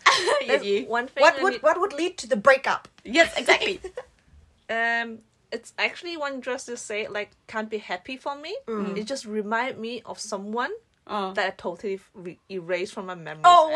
one 0.88 1.07
thing. 1.07 1.22
what 1.22 1.41
would 1.41 1.53
need- 1.53 1.63
what 1.63 1.80
would 1.80 1.93
lead 1.93 2.17
to 2.17 2.28
the 2.28 2.36
breakup 2.38 2.88
yes, 3.03 3.30
exactly. 3.38 3.80
um 4.69 5.19
it's 5.51 5.74
actually 5.78 6.15
one 6.17 6.41
just 6.41 6.65
to 6.67 6.78
say 6.78 7.07
like 7.07 7.32
can't 7.47 7.69
be 7.69 7.78
happy 7.80 8.15
for 8.17 8.36
me 8.36 8.55
it 8.99 9.03
just 9.05 9.26
remind 9.26 9.78
me 9.78 10.01
of 10.05 10.17
someone 10.19 10.72
Oh. 11.07 11.33
that 11.33 11.45
I 11.47 11.49
totally 11.51 11.99
re- 12.13 12.39
erased 12.49 12.93
from 12.93 13.07
my 13.07 13.15
memory. 13.15 13.43
Oh 13.45 13.69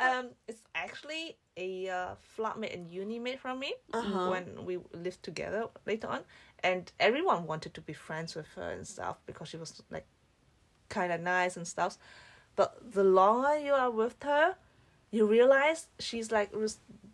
wow! 0.00 0.18
um, 0.18 0.28
it's 0.48 0.62
actually 0.74 1.36
a 1.56 1.88
uh, 1.88 2.14
flatmate 2.36 2.74
and 2.74 2.88
uni 2.90 3.18
mate 3.18 3.38
from 3.40 3.58
me 3.60 3.74
Uh-huh. 3.92 4.30
when 4.30 4.64
we 4.64 4.78
lived 4.92 5.22
together 5.22 5.66
later 5.86 6.08
on, 6.08 6.20
and 6.62 6.92
everyone 7.00 7.46
wanted 7.46 7.74
to 7.74 7.80
be 7.80 7.92
friends 7.92 8.34
with 8.34 8.46
her 8.56 8.70
and 8.70 8.86
stuff 8.86 9.16
because 9.26 9.48
she 9.48 9.56
was 9.56 9.82
like 9.90 10.06
kind 10.88 11.12
of 11.12 11.20
nice 11.20 11.56
and 11.56 11.66
stuff. 11.66 11.98
But 12.56 12.92
the 12.92 13.04
longer 13.04 13.58
you 13.58 13.72
are 13.72 13.90
with 13.90 14.22
her, 14.22 14.54
you 15.10 15.26
realize 15.26 15.88
she's 15.98 16.30
like 16.30 16.52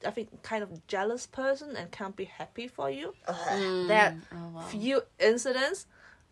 I 0.06 0.10
think 0.10 0.42
kind 0.42 0.62
of 0.62 0.86
jealous 0.86 1.26
person 1.26 1.76
and 1.76 1.90
can't 1.90 2.16
be 2.16 2.24
happy 2.26 2.66
for 2.68 2.90
you. 2.90 3.14
There 3.86 4.00
are 4.06 4.14
Oh, 4.32 4.48
wow. 4.54 4.60
few 4.62 5.02
incidents 5.18 5.86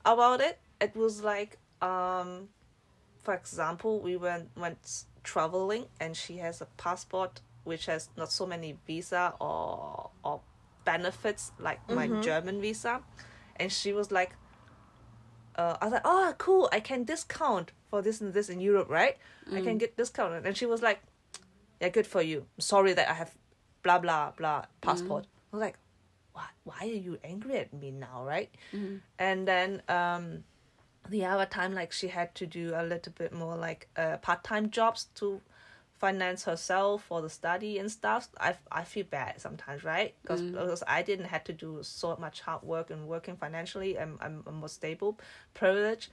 about 0.05 0.41
it. 0.41 0.59
It 0.81 0.95
was 0.97 1.23
like, 1.23 1.59
um, 1.83 2.49
for 3.23 3.35
example, 3.35 4.01
we 4.01 4.17
went 4.17 4.51
went 4.57 5.05
traveling, 5.25 5.87
and 6.01 6.17
she 6.17 6.39
has 6.39 6.61
a 6.61 6.67
passport 6.77 7.41
which 7.65 7.87
has 7.87 8.09
not 8.17 8.33
so 8.33 8.47
many 8.47 8.77
visa 8.87 9.35
or 9.41 10.11
or 10.25 10.41
benefits 10.85 11.53
like 11.59 11.81
my 11.91 12.07
German 12.23 12.61
visa, 12.61 13.03
and 13.57 13.71
she 13.73 13.93
was 13.93 14.11
like, 14.11 14.33
uh, 15.57 15.77
I 15.81 15.85
was 15.87 15.93
like, 15.93 16.03
oh, 16.05 16.35
cool, 16.39 16.69
I 16.73 16.81
can 16.81 17.05
discount 17.05 17.73
for 17.91 18.01
this 18.03 18.21
and 18.21 18.33
this 18.33 18.49
in 18.49 18.61
Europe, 18.61 18.89
right? 18.89 19.17
I 19.53 19.61
can 19.65 19.79
get 19.79 19.97
discount, 19.97 20.47
and 20.47 20.57
she 20.57 20.67
was 20.67 20.81
like, 20.83 21.01
yeah, 21.81 21.89
good 21.91 22.07
for 22.07 22.23
you. 22.23 22.47
Sorry 22.59 22.93
that 22.95 23.09
I 23.09 23.15
have 23.15 23.35
blah 23.83 23.99
blah 23.99 24.31
blah 24.37 24.65
passport. 24.81 25.27
I 25.53 25.57
was 25.57 25.61
like, 25.61 25.77
why 26.33 26.47
why 26.65 26.79
are 26.83 26.87
you 27.07 27.19
angry 27.25 27.57
at 27.59 27.73
me 27.75 27.91
now, 27.91 28.25
right? 28.25 28.51
And 29.19 29.47
then 29.47 29.83
um, 29.89 30.45
the 31.09 31.25
other 31.25 31.47
time, 31.47 31.75
like 31.75 31.93
she 31.93 32.09
had 32.09 32.35
to 32.37 32.47
do 32.47 32.73
a 32.75 32.83
little 32.83 33.13
bit 33.17 33.33
more 33.33 33.57
like 33.57 33.89
uh, 33.97 34.19
part 34.19 34.45
time 34.45 34.71
jobs 34.71 35.07
to 35.17 35.41
finance 35.99 36.45
herself 36.45 37.03
for 37.05 37.21
the 37.21 37.31
study 37.31 37.79
and 37.79 37.91
stuff. 37.91 38.29
I 38.41 38.55
I 38.71 38.85
feel 38.85 39.05
bad 39.05 39.41
sometimes, 39.41 39.85
right? 39.85 40.15
Because 40.23 40.43
because 40.43 40.83
I 40.87 41.03
didn't 41.03 41.27
have 41.27 41.45
to 41.45 41.53
do 41.53 41.79
so 41.83 42.17
much 42.21 42.41
hard 42.41 42.63
work 42.63 42.91
and 42.91 43.09
working 43.09 43.37
financially. 43.37 43.99
I'm 43.99 44.19
I'm 44.21 44.45
more 44.55 44.69
stable, 44.69 45.19
privileged. 45.55 46.11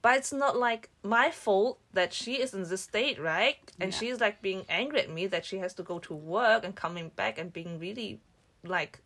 But 0.00 0.18
it's 0.18 0.32
not 0.32 0.56
like 0.56 0.90
my 1.02 1.30
fault 1.30 1.80
that 1.92 2.12
she 2.12 2.34
is 2.40 2.54
in 2.54 2.62
this 2.62 2.82
state, 2.82 3.18
right? 3.20 3.56
And 3.80 3.92
Yeah. 3.92 3.98
she's 3.98 4.20
like 4.20 4.40
being 4.40 4.64
angry 4.68 5.00
at 5.00 5.10
me 5.10 5.26
that 5.26 5.44
she 5.44 5.58
has 5.58 5.74
to 5.74 5.82
go 5.82 5.98
to 6.00 6.14
work 6.14 6.64
and 6.64 6.74
coming 6.74 7.08
back 7.16 7.36
and 7.36 7.52
being 7.52 7.80
really 7.80 8.20
like 8.62 9.00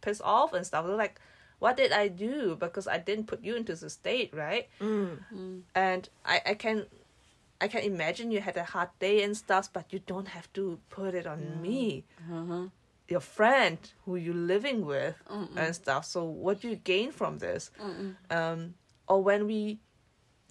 pissed 0.00 0.22
off 0.22 0.54
and 0.54 0.66
stuff. 0.66 0.86
Like, 0.86 1.20
what 1.62 1.76
did 1.76 1.92
I 1.92 2.08
do? 2.08 2.56
Because 2.56 2.88
I 2.88 2.98
didn't 2.98 3.26
put 3.28 3.44
you 3.44 3.54
into 3.54 3.76
the 3.76 3.88
state, 3.88 4.34
right? 4.34 4.68
Mm. 4.80 5.62
And 5.76 6.08
I, 6.24 6.40
I 6.44 6.54
can 6.54 6.86
I 7.60 7.68
can 7.68 7.82
imagine 7.84 8.32
you 8.32 8.40
had 8.40 8.56
a 8.56 8.64
hard 8.64 8.88
day 8.98 9.22
and 9.22 9.36
stuff, 9.36 9.72
but 9.72 9.92
you 9.92 10.00
don't 10.00 10.26
have 10.26 10.52
to 10.54 10.80
put 10.90 11.14
it 11.14 11.24
on 11.24 11.62
me. 11.62 12.04
Uh-huh. 12.18 12.64
Your 13.06 13.20
friend 13.20 13.78
who 14.04 14.16
you're 14.16 14.34
living 14.34 14.84
with 14.84 15.14
and 15.56 15.72
stuff. 15.72 16.04
So 16.04 16.24
what 16.24 16.60
do 16.60 16.68
you 16.68 16.76
gain 16.76 17.12
from 17.12 17.38
this? 17.38 17.70
Um, 18.36 18.74
or 19.06 19.22
when 19.22 19.46
we 19.46 19.78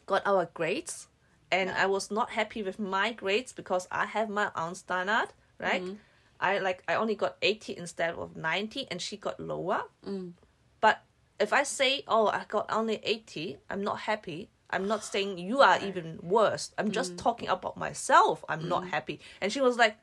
got 0.05 0.25
our 0.25 0.47
grades 0.53 1.09
and 1.51 1.71
I 1.71 1.87
was 1.87 2.09
not 2.09 2.29
happy 2.29 2.63
with 2.63 2.79
my 2.79 3.11
grades 3.11 3.51
because 3.51 3.85
I 3.91 4.05
have 4.05 4.29
my 4.29 4.49
own 4.55 4.75
standard, 4.75 5.29
right? 5.59 5.83
Mm-hmm. 5.83 5.95
I 6.39 6.59
like 6.59 6.83
I 6.87 6.95
only 6.95 7.15
got 7.15 7.35
80 7.41 7.75
instead 7.75 8.15
of 8.15 8.37
90 8.37 8.87
and 8.89 9.01
she 9.01 9.17
got 9.17 9.41
lower. 9.41 9.83
Mm. 10.07 10.33
But 10.81 11.03
if 11.39 11.53
I 11.53 11.63
say, 11.63 12.03
"Oh, 12.07 12.27
I 12.27 12.45
got 12.47 12.65
only 12.71 12.99
80," 13.03 13.59
I'm 13.69 13.83
not 13.83 13.99
happy. 14.01 14.49
I'm 14.69 14.87
not 14.87 15.03
saying 15.03 15.37
you 15.37 15.59
are 15.61 15.79
even 15.79 16.19
worse. 16.21 16.71
I'm 16.77 16.91
just 16.91 17.17
talking 17.17 17.49
about 17.49 17.75
myself. 17.77 18.43
I'm 18.49 18.67
not 18.69 18.87
happy. 18.87 19.19
And 19.41 19.51
she 19.51 19.61
was 19.61 19.77
like, 19.77 19.97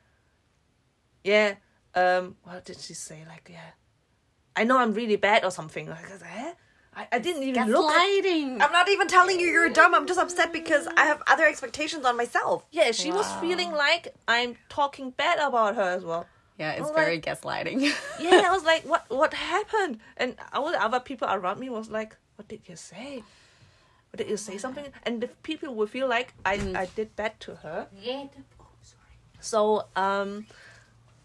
"Yeah, 1.23 1.55
um 1.95 2.37
what 2.43 2.65
did 2.65 2.79
she 2.79 2.93
say 2.93 3.25
like, 3.27 3.49
yeah. 3.51 3.71
I 4.55 4.63
know 4.63 4.77
I'm 4.77 4.93
really 4.93 5.15
bad 5.15 5.43
or 5.43 5.51
something." 5.51 5.87
Like, 5.89 6.05
eh? 6.25 6.53
I, 6.95 7.07
I 7.13 7.19
didn't 7.19 7.43
even 7.43 7.71
look 7.71 7.91
at. 7.91 7.97
I'm 8.61 8.71
not 8.71 8.89
even 8.89 9.07
telling 9.07 9.39
you 9.39 9.47
you're 9.47 9.69
dumb. 9.69 9.93
I'm 9.95 10.07
just 10.07 10.19
upset 10.19 10.51
because 10.51 10.87
I 10.97 11.05
have 11.05 11.21
other 11.27 11.45
expectations 11.45 12.03
on 12.05 12.17
myself. 12.17 12.65
Yeah, 12.71 12.91
she 12.91 13.11
was 13.11 13.31
feeling 13.41 13.71
like 13.71 14.13
I'm 14.27 14.57
talking 14.69 15.11
bad 15.11 15.39
about 15.39 15.75
her 15.75 15.89
as 15.97 16.03
well. 16.03 16.25
Yeah, 16.59 16.71
it's 16.73 16.89
Oh, 16.89 16.93
very 16.93 17.15
like- 17.15 17.25
gaslighting. 17.25 17.79
Yeah, 18.19 18.41
I 18.45 18.51
was 18.51 18.63
like, 18.63 18.83
what 18.83 19.09
what 19.09 19.33
happened? 19.33 19.99
And 20.17 20.35
all 20.53 20.71
the 20.71 20.83
other 20.83 20.99
people 20.99 21.27
around 21.31 21.59
me 21.59 21.69
was 21.69 21.89
like, 21.89 22.17
what 22.35 22.47
did 22.47 22.61
you 22.67 22.75
say? 22.75 23.23
What 24.11 24.17
did 24.17 24.29
you 24.29 24.37
say 24.37 24.57
something? 24.57 24.85
And 25.03 25.21
the 25.21 25.27
people 25.43 25.73
would 25.75 25.89
feel 25.89 26.07
like 26.07 26.33
I 26.45 26.53
I 26.75 26.85
did 26.95 27.15
bad 27.15 27.39
to 27.41 27.55
her. 27.63 27.87
Yeah. 28.01 28.25
Oh, 28.59 28.65
sorry. 28.81 29.15
So 29.39 29.85
um, 29.95 30.45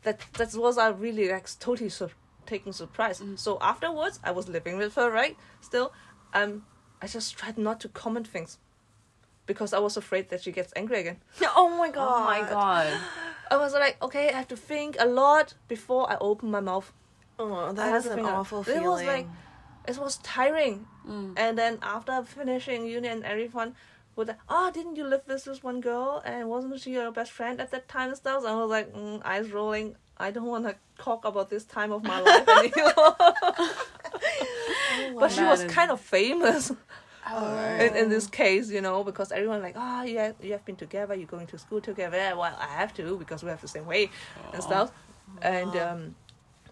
that 0.03 0.20
that 0.35 0.55
was 0.55 0.76
a 0.78 0.93
really 0.93 1.28
like 1.32 1.49
totally 1.59 1.91
sur- 1.91 2.11
taking 2.47 2.72
surprise. 2.72 3.22
So 3.37 3.59
afterwards, 3.61 4.20
I 4.22 4.30
was 4.30 4.49
living 4.49 4.76
with 4.78 4.95
her, 4.95 5.11
right? 5.11 5.37
Still, 5.61 5.93
um, 6.32 6.64
I 7.03 7.07
just 7.09 7.37
tried 7.37 7.59
not 7.59 7.80
to 7.80 7.89
comment 7.89 8.28
things 8.28 8.59
because 9.47 9.72
I 9.72 9.78
was 9.80 9.97
afraid 9.97 10.28
that 10.28 10.43
she 10.43 10.53
gets 10.53 10.72
angry 10.76 11.01
again. 11.01 11.18
Oh 11.57 11.68
my 11.76 11.91
god. 11.91 12.09
oh 12.14 12.24
my 12.24 12.41
god. 12.49 13.01
I 13.51 13.57
was 13.57 13.72
like, 13.74 14.03
okay, 14.03 14.28
I 14.30 14.32
have 14.32 14.49
to 14.49 14.57
think 14.57 14.97
a 14.99 15.07
lot 15.07 15.55
before 15.68 16.11
I 16.11 16.16
open 16.20 16.51
my 16.51 16.61
mouth. 16.61 16.92
Oh, 17.38 17.72
that 17.72 17.90
had 17.90 18.07
an 18.07 18.14
think 18.16 18.28
a- 18.28 18.30
awful 18.32 18.61
It 18.62 18.82
was 18.82 19.03
like, 19.03 19.26
it 19.88 19.99
was 19.99 20.16
tiring. 20.18 20.86
And 21.36 21.59
then 21.59 21.78
after 21.82 22.22
finishing 22.24 22.86
uni 22.86 23.09
and 23.09 23.24
everyone 23.24 23.74
would 24.16 24.28
like, 24.28 24.38
oh, 24.49 24.70
didn't 24.72 24.97
you 24.97 25.05
live 25.05 25.22
with 25.26 25.45
this 25.45 25.62
one 25.62 25.80
girl? 25.80 26.22
And 26.24 26.49
wasn't 26.49 26.80
she 26.80 26.92
your 26.92 27.11
best 27.12 27.32
friend 27.32 27.61
at 27.61 27.70
that 27.72 27.88
time 27.88 28.09
and 28.09 28.16
stuff? 28.16 28.42
So 28.42 28.49
I 28.49 28.55
was 28.61 28.70
like, 28.70 28.95
mm, 28.95 29.20
eyes 29.24 29.51
rolling. 29.51 29.97
I 30.16 30.30
don't 30.30 30.47
want 30.47 30.64
to 30.66 30.76
talk 30.97 31.24
about 31.24 31.51
this 31.51 31.64
time 31.64 31.90
of 31.92 32.05
my 32.05 32.20
life 32.20 32.49
anymore. 32.59 33.16
but 35.18 35.30
she 35.32 35.42
was 35.42 35.62
is- 35.64 35.72
kind 35.72 35.90
of 35.90 36.01
famous 36.01 36.72
Oh. 37.27 37.57
in, 37.81 37.97
in 37.97 38.09
this 38.09 38.27
case, 38.27 38.70
you 38.70 38.81
know, 38.81 39.03
because 39.03 39.33
everyone 39.33 39.62
like, 39.62 39.77
oh, 39.77 40.03
you 40.03 40.18
have, 40.18 40.35
you 40.43 40.53
have 40.53 40.64
been 40.64 40.77
together, 40.77 41.14
you're 41.14 41.27
going 41.27 41.47
to 41.49 41.59
school 41.59 41.81
together. 41.81 42.16
Yeah, 42.16 42.35
well, 42.35 42.57
I 42.59 42.66
have 42.66 42.93
to 42.95 43.16
because 43.16 43.43
we 43.43 43.49
have 43.49 43.61
the 43.61 43.68
same 43.68 43.87
way 43.87 44.11
and 44.53 44.62
stuff. 44.62 44.93
And 45.43 45.75
um, 45.77 46.14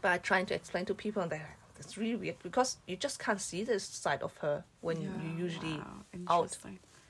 but 0.00 0.22
trying 0.22 0.46
to 0.46 0.54
explain 0.54 0.84
to 0.86 0.94
people, 0.94 1.22
and 1.22 1.30
they're 1.30 1.38
like, 1.38 1.74
that's 1.76 1.96
really 1.96 2.16
weird 2.16 2.36
because 2.42 2.76
you 2.86 2.96
just 2.96 3.18
can't 3.18 3.40
see 3.40 3.64
this 3.64 3.84
side 3.84 4.22
of 4.22 4.36
her 4.38 4.64
when 4.80 5.00
you 5.00 5.10
usually 5.38 5.78
Wow, 5.78 6.04
out. 6.28 6.58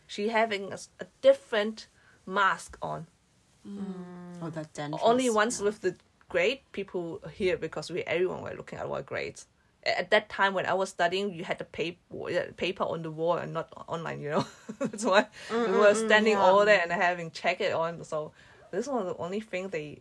She 0.06 0.28
having 0.28 0.72
a 0.72 1.06
different 1.20 1.88
mask 2.26 2.78
on. 2.82 3.06
Oh, 4.40 4.50
that 4.50 4.72
dentures. 4.74 5.00
Only 5.02 5.30
once 5.30 5.60
with 5.60 5.80
the 5.80 5.94
grade, 6.28 6.60
people 6.72 7.20
here 7.32 7.56
because 7.56 7.90
we 7.90 8.02
everyone 8.02 8.42
were 8.42 8.54
looking 8.54 8.78
at 8.78 8.86
our 8.86 9.02
grades. 9.02 9.46
At 9.84 10.10
that 10.10 10.28
time 10.28 10.54
when 10.54 10.66
I 10.66 10.74
was 10.74 10.90
studying, 10.90 11.34
you 11.34 11.44
had 11.44 11.58
the 11.58 11.64
paper 11.64 11.98
paper 12.56 12.84
on 12.84 13.02
the 13.02 13.10
wall 13.10 13.36
and 13.36 13.52
not 13.52 13.68
online. 13.88 14.20
You 14.20 14.30
know, 14.30 14.46
that's 14.78 15.04
why 15.04 15.26
we 15.50 15.56
mm, 15.56 15.68
were 15.70 15.86
mm, 15.86 15.92
mm, 15.92 16.06
standing 16.06 16.36
all 16.36 16.64
there 16.64 16.80
and 16.80 16.92
having 16.92 17.30
check 17.32 17.60
it 17.60 17.72
on. 17.72 18.04
So 18.04 18.32
this 18.70 18.86
was 18.86 19.06
the 19.06 19.16
only 19.16 19.40
thing 19.40 19.68
they 19.68 20.00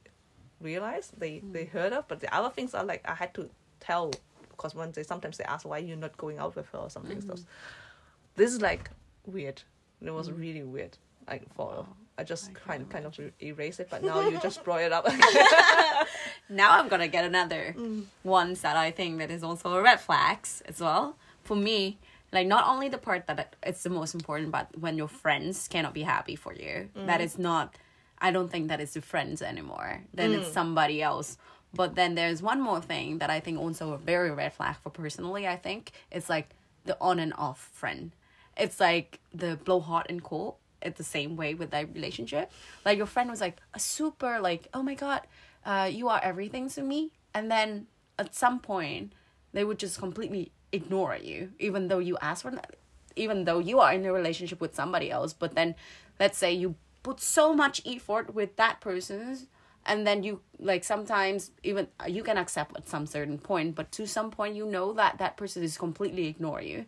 realized 0.59 1.19
they 1.19 1.41
they 1.51 1.65
heard 1.65 1.93
of. 1.93 2.07
But 2.07 2.19
the 2.19 2.33
other 2.33 2.49
things 2.49 2.73
are 2.75 2.83
like 2.83 3.01
I 3.07 3.15
had 3.15 3.33
to 3.35 3.49
tell 3.79 4.11
because 4.51 4.75
when 4.75 4.91
they 4.91 5.03
sometimes 5.03 5.37
they 5.37 5.43
ask 5.45 5.67
why 5.67 5.79
you're 5.79 5.97
not 5.97 6.15
going 6.17 6.37
out 6.37 6.55
with 6.55 6.67
her 6.69 6.77
or 6.77 6.89
something 6.89 7.19
stuff. 7.21 7.39
Mm-hmm. 7.39 8.35
This 8.35 8.53
is 8.53 8.61
like 8.61 8.91
weird. 9.25 9.63
It 10.01 10.11
was 10.11 10.31
really 10.31 10.63
weird. 10.63 10.97
Like 11.27 11.51
for 11.55 11.85
I 12.21 12.23
just 12.23 12.53
kind 12.53 12.87
kind 12.87 13.05
of 13.07 13.19
erase 13.41 13.79
it, 13.79 13.87
but 13.89 14.03
now 14.03 14.21
you 14.29 14.39
just 14.39 14.63
brought 14.65 14.81
it 14.81 14.93
up. 14.93 15.07
now 16.49 16.77
I'm 16.77 16.87
gonna 16.87 17.07
get 17.07 17.25
another 17.25 17.73
mm. 17.77 18.03
one. 18.21 18.53
that 18.61 18.77
I 18.77 18.91
think 18.91 19.17
that 19.17 19.31
is 19.31 19.43
also 19.43 19.73
a 19.73 19.81
red 19.81 19.99
flags 19.99 20.61
as 20.67 20.79
well 20.79 21.15
for 21.43 21.55
me. 21.55 21.97
Like 22.31 22.45
not 22.45 22.67
only 22.67 22.89
the 22.89 22.99
part 22.99 23.25
that 23.25 23.55
it's 23.63 23.81
the 23.81 23.89
most 23.89 24.13
important, 24.13 24.51
but 24.51 24.67
when 24.79 24.97
your 24.97 25.07
friends 25.07 25.67
cannot 25.67 25.95
be 25.95 26.03
happy 26.03 26.35
for 26.35 26.53
you, 26.53 26.89
mm. 26.95 27.07
that 27.07 27.21
is 27.21 27.39
not. 27.39 27.75
I 28.19 28.29
don't 28.29 28.51
think 28.51 28.67
that 28.67 28.79
is 28.79 28.93
the 28.93 29.01
friends 29.01 29.41
anymore. 29.41 30.03
Then 30.13 30.31
it's 30.33 30.49
mm. 30.49 30.53
somebody 30.53 31.01
else. 31.01 31.39
But 31.73 31.95
then 31.95 32.13
there's 32.13 32.41
one 32.43 32.61
more 32.61 32.81
thing 32.81 33.17
that 33.17 33.31
I 33.31 33.39
think 33.39 33.57
also 33.57 33.93
a 33.93 33.97
very 33.97 34.29
red 34.29 34.53
flag 34.53 34.75
for 34.83 34.91
personally. 34.91 35.47
I 35.47 35.55
think 35.55 35.91
it's 36.11 36.29
like 36.29 36.49
the 36.85 36.95
on 37.01 37.17
and 37.17 37.33
off 37.33 37.71
friend. 37.73 38.11
It's 38.55 38.79
like 38.79 39.19
the 39.33 39.55
blow 39.55 39.79
hot 39.79 40.05
and 40.09 40.21
cold. 40.23 40.55
It's 40.81 40.97
the 40.97 41.03
same 41.03 41.35
way 41.35 41.53
with 41.53 41.71
that 41.71 41.93
relationship. 41.93 42.51
Like 42.85 42.97
your 42.97 43.05
friend 43.05 43.29
was 43.29 43.41
like 43.41 43.57
a 43.73 43.79
super 43.79 44.39
like, 44.39 44.67
oh 44.73 44.83
my 44.83 44.95
god, 44.95 45.21
uh, 45.65 45.89
you 45.91 46.07
are 46.09 46.19
everything 46.23 46.69
to 46.69 46.81
me, 46.81 47.11
and 47.33 47.51
then 47.51 47.87
at 48.17 48.35
some 48.35 48.59
point 48.59 49.13
they 49.53 49.63
would 49.63 49.79
just 49.79 49.99
completely 49.99 50.51
ignore 50.71 51.15
you, 51.17 51.51
even 51.59 51.87
though 51.87 51.99
you 51.99 52.17
ask 52.21 52.43
for 52.43 52.51
that, 52.51 52.75
even 53.15 53.45
though 53.45 53.59
you 53.59 53.79
are 53.79 53.93
in 53.93 54.05
a 54.05 54.13
relationship 54.13 54.61
with 54.61 54.75
somebody 54.75 55.11
else. 55.11 55.33
But 55.33 55.55
then, 55.55 55.75
let's 56.19 56.37
say 56.37 56.53
you 56.53 56.75
put 57.03 57.19
so 57.19 57.53
much 57.53 57.81
effort 57.85 58.33
with 58.33 58.55
that 58.57 58.79
person 58.79 59.47
and 59.85 60.05
then 60.05 60.23
you 60.23 60.41
like 60.59 60.83
sometimes 60.83 61.51
even 61.63 61.87
uh, 61.99 62.05
you 62.07 62.23
can 62.23 62.37
accept 62.37 62.75
at 62.77 62.87
some 62.87 63.05
certain 63.05 63.37
point 63.37 63.75
but 63.75 63.91
to 63.91 64.05
some 64.05 64.29
point 64.29 64.55
you 64.55 64.65
know 64.65 64.93
that 64.93 65.17
that 65.17 65.37
person 65.37 65.63
is 65.63 65.77
completely 65.77 66.27
ignore 66.27 66.61
you 66.61 66.85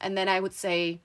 and 0.00 0.16
then 0.16 0.28
i 0.28 0.40
would 0.40 0.54
say 0.54 1.00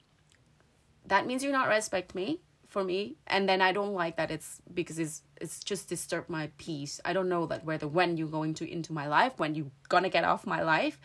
that 1.08 1.26
means 1.28 1.44
you 1.44 1.52
not 1.52 1.68
respect 1.68 2.16
me 2.16 2.40
for 2.68 2.84
me 2.84 3.16
and 3.28 3.48
then 3.48 3.62
i 3.62 3.72
don't 3.72 3.94
like 3.94 4.18
that 4.18 4.32
it's 4.32 4.62
because 4.74 5.00
it's 5.00 5.22
it's 5.42 5.64
just 5.64 5.90
disturb 5.90 6.30
my 6.30 6.50
peace. 6.58 7.00
I 7.04 7.14
don't 7.14 7.30
know 7.30 7.46
that 7.48 7.66
whether 7.66 7.88
when 7.88 8.18
you're 8.18 8.28
going 8.28 8.54
to 8.56 8.72
into 8.72 8.94
my 8.94 9.08
life 9.08 9.34
when 9.38 9.56
you 9.56 9.72
gonna 9.90 10.10
get 10.10 10.24
off 10.24 10.46
my 10.46 10.62
life 10.62 11.00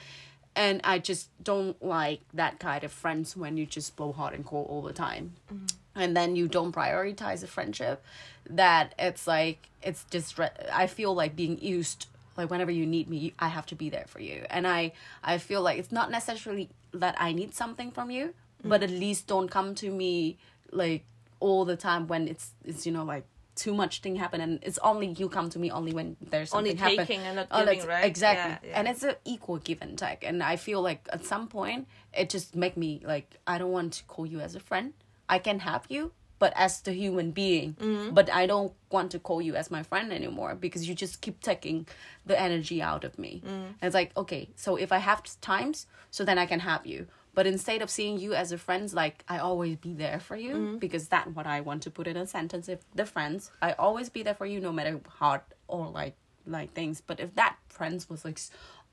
and 0.56 0.80
i 0.82 0.98
just 0.98 1.28
don't 1.42 1.80
like 1.82 2.20
that 2.34 2.58
kind 2.58 2.82
of 2.82 2.92
friends 2.92 3.36
when 3.36 3.56
you 3.56 3.66
just 3.66 3.96
blow 3.96 4.12
hot 4.12 4.34
and 4.34 4.44
cold 4.44 4.66
all 4.68 4.82
the 4.82 4.92
time. 4.92 5.34
Mm-hmm. 5.52 5.66
And 5.96 6.16
then 6.16 6.36
you 6.36 6.46
don't 6.46 6.72
prioritize 6.72 7.42
a 7.42 7.46
friendship 7.46 8.02
that 8.48 8.94
it's 8.98 9.26
like 9.26 9.68
it's 9.82 10.04
just 10.10 10.38
re- 10.38 10.50
i 10.72 10.86
feel 10.86 11.14
like 11.14 11.36
being 11.36 11.60
used 11.60 12.06
like 12.36 12.50
whenever 12.50 12.70
you 12.70 12.86
need 12.86 13.08
me 13.08 13.32
i 13.38 13.48
have 13.48 13.66
to 13.66 13.74
be 13.74 13.90
there 13.90 14.06
for 14.06 14.20
you. 14.20 14.44
And 14.50 14.66
i 14.66 14.92
i 15.22 15.38
feel 15.38 15.62
like 15.62 15.78
it's 15.78 15.92
not 15.92 16.10
necessarily 16.10 16.68
that 16.92 17.14
i 17.18 17.32
need 17.32 17.54
something 17.54 17.90
from 17.90 18.10
you 18.10 18.34
but 18.64 18.82
at 18.82 18.90
least 18.90 19.26
don't 19.26 19.48
come 19.50 19.74
to 19.76 19.90
me 19.90 20.38
like 20.72 21.04
all 21.40 21.64
the 21.64 21.76
time 21.76 22.06
when 22.06 22.28
it's 22.28 22.50
it's 22.64 22.86
you 22.86 22.92
know 22.92 23.04
like 23.04 23.24
too 23.56 23.74
much 23.74 24.00
thing 24.00 24.16
happen 24.16 24.40
and 24.40 24.58
it's 24.62 24.78
only 24.78 25.08
you 25.08 25.28
come 25.28 25.50
to 25.50 25.58
me 25.58 25.70
only 25.70 25.92
when 25.92 26.16
there's 26.30 26.54
Only 26.54 26.70
something 26.70 26.78
happen. 26.78 27.06
taking 27.06 27.20
and 27.26 27.36
not 27.36 27.48
Oh, 27.50 27.58
giving, 27.60 27.78
that's- 27.80 27.86
right? 27.88 28.04
exactly 28.04 28.52
Yeah, 28.52 28.70
yeah. 28.72 28.78
and 28.78 28.88
it's 28.88 29.02
an 29.02 29.16
equal 29.24 29.58
give 29.58 29.78
and 29.82 29.98
take 29.98 30.24
and 30.24 30.42
i 30.42 30.56
feel 30.56 30.80
like 30.80 31.08
at 31.12 31.24
some 31.24 31.46
point 31.48 31.86
it 32.16 32.30
just 32.30 32.54
make 32.56 32.76
me 32.76 33.00
like 33.04 33.36
i 33.46 33.58
don't 33.58 33.72
want 33.72 33.92
to 33.94 34.04
call 34.04 34.24
you 34.26 34.40
as 34.40 34.54
a 34.54 34.60
friend 34.60 34.92
i 35.28 35.38
can 35.38 35.58
have 35.60 35.84
you 35.88 36.12
but 36.38 36.54
as 36.56 36.80
the 36.80 36.92
human 36.92 37.32
being 37.32 37.74
Mm-hmm. 37.74 38.14
but 38.14 38.30
i 38.32 38.46
don't 38.46 38.72
want 38.90 39.10
to 39.12 39.18
call 39.18 39.42
you 39.42 39.54
as 39.56 39.70
my 39.70 39.82
friend 39.82 40.10
anymore 40.12 40.54
because 40.54 40.88
you 40.88 40.94
just 40.94 41.20
keep 41.20 41.40
taking 41.42 41.86
the 42.24 42.40
energy 42.40 42.80
out 42.80 43.04
of 43.04 43.18
me 43.18 43.42
Mm. 43.44 43.50
and 43.50 43.82
it's 43.82 43.94
like 43.94 44.16
okay 44.16 44.48
so 44.56 44.76
if 44.76 44.90
i 44.92 44.98
have 44.98 45.22
times 45.42 45.86
so 46.10 46.24
then 46.24 46.38
i 46.38 46.46
can 46.46 46.60
have 46.60 46.86
you 46.86 47.08
but 47.34 47.46
instead 47.46 47.80
of 47.82 47.90
seeing 47.90 48.18
you 48.18 48.34
as 48.34 48.52
a 48.52 48.58
friend 48.58 48.92
like 48.92 49.24
i 49.28 49.38
always 49.38 49.76
be 49.76 49.92
there 49.94 50.18
for 50.20 50.36
you 50.36 50.54
Mm-hmm. 50.54 50.78
because 50.78 51.08
that's 51.08 51.30
what 51.36 51.46
i 51.46 51.60
want 51.60 51.82
to 51.84 51.90
put 51.90 52.06
in 52.06 52.16
a 52.16 52.26
sentence. 52.26 52.68
If 52.68 52.80
the 52.94 53.06
friends 53.06 53.50
i 53.62 53.72
always 53.72 54.08
be 54.08 54.22
there 54.22 54.34
for 54.34 54.46
you 54.46 54.60
no 54.60 54.72
matter 54.72 55.00
hard 55.08 55.42
or 55.68 55.88
like 55.88 56.14
like 56.46 56.72
things. 56.72 57.00
But 57.06 57.20
if 57.20 57.34
that 57.34 57.56
friends 57.68 58.08
was 58.10 58.24
like 58.24 58.38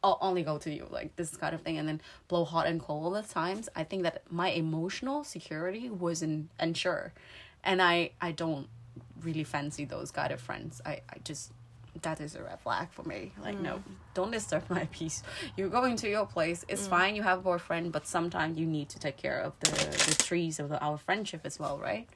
I'll 0.04 0.20
only 0.22 0.44
go 0.44 0.58
to 0.60 0.72
you 0.72 0.86
like 0.92 1.16
this 1.16 1.36
kind 1.36 1.56
of 1.56 1.62
thing 1.62 1.78
and 1.80 1.88
then 1.90 2.02
blow 2.28 2.46
hot 2.46 2.68
and 2.68 2.80
cold 2.80 3.04
all 3.06 3.12
the 3.22 3.28
times 3.28 3.68
i 3.76 3.84
think 3.84 4.04
that 4.04 4.22
my 4.30 4.50
emotional 4.50 5.24
security 5.24 5.90
wasn't 5.90 6.50
unsure. 6.60 7.14
And 7.64 7.82
i 7.82 8.12
i 8.22 8.32
don't 8.32 8.68
really 9.22 9.44
fancy 9.44 9.86
those 9.86 10.12
kind 10.12 10.32
of 10.32 10.40
friends. 10.40 10.80
I 10.86 11.02
i 11.10 11.18
just 11.24 11.52
that 12.04 12.22
is 12.22 12.36
a 12.36 12.44
red 12.44 12.60
flag 12.60 12.90
for 12.92 13.04
me. 13.04 13.32
Like 13.42 13.60
no 13.60 13.78
hmm. 13.78 13.94
don't 14.14 14.32
disturb 14.32 14.64
my 14.70 14.88
peace. 14.92 15.24
You're 15.56 15.70
going 15.70 15.96
to 15.98 16.10
your 16.10 16.26
place. 16.26 16.66
It's 16.68 16.86
hmm. 16.86 16.92
fine 16.92 17.16
you 17.16 17.24
have 17.24 17.40
a 17.40 17.42
boyfriend 17.42 17.92
but 17.92 18.08
sometimes 18.08 18.58
you 18.58 18.66
need 18.66 18.90
to 18.90 19.00
take 19.00 19.18
care 19.18 19.40
of 19.40 19.54
the 19.60 19.72
the 19.72 20.24
trees 20.24 20.60
of 20.60 20.70
the, 20.70 20.80
our 20.80 20.98
friendship 20.98 21.42
as 21.44 21.60
well 21.60 21.78
right? 21.78 22.08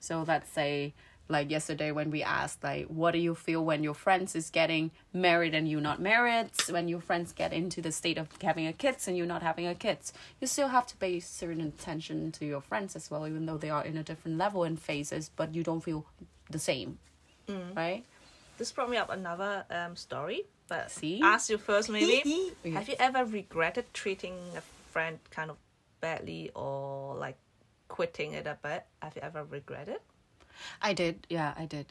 So 0.00 0.24
let's 0.26 0.50
say 0.50 0.94
like 1.28 1.50
yesterday 1.50 1.92
when 1.92 2.10
we 2.10 2.22
asked 2.22 2.62
like 2.62 2.86
what 2.86 3.12
do 3.12 3.18
you 3.18 3.34
feel 3.34 3.64
when 3.64 3.82
your 3.82 3.94
friends 3.94 4.34
is 4.34 4.50
getting 4.50 4.90
married 5.12 5.54
and 5.54 5.68
you're 5.68 5.80
not 5.80 6.00
married? 6.00 6.50
When 6.68 6.88
your 6.88 7.00
friends 7.00 7.32
get 7.32 7.52
into 7.52 7.80
the 7.80 7.92
state 7.92 8.18
of 8.18 8.28
having 8.42 8.66
a 8.66 8.72
kids 8.72 9.08
and 9.08 9.16
you're 9.16 9.26
not 9.26 9.42
having 9.42 9.66
a 9.66 9.74
kids. 9.74 10.12
You 10.40 10.46
still 10.46 10.68
have 10.68 10.86
to 10.88 10.96
pay 10.96 11.20
certain 11.20 11.60
attention 11.60 12.32
to 12.32 12.44
your 12.44 12.60
friends 12.60 12.96
as 12.96 13.10
well 13.10 13.26
even 13.26 13.46
though 13.46 13.58
they 13.58 13.70
are 13.70 13.84
in 13.84 13.96
a 13.96 14.02
different 14.02 14.38
level 14.38 14.64
and 14.64 14.80
phases 14.80 15.30
but 15.34 15.54
you 15.54 15.62
don't 15.62 15.80
feel 15.80 16.06
the 16.50 16.58
same 16.58 16.98
hmm. 17.48 17.74
right 17.74 18.04
This 18.62 18.70
brought 18.70 18.90
me 18.90 18.96
up 18.96 19.10
another 19.10 19.64
um, 19.70 19.96
story, 19.96 20.44
but 20.68 20.88
See? 20.88 21.20
ask 21.20 21.50
you 21.50 21.58
first 21.58 21.90
maybe. 21.90 22.52
Okay. 22.64 22.70
Have 22.70 22.88
you 22.88 22.94
ever 23.00 23.24
regretted 23.24 23.92
treating 23.92 24.36
a 24.56 24.60
friend 24.92 25.18
kind 25.32 25.50
of 25.50 25.56
badly 26.00 26.52
or 26.54 27.16
like 27.16 27.36
quitting 27.88 28.34
it 28.34 28.46
a 28.46 28.56
bit? 28.62 28.84
Have 29.00 29.16
you 29.16 29.22
ever 29.22 29.42
regretted? 29.42 29.98
I 30.80 30.92
did. 30.92 31.26
Yeah, 31.28 31.54
I 31.58 31.66
did. 31.66 31.86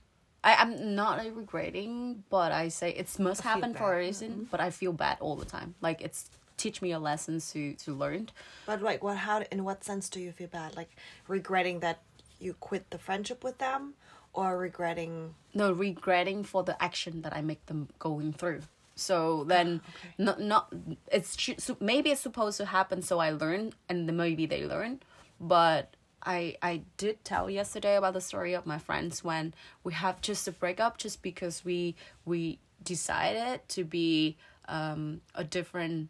I, 0.45 0.55
I'm 0.55 0.95
not 0.95 1.17
like, 1.17 1.35
regretting, 1.35 2.23
but 2.29 2.53
I 2.53 2.69
say 2.69 2.91
it 2.91 3.19
must 3.19 3.41
I 3.41 3.43
feel 3.43 3.51
happen 3.51 3.73
for 3.73 3.91
a 3.91 3.97
bad. 3.97 4.05
reason. 4.05 4.47
But 4.49 4.61
I 4.61 4.69
feel 4.69 4.93
bad 4.93 5.17
all 5.19 5.35
the 5.35 5.43
time. 5.43 5.75
Like 5.81 6.01
it's 6.01 6.29
teach 6.55 6.81
me 6.81 6.93
a 6.93 6.99
lesson 6.99 7.41
to 7.51 7.73
to 7.83 7.93
learn. 7.93 8.29
But 8.65 8.81
like, 8.81 9.03
what? 9.03 9.17
How? 9.17 9.43
In 9.51 9.65
what 9.65 9.83
sense 9.83 10.07
do 10.07 10.21
you 10.21 10.31
feel 10.31 10.47
bad? 10.47 10.77
Like 10.77 10.91
regretting 11.27 11.81
that 11.81 11.99
you 12.39 12.53
quit 12.53 12.89
the 12.91 12.97
friendship 12.97 13.43
with 13.43 13.57
them, 13.57 13.93
or 14.33 14.57
regretting? 14.57 15.35
No, 15.53 15.71
regretting 15.71 16.43
for 16.43 16.63
the 16.63 16.81
action 16.81 17.21
that 17.23 17.33
I 17.33 17.41
make 17.41 17.65
them 17.65 17.89
going 17.99 18.33
through. 18.33 18.61
So 18.95 19.43
then, 19.45 19.81
not 20.17 20.39
not 20.39 20.73
it's 21.11 21.37
so 21.57 21.77
maybe 21.79 22.11
it's 22.11 22.21
supposed 22.21 22.57
to 22.57 22.65
happen 22.65 23.01
so 23.01 23.19
I 23.19 23.31
learn 23.31 23.73
and 23.89 24.05
maybe 24.15 24.45
they 24.45 24.65
learn, 24.65 25.01
but 25.39 25.95
I 26.23 26.55
I 26.61 26.83
did 26.97 27.23
tell 27.23 27.49
yesterday 27.49 27.95
about 27.95 28.13
the 28.13 28.21
story 28.21 28.53
of 28.53 28.65
my 28.65 28.77
friends 28.77 29.23
when 29.23 29.53
we 29.83 29.93
have 29.93 30.21
just 30.21 30.47
a 30.47 30.51
breakup 30.51 30.97
just 30.97 31.21
because 31.21 31.65
we 31.65 31.95
we 32.25 32.59
decided 32.83 33.67
to 33.69 33.83
be 33.83 34.37
um 34.67 35.21
a 35.35 35.43
different 35.43 36.09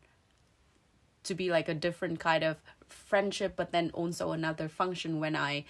to 1.24 1.36
be 1.36 1.49
like 1.49 1.69
a 1.69 1.74
different 1.74 2.19
kind 2.19 2.43
of 2.43 2.57
friendship 2.89 3.53
but 3.55 3.72
then 3.72 3.89
also 3.93 4.32
another 4.32 4.67
function 4.67 5.19
when 5.19 5.36
i 5.36 5.63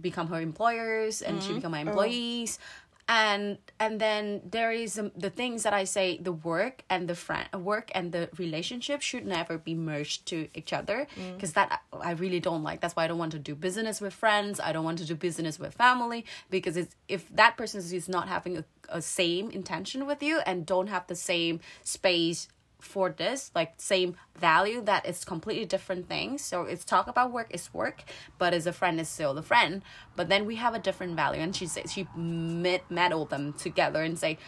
become 0.00 0.28
her 0.28 0.40
employers 0.40 1.22
and 1.22 1.42
she 1.42 1.52
become 1.52 1.72
my 1.72 1.80
employees. 1.80 2.58
And 3.08 3.58
and 3.80 4.00
then 4.00 4.40
there 4.48 4.70
is 4.70 4.96
um, 4.96 5.10
the 5.16 5.30
things 5.30 5.64
that 5.64 5.74
i 5.74 5.82
say 5.82 6.18
the 6.18 6.30
work 6.30 6.84
and 6.88 7.08
the 7.08 7.16
friend 7.16 7.48
work 7.72 7.90
and 7.92 8.12
the 8.12 8.28
relationship 8.38 9.02
should 9.02 9.26
never 9.26 9.58
be 9.58 9.74
merged 9.74 10.26
to 10.26 10.46
each 10.54 10.72
other 10.72 11.08
because 11.34 11.54
that 11.54 11.82
i 12.00 12.12
really 12.12 12.38
don't 12.38 12.62
like. 12.62 12.80
That's 12.80 12.94
why 12.94 13.04
i 13.06 13.08
don't 13.08 13.18
want 13.18 13.32
to 13.32 13.40
do 13.40 13.56
business 13.56 14.00
with 14.00 14.14
friends. 14.14 14.60
I 14.60 14.70
don't 14.70 14.84
want 14.84 14.98
to 14.98 15.04
do 15.04 15.16
business 15.16 15.58
with 15.58 15.74
family 15.74 16.24
because 16.50 16.76
it's 16.76 16.94
if 17.08 17.28
that 17.34 17.56
person 17.56 17.80
is 17.80 18.08
not 18.08 18.28
having 18.28 18.58
a, 18.58 18.64
a 18.88 19.02
same 19.02 19.50
intention 19.50 20.06
with 20.06 20.22
you 20.22 20.38
and 20.46 20.64
don't 20.64 20.86
have 20.86 21.08
the 21.08 21.16
same 21.16 21.58
space 21.82 22.46
for 22.80 23.10
this 23.10 23.50
like 23.54 23.74
same 23.76 24.16
value 24.38 24.80
that 24.82 25.06
it's 25.06 25.24
completely 25.24 25.64
different 25.64 26.08
things. 26.08 26.42
So 26.42 26.62
it's 26.62 26.84
talk 26.84 27.06
about 27.08 27.32
work 27.32 27.48
is 27.50 27.72
work 27.72 28.04
but 28.38 28.54
as 28.54 28.66
a 28.66 28.72
friend 28.72 29.00
is 29.00 29.08
still 29.08 29.34
the 29.34 29.42
friend. 29.42 29.82
But 30.16 30.28
then 30.28 30.46
we 30.46 30.56
have 30.56 30.74
a 30.74 30.78
different 30.78 31.16
value. 31.16 31.40
And 31.40 31.54
she 31.54 31.66
said 31.66 31.90
she 31.90 32.06
met 32.16 32.90
meddle 32.90 33.24
them 33.24 33.52
together 33.54 34.02
and 34.02 34.18
say 34.18 34.38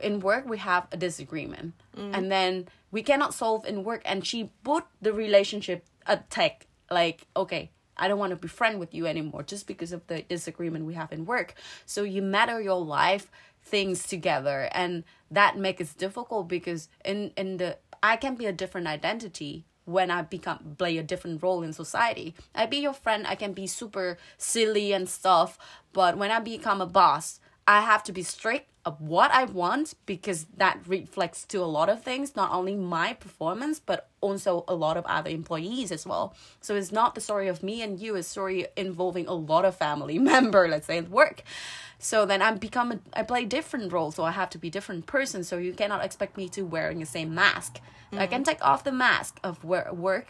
in 0.00 0.20
work 0.20 0.48
we 0.48 0.58
have 0.58 0.86
a 0.92 0.96
disagreement. 0.96 1.74
Mm. 1.96 2.16
And 2.16 2.32
then 2.32 2.68
we 2.90 3.02
cannot 3.02 3.34
solve 3.34 3.64
in 3.66 3.84
work. 3.84 4.02
And 4.04 4.26
she 4.26 4.50
put 4.62 4.84
the 5.00 5.12
relationship 5.12 5.84
attack 6.06 6.66
like 6.90 7.26
okay 7.36 7.70
I 7.96 8.08
don't 8.08 8.18
want 8.18 8.30
to 8.30 8.36
be 8.36 8.48
friend 8.48 8.78
with 8.78 8.94
you 8.94 9.06
anymore 9.06 9.42
just 9.42 9.66
because 9.66 9.92
of 9.92 10.06
the 10.06 10.22
disagreement 10.22 10.84
we 10.84 10.94
have 10.94 11.12
in 11.12 11.24
work. 11.24 11.54
So 11.86 12.02
you 12.02 12.22
matter 12.22 12.60
your 12.60 12.80
life 12.80 13.30
things 13.66 14.06
together 14.06 14.68
and 14.72 15.02
that 15.28 15.58
makes 15.58 15.92
it 15.92 15.98
difficult 15.98 16.46
because 16.46 16.88
in 17.04 17.32
in 17.36 17.56
the 17.56 17.76
I 18.02 18.16
can 18.16 18.36
be 18.36 18.46
a 18.46 18.52
different 18.52 18.86
identity 18.86 19.64
when 19.84 20.10
I 20.10 20.22
become 20.22 20.76
play 20.78 20.98
a 20.98 21.02
different 21.02 21.42
role 21.42 21.62
in 21.62 21.72
society. 21.72 22.34
I 22.54 22.66
be 22.66 22.78
your 22.78 22.92
friend, 22.92 23.26
I 23.26 23.34
can 23.34 23.52
be 23.52 23.66
super 23.66 24.18
silly 24.38 24.92
and 24.92 25.08
stuff, 25.08 25.58
but 25.92 26.16
when 26.16 26.30
I 26.30 26.38
become 26.40 26.80
a 26.80 26.86
boss, 26.86 27.40
I 27.66 27.80
have 27.80 28.04
to 28.04 28.12
be 28.12 28.22
strict 28.22 28.68
of 28.86 29.00
what 29.00 29.32
I 29.32 29.44
want 29.44 29.94
because 30.06 30.46
that 30.56 30.78
reflects 30.86 31.44
to 31.46 31.58
a 31.58 31.66
lot 31.66 31.88
of 31.88 32.02
things, 32.02 32.36
not 32.36 32.52
only 32.52 32.76
my 32.76 33.14
performance, 33.14 33.80
but 33.80 34.08
also 34.20 34.64
a 34.68 34.74
lot 34.76 34.96
of 34.96 35.04
other 35.06 35.28
employees 35.28 35.90
as 35.90 36.06
well. 36.06 36.34
So 36.60 36.76
it's 36.76 36.92
not 36.92 37.16
the 37.16 37.20
story 37.20 37.48
of 37.48 37.64
me 37.64 37.82
and 37.82 37.98
you, 37.98 38.14
it's 38.14 38.28
a 38.28 38.30
story 38.30 38.68
involving 38.76 39.26
a 39.26 39.34
lot 39.34 39.64
of 39.64 39.74
family 39.74 40.18
member, 40.32 40.68
let's 40.68 40.86
say 40.86 40.98
at 40.98 41.10
work. 41.10 41.42
So 41.98 42.24
then 42.24 42.40
I 42.40 42.52
become 42.52 42.92
a, 42.92 43.00
I 43.12 43.24
play 43.24 43.44
different 43.44 43.92
roles, 43.92 44.14
so 44.14 44.22
I 44.22 44.30
have 44.30 44.50
to 44.50 44.58
be 44.58 44.70
different 44.70 45.06
person. 45.06 45.42
So 45.42 45.58
you 45.58 45.72
cannot 45.72 46.04
expect 46.04 46.36
me 46.36 46.48
to 46.50 46.62
wearing 46.62 47.00
the 47.00 47.06
same 47.06 47.34
mask. 47.34 47.80
I 48.12 48.28
can 48.28 48.42
mm-hmm. 48.42 48.50
take 48.50 48.64
off 48.64 48.84
the 48.84 48.92
mask 48.92 49.40
of 49.42 49.64
work 49.64 50.28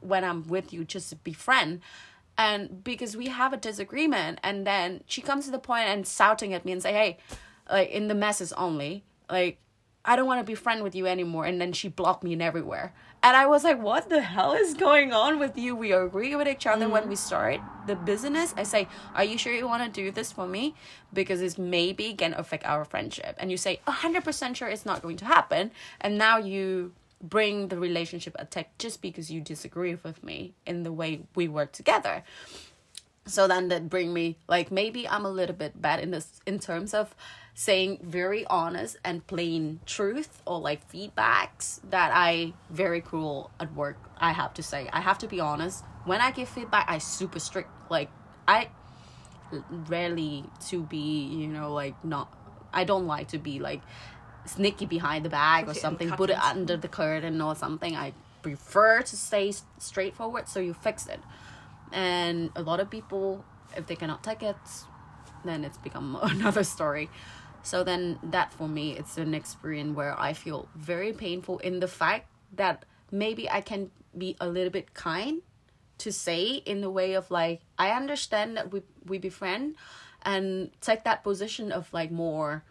when 0.00 0.24
I'm 0.24 0.46
with 0.46 0.74
you 0.74 0.84
just 0.84 1.08
to 1.08 1.16
be 1.16 1.32
friend 1.32 1.80
and 2.36 2.82
because 2.84 3.16
we 3.16 3.28
have 3.28 3.52
a 3.52 3.56
disagreement 3.56 4.40
and 4.42 4.66
then 4.66 5.02
she 5.06 5.22
comes 5.22 5.46
to 5.46 5.50
the 5.50 5.58
point 5.58 5.86
and 5.86 6.06
shouting 6.06 6.52
at 6.52 6.64
me 6.64 6.72
and 6.72 6.82
say 6.82 6.92
hey 6.92 7.18
like 7.70 7.90
in 7.90 8.08
the 8.08 8.14
messages 8.14 8.52
only. 8.54 9.04
Like 9.30 9.58
i 10.06 10.16
don't 10.16 10.26
want 10.26 10.38
to 10.38 10.44
be 10.44 10.54
friend 10.54 10.82
with 10.82 10.94
you 10.94 11.06
anymore 11.06 11.46
and 11.46 11.58
then 11.58 11.72
she 11.72 11.88
blocked 11.88 12.22
me 12.22 12.34
in 12.34 12.42
everywhere. 12.42 12.92
And 13.22 13.36
i 13.36 13.46
was 13.46 13.64
like 13.64 13.80
what 13.80 14.08
the 14.10 14.20
hell 14.20 14.52
is 14.52 14.74
going 14.74 15.12
on 15.12 15.38
with 15.38 15.56
you? 15.56 15.74
We 15.74 15.92
agree 15.92 16.34
with 16.36 16.46
each 16.48 16.66
other 16.66 16.88
when 16.88 17.08
we 17.08 17.14
mm-hmm. 17.14 17.26
start 17.26 17.60
the 17.86 17.96
business. 17.96 18.54
I 18.56 18.64
say 18.64 18.88
are 19.14 19.24
you 19.24 19.38
sure 19.38 19.52
you 19.52 19.66
want 19.66 19.82
to 19.82 20.02
do 20.02 20.10
this 20.10 20.30
for 20.30 20.46
me? 20.46 20.74
Because 21.12 21.40
it's 21.40 21.58
maybe 21.58 22.12
can 22.14 22.34
affect 22.34 22.64
our 22.66 22.84
friendship. 22.84 23.36
And 23.38 23.50
you 23.50 23.56
say 23.56 23.80
100% 23.86 24.56
sure 24.56 24.68
it's 24.68 24.86
not 24.86 25.02
going 25.02 25.16
to 25.18 25.24
happen. 25.24 25.70
And 26.00 26.18
now 26.18 26.38
you 26.38 26.92
bring 27.22 27.68
the 27.68 27.78
relationship 27.78 28.36
attack 28.38 28.76
just 28.78 29.00
because 29.00 29.30
you 29.30 29.40
disagree 29.40 29.96
with 30.02 30.22
me 30.22 30.52
in 30.66 30.82
the 30.82 30.92
way 30.92 31.22
we 31.34 31.48
work 31.48 31.72
together. 31.72 32.22
So 33.26 33.48
then 33.48 33.68
that 33.68 33.88
bring 33.88 34.12
me 34.12 34.36
like 34.48 34.70
maybe 34.70 35.08
i'm 35.08 35.24
a 35.24 35.30
little 35.30 35.56
bit 35.56 35.80
bad 35.80 36.00
in 36.00 36.10
this 36.10 36.40
in 36.44 36.58
terms 36.58 36.92
of 36.92 37.14
saying 37.54 38.00
very 38.02 38.44
honest 38.46 38.96
and 39.04 39.24
plain 39.26 39.80
truth 39.86 40.42
or 40.44 40.58
like 40.58 40.90
feedbacks 40.90 41.80
that 41.88 42.10
I 42.12 42.52
very 42.68 43.00
cruel 43.00 43.50
at 43.60 43.72
work. 43.74 43.96
I 44.18 44.32
have 44.32 44.54
to 44.54 44.62
say, 44.62 44.88
I 44.92 45.00
have 45.00 45.18
to 45.18 45.28
be 45.28 45.40
honest. 45.40 45.84
When 46.04 46.20
I 46.20 46.32
give 46.32 46.48
feedback, 46.48 46.86
I 46.88 46.98
super 46.98 47.38
strict. 47.38 47.70
Like 47.88 48.10
I 48.48 48.68
rarely 49.70 50.44
to 50.68 50.82
be, 50.82 51.26
you 51.26 51.46
know, 51.46 51.72
like 51.72 52.04
not. 52.04 52.32
I 52.72 52.82
don't 52.82 53.06
like 53.06 53.28
to 53.28 53.38
be 53.38 53.60
like 53.60 53.82
sneaky 54.46 54.86
behind 54.86 55.24
the 55.24 55.30
bag 55.30 55.68
or 55.68 55.74
something. 55.74 56.10
Put 56.10 56.30
it 56.30 56.38
under 56.38 56.76
the 56.76 56.88
curtain 56.88 57.40
or 57.40 57.54
something. 57.54 57.94
I 57.94 58.12
prefer 58.42 59.02
to 59.02 59.16
stay 59.16 59.52
straightforward, 59.78 60.48
so 60.48 60.58
you 60.58 60.74
fix 60.74 61.06
it. 61.06 61.20
And 61.92 62.50
a 62.56 62.62
lot 62.62 62.80
of 62.80 62.90
people, 62.90 63.44
if 63.76 63.86
they 63.86 63.94
cannot 63.94 64.24
take 64.24 64.42
it, 64.42 64.56
then 65.44 65.64
it's 65.64 65.78
become 65.78 66.18
another 66.22 66.64
story. 66.64 67.08
So 67.64 67.82
then 67.82 68.18
that 68.22 68.52
for 68.52 68.68
me, 68.68 68.96
it's 68.96 69.16
an 69.16 69.34
experience 69.34 69.96
where 69.96 70.18
I 70.20 70.34
feel 70.34 70.68
very 70.76 71.12
painful 71.14 71.58
in 71.58 71.80
the 71.80 71.88
fact 71.88 72.28
that 72.52 72.84
maybe 73.10 73.50
I 73.50 73.62
can 73.62 73.90
be 74.16 74.36
a 74.38 74.46
little 74.46 74.70
bit 74.70 74.92
kind 74.92 75.40
to 75.98 76.12
say 76.12 76.62
in 76.66 76.82
the 76.82 76.90
way 76.90 77.14
of 77.14 77.30
like 77.30 77.62
I 77.78 77.90
understand 77.90 78.58
that 78.58 78.70
we 78.70 78.82
we 79.06 79.16
be 79.18 79.30
friend 79.30 79.76
and 80.22 80.70
take 80.82 81.04
that 81.04 81.24
position 81.24 81.72
of 81.72 81.90
like 81.92 82.10
more 82.10 82.64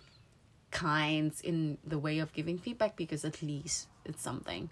kinds 0.69 1.41
in 1.41 1.79
the 1.85 1.97
way 1.97 2.19
of 2.19 2.31
giving 2.33 2.57
feedback 2.59 2.95
because 2.95 3.25
at 3.25 3.41
least 3.41 3.87
it's 4.05 4.21
something 4.21 4.69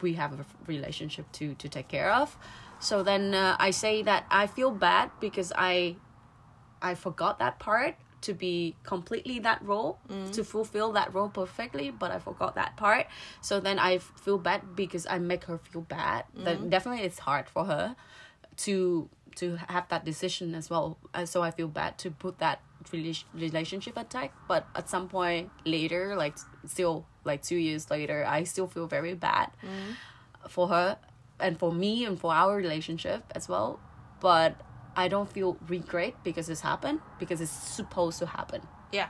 we 0.00 0.14
have 0.14 0.32
a 0.32 0.44
relationship 0.66 1.30
to 1.32 1.54
to 1.54 1.68
take 1.68 1.88
care 1.88 2.12
of. 2.12 2.36
So 2.80 3.04
then 3.04 3.34
uh, 3.34 3.56
i 3.60 3.70
say 3.70 4.02
that 4.02 4.26
i 4.30 4.46
feel 4.46 4.70
bad 4.70 5.10
because 5.20 5.52
i 5.56 5.96
i 6.82 6.94
forgot 6.94 7.38
that 7.38 7.58
part 7.58 7.94
to 8.24 8.34
be 8.34 8.74
completely 8.82 9.38
that 9.38 9.62
role 9.62 9.98
mm. 10.08 10.30
to 10.32 10.44
fulfill 10.44 10.92
that 10.92 11.12
role 11.14 11.28
perfectly 11.28 11.90
but 11.90 12.10
i 12.10 12.18
forgot 12.18 12.54
that 12.54 12.76
part. 12.76 13.06
So 13.40 13.60
then 13.60 13.78
i 13.78 13.98
feel 13.98 14.38
bad 14.38 14.74
because 14.74 15.06
i 15.06 15.18
make 15.18 15.44
her 15.44 15.58
feel 15.58 15.82
bad. 15.82 16.24
That 16.34 16.58
mm. 16.58 16.70
definitely 16.70 17.04
it's 17.04 17.20
hard 17.20 17.48
for 17.48 17.64
her 17.64 17.96
to 18.64 19.08
to 19.36 19.56
have 19.68 19.88
that 19.88 20.04
decision 20.04 20.54
as 20.54 20.70
well. 20.70 20.98
Uh, 21.12 21.26
so 21.26 21.42
i 21.42 21.50
feel 21.50 21.68
bad 21.68 21.98
to 21.98 22.10
put 22.10 22.38
that 22.38 22.60
rela- 22.92 23.24
relationship 23.34 23.96
attack 23.96 24.32
but 24.46 24.66
at 24.74 24.88
some 24.88 25.08
point 25.08 25.50
later 25.64 26.16
like 26.16 26.36
still 26.66 27.06
like 27.24 27.42
two 27.42 27.56
years 27.56 27.90
later 27.90 28.26
i 28.28 28.44
still 28.44 28.66
feel 28.66 28.86
very 28.86 29.14
bad 29.14 29.48
mm. 29.62 29.96
for 30.48 30.68
her 30.68 30.98
and 31.40 31.58
for 31.58 31.72
me 31.72 32.04
and 32.04 32.18
for 32.18 32.32
our 32.32 32.56
relationship 32.56 33.24
as 33.34 33.48
well. 33.48 33.80
But 34.20 34.56
i 34.96 35.08
don't 35.08 35.30
feel 35.30 35.56
regret 35.68 36.14
because 36.24 36.48
it's 36.48 36.60
happened 36.60 37.00
because 37.18 37.40
it's 37.40 37.50
supposed 37.50 38.18
to 38.18 38.26
happen 38.26 38.60
Yeah, 38.92 39.08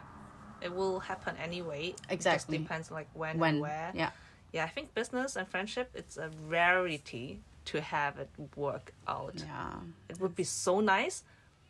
it 0.62 0.72
will 0.72 1.00
happen 1.00 1.36
anyway. 1.36 1.82
It 1.88 1.96
Exactly. 2.16 2.56
just 2.56 2.62
depends 2.64 2.90
like 2.90 3.08
when, 3.12 3.38
when 3.38 3.54
and 3.54 3.60
where. 3.62 3.90
yeah 3.94 4.10
Yeah, 4.52 4.64
I 4.64 4.70
think 4.74 4.94
business 4.94 5.36
and 5.36 5.46
friendship 5.46 5.90
it's 5.94 6.16
a 6.16 6.28
rarity 6.48 7.40
to 7.70 7.80
have 7.80 8.18
it 8.22 8.30
work 8.56 8.86
out. 9.06 9.34
yeah 9.46 9.76
It 10.08 10.16
would 10.20 10.34
be 10.34 10.44
so 10.44 10.80
nice, 10.80 11.16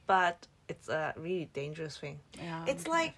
but 0.06 0.46
it's 0.68 0.88
a 0.88 1.12
really 1.16 1.48
dangerous 1.52 1.96
thing. 1.98 2.20
yeah 2.38 2.64
It's 2.70 2.86
like 2.86 3.14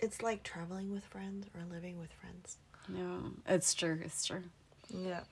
it's 0.00 0.18
like 0.28 0.40
traveling 0.42 0.88
with 0.94 1.04
friends 1.04 1.46
or 1.54 1.62
living 1.76 1.96
with 2.02 2.12
friends. 2.20 2.46
yeah 2.88 3.54
it's 3.54 3.70
true 3.80 3.98
it's 4.06 4.26
true 4.26 4.44
Yeah. 5.08 5.22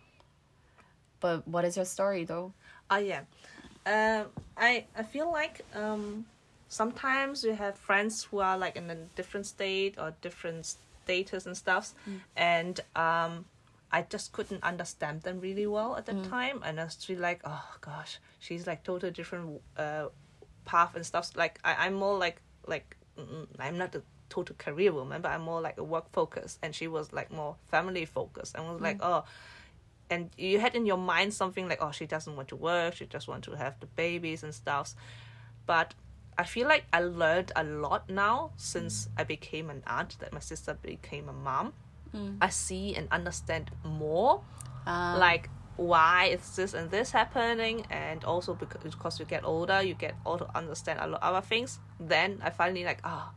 but 1.20 1.46
what 1.48 1.64
is 1.64 1.74
your 1.76 1.86
story 1.86 2.24
though 2.24 2.52
Oh 2.90 2.96
yeah. 3.12 3.22
Um, 3.88 4.26
I 4.56 4.84
I 4.96 5.02
feel 5.02 5.32
like 5.32 5.56
um, 5.74 6.26
sometimes 6.68 7.42
you 7.44 7.54
have 7.54 7.74
friends 7.76 8.24
who 8.24 8.38
are 8.40 8.58
like 8.58 8.76
in 8.76 8.90
a 8.90 8.96
different 9.16 9.46
state 9.46 9.94
or 9.98 10.14
different 10.20 10.76
status 11.04 11.46
and 11.46 11.56
stuff, 11.56 11.94
and 12.36 12.80
um, 12.94 13.46
I 13.90 14.02
just 14.02 14.32
couldn't 14.32 14.62
understand 14.62 15.22
them 15.22 15.40
really 15.40 15.66
well 15.66 15.96
at 15.96 16.04
the 16.04 16.12
time, 16.28 16.60
and 16.64 16.78
I 16.80 16.84
was 16.84 17.08
really 17.08 17.22
like, 17.22 17.40
oh 17.44 17.68
gosh, 17.80 18.18
she's 18.40 18.66
like 18.66 18.84
totally 18.84 19.12
different 19.12 19.60
uh, 19.78 20.08
path 20.66 20.94
and 20.94 21.04
stuff. 21.06 21.30
Like 21.34 21.58
I 21.64 21.86
I'm 21.86 21.94
more 21.94 22.18
like 22.18 22.42
like 22.66 22.96
mm, 23.18 23.46
I'm 23.58 23.78
not 23.78 23.94
a 23.94 24.02
total 24.28 24.54
career 24.58 24.92
woman, 24.92 25.22
but 25.22 25.30
I'm 25.32 25.42
more 25.42 25.62
like 25.62 25.78
a 25.78 25.84
work 25.84 26.12
focused, 26.12 26.58
and 26.62 26.74
she 26.74 26.88
was 26.88 27.12
like 27.12 27.32
more 27.32 27.56
family 27.70 28.04
focused, 28.04 28.54
and 28.54 28.68
was 28.68 28.82
like 28.82 28.98
oh 29.00 29.24
and 30.10 30.30
you 30.36 30.58
had 30.58 30.74
in 30.74 30.86
your 30.86 30.96
mind 30.96 31.32
something 31.34 31.68
like 31.68 31.78
oh 31.82 31.90
she 31.90 32.06
doesn't 32.06 32.36
want 32.36 32.48
to 32.48 32.56
work 32.56 32.94
she 32.94 33.06
just 33.06 33.28
want 33.28 33.44
to 33.44 33.52
have 33.52 33.78
the 33.80 33.86
babies 33.86 34.42
and 34.42 34.54
stuff 34.54 34.94
but 35.66 35.94
i 36.36 36.44
feel 36.44 36.66
like 36.68 36.84
i 36.92 37.00
learned 37.00 37.52
a 37.56 37.64
lot 37.64 38.08
now 38.08 38.50
since 38.56 39.08
i 39.16 39.24
became 39.24 39.70
an 39.70 39.82
aunt 39.86 40.18
that 40.20 40.32
my 40.32 40.40
sister 40.40 40.74
became 40.82 41.28
a 41.28 41.32
mom. 41.32 41.72
I 42.40 42.48
see 42.48 42.94
and 42.96 43.06
understand 43.10 43.70
more 43.84 44.40
um, 44.86 45.18
like 45.18 45.50
why 45.76 46.26
is 46.32 46.56
this 46.56 46.72
and 46.74 46.90
this 46.90 47.10
happening 47.12 47.86
and 47.90 48.24
also 48.24 48.54
because, 48.54 48.82
because 48.82 49.20
you 49.20 49.26
get 49.26 49.44
older 49.44 49.82
you 49.82 49.94
get 49.94 50.14
also 50.24 50.50
understand 50.54 50.98
a 51.00 51.06
lot 51.06 51.22
of 51.22 51.34
other 51.34 51.46
things. 51.46 51.78
Then 52.00 52.40
i 52.42 52.50
finally 52.50 52.84
like 52.84 53.00
oh 53.04 53.30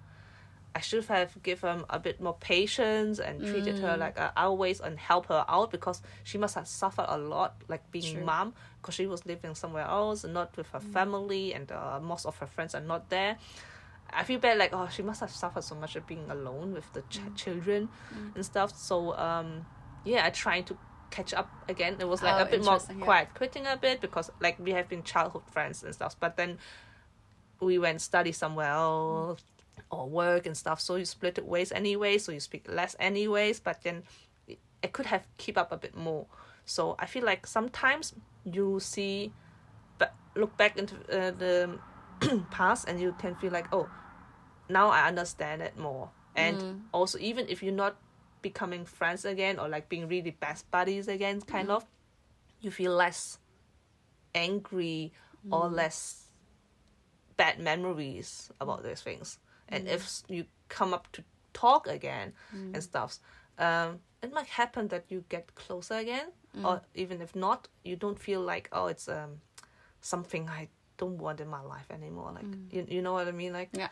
I 0.74 0.80
should 0.80 1.06
have 1.06 1.42
given 1.44 1.80
her 1.80 1.86
a 1.90 2.00
bit 2.00 2.22
more 2.22 2.36
patience 2.40 3.20
and 3.20 3.46
treated 3.46 3.80
her 3.80 3.98
like 3.98 4.18
uh, 4.18 4.32
always 4.38 4.80
and 4.80 4.98
help 4.98 5.26
her 5.28 5.44
out 5.50 5.70
because 5.70 6.02
she 6.24 6.38
must 6.38 6.56
have 6.56 6.68
suffered 6.68 7.08
a 7.10 7.18
lot 7.18 7.56
like 7.68 7.92
being 7.92 8.16
True. 8.16 8.24
mom 8.26 8.54
because 8.82 8.96
she 8.96 9.06
was 9.06 9.26
living 9.26 9.54
somewhere 9.54 9.84
else 9.84 10.24
and 10.24 10.34
not 10.34 10.56
with 10.56 10.70
her 10.70 10.80
family 10.80 11.54
and 11.54 11.72
uh, 11.72 12.00
most 12.02 12.26
of 12.26 12.38
her 12.38 12.48
friends 12.48 12.74
are 12.74 12.82
not 12.82 13.10
there. 13.10 13.38
I 14.14 14.24
feel 14.24 14.40
bad 14.40 14.58
like 14.58 14.70
oh 14.74 14.88
she 14.90 15.02
must 15.04 15.20
have 15.20 15.32
suffered 15.32 15.64
so 15.64 15.76
much 15.76 15.96
of 15.98 16.08
being 16.08 16.30
alone 16.30 16.74
with 16.74 16.92
the 16.94 17.02
ch- 17.04 17.20
children 17.36 17.90
and 18.36 18.46
stuff. 18.46 18.74
So 18.76 19.18
um 19.18 19.66
yeah, 20.06 20.26
I 20.26 20.30
trying 20.30 20.64
to 20.66 20.78
catch 21.12 21.34
up 21.34 21.50
again. 21.68 21.98
It 22.00 22.08
was 22.08 22.24
like 22.24 22.36
Oh, 22.40 22.44
a 22.44 22.46
bit 22.46 22.64
more 22.64 22.80
yeah. 22.90 23.04
quiet 23.04 23.34
quitting 23.34 23.68
a 23.68 23.76
bit 23.76 24.00
because 24.00 24.32
like 24.40 24.58
we 24.58 24.72
have 24.72 24.88
been 24.88 25.04
childhood 25.04 25.44
friends 25.52 25.84
and 25.84 25.94
stuff. 25.94 26.16
But 26.20 26.38
then 26.38 26.60
we 27.60 27.78
went 27.78 28.02
study 28.02 28.32
somewhere 28.32 28.70
else 28.72 29.44
or 29.92 30.08
work 30.08 30.46
and 30.46 30.56
stuff. 30.56 30.80
So 30.80 30.96
you 30.96 31.06
split 31.06 31.38
it 31.38 31.46
ways 31.46 31.72
anyway. 31.72 32.18
So 32.18 32.32
you 32.32 32.40
speak 32.40 32.66
less 32.68 32.96
anyways. 33.00 33.60
But 33.60 33.84
then 33.84 34.04
I 34.84 34.88
could 34.88 35.06
have 35.06 35.28
keep 35.38 35.58
up 35.58 35.72
a 35.72 35.78
bit 35.78 35.96
more. 35.96 36.26
So 36.66 36.96
I 36.98 37.06
feel 37.06 37.24
like 37.24 37.46
sometimes 37.46 38.14
you 38.46 38.80
see, 38.80 39.34
but 39.98 40.14
look 40.36 40.56
back 40.58 40.78
into 40.78 40.96
uh, 41.12 41.32
the 41.32 41.78
past 42.52 42.88
and 42.88 43.00
you 43.00 43.16
can 43.20 43.36
feel 43.36 43.52
like 43.52 43.68
oh, 43.74 43.90
now 44.70 44.90
I 44.90 45.08
understand 45.08 45.62
it 45.62 45.78
more. 45.78 46.10
And 46.36 46.58
mm. 46.58 46.80
also 46.94 47.18
even 47.20 47.48
if 47.50 47.62
you're 47.62 47.74
not 47.74 47.98
becoming 48.42 48.86
friends 48.86 49.26
again 49.26 49.60
or 49.60 49.68
like 49.68 49.90
being 49.90 50.08
really 50.08 50.32
best 50.32 50.70
buddies 50.72 51.08
again, 51.08 51.42
kind 51.42 51.68
mm. 51.68 51.76
of, 51.76 51.86
you 52.62 52.72
feel 52.72 52.94
less 52.94 53.38
angry 54.34 55.12
or 55.52 55.70
mm. 55.70 55.74
less 55.74 56.26
bad 57.38 57.60
memories 57.60 58.50
about 58.62 58.84
those 58.84 59.02
things. 59.02 59.40
And 59.72 59.88
if 59.88 60.22
you 60.28 60.46
come 60.70 60.94
up 60.94 61.12
to 61.14 61.24
talk 61.54 61.88
again 61.88 62.34
and 62.74 62.84
stuff, 62.84 63.20
um, 63.58 64.00
it 64.22 64.34
might 64.34 64.48
happen 64.48 64.88
that 64.90 65.06
you 65.10 65.24
get 65.30 65.56
closer 65.56 65.96
again, 65.96 66.28
or 66.66 66.82
even 66.96 67.22
if 67.22 67.36
not, 67.36 67.68
you 67.84 67.96
don't 67.96 68.20
feel 68.20 68.42
like 68.42 68.70
oh, 68.72 68.88
it's 68.88 69.08
um 69.08 69.42
something 70.02 70.50
I 70.50 70.68
don't 70.98 71.18
want 71.18 71.40
in 71.40 71.48
my 71.48 71.62
life 71.62 71.90
anymore. 71.92 72.32
Like 72.34 72.46
you, 72.72 72.86
you 72.96 73.02
know 73.02 73.14
what 73.14 73.28
I 73.28 73.32
mean? 73.32 73.54
Like 73.54 73.70
Yeah. 73.74 73.90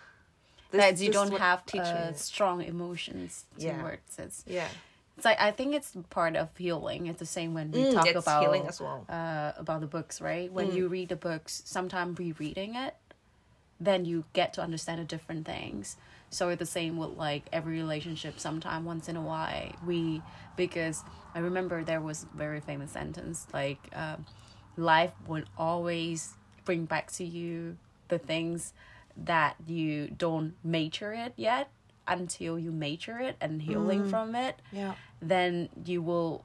this- 0.72 0.82
that 0.82 1.00
you 1.06 1.12
don't 1.12 1.32
have 1.38 1.64
uh, 1.74 2.14
strong 2.14 2.62
emotions 2.64 3.46
Yeah. 3.58 3.78
towards 3.82 4.20
it. 4.20 4.34
yeah. 4.48 4.70
It's 5.18 5.26
like 5.26 5.42
I 5.42 5.52
think 5.52 5.76
it's 5.76 5.92
part 6.10 6.36
of 6.38 6.48
healing. 6.58 7.08
It's 7.08 7.20
the 7.20 7.26
same 7.26 7.54
when 7.54 7.72
we 7.72 7.84
Mm, 7.84 7.94
talk 7.94 8.16
about 8.16 8.68
as 8.68 8.80
well. 8.80 9.06
uh, 9.10 9.52
about 9.58 9.82
the 9.82 9.88
books, 9.88 10.22
right? 10.22 10.50
Mm. 10.50 10.54
When 10.54 10.72
you 10.72 10.88
read 10.88 11.10
the 11.10 11.18
books, 11.18 11.62
sometimes 11.66 12.18
rereading 12.20 12.76
it, 12.76 12.96
then 13.80 14.06
you 14.06 14.26
get 14.34 14.54
to 14.54 14.62
understand 14.62 15.00
the 15.00 15.06
different 15.06 15.46
things. 15.46 15.98
So 16.30 16.50
it's 16.50 16.60
the 16.60 16.66
same 16.66 16.98
with 16.98 17.12
like 17.12 17.44
every 17.52 17.78
relationship. 17.78 18.40
Sometime 18.40 18.86
once 18.86 19.10
in 19.10 19.16
a 19.16 19.22
while, 19.22 19.72
we 19.86 20.22
because 20.56 21.04
I 21.34 21.40
remember 21.40 21.84
there 21.84 22.02
was 22.02 22.24
a 22.32 22.38
very 22.38 22.60
famous 22.60 22.92
sentence 22.92 23.48
like, 23.54 23.80
um, 23.94 24.26
"Life 24.78 25.14
will 25.28 25.44
always 25.58 26.36
bring 26.66 26.86
back 26.86 27.12
to 27.14 27.24
you 27.24 27.78
the 28.10 28.20
things 28.20 28.74
that 29.18 29.56
you 29.66 30.08
don't 30.10 30.54
mature 30.64 31.14
it 31.14 31.34
yet." 31.36 31.70
Until 32.08 32.58
you 32.58 32.72
mature 32.72 33.20
it 33.20 33.36
and 33.40 33.62
healing 33.62 34.02
Mm. 34.06 34.10
from 34.10 34.34
it, 34.36 34.56
Yeah. 34.72 34.96
then 35.22 35.70
you 35.86 36.02
will 36.02 36.44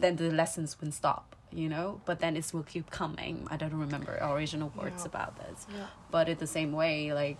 then 0.00 0.16
the 0.16 0.30
lessons 0.30 0.80
will 0.80 0.92
stop 0.92 1.27
you 1.52 1.68
know 1.68 2.00
but 2.04 2.18
then 2.20 2.36
it 2.36 2.50
will 2.52 2.62
keep 2.62 2.90
coming 2.90 3.46
i 3.50 3.56
don't 3.56 3.74
remember 3.74 4.18
original 4.20 4.70
words 4.76 5.02
Yeah. 5.02 5.06
about 5.08 5.36
this 5.38 5.66
Yeah. 5.74 5.86
but 6.10 6.28
in 6.28 6.38
the 6.38 6.46
same 6.46 6.72
way 6.72 7.12
like 7.12 7.38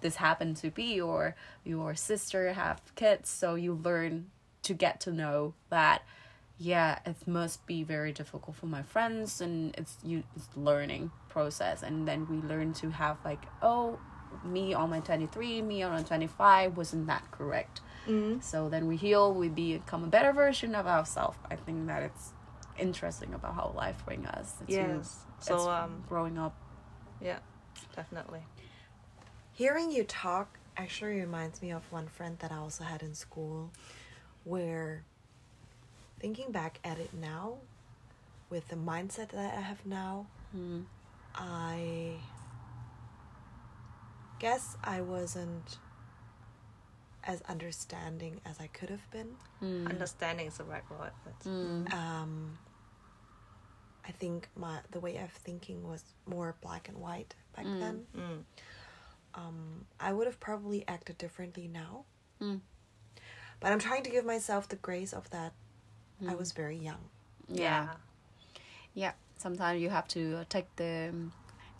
this 0.00 0.16
happened 0.16 0.56
to 0.58 0.70
be 0.70 1.00
or 1.00 1.34
your 1.64 1.94
sister 1.94 2.52
have 2.52 2.80
kids 2.94 3.28
so 3.28 3.54
you 3.56 3.74
learn 3.74 4.30
to 4.62 4.72
get 4.74 5.00
to 5.00 5.10
know 5.12 5.54
that 5.68 6.02
yeah 6.58 6.98
it 7.06 7.16
must 7.26 7.66
be 7.66 7.82
very 7.82 8.12
difficult 8.12 8.54
for 8.56 8.66
my 8.66 8.82
friends 8.82 9.40
and 9.40 9.74
it's 9.76 9.96
you 10.04 10.22
it's 10.36 10.48
learning 10.56 11.10
process 11.28 11.82
and 11.82 12.06
then 12.06 12.26
we 12.28 12.36
learn 12.48 12.72
to 12.74 12.90
have 12.90 13.16
like 13.24 13.42
oh 13.62 13.98
me 14.44 14.72
on 14.72 14.90
my 14.90 15.00
23 15.00 15.60
me 15.62 15.82
on 15.82 15.90
my 15.92 16.02
25 16.02 16.76
wasn't 16.76 17.06
that 17.06 17.24
correct 17.30 17.80
Mm. 18.08 18.42
so 18.42 18.70
then 18.70 18.86
we 18.86 18.96
heal 18.96 19.34
we 19.34 19.48
become 19.50 20.02
a 20.04 20.06
better 20.06 20.32
version 20.32 20.74
of 20.74 20.86
ourselves 20.86 21.36
i 21.50 21.54
think 21.56 21.86
that 21.86 22.02
it's 22.02 22.32
interesting 22.80 23.34
about 23.34 23.54
how 23.54 23.72
life 23.76 24.04
brings 24.04 24.26
us 24.28 24.52
to- 24.66 24.72
Yes. 24.72 25.24
it's 25.38 25.46
So 25.46 25.68
um, 25.70 26.02
growing 26.08 26.38
up 26.38 26.54
yeah, 27.20 27.38
definitely. 27.94 28.40
Hearing 29.52 29.90
you 29.92 30.04
talk 30.04 30.58
actually 30.76 31.20
reminds 31.20 31.60
me 31.60 31.70
of 31.70 31.82
one 31.92 32.08
friend 32.08 32.38
that 32.38 32.50
I 32.50 32.56
also 32.56 32.84
had 32.84 33.02
in 33.02 33.14
school 33.14 33.70
where 34.44 35.04
thinking 36.18 36.50
back 36.50 36.78
at 36.82 36.98
it 36.98 37.12
now 37.12 37.58
with 38.48 38.68
the 38.68 38.76
mindset 38.76 39.28
that 39.30 39.54
I 39.56 39.60
have 39.60 39.84
now, 39.84 40.26
mm. 40.56 40.84
I 41.34 42.14
guess 44.38 44.76
I 44.82 45.02
wasn't 45.02 45.78
as 47.24 47.42
understanding 47.42 48.40
as 48.46 48.58
I 48.60 48.66
could 48.68 48.88
have 48.88 49.08
been. 49.10 49.28
Mm. 49.62 49.90
Understanding 49.90 50.46
is 50.46 50.56
the 50.56 50.64
right 50.64 50.82
word. 50.90 51.10
But 51.24 51.38
Mm. 51.50 51.92
Um, 51.92 52.58
I 54.10 54.12
think 54.12 54.48
my 54.56 54.78
the 54.90 54.98
way 55.06 55.16
of 55.18 55.30
thinking 55.30 55.78
was 55.88 56.02
more 56.26 56.56
black 56.60 56.88
and 56.88 56.98
white 56.98 57.32
back 57.56 57.66
Mm. 57.66 57.80
then. 57.80 57.96
mm, 58.16 58.42
Um, 59.40 59.86
I 60.00 60.12
would 60.12 60.26
have 60.26 60.40
probably 60.40 60.80
acted 60.88 61.16
differently 61.18 61.68
now. 61.68 62.04
Mm. 62.40 62.60
But 63.60 63.70
I'm 63.72 63.78
trying 63.78 64.02
to 64.02 64.10
give 64.10 64.24
myself 64.24 64.66
the 64.68 64.80
grace 64.88 65.12
of 65.12 65.30
that. 65.30 65.52
I 66.28 66.32
Mm. 66.32 66.38
was 66.38 66.50
very 66.52 66.76
young. 66.90 67.02
yeah 67.48 67.88
yeah 68.94 69.12
sometimes 69.38 69.80
you 69.82 69.88
have 69.90 70.06
to 70.08 70.22
uh, 70.38 70.44
take 70.48 70.68
the 70.76 71.08
um, 71.10 71.32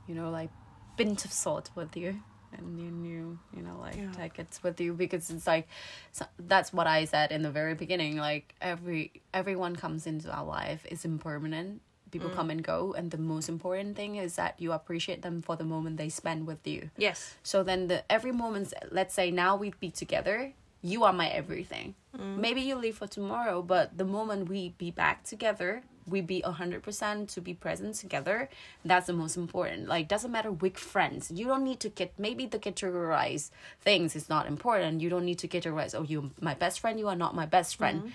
you 0.08 0.14
know 0.14 0.30
like 0.30 0.50
pinch 0.96 1.24
of 1.24 1.32
salt 1.32 1.70
with 1.74 1.96
you 1.96 2.10
and 2.56 2.80
you 2.80 2.90
knew 2.90 3.38
you 3.56 3.62
know 3.62 3.76
like 3.86 3.96
Yeah. 3.96 4.12
take 4.22 4.38
it 4.42 4.58
with 4.64 4.80
you 4.80 4.94
because 4.94 5.30
it's 5.30 5.46
like 5.46 5.66
so 6.12 6.24
that's 6.52 6.72
what 6.72 6.86
i 6.86 7.04
said 7.04 7.30
in 7.36 7.42
the 7.42 7.50
very 7.60 7.74
beginning 7.74 8.16
like 8.16 8.46
every 8.72 9.12
everyone 9.40 9.74
comes 9.76 10.06
into 10.06 10.28
our 10.38 10.44
life 10.60 10.82
is 10.94 11.04
impermanent 11.04 11.80
people 12.10 12.30
mm. 12.30 12.34
come 12.34 12.50
and 12.50 12.62
go 12.62 12.94
and 12.96 13.10
the 13.10 13.18
most 13.18 13.48
important 13.48 13.96
thing 13.96 14.16
is 14.16 14.36
that 14.36 14.54
you 14.58 14.72
appreciate 14.72 15.22
them 15.22 15.42
for 15.42 15.56
the 15.56 15.64
moment 15.64 15.96
they 15.96 16.08
spend 16.08 16.46
with 16.46 16.66
you 16.66 16.90
Yes. 16.96 17.34
so 17.42 17.62
then 17.62 17.88
the 17.88 18.10
every 18.10 18.32
moment, 18.32 18.72
let's 18.90 19.14
say 19.14 19.30
now 19.30 19.56
we 19.56 19.72
be 19.80 19.90
together, 19.90 20.52
you 20.82 21.04
are 21.04 21.12
my 21.12 21.28
everything. 21.28 21.94
Mm. 22.16 22.38
Maybe 22.38 22.60
you 22.62 22.74
leave 22.74 22.96
for 22.96 23.06
tomorrow, 23.06 23.62
but 23.62 23.96
the 23.96 24.04
moment 24.04 24.48
we 24.48 24.70
be 24.78 24.90
back 24.90 25.24
together, 25.24 25.82
we 26.06 26.20
be 26.20 26.42
a 26.42 26.52
hundred 26.52 26.82
percent 26.82 27.28
to 27.30 27.40
be 27.40 27.54
present 27.54 27.94
together. 27.94 28.48
That's 28.84 29.06
the 29.06 29.12
most 29.12 29.36
important. 29.36 29.88
Like 29.88 30.08
doesn't 30.08 30.32
matter 30.32 30.50
which 30.50 30.78
friends. 30.78 31.30
You 31.30 31.46
don't 31.46 31.64
need 31.64 31.80
to 31.80 31.88
get 31.88 32.12
maybe 32.18 32.46
the 32.46 32.58
categorize 32.58 33.50
things 33.80 34.16
is 34.16 34.28
not 34.28 34.46
important. 34.46 35.00
You 35.00 35.10
don't 35.10 35.24
need 35.24 35.38
to 35.40 35.48
categorize. 35.48 35.94
Oh, 35.94 36.02
you 36.02 36.30
my 36.40 36.54
best 36.54 36.80
friend. 36.80 36.98
You 36.98 37.08
are 37.08 37.16
not 37.16 37.34
my 37.34 37.46
best 37.46 37.76
friend. 37.76 38.04
Mm. 38.04 38.10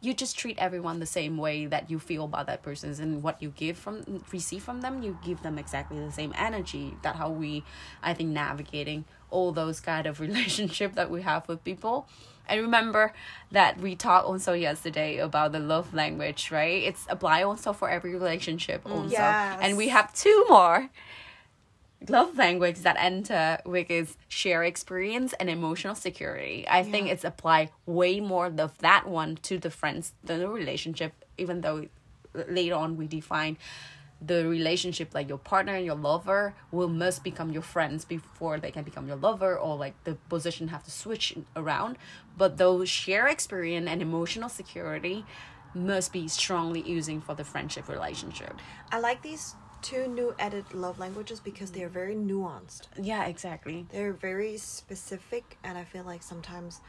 You 0.00 0.14
just 0.14 0.38
treat 0.38 0.58
everyone 0.58 1.00
the 1.00 1.06
same 1.06 1.36
way 1.36 1.66
that 1.66 1.90
you 1.90 1.98
feel 1.98 2.24
about 2.24 2.46
that 2.46 2.62
person, 2.62 2.90
and 3.00 3.22
what 3.22 3.42
you 3.42 3.50
give 3.50 3.76
from 3.76 4.22
receive 4.32 4.62
from 4.62 4.80
them, 4.80 5.02
you 5.02 5.18
give 5.24 5.42
them 5.42 5.58
exactly 5.58 5.98
the 5.98 6.12
same 6.12 6.32
energy. 6.36 6.96
That 7.02 7.16
how 7.16 7.30
we, 7.30 7.64
I 8.02 8.14
think, 8.14 8.30
navigating 8.30 9.04
all 9.30 9.52
those 9.52 9.80
kind 9.80 10.06
of 10.06 10.20
relationship 10.26 10.94
that 10.94 11.10
we 11.10 11.22
have 11.22 11.48
with 11.48 11.64
people. 11.64 12.08
And 12.48 12.62
remember 12.62 13.12
that 13.52 13.78
we 13.78 13.94
talked 13.94 14.26
also 14.26 14.54
yesterday 14.54 15.18
about 15.18 15.52
the 15.52 15.58
love 15.58 15.92
language, 15.92 16.50
right? 16.50 16.82
It's 16.82 17.06
apply 17.10 17.42
also 17.42 17.74
for 17.74 17.90
every 17.90 18.14
relationship 18.14 18.86
also. 18.86 19.08
Mm, 19.08 19.10
yes. 19.10 19.58
And 19.60 19.76
we 19.76 19.88
have 19.88 20.14
two 20.14 20.46
more 20.48 20.88
love 22.08 22.36
language 22.36 22.78
that 22.80 22.96
enter 22.98 23.58
is 23.88 24.16
share 24.28 24.62
experience 24.64 25.32
and 25.34 25.50
emotional 25.50 25.94
security. 25.94 26.64
I 26.68 26.82
think 26.82 27.08
it's 27.08 27.24
apply 27.24 27.70
way 27.86 28.20
more 28.20 28.46
of 28.46 28.78
that 28.78 29.08
one 29.08 29.36
to 29.42 29.58
the 29.58 29.70
friends 29.70 30.12
than 30.22 30.40
the 30.40 30.48
relationship, 30.48 31.12
even 31.36 31.60
though 31.60 31.86
later 32.48 32.74
on 32.74 32.96
we 32.96 33.06
define 33.06 33.58
the 34.20 34.46
relationship 34.46 35.14
like 35.14 35.28
your 35.28 35.38
partner 35.38 35.74
and 35.74 35.84
your 35.84 35.94
lover 35.94 36.54
will 36.72 36.88
must 36.88 37.22
become 37.22 37.52
your 37.52 37.62
friends 37.62 38.04
before 38.04 38.58
they 38.58 38.70
can 38.70 38.82
become 38.82 39.06
your 39.06 39.16
lover 39.16 39.56
or 39.56 39.76
like 39.76 39.94
the 40.04 40.14
position 40.28 40.68
have 40.68 40.82
to 40.82 40.90
switch 40.90 41.36
around. 41.54 41.96
But 42.36 42.56
those 42.56 42.88
share 42.88 43.28
experience 43.28 43.88
and 43.88 44.02
emotional 44.02 44.48
security 44.48 45.24
must 45.74 46.12
be 46.12 46.26
strongly 46.26 46.82
using 46.82 47.20
for 47.20 47.34
the 47.34 47.44
friendship 47.44 47.88
relationship. 47.88 48.56
I 48.90 48.98
like 48.98 49.22
these 49.22 49.54
two 49.82 50.08
new 50.08 50.34
added 50.38 50.64
love 50.74 50.98
languages 50.98 51.40
because 51.40 51.70
they 51.72 51.82
are 51.82 51.88
very 51.88 52.14
nuanced. 52.14 52.82
yeah 53.00 53.26
exactly 53.26 53.86
They're 53.92 54.12
very 54.12 54.56
specific, 54.56 55.58
and 55.64 55.78
I 55.78 55.84
feel 55.84 56.04
like 56.04 56.22
sometimes 56.22 56.80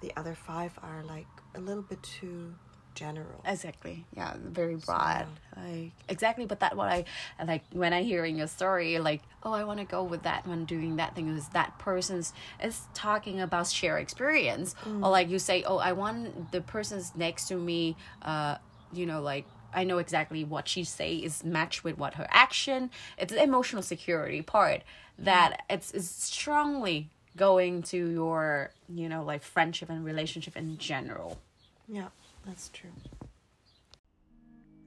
the 0.00 0.12
other 0.16 0.34
five 0.34 0.78
are 0.82 1.02
like 1.04 1.26
a 1.54 1.60
little 1.60 1.82
bit 1.82 2.02
too 2.02 2.54
general. 2.94 3.42
Exactly. 3.44 4.06
Yeah, 4.16 4.34
very 4.42 4.76
broad. 4.76 5.26
Like 5.56 5.92
exactly, 6.08 6.46
but 6.46 6.60
that 6.60 6.76
what 6.76 6.88
I 6.88 7.04
like 7.44 7.62
when 7.72 7.92
I 7.92 8.02
hearing 8.02 8.36
your 8.38 8.46
story, 8.46 8.98
like, 8.98 9.22
oh, 9.42 9.52
I 9.52 9.64
want 9.64 9.80
to 9.80 9.84
go 9.86 10.02
with 10.02 10.22
that 10.22 10.46
one 10.46 10.64
doing 10.64 10.96
that 10.96 11.14
thing 11.14 11.28
is 11.28 11.48
that 11.48 11.78
person's 11.78 12.32
is 12.62 12.82
talking 12.94 13.40
about 13.40 13.68
share 13.68 13.98
experience, 13.98 14.74
or 14.86 15.10
like 15.10 15.28
you 15.28 15.38
say, 15.38 15.62
oh, 15.64 15.76
I 15.78 15.92
want 15.92 16.52
the 16.52 16.60
person's 16.62 17.14
next 17.14 17.48
to 17.48 17.56
me, 17.56 17.96
uh, 18.22 18.56
you 18.92 19.06
know, 19.06 19.20
like. 19.20 19.44
I 19.76 19.84
know 19.84 19.98
exactly 19.98 20.42
what 20.42 20.66
she 20.66 20.82
say 20.82 21.14
is 21.16 21.44
matched 21.44 21.84
with 21.84 21.98
what 21.98 22.14
her 22.14 22.26
action. 22.30 22.90
It's 23.18 23.32
the 23.32 23.42
emotional 23.42 23.82
security 23.82 24.40
part 24.40 24.82
that 25.18 25.52
mm. 25.52 25.74
it's, 25.74 25.92
it's 25.92 26.08
strongly 26.08 27.10
going 27.36 27.82
to 27.82 27.96
your, 28.10 28.70
you 28.88 29.08
know, 29.08 29.22
like 29.22 29.42
friendship 29.42 29.90
and 29.90 30.04
relationship 30.04 30.56
in 30.56 30.78
general. 30.78 31.38
Yeah, 31.86 32.08
that's 32.46 32.70
true. 32.70 32.90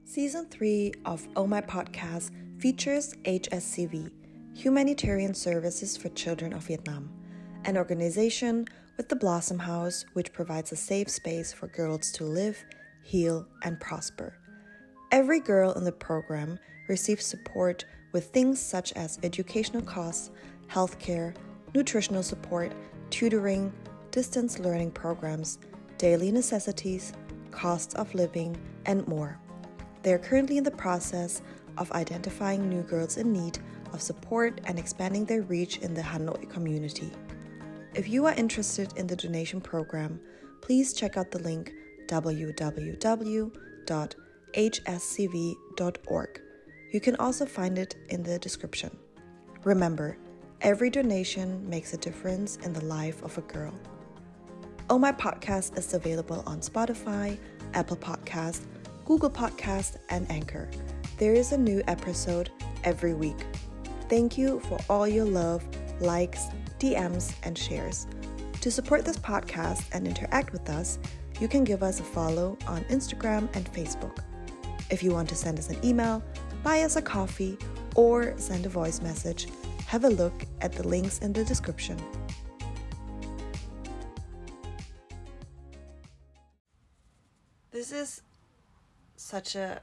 Season 0.06 0.48
3 0.48 0.94
of 1.06 1.28
Oh 1.36 1.46
My 1.46 1.62
Podcast 1.62 2.32
features 2.60 3.14
HSCV, 3.26 4.12
Humanitarian 4.56 5.36
Services 5.36 5.96
for 5.96 6.10
Children 6.10 6.54
of 6.54 6.66
Vietnam, 6.66 7.12
an 7.66 7.78
organization 7.78 8.66
with 8.98 9.08
the 9.08 9.16
Blossom 9.16 9.60
House 9.60 10.04
which 10.14 10.34
provides 10.34 10.72
a 10.72 10.76
safe 10.76 11.10
space 11.10 11.54
for 11.54 11.68
girls 11.68 12.12
to 12.14 12.24
live, 12.24 12.66
heal, 13.04 13.46
and 13.64 13.80
prosper. 13.80 14.34
Every 15.12 15.40
girl 15.40 15.72
in 15.72 15.84
the 15.86 15.92
program 15.92 16.60
receives 16.88 17.26
support 17.26 17.86
with 18.12 18.26
things 18.26 18.60
such 18.60 18.94
as 18.94 19.18
educational 19.24 19.82
costs, 19.82 20.30
healthcare, 20.70 21.36
nutritional 21.74 22.22
support, 22.22 22.72
tutoring, 23.10 23.74
distance 24.12 24.60
learning 24.60 24.92
programs, 24.92 25.58
daily 25.98 26.32
necessities, 26.32 27.14
costs 27.50 27.96
of 27.96 28.14
living, 28.14 28.56
and 28.86 29.08
more. 29.08 29.40
They 30.04 30.14
are 30.14 30.20
currently 30.20 30.60
in 30.60 30.64
the 30.64 30.70
process 30.70 31.42
of 31.80 31.92
identifying 31.94 32.70
new 32.70 32.84
girls 32.84 33.18
in 33.18 33.34
need 33.34 33.58
of 33.94 34.04
support 34.04 34.62
and 34.66 34.78
expanding 34.78 35.26
their 35.26 35.42
reach 35.42 35.80
in 35.80 35.96
the 35.96 36.02
Hanoi 36.02 36.48
community. 36.52 37.12
If 37.96 38.08
you 38.08 38.28
are 38.28 38.34
interested 38.36 38.94
in 38.96 39.08
the 39.08 39.16
donation 39.16 39.60
program, 39.60 40.20
please 40.62 40.94
check 40.94 41.18
out 41.18 41.32
the 41.32 41.40
link 41.40 41.74
www.hscv.org. 44.54 46.42
You 46.92 47.00
can 47.00 47.16
also 47.18 47.46
find 47.46 47.78
it 47.78 47.96
in 48.10 48.24
the 48.24 48.40
description. 48.40 48.98
Remember, 49.64 50.18
every 50.62 50.90
donation 50.90 51.70
makes 51.70 51.94
a 51.94 51.98
difference 51.98 52.58
in 52.58 52.74
the 52.74 52.84
life 52.86 53.22
of 53.24 53.38
a 53.38 53.42
girl. 53.42 53.74
Oh 54.90 54.98
My 54.98 55.12
Podcast 55.12 55.78
is 55.78 55.94
available 55.94 56.44
on 56.48 56.62
Spotify, 56.62 57.38
Apple 57.76 57.98
Podcast, 57.98 58.66
Google 59.06 59.30
Podcast, 59.30 59.98
and 60.10 60.30
Anchor. 60.32 60.68
There 61.18 61.34
is 61.34 61.52
a 61.52 61.58
new 61.58 61.84
episode 61.88 62.50
every 62.84 63.14
week. 63.14 63.46
Thank 64.10 64.38
you 64.38 64.60
for 64.62 64.80
all 64.90 65.08
your 65.08 65.26
love, 65.26 65.64
likes, 66.00 66.48
DMs, 66.80 67.36
and 67.44 67.56
shares. 67.56 68.08
To 68.62 68.72
support 68.72 69.06
this 69.06 69.18
podcast 69.18 69.86
and 69.92 70.08
interact 70.08 70.52
with 70.52 70.70
us, 70.70 70.98
you 71.40 71.48
can 71.48 71.64
give 71.64 71.84
us 71.84 72.00
a 72.00 72.04
follow 72.04 72.58
on 72.68 72.82
Instagram 72.86 73.48
and 73.56 73.72
Facebook. 73.72 74.24
If 74.90 75.04
you 75.04 75.12
want 75.12 75.30
to 75.30 75.36
send 75.36 75.60
us 75.60 75.70
an 75.70 75.78
email, 75.84 76.24
buy 76.64 76.82
us 76.82 76.96
a 76.96 77.02
coffee, 77.02 77.58
or 77.96 78.34
send 78.38 78.66
a 78.66 78.70
voice 78.70 79.02
message, 79.02 79.48
have 79.88 80.04
a 80.04 80.10
look 80.10 80.46
at 80.62 80.72
the 80.74 80.88
links 80.88 81.20
in 81.20 81.34
the 81.34 81.44
description. 81.44 81.98
This 87.72 87.92
is 87.92 88.22
such 89.16 89.56
a 89.56 89.82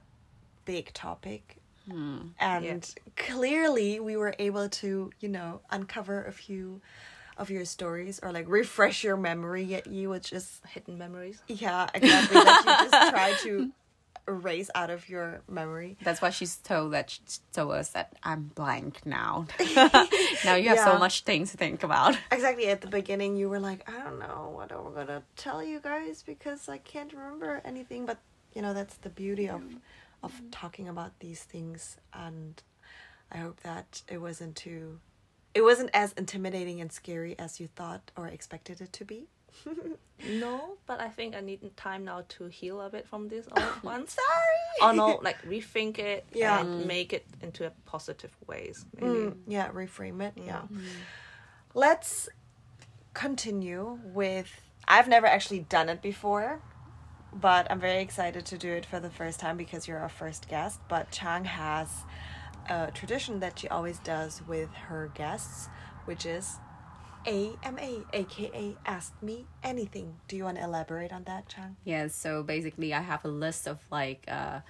big 0.64 0.92
topic. 0.92 1.56
Hmm. 1.88 2.18
And 2.40 2.64
Yeah. 2.64 3.12
clearly, 3.16 4.00
we 4.00 4.16
were 4.16 4.34
able 4.38 4.68
to, 4.68 5.12
you 5.20 5.28
know, 5.28 5.60
uncover 5.70 6.24
a 6.24 6.32
few 6.32 6.80
of 7.36 7.50
your 7.50 7.64
stories 7.64 8.18
or 8.22 8.32
like 8.32 8.48
refresh 8.48 9.04
your 9.04 9.16
memory. 9.16 9.74
at 9.74 9.86
you 9.86 10.08
would 10.08 10.22
just 10.24 10.64
Hidden 10.66 10.98
memories. 10.98 11.40
yeah, 11.48 11.88
exactly. 11.94 12.34
That 12.42 12.62
you 12.82 12.90
just 12.90 13.10
try 13.12 13.32
to 13.44 13.70
erase 14.28 14.70
out 14.74 14.90
of 14.90 15.08
your 15.08 15.40
memory. 15.48 15.96
That's 16.02 16.20
why 16.20 16.30
she's 16.30 16.56
told 16.56 16.92
that 16.92 17.10
she 17.10 17.20
told 17.52 17.72
us 17.72 17.90
that 17.90 18.16
I'm 18.22 18.50
blank 18.54 19.04
now. 19.06 19.46
now 20.44 20.54
you 20.56 20.68
have 20.68 20.76
Yeah. 20.78 20.84
so 20.84 20.98
much 20.98 21.22
things 21.22 21.52
to 21.52 21.56
think 21.56 21.82
about. 21.82 22.16
Exactly 22.32 22.66
at 22.68 22.80
the 22.80 22.88
beginning, 22.88 23.36
you 23.36 23.48
were 23.48 23.60
like, 23.60 23.88
I 23.88 24.02
don't 24.02 24.18
know 24.18 24.52
what 24.54 24.72
I'm 24.72 24.92
gonna 24.94 25.22
tell 25.36 25.62
you 25.62 25.80
guys 25.80 26.22
because 26.22 26.68
I 26.68 26.78
can't 26.78 27.12
remember 27.12 27.60
anything. 27.64 28.06
But 28.06 28.18
you 28.54 28.62
know, 28.62 28.74
that's 28.74 28.96
the 28.96 29.10
beauty 29.10 29.48
of 29.48 29.62
of 30.22 30.32
talking 30.50 30.88
about 30.88 31.18
these 31.20 31.42
things, 31.44 31.98
and 32.12 32.60
I 33.30 33.36
hope 33.38 33.60
that 33.60 34.02
it 34.08 34.18
wasn't 34.18 34.56
too, 34.56 34.98
it 35.54 35.62
wasn't 35.62 35.90
as 35.92 36.12
intimidating 36.14 36.80
and 36.80 36.90
scary 36.90 37.38
as 37.38 37.60
you 37.60 37.68
thought 37.68 38.10
or 38.16 38.26
expected 38.26 38.80
it 38.80 38.92
to 38.94 39.04
be. 39.04 39.28
No, 40.30 40.78
but 40.86 40.98
I 40.98 41.08
think 41.08 41.36
I 41.36 41.40
need 41.42 41.60
time 41.76 42.04
now 42.06 42.24
to 42.30 42.46
heal 42.46 42.80
a 42.80 42.88
bit 42.88 43.06
from 43.06 43.28
this 43.28 43.46
all 43.52 43.62
at 43.62 43.84
once. 43.84 44.14
Sorry. 44.16 44.90
or 44.90 44.96
no, 44.96 45.20
like 45.22 45.40
rethink 45.42 45.98
it 45.98 46.24
Yeah. 46.32 46.60
and 46.60 46.86
make 46.86 47.12
it 47.12 47.26
into 47.42 47.66
a 47.66 47.70
positive 47.84 48.34
ways. 48.46 48.86
Maybe. 48.98 49.06
Mm, 49.06 49.36
yeah, 49.46 49.68
reframe 49.72 50.22
it. 50.22 50.32
Yeah. 50.42 50.62
Let's 51.74 52.28
continue 53.14 53.98
with. 54.04 54.48
I've 54.88 55.08
never 55.08 55.26
actually 55.26 55.60
done 55.60 55.88
it 55.88 56.00
before, 56.00 56.60
but 57.32 57.70
I'm 57.70 57.80
very 57.80 58.00
excited 58.00 58.46
to 58.46 58.58
do 58.58 58.72
it 58.72 58.86
for 58.86 59.00
the 59.00 59.10
first 59.10 59.38
time 59.40 59.56
because 59.56 59.86
you're 59.86 59.98
our 59.98 60.08
first 60.08 60.48
guest. 60.48 60.80
But 60.88 61.10
Trang 61.10 61.44
has 61.44 61.88
a 62.70 62.90
tradition 62.92 63.40
that 63.40 63.58
she 63.58 63.68
always 63.68 63.98
does 63.98 64.40
with 64.46 64.72
her 64.88 65.10
guests, 65.14 65.68
which 66.06 66.24
is 66.24 66.56
AMA, 67.26 68.04
aka 68.12 68.76
Ask 68.86 69.12
Me 69.22 69.46
Anything. 69.62 70.14
Do 70.28 70.36
you 70.36 70.44
want 70.44 70.58
to 70.58 70.64
elaborate 70.64 71.12
on 71.12 71.24
that, 71.24 71.48
Trang? 71.48 71.74
Yeah, 71.84 72.08
so 72.08 72.42
basically 72.42 72.94
I 72.94 73.00
have 73.00 73.24
a 73.24 73.28
list 73.28 73.66
of 73.66 73.78
like 73.90 74.24
uh 74.28 74.60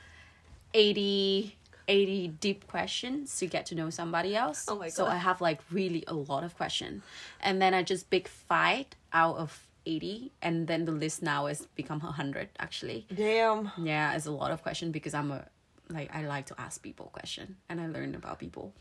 80 0.74 1.56
80 1.88 2.28
deep 2.40 2.66
questions 2.66 3.38
to 3.38 3.46
get 3.46 3.66
to 3.66 3.74
know 3.74 3.90
somebody 3.90 4.34
else. 4.34 4.66
Oh 4.68 4.76
my 4.76 4.86
God. 4.86 4.92
So 4.92 5.06
I 5.06 5.16
have 5.16 5.40
like 5.40 5.60
really 5.70 6.04
a 6.08 6.14
lot 6.14 6.42
of 6.42 6.56
questions. 6.56 7.02
And 7.40 7.62
then 7.62 7.74
I 7.74 7.82
just 7.82 8.10
pick 8.10 8.26
five 8.26 8.86
out 9.12 9.36
of 9.36 9.66
80 9.86 10.32
and 10.42 10.66
then 10.66 10.84
the 10.84 10.92
list 10.92 11.22
now 11.22 11.46
is 11.46 11.66
become 11.76 12.00
100 12.00 12.48
actually. 12.58 13.06
Damn. 13.14 13.70
Yeah, 13.78 14.14
it's 14.14 14.26
a 14.26 14.32
lot 14.32 14.50
of 14.50 14.62
questions 14.62 14.92
because 14.92 15.14
I'm 15.14 15.30
a 15.30 15.44
like 15.88 16.12
I 16.12 16.26
like 16.26 16.46
to 16.46 16.60
ask 16.60 16.82
people 16.82 17.06
question 17.12 17.56
and 17.68 17.80
I 17.80 17.86
learn 17.86 18.14
about 18.14 18.40
people. 18.40 18.72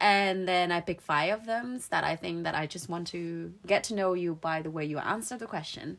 And 0.00 0.46
then 0.46 0.70
I 0.70 0.80
pick 0.80 1.00
five 1.00 1.34
of 1.40 1.46
them 1.46 1.80
that 1.90 2.04
I 2.04 2.14
think 2.16 2.44
that 2.44 2.54
I 2.54 2.66
just 2.66 2.88
want 2.88 3.08
to 3.08 3.52
get 3.66 3.82
to 3.84 3.94
know 3.94 4.14
you 4.14 4.34
by 4.34 4.62
the 4.62 4.70
way 4.70 4.84
you 4.84 4.98
answer 4.98 5.36
the 5.36 5.46
question. 5.46 5.98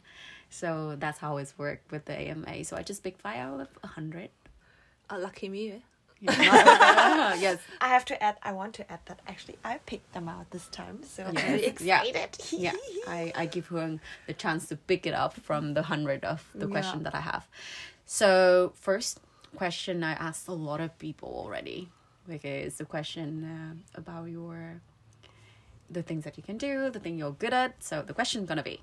So 0.50 0.96
that's 0.98 1.20
how 1.20 1.38
it's 1.38 1.58
worked 1.58 1.92
with 1.92 2.06
the 2.06 2.14
AMA. 2.14 2.64
So 2.64 2.76
I 2.78 2.82
just 2.84 3.04
pick 3.04 3.18
five 3.20 3.38
out 3.38 3.60
of 3.60 3.68
a 3.84 3.88
hundred. 3.88 4.30
Uh, 5.10 5.20
lucky 5.20 5.50
me. 5.50 5.72
Eh? 5.72 5.80
Yeah, 6.22 6.32
not- 6.36 7.40
yes. 7.40 7.60
I 7.80 7.88
have 7.90 8.04
to 8.06 8.22
add. 8.24 8.36
I 8.44 8.52
want 8.52 8.74
to 8.76 8.92
add 8.92 9.00
that 9.06 9.20
actually 9.28 9.58
I 9.64 9.78
picked 9.86 10.12
them 10.14 10.28
out 10.28 10.52
this 10.52 10.68
time, 10.68 11.02
so 11.04 11.24
I'm 11.24 11.34
Yes. 11.36 11.44
very 11.46 11.62
Yeah. 11.88 12.02
excited. 12.04 12.52
yeah 12.52 12.74
I, 13.08 13.32
I 13.36 13.46
give 13.46 13.68
her 13.68 14.00
the 14.28 14.34
chance 14.34 14.68
to 14.68 14.76
pick 14.76 15.06
it 15.08 15.14
up 15.14 15.34
from 15.34 15.74
the 15.76 15.84
hundred 15.84 16.26
of 16.26 16.44
the 16.54 16.66
Yeah. 16.66 16.72
question 16.72 17.04
that 17.04 17.16
i 17.16 17.22
have 17.22 17.48
so 18.06 18.74
first 18.76 19.20
question 19.56 20.04
i 20.04 20.12
asked 20.14 20.48
a 20.48 20.54
lot 20.54 20.80
of 20.82 20.98
people 21.00 21.30
already 21.30 21.90
because 22.30 22.76
the 22.76 22.86
question 22.86 23.44
uh, 23.44 24.00
about 24.00 24.26
your 24.26 24.82
the 25.90 26.04
things 26.04 26.24
that 26.24 26.38
you 26.38 26.44
can 26.44 26.58
do 26.58 26.90
the 26.90 27.00
thing 27.00 27.18
you're 27.18 27.32
good 27.32 27.54
at. 27.54 27.84
So 27.84 28.02
the 28.02 28.14
question's 28.14 28.48
gonna 28.48 28.64
be 28.64 28.82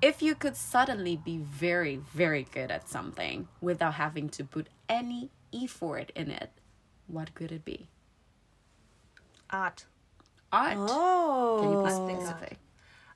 if 0.00 0.22
you 0.22 0.34
could 0.34 0.56
suddenly 0.56 1.16
be 1.16 1.38
very 1.38 1.96
very 1.96 2.46
good 2.52 2.70
at 2.70 2.88
something 2.88 3.48
without 3.60 3.94
having 3.94 4.28
to 4.28 4.44
put 4.44 4.68
any 4.88 5.30
effort 5.52 6.12
in 6.14 6.30
it 6.30 6.50
what 7.08 7.34
could 7.34 7.50
it 7.50 7.64
be? 7.64 7.88
Art. 9.50 9.86
art? 10.52 10.76
Oh, 10.78 11.58
can 11.60 11.72
you 11.72 11.78
be 11.78 11.86
I 11.86 12.06
think 12.06 12.20
so. 12.20 12.26
specific? 12.26 12.58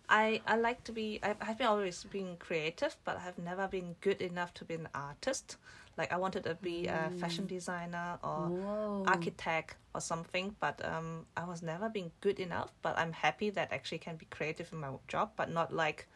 I, 0.08 0.40
I 0.46 0.56
like 0.56 0.82
to 0.84 0.92
be 0.92 1.20
I, 1.22 1.34
I've 1.40 1.58
been 1.58 1.66
always 1.66 2.04
been 2.04 2.36
creative 2.38 2.96
but 3.04 3.18
I've 3.18 3.38
never 3.38 3.68
been 3.68 3.96
good 4.00 4.20
enough 4.20 4.52
to 4.54 4.64
be 4.64 4.74
an 4.74 4.88
artist 4.94 5.56
like 5.98 6.12
I 6.12 6.16
wanted 6.16 6.44
to 6.44 6.54
be 6.54 6.86
a 6.86 7.10
fashion 7.18 7.46
designer 7.46 8.18
or 8.22 8.48
Whoa. 8.48 9.04
architect 9.06 9.76
or 9.94 10.00
something 10.00 10.54
but 10.60 10.82
um 10.84 11.26
I 11.36 11.44
was 11.44 11.62
never 11.62 11.88
being 11.88 12.12
good 12.20 12.40
enough 12.40 12.72
but 12.82 12.98
I'm 12.98 13.12
happy 13.12 13.50
that 13.50 13.72
actually 13.72 13.98
can 13.98 14.16
be 14.16 14.26
creative 14.26 14.72
in 14.72 14.78
my 14.78 14.90
job 15.08 15.32
but 15.36 15.50
not 15.50 15.72
like 15.72 16.08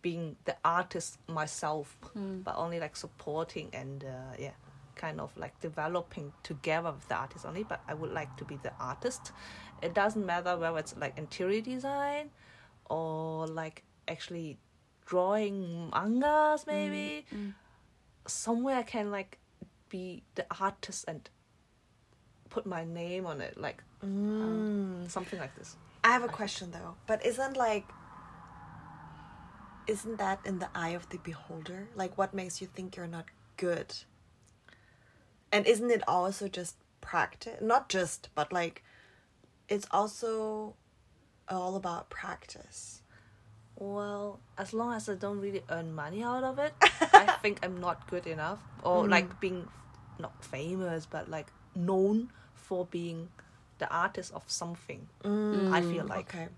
being 0.00 0.36
the 0.44 0.56
artist 0.64 1.18
myself 1.28 1.96
but 2.44 2.54
only 2.56 2.78
like 2.80 2.96
supporting 2.96 3.68
and 3.72 4.04
uh, 4.04 4.34
yeah 4.38 4.52
kind 4.94 5.20
of 5.20 5.34
like 5.36 5.58
developing 5.60 6.32
together 6.42 6.90
with 6.92 7.06
the 7.08 7.14
artist 7.14 7.46
only 7.46 7.62
but 7.62 7.80
I 7.88 7.94
would 7.94 8.12
like 8.12 8.36
to 8.36 8.44
be 8.44 8.58
the 8.62 8.72
artist. 8.80 9.32
It 9.82 9.94
doesn't 9.94 10.26
matter 10.26 10.56
whether 10.56 10.78
it's 10.78 10.94
like 10.96 11.16
interior 11.16 11.60
design 11.60 12.30
or 12.90 13.46
like 13.46 13.84
actually 14.08 14.58
drawing 15.06 15.90
mangas 15.90 16.66
maybe 16.66 17.24
somewhere 18.28 18.76
I 18.76 18.82
can 18.82 19.10
like 19.10 19.38
be 19.88 20.22
the 20.34 20.46
artist 20.60 21.04
and 21.08 21.28
put 22.50 22.66
my 22.66 22.84
name 22.84 23.26
on 23.26 23.40
it 23.40 23.58
like 23.60 23.82
um, 24.02 25.04
something 25.08 25.38
like 25.38 25.54
this 25.56 25.76
I 26.04 26.12
have 26.12 26.22
a 26.22 26.28
question 26.28 26.70
though, 26.70 26.94
but 27.06 27.24
isn't 27.24 27.56
like 27.56 27.84
isn't 29.86 30.18
that 30.18 30.40
in 30.44 30.58
the 30.58 30.68
eye 30.74 30.90
of 30.90 31.08
the 31.08 31.18
beholder? 31.18 31.88
Like 31.94 32.16
what 32.16 32.34
makes 32.34 32.60
you 32.60 32.66
think 32.66 32.96
you're 32.96 33.06
not 33.06 33.26
good? 33.56 33.94
And 35.50 35.66
isn't 35.66 35.90
it 35.90 36.02
also 36.06 36.46
just 36.48 36.76
practice? 37.00 37.60
Not 37.60 37.88
just, 37.88 38.28
but 38.34 38.52
like 38.52 38.84
it's 39.68 39.86
also 39.90 40.76
all 41.48 41.76
about 41.76 42.10
practice. 42.10 43.02
Well 43.78 44.40
as 44.56 44.72
long 44.74 44.92
as 44.92 45.08
I 45.08 45.14
don't 45.14 45.40
really 45.40 45.62
earn 45.70 45.94
money 45.94 46.22
out 46.22 46.42
of 46.44 46.58
it 46.58 46.74
I 47.12 47.36
think 47.42 47.60
I'm 47.62 47.80
not 47.80 48.08
good 48.10 48.26
enough. 48.26 48.58
Or 48.82 49.04
mm. 49.04 49.10
like 49.10 49.40
being 49.40 49.68
not 50.18 50.44
famous 50.44 51.06
but 51.06 51.30
like 51.30 51.46
known 51.74 52.30
for 52.54 52.86
being 52.86 53.28
the 53.78 53.88
artist 53.94 54.32
of 54.34 54.42
something. 54.48 55.08
Mm. 55.22 55.72
I 55.72 55.80
feel 55.82 56.04
like 56.04 56.34
okay. 56.34 56.48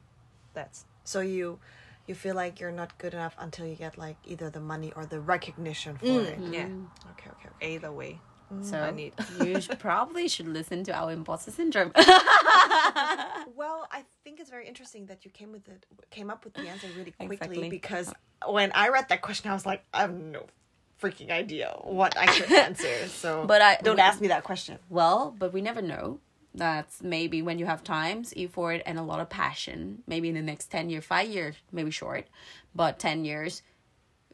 that's 0.54 0.84
So 1.04 1.20
you 1.20 1.58
you 2.06 2.14
feel 2.14 2.34
like 2.34 2.58
you're 2.58 2.72
not 2.72 2.96
good 2.98 3.12
enough 3.14 3.36
until 3.38 3.66
you 3.66 3.76
get 3.76 3.98
like 3.98 4.16
either 4.26 4.48
the 4.50 4.60
money 4.60 4.92
or 4.96 5.04
the 5.06 5.20
recognition 5.20 5.96
for 5.98 6.06
Mm, 6.06 6.26
it. 6.32 6.38
yeah. 6.54 6.66
Mm. 6.66 6.86
Okay, 7.12 7.30
okay, 7.30 7.48
okay. 7.54 7.74
either 7.74 7.92
way 7.92 8.18
So 8.62 8.78
I 8.80 8.90
need. 8.90 9.12
you 9.44 9.60
should, 9.60 9.78
probably 9.78 10.26
should 10.28 10.48
listen 10.48 10.82
to 10.84 10.92
our 10.92 11.12
imposter 11.12 11.50
syndrome. 11.52 11.92
Well, 13.56 13.86
I 13.92 14.04
think 14.24 14.40
it's 14.40 14.50
very 14.50 14.66
interesting 14.66 15.06
that 15.06 15.24
you 15.24 15.30
came 15.30 15.52
with 15.52 15.68
it, 15.68 15.84
came 16.10 16.30
up 16.30 16.44
with 16.44 16.54
the 16.54 16.62
answer 16.68 16.86
really 16.96 17.10
quickly 17.12 17.36
Exactly. 17.36 17.68
because 17.70 18.12
when 18.46 18.72
I 18.74 18.88
read 18.88 19.08
that 19.10 19.20
question, 19.22 19.50
I 19.50 19.54
was 19.54 19.66
like, 19.66 19.84
I 19.92 20.00
have 20.02 20.14
no 20.14 20.46
freaking 21.02 21.30
idea 21.30 21.74
what 21.82 22.16
I 22.16 22.26
could 22.26 22.50
answer. 22.52 22.94
So, 23.08 23.44
But 23.46 23.60
I- 23.62 23.76
don't 23.82 23.98
ask 23.98 24.20
me 24.20 24.28
that 24.28 24.44
question. 24.44 24.78
well, 24.88 25.34
but 25.38 25.52
we 25.52 25.60
never 25.60 25.82
know. 25.82 26.20
That's 26.54 27.00
maybe 27.02 27.42
when 27.42 27.58
you 27.60 27.66
have 27.66 27.84
times, 27.84 28.32
effort, 28.36 28.82
and 28.86 28.98
a 28.98 29.02
lot 29.02 29.20
of 29.20 29.28
passion. 29.28 30.02
Maybe 30.08 30.28
in 30.30 30.34
the 30.34 30.42
next 30.42 30.66
ten 30.66 30.90
years, 30.90 31.04
five 31.04 31.28
years, 31.28 31.54
maybe 31.70 31.90
short, 31.92 32.26
but 32.74 32.98
ten 32.98 33.24
years, 33.24 33.62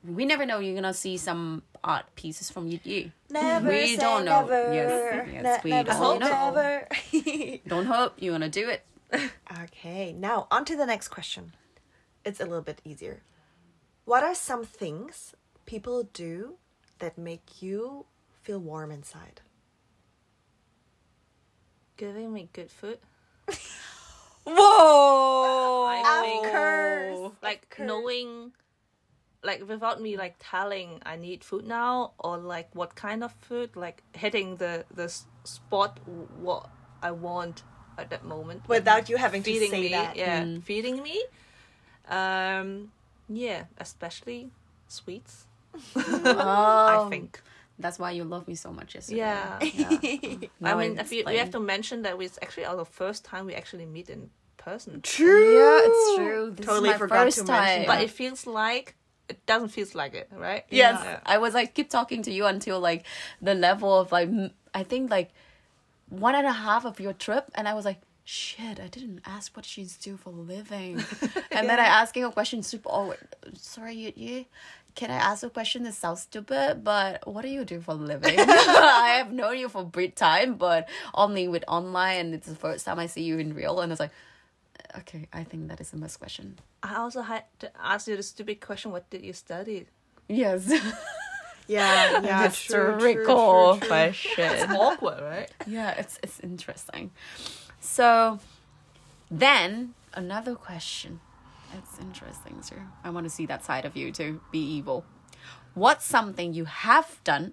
we 0.09 0.25
never 0.25 0.47
know. 0.47 0.59
You're 0.61 0.75
gonna 0.75 0.95
see 0.95 1.17
some 1.17 1.63
art 1.85 2.07
pieces 2.15 2.51
from 2.51 2.67
you. 2.69 2.79
you. 2.85 3.13
Never 3.31 3.69
we 3.69 3.95
say 3.97 4.01
don't 4.03 4.25
know. 4.25 4.41
never. 4.43 4.73
Yes, 4.75 5.29
yes, 5.33 5.43
Ne- 5.43 5.61
we 5.65 5.71
never 5.71 5.91
don't 5.93 6.23
say 6.23 6.29
know. 6.31 6.45
never. 6.51 6.89
Don't 7.69 7.87
hope 7.87 8.15
you're 8.19 8.33
gonna 8.35 8.49
do 8.49 8.69
it. 8.69 8.85
okay, 9.63 10.13
now 10.13 10.47
on 10.51 10.65
to 10.65 10.77
the 10.77 10.87
next 10.87 11.09
question. 11.09 11.53
It's 12.25 12.41
a 12.41 12.45
little 12.45 12.63
bit 12.63 12.81
easier. 12.85 13.23
What 14.05 14.23
are 14.25 14.35
some 14.35 14.65
things 14.65 15.35
people 15.65 16.05
do 16.13 16.57
that 16.99 17.17
make 17.19 17.61
you 17.63 18.07
feel 18.43 18.59
warm 18.59 18.91
inside? 18.91 19.41
giving 21.97 22.31
me 22.31 22.47
good 22.53 22.71
food 22.71 22.99
Whoa! 24.45 25.85
I 25.89 26.21
think- 26.23 26.53
course. 26.53 27.33
like 27.43 27.63
Of 27.63 27.71
course. 27.71 27.87
knowing 27.89 28.53
like 29.43 29.67
without 29.69 30.01
me 30.01 30.17
like 30.17 30.35
telling 30.39 31.01
i 31.05 31.17
need 31.17 31.45
food 31.45 31.65
now 31.67 32.13
or 32.19 32.37
like 32.39 32.69
what 32.75 32.95
kind 32.95 33.23
of 33.23 33.33
food 33.33 33.71
like 33.77 34.03
hitting 34.13 34.57
the 34.57 34.85
the 34.95 35.09
spot 35.45 35.99
what 36.41 36.69
i 37.03 37.11
want 37.11 37.63
at 37.99 38.11
that 38.11 38.25
moment 38.25 38.63
Without 38.69 39.09
you 39.09 39.17
having 39.17 39.43
to 39.43 39.51
feeding 39.51 39.71
say 39.71 39.81
me 39.83 39.89
that. 39.91 40.17
yeah 40.17 40.45
feeding 40.63 41.03
me 41.03 41.23
um 42.09 42.91
yeah 43.29 43.65
especially 43.79 44.51
sweets 44.89 45.47
i 45.97 46.99
Oh, 47.01 47.07
think 47.11 47.41
that's 47.79 47.99
why 47.99 48.11
you 48.11 48.25
love 48.25 48.49
me 48.49 48.55
so 48.55 48.73
much 48.73 48.95
yesterday. 48.95 49.19
yeah 49.19 49.59
Yeah. 49.61 49.99
i 50.01 50.49
Now 50.61 50.79
mean 50.79 50.99
I 50.99 51.03
if 51.03 51.11
we, 51.11 51.23
we 51.25 51.37
have 51.37 51.51
to 51.51 51.61
mention 51.61 52.03
that 52.03 52.19
it's 52.21 52.39
actually 52.43 52.65
our 52.67 52.85
first 52.85 53.25
time 53.25 53.47
we 53.47 53.55
actually 53.55 53.87
meet 53.87 54.09
in 54.09 54.31
person 54.57 55.01
True. 55.03 55.55
Yeah, 55.55 55.81
it's 55.85 56.15
true. 56.17 56.51
This 56.55 56.67
Totally 56.67 56.89
is 56.91 56.95
my 56.95 56.99
forgot 56.99 57.25
first 57.25 57.39
to 57.39 57.45
mention 57.45 57.57
time. 57.57 57.81
that. 57.83 57.87
but 57.87 58.01
it 58.03 58.11
feels 58.11 58.47
like 58.47 58.95
it 59.29 59.45
doesn't 59.47 59.69
feel 59.69 59.87
like 59.95 60.15
it, 60.15 60.29
right? 60.33 60.65
Yes, 60.71 61.01
Yeah. 61.03 61.21
I 61.27 61.39
was 61.39 61.55
like 61.55 61.75
keep 61.75 61.91
talking 61.91 62.23
to 62.23 62.33
you 62.33 62.47
until 62.47 62.81
like 62.81 63.05
the 63.41 63.55
level 63.55 63.99
of 63.99 64.13
like 64.13 64.29
I 64.75 64.83
think 64.83 65.11
like 65.11 65.31
one 66.09 66.35
and 66.35 66.47
a 66.47 66.53
half 66.53 66.85
of 66.85 67.01
your 67.01 67.13
trip, 67.13 67.51
and 67.55 67.67
I 67.67 67.75
was 67.75 67.85
like, 67.85 68.01
shit, 68.25 68.79
I 68.79 68.87
didn't 68.89 69.23
ask 69.27 69.57
what 69.57 69.65
she's 69.65 69.97
do 69.97 70.17
for 70.17 70.31
a 70.31 70.33
living, 70.33 71.03
and 71.51 71.69
then 71.69 71.81
I 71.81 71.87
asking 71.87 72.25
a 72.25 72.31
question 72.31 72.63
super 72.63 72.89
awkward. 72.89 73.19
Sorry, 73.55 73.95
you, 73.95 74.13
you 74.15 74.45
can 74.95 75.11
I 75.11 75.17
ask 75.17 75.43
a 75.43 75.51
question 75.51 75.83
that 75.85 75.95
sounds 75.95 76.23
stupid, 76.23 76.83
but 76.83 77.27
what 77.27 77.43
do 77.43 77.49
you 77.49 77.65
do 77.65 77.81
for 77.81 77.93
a 77.93 77.95
living? 77.95 78.35
I 78.41 79.17
have 79.19 79.33
known 79.33 79.59
you 79.59 79.69
for 79.69 79.83
a 79.83 79.85
brief 79.85 80.15
time, 80.15 80.55
but 80.55 80.89
only 81.15 81.49
with 81.49 81.65
online, 81.69 82.19
and 82.27 82.35
it's 82.35 82.47
the 82.47 82.55
first 82.55 82.85
time 82.85 82.99
I 82.99 83.07
see 83.07 83.23
you 83.23 83.39
in 83.39 83.55
real, 83.55 83.81
and 83.81 83.91
it's 83.93 84.01
like. 84.01 84.13
Okay, 84.99 85.29
I 85.33 85.45
think 85.45 85.69
that 85.69 85.81
is 85.81 85.91
the 85.91 85.97
most 85.99 86.19
question. 86.19 86.59
I 86.83 86.97
also 86.97 87.23
had 87.23 87.45
to 87.61 87.71
ask 87.81 88.07
you 88.09 88.17
the 88.17 88.23
stupid 88.23 88.61
question: 88.61 88.91
What 88.93 89.09
did 89.11 89.23
you 89.25 89.33
study? 89.33 89.87
Yes. 90.29 90.73
Yeah, 91.69 92.21
yeah, 92.23 92.49
true, 92.49 92.97
true, 92.97 93.19
Historical 93.19 93.73
true, 93.79 93.81
true. 93.81 93.89
question. 93.89 94.71
Awkward, 94.71 95.21
right? 95.21 95.51
yeah, 95.67 95.99
it's 95.99 96.17
it's 96.23 96.39
interesting. 96.39 97.11
So 97.81 98.39
then 99.29 99.95
another 100.15 100.55
question. 100.55 101.19
It's 101.77 101.99
interesting 101.99 102.63
too. 102.63 102.81
I 103.03 103.11
want 103.11 103.25
to 103.27 103.31
see 103.31 103.47
that 103.47 103.65
side 103.65 103.85
of 103.85 103.97
you 103.97 104.13
to 104.13 104.41
be 104.53 104.61
evil. 104.61 105.05
What's 105.75 106.05
something 106.05 106.55
you 106.55 106.67
have 106.67 107.19
done 107.25 107.53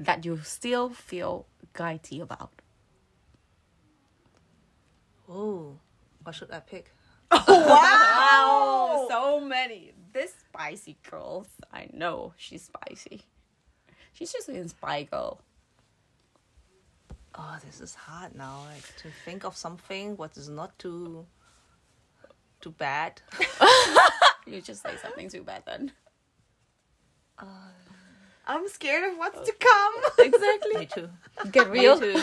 that 0.00 0.24
you 0.24 0.40
still 0.42 0.88
feel 0.90 1.46
guilty 1.76 2.18
about? 2.20 2.50
Oh, 5.28 5.78
what 6.28 6.34
should 6.34 6.50
I 6.50 6.60
pick? 6.60 6.92
Wow, 7.48 9.06
so 9.08 9.40
many. 9.40 9.92
This 10.12 10.34
spicy 10.46 10.98
girl, 11.10 11.46
I 11.72 11.88
know 11.90 12.34
she's 12.36 12.64
spicy. 12.64 13.22
She's 14.12 14.30
just 14.30 14.50
a 14.50 14.68
spy 14.68 15.04
girl. 15.04 15.40
Oh, 17.34 17.56
this 17.64 17.80
is 17.80 17.94
hard 17.94 18.34
now. 18.34 18.64
Like 18.66 18.84
to 18.98 19.08
think 19.24 19.44
of 19.44 19.56
something 19.56 20.18
what 20.18 20.36
is 20.36 20.50
not 20.50 20.78
too 20.78 21.24
too 22.60 22.72
bad. 22.72 23.22
You 24.46 24.62
just 24.62 24.82
say 24.82 24.96
something 25.02 25.28
too 25.28 25.42
bad 25.42 25.62
then. 25.66 25.92
Uh, 27.38 27.68
I'm 28.46 28.66
scared 28.68 29.04
of 29.12 29.18
what's 29.18 29.38
uh, 29.38 29.44
to 29.44 29.52
come. 29.68 29.94
Exactly. 30.26 30.76
Me 30.80 30.86
too. 30.86 31.08
Get 31.52 31.70
Me 31.70 31.80
real. 31.80 31.98
too. 32.00 32.16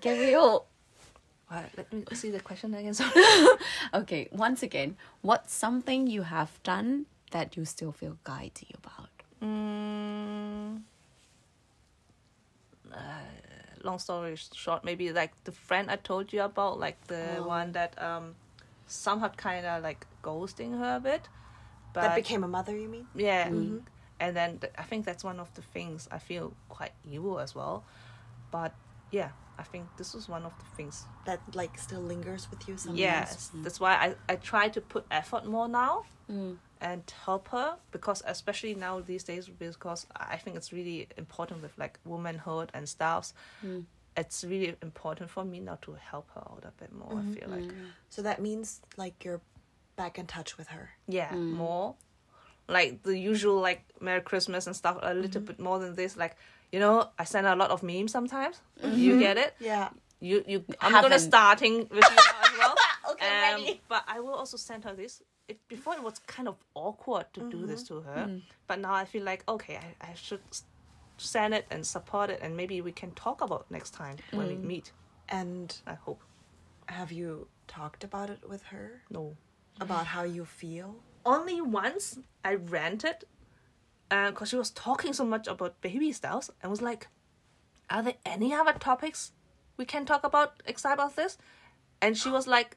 Get 0.00 0.18
real. 0.18 0.66
What? 1.54 1.70
Let 1.76 1.92
me 1.92 2.04
see 2.14 2.30
the 2.30 2.40
question 2.40 2.74
again. 2.74 2.94
Sorry. 3.00 3.12
Okay, 3.94 4.28
once 4.32 4.62
again, 4.62 4.96
what's 5.22 5.54
something 5.54 6.06
you 6.06 6.22
have 6.22 6.60
done 6.62 7.06
that 7.30 7.56
you 7.56 7.64
still 7.64 7.92
feel 7.92 8.18
guilty 8.24 8.74
about? 8.74 9.10
Mm, 9.42 10.82
uh, 12.92 12.96
long 13.84 13.98
story 13.98 14.36
short, 14.36 14.84
maybe 14.84 15.12
like 15.12 15.32
the 15.44 15.52
friend 15.52 15.90
I 15.90 15.96
told 15.96 16.32
you 16.32 16.42
about, 16.42 16.80
like 16.80 17.06
the 17.06 17.42
one 17.44 17.72
that 17.72 18.00
um 18.02 18.34
somehow 18.86 19.28
kind 19.28 19.64
of 19.66 19.82
like 19.82 20.06
ghosting 20.22 20.78
her 20.78 20.96
a 20.96 21.00
bit. 21.00 21.28
But 21.92 22.02
that 22.02 22.14
became 22.16 22.42
a 22.42 22.48
mother, 22.48 22.76
you 22.76 22.88
mean? 22.88 23.06
yeah, 23.14 23.48
and 24.20 24.36
then 24.36 24.58
th- 24.58 24.72
I 24.76 24.82
think 24.82 25.04
that's 25.04 25.22
one 25.22 25.38
of 25.38 25.52
the 25.54 25.62
things 25.62 26.08
I 26.10 26.18
feel 26.18 26.52
quite 26.68 26.92
evil 27.08 27.38
as 27.38 27.54
well. 27.54 27.84
But 28.50 28.72
yeah, 29.10 29.30
I 29.58 29.62
think 29.62 29.84
this 29.96 30.14
was 30.14 30.28
one 30.28 30.44
of 30.44 30.52
the 30.58 30.64
things. 30.76 31.04
That 31.26 31.40
like 31.54 31.78
still 31.78 32.00
lingers 32.00 32.48
with 32.50 32.68
you 32.68 32.76
sometimes. 32.76 32.98
Yes, 33.00 33.50
that's 33.62 33.80
why 33.80 33.92
I 33.94 34.14
I 34.32 34.36
try 34.36 34.68
to 34.68 34.80
put 34.80 35.04
effort 35.10 35.46
more 35.46 35.68
now 35.68 36.04
Mm. 36.30 36.56
and 36.80 37.02
help 37.26 37.48
her 37.48 37.76
because 37.90 38.22
especially 38.26 38.74
now 38.74 39.00
these 39.00 39.24
days 39.24 39.46
because 39.48 40.06
I 40.16 40.38
think 40.38 40.56
it's 40.56 40.72
really 40.72 41.06
important 41.18 41.60
with 41.62 41.76
like 41.76 41.98
womanhood 42.06 42.70
and 42.74 42.88
stuffs. 42.88 43.34
Mm. 43.62 43.84
It's 44.16 44.42
really 44.44 44.74
important 44.80 45.28
for 45.30 45.44
me 45.44 45.60
now 45.60 45.76
to 45.82 45.92
help 46.10 46.30
her 46.34 46.40
out 46.40 46.64
a 46.64 46.72
bit 46.80 46.92
more. 46.92 47.20
I 47.20 47.34
feel 47.34 47.48
like 47.50 47.70
So 48.08 48.22
that 48.22 48.40
means 48.40 48.80
like 48.96 49.22
you're 49.24 49.42
back 49.96 50.18
in 50.18 50.26
touch 50.26 50.56
with 50.58 50.68
her. 50.68 50.90
yeah 51.06 51.34
more 51.36 51.94
like 52.68 53.02
the 53.02 53.16
usual 53.18 53.60
like 53.60 53.82
Merry 54.00 54.22
Christmas 54.22 54.66
and 54.66 54.74
stuff 54.74 54.96
a 55.02 55.12
little 55.14 55.40
Mm-hmm. 55.42 55.44
bit 55.44 55.60
more 55.60 55.78
than 55.78 55.94
this. 55.94 56.16
Like 56.16 56.36
you 56.74 56.80
know 56.80 56.96
I 57.22 57.24
send 57.24 57.46
her 57.46 57.52
a 57.52 57.60
lot 57.62 57.70
of 57.70 57.82
memes 57.90 58.10
sometimes. 58.10 58.56
You 58.82 59.12
mm-hmm. 59.12 59.26
get 59.26 59.36
it. 59.44 59.54
Yeah. 59.60 59.90
You 60.28 60.36
you 60.52 60.64
I'm 60.80 60.92
Haven't. 60.92 61.10
gonna 61.10 61.20
starting 61.20 61.74
with 61.96 62.06
you 62.14 62.22
as 62.44 62.52
well. 62.58 62.74
Okay, 63.12 63.26
Um, 63.26 63.60
ready. 63.60 63.80
But 63.86 64.02
I 64.14 64.18
will 64.24 64.36
also 64.42 64.56
send 64.56 64.80
her 64.84 64.94
this. 65.02 65.22
It, 65.46 65.58
before 65.68 65.94
it 65.94 66.02
was 66.02 66.16
kind 66.36 66.48
of 66.48 66.56
awkward 66.74 67.26
to 67.34 67.40
do 67.50 67.66
this 67.66 67.82
mm-hmm. 67.82 68.00
to 68.00 68.08
her, 68.08 68.22
mm. 68.26 68.40
but 68.66 68.80
now 68.80 68.94
I 69.02 69.04
feel 69.04 69.24
like 69.24 69.42
okay, 69.46 69.76
I, 69.86 69.88
I 70.10 70.14
should 70.14 70.40
send 71.18 71.52
it 71.58 71.66
and 71.70 71.86
support 71.86 72.30
it, 72.30 72.38
and 72.42 72.56
maybe 72.56 72.80
we 72.80 72.92
can 72.92 73.10
talk 73.24 73.38
about 73.46 73.70
next 73.70 73.90
time 73.90 74.16
when 74.32 74.46
we 74.48 74.54
mm. 74.54 74.64
meet. 74.72 74.86
And 75.28 75.68
I 75.86 75.96
hope. 76.06 76.22
have 77.00 77.12
you 77.12 77.46
talked 77.78 78.02
about 78.04 78.28
it 78.34 78.40
with 78.52 78.62
her? 78.72 78.86
No, 79.10 79.22
About 79.80 80.06
how 80.14 80.24
you 80.24 80.44
feel? 80.44 80.90
only 81.24 81.60
once 81.60 82.18
I 82.44 82.54
ranted, 82.54 83.24
because 84.30 84.48
she 84.50 84.56
was 84.56 84.70
talking 84.70 85.12
so 85.12 85.24
much 85.24 85.46
about 85.46 85.80
baby 85.80 86.12
styles, 86.12 86.50
and 86.62 86.70
was 86.70 86.82
like, 86.82 87.08
"Are 87.90 88.02
there 88.02 88.18
any 88.24 88.54
other 88.54 88.72
topics 88.74 89.32
we 89.76 89.84
can 89.84 90.04
talk 90.06 90.24
about 90.24 90.62
except 90.66 90.94
about 90.94 91.16
this?" 91.16 91.38
And 92.00 92.16
she 92.16 92.30
was 92.30 92.46
like, 92.46 92.76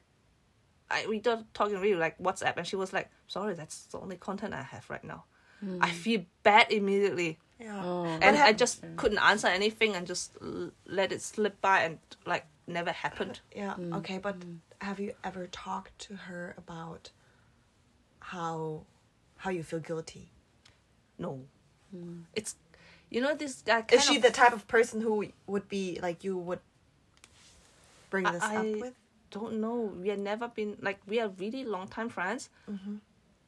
I, 0.90 1.06
we 1.06 1.20
were 1.24 1.44
talking 1.54 1.78
really 1.80 2.00
like 2.06 2.18
WhatsApp, 2.18 2.56
and 2.56 2.66
she 2.66 2.76
was 2.76 2.92
like, 2.92 3.10
"Sorry, 3.26 3.54
that's 3.54 3.84
the 3.92 3.98
only 3.98 4.16
content 4.16 4.54
I 4.54 4.62
have 4.62 4.88
right 4.90 5.04
now." 5.04 5.24
Hmm. 5.60 5.78
I 5.80 5.90
feel 5.90 6.24
bad 6.42 6.70
immediately, 6.70 7.38
Yeah. 7.58 7.82
Oh. 7.84 8.04
and 8.04 8.36
I 8.36 8.52
just 8.52 8.84
couldn't 8.96 9.18
answer 9.18 9.48
anything 9.48 9.96
and 9.96 10.06
just 10.06 10.36
l- 10.40 10.70
let 10.86 11.12
it 11.12 11.20
slip 11.20 11.60
by 11.60 11.80
and 11.82 11.98
like 12.26 12.46
never 12.66 12.92
happened. 12.92 13.40
Yeah. 13.54 13.74
Hmm. 13.74 13.92
Okay, 13.94 14.18
but 14.18 14.36
hmm. 14.42 14.56
have 14.80 15.00
you 15.00 15.12
ever 15.24 15.46
talked 15.48 15.98
to 16.06 16.14
her 16.14 16.54
about 16.56 17.10
how 18.20 18.86
how 19.36 19.50
you 19.50 19.62
feel 19.62 19.80
guilty? 19.80 20.30
No, 21.18 21.40
hmm. 21.90 22.20
it's 22.34 22.56
you 23.10 23.20
know 23.20 23.34
this 23.34 23.62
guy. 23.62 23.82
Kind 23.82 23.92
Is 23.92 24.04
she 24.04 24.16
of, 24.16 24.22
the 24.22 24.30
type 24.30 24.52
of 24.52 24.66
person 24.68 25.00
who 25.00 25.26
would 25.46 25.68
be 25.68 25.98
like 26.02 26.24
you 26.24 26.36
would 26.36 26.60
bring 28.10 28.24
this 28.24 28.42
I- 28.42 28.56
up 28.56 28.80
with? 28.80 28.94
don't 29.30 29.60
know. 29.60 29.92
We 30.00 30.08
have 30.08 30.18
never 30.18 30.48
been 30.48 30.76
like 30.80 31.00
we 31.06 31.20
are 31.20 31.28
really 31.28 31.64
long 31.64 31.88
time 31.88 32.08
friends, 32.08 32.50
mm-hmm. 32.70 32.96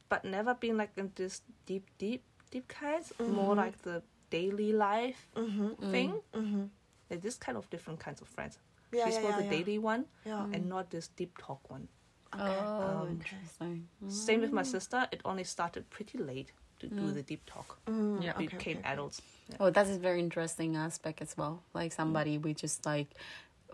but 0.09 0.25
never 0.25 0.53
been 0.53 0.77
like 0.77 0.91
in 0.97 1.11
this 1.15 1.41
deep, 1.65 1.85
deep, 1.97 2.23
deep 2.49 2.67
kinds. 2.67 3.13
Mm-hmm. 3.19 3.33
More 3.33 3.55
like 3.55 3.81
the 3.81 4.01
daily 4.29 4.73
life 4.73 5.27
mm-hmm. 5.35 5.91
thing. 5.91 6.13
Mm-hmm. 6.33 6.63
Like 7.09 7.21
this 7.21 7.35
kind 7.35 7.57
of 7.57 7.69
different 7.69 7.99
kinds 7.99 8.21
of 8.21 8.27
friends. 8.27 8.57
Yeah, 8.91 9.05
She's 9.05 9.15
yeah, 9.15 9.21
more 9.21 9.31
yeah, 9.31 9.37
the 9.37 9.43
yeah. 9.43 9.49
daily 9.49 9.77
one, 9.79 10.05
Yeah. 10.25 10.45
and 10.51 10.67
not 10.67 10.89
this 10.89 11.07
deep 11.09 11.37
talk 11.37 11.69
one. 11.69 11.87
Oh, 12.33 13.01
Um, 13.01 13.07
interesting. 13.09 13.87
Same 14.07 14.41
with 14.41 14.51
my 14.51 14.63
mm. 14.63 14.65
sister. 14.65 15.07
It 15.11 15.21
only 15.25 15.43
started 15.43 15.89
pretty 15.89 16.17
late 16.17 16.51
to 16.81 16.87
do 16.87 17.11
the 17.11 17.23
deep 17.31 17.43
talk. 17.45 17.77
Mm, 17.87 18.23
Yeah. 18.23 18.33
We 18.37 18.45
okay, 18.45 18.57
became 18.57 18.77
okay, 18.77 18.85
okay. 18.85 18.93
adults. 18.93 19.21
Yeah. 19.49 19.57
Oh, 19.59 19.69
that 19.69 19.85
is 19.87 19.95
a 19.97 19.99
very 19.99 20.19
interesting 20.19 20.75
aspect 20.75 21.21
as 21.21 21.31
well. 21.37 21.55
Like 21.73 21.91
somebody 22.01 22.37
we 22.37 22.53
just 22.53 22.85
like, 22.85 23.09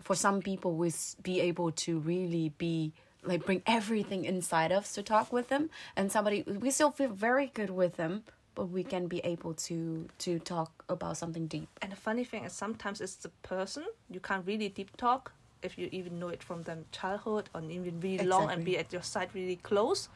for 0.06 0.14
some 0.14 0.40
people 0.40 0.70
we 0.82 0.92
be 1.22 1.40
able 1.50 1.70
to 1.84 1.98
really 1.98 2.52
be 2.58 2.92
like 3.24 3.44
bring 3.44 3.62
everything 3.66 4.24
inside 4.24 4.70
us 4.72 4.92
to 4.96 5.02
talk 5.02 5.32
with 5.32 5.48
them, 5.48 5.70
and 5.96 6.10
somebody 6.16 6.42
we 6.64 6.70
still 6.70 6.92
feel 6.92 7.10
very 7.28 7.48
good 7.58 7.70
with 7.70 7.96
them, 7.96 8.22
but 8.54 8.66
we 8.76 8.82
can 8.84 9.08
be 9.08 9.20
able 9.34 9.54
to 9.68 10.06
to 10.24 10.38
talk 10.38 10.70
about 10.88 11.16
something 11.16 11.46
deep. 11.48 11.68
And 11.82 11.90
the 11.92 11.96
funny 12.08 12.24
thing 12.24 12.44
is, 12.44 12.52
sometimes 12.52 13.00
it's 13.00 13.16
the 13.16 13.32
person 13.42 13.84
you 14.08 14.20
can't 14.20 14.46
really 14.46 14.68
deep 14.68 14.96
talk 14.96 15.32
if 15.62 15.76
you 15.78 15.88
even 15.90 16.18
know 16.20 16.28
it 16.36 16.42
from 16.48 16.62
them 16.62 16.84
childhood 16.92 17.50
or 17.54 17.60
even 17.62 18.00
really 18.00 18.24
long 18.24 18.50
and 18.52 18.64
be 18.64 18.78
at 18.78 18.92
your 18.92 19.02
side 19.02 19.28
really 19.34 19.56
close. 19.56 20.08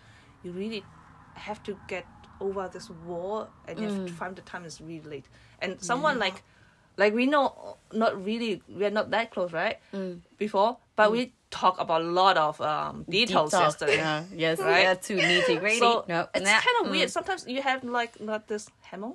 You 0.44 0.52
really 0.52 0.82
have 1.35 1.62
to 1.64 1.77
get 1.89 2.06
over 2.43 2.69
this 2.73 2.90
wall, 3.06 3.48
and 3.66 3.78
you 3.78 3.89
have 3.89 4.06
to 4.06 4.12
find 4.12 4.36
the 4.36 4.43
time 4.43 4.64
is 4.64 4.81
really 4.81 5.09
late. 5.09 5.27
And 5.60 5.81
someone 5.81 6.19
like, 6.19 6.43
like 6.97 7.14
we 7.14 7.27
know, 7.27 7.77
not 7.93 8.23
really, 8.24 8.62
we 8.69 8.85
are 8.85 8.90
not 8.90 9.10
that 9.10 9.31
close, 9.31 9.52
right? 9.52 9.78
Before, 10.39 10.78
but 10.97 11.12
we 11.12 11.32
talk 11.51 11.78
about 11.78 12.01
a 12.01 12.05
lot 12.05 12.36
of 12.36 12.60
um 12.60 13.05
details 13.09 13.51
Deep 13.52 13.60
yesterday. 13.60 13.97
Yeah, 14.02 14.24
yes, 14.35 14.59
Right? 14.59 14.82
yeah, 14.82 14.94
too 14.94 15.16
nitty 15.16 15.60
gritty. 15.60 15.78
So 15.78 16.05
no, 16.09 16.27
it's 16.35 16.44
nah, 16.44 16.60
kind 16.66 16.77
of 16.81 16.86
mm. 16.86 16.90
weird. 16.90 17.10
Sometimes 17.10 17.47
you 17.47 17.62
have 17.62 17.85
like 17.85 18.20
not 18.20 18.48
this 18.48 18.69
hammer. 18.81 19.12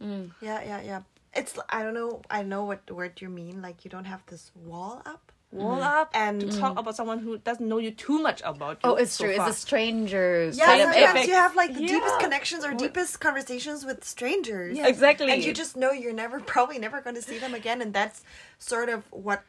Yeah, 0.00 0.28
yeah, 0.42 0.80
yeah. 0.82 1.00
It's 1.32 1.58
I 1.68 1.82
don't 1.82 1.94
know. 1.94 2.22
I 2.30 2.42
know 2.42 2.64
what 2.64 2.90
word 2.90 3.20
you 3.20 3.28
mean. 3.28 3.62
Like 3.62 3.84
you 3.84 3.90
don't 3.90 4.04
have 4.04 4.22
this 4.26 4.50
wall 4.54 5.02
up. 5.06 5.32
Wall 5.56 5.76
mm-hmm. 5.76 6.00
up 6.00 6.10
And- 6.14 6.42
and 6.42 6.52
to 6.52 6.58
talk 6.58 6.78
about 6.78 6.94
someone 6.96 7.18
who 7.18 7.38
doesn't 7.38 7.66
know 7.68 7.78
you 7.78 7.90
too 7.90 8.18
much 8.20 8.40
about 8.44 8.74
you. 8.82 8.90
Oh, 8.90 8.94
it's 8.94 9.12
so 9.12 9.24
true. 9.24 9.36
far. 9.36 9.48
It's 9.48 9.56
a 9.56 9.60
stranger. 9.60 10.50
Yeah, 10.52 10.66
kind 10.66 10.80
of 10.82 10.86
sometimes 10.94 11.10
effect. 11.14 11.28
you 11.28 11.34
have 11.34 11.56
like 11.56 11.72
the 11.74 11.86
deepest 11.86 12.18
connections 12.20 12.64
or 12.64 12.74
deepest 12.74 13.20
conversations 13.20 13.84
with 13.84 14.04
strangers. 14.04 14.76
Yeah. 14.76 14.88
Exactly. 14.88 15.30
And 15.32 15.44
you 15.44 15.52
just 15.52 15.76
know 15.76 15.90
you're 15.92 16.12
never 16.24 16.40
probably 16.54 16.78
never 16.78 17.00
going 17.00 17.16
to 17.16 17.22
see 17.22 17.38
them 17.38 17.54
again, 17.54 17.80
and 17.82 17.92
that's 17.92 18.22
sort 18.58 18.88
of 18.88 19.04
what 19.10 19.42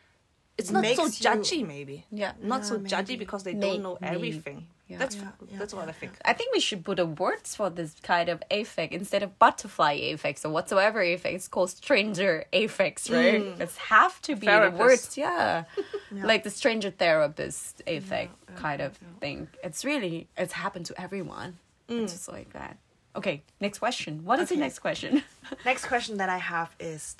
it's 0.57 0.71
not 0.71 0.83
so 0.83 1.03
makes 1.03 1.21
you- 1.21 1.29
judgy, 1.29 1.67
maybe. 1.67 2.05
Yeah. 2.11 2.33
Not 2.41 2.61
Yeah, 2.61 2.69
so 2.69 2.79
judgy 2.79 3.17
because 3.19 3.43
they 3.43 3.53
May- 3.53 3.73
don't 3.73 3.83
know 3.83 3.97
maybe. 4.01 4.43
Everything. 4.89 4.93
Yeah. 4.93 4.97
That's 4.99 5.15
Yeah, 5.15 5.51
yeah, 5.51 5.59
that's 5.59 5.73
what 5.73 5.85
yeah, 5.85 5.89
I 5.89 5.93
think. 5.93 6.11
I 6.25 6.33
think 6.33 6.53
we 6.53 6.59
should 6.59 6.83
put 6.83 6.99
a 6.99 7.05
words 7.05 7.55
for 7.55 7.69
this 7.69 7.95
kind 8.01 8.29
of 8.29 8.41
affect 8.49 8.93
instead 8.93 9.23
of 9.23 9.37
butterfly 9.39 9.93
affects 10.13 10.45
or 10.45 10.49
whatsoever 10.51 11.01
affect. 11.01 11.35
It's 11.35 11.47
called 11.47 11.69
stranger 11.69 12.45
affects, 12.53 13.09
right? 13.09 13.41
It's 13.59 13.77
have 13.77 14.21
to 14.23 14.35
be 14.35 14.47
Therapist. 14.47 14.77
the 14.77 14.83
words, 14.83 15.17
yeah. 15.17 15.63
Like 16.11 16.43
the 16.43 16.49
stranger 16.49 16.89
therapist 16.89 17.81
affect 17.87 18.33
kind 18.55 18.81
of 18.81 18.97
thing. 19.19 19.47
It's 19.63 19.83
really 19.85 20.27
it's 20.37 20.53
happened 20.53 20.85
to 20.87 21.01
everyone. 21.01 21.57
It's 21.89 22.13
just 22.13 22.27
like 22.29 22.53
that. 22.53 22.77
Okay, 23.15 23.41
next 23.59 23.79
question. 23.79 24.25
What 24.25 24.39
is 24.39 24.49
the 24.49 24.57
next 24.57 24.79
question? 24.79 25.23
Next 25.65 25.85
question 25.85 26.17
that 26.17 26.29
I 26.29 26.37
have 26.37 26.75
is, 26.79 27.15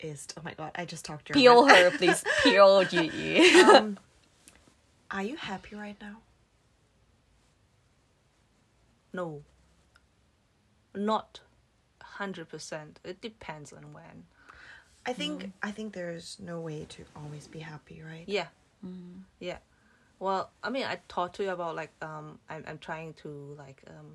is 0.00 0.26
oh 0.36 0.42
my 0.44 0.52
god, 0.52 0.72
I 0.74 0.84
just 0.84 1.04
talked 1.04 1.26
German. 1.26 1.40
Peel 1.40 1.66
her, 1.66 1.90
please. 1.96 2.24
Peel 2.42 2.82
you. 2.84 3.64
Um, 3.64 3.98
are 5.10 5.22
you 5.22 5.36
happy 5.36 5.76
right 5.76 5.96
now? 6.00 6.16
No. 9.18 9.42
Not 10.94 11.40
hundred 12.02 12.48
percent. 12.48 13.00
It 13.04 13.20
depends 13.20 13.72
on 13.72 13.92
when. 13.92 14.16
I 15.06 15.12
think 15.12 15.52
I 15.62 15.70
think 15.76 15.92
there's 15.94 16.36
no 16.40 16.60
way 16.60 16.86
to 16.96 17.00
always 17.16 17.46
be 17.48 17.60
happy, 17.60 18.02
right? 18.12 18.24
Yeah. 18.26 18.48
Yeah. 19.40 19.58
Well, 20.20 20.50
I 20.66 20.70
mean, 20.70 20.84
I 20.92 20.96
talked 21.08 21.36
to 21.36 21.42
you 21.44 21.50
about 21.50 21.74
like 21.76 21.92
um, 22.02 22.38
I'm 22.48 22.62
I'm 22.68 22.78
trying 22.78 23.14
to 23.22 23.28
like 23.64 23.80
um, 23.88 24.10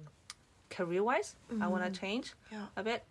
career 0.70 1.04
wise, 1.04 1.36
I 1.62 1.68
want 1.68 1.84
to 1.94 2.00
change 2.00 2.34
Yeah. 2.52 2.66
a 2.76 2.84
bit, 2.84 3.04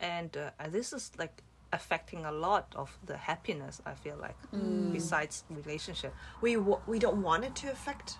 and 0.00 0.30
uh, 0.36 0.50
this 0.76 0.92
is 0.92 1.10
like 1.18 1.42
affecting 1.72 2.24
a 2.26 2.32
lot 2.32 2.66
of 2.76 2.88
the 3.06 3.16
happiness. 3.16 3.80
I 3.86 3.94
feel 3.94 4.16
like 4.26 4.36
besides 4.92 5.44
relationship. 5.50 6.12
We 6.40 6.54
w- 6.54 6.82
we 6.86 6.98
don't 6.98 7.22
want 7.22 7.44
it 7.44 7.54
to 7.62 7.70
affect 7.70 8.16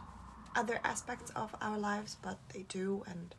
other 0.54 0.80
aspects 0.84 1.30
of 1.36 1.54
our 1.60 1.78
lives, 1.78 2.16
but 2.22 2.38
they 2.52 2.62
do, 2.68 3.02
and 3.06 3.34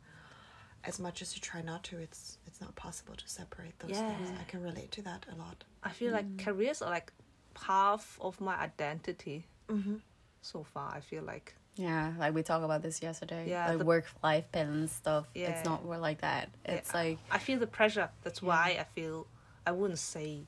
as 0.84 0.98
much 0.98 1.22
as 1.22 1.34
you 1.34 1.40
try 1.40 1.62
not 1.62 1.82
to, 1.84 1.98
it's 1.98 2.38
it's 2.46 2.60
not 2.60 2.74
possible 2.76 3.14
to 3.14 3.28
separate 3.28 3.78
those 3.78 3.90
Yeah. 3.92 4.14
things. 4.16 4.30
I 4.40 4.44
can 4.44 4.62
relate 4.62 4.90
to 4.92 5.02
that 5.02 5.26
a 5.32 5.34
lot. 5.36 5.64
I 5.82 5.90
feel 5.90 6.12
like 6.12 6.38
careers 6.38 6.82
are 6.82 6.90
like 6.90 7.12
half 7.60 8.18
of 8.20 8.40
my 8.40 8.56
identity. 8.56 9.46
Mm-hmm. 9.68 9.96
So 10.42 10.62
far, 10.62 10.92
I 10.94 11.00
feel 11.00 11.22
like 11.22 11.54
Yeah, 11.76 12.12
like 12.18 12.34
we 12.34 12.42
talked 12.42 12.64
about 12.64 12.82
this 12.82 13.02
yesterday. 13.02 13.48
Yeah, 13.48 13.68
like 13.68 13.78
the- 13.78 13.84
work 13.84 14.06
life 14.22 14.46
balance 14.52 14.92
stuff. 14.92 15.26
Yeah. 15.34 15.48
It's 15.50 15.64
not 15.64 15.84
more 15.84 15.98
like 15.98 16.20
that. 16.20 16.50
It's 16.64 16.90
Yeah. 16.92 17.00
like 17.00 17.18
I 17.30 17.38
feel 17.38 17.58
the 17.58 17.66
pressure. 17.66 18.10
That's 18.22 18.40
why 18.42 18.76
I 18.78 18.84
feel 18.94 19.26
I 19.66 19.72
wouldn't 19.72 19.98
say 19.98 20.46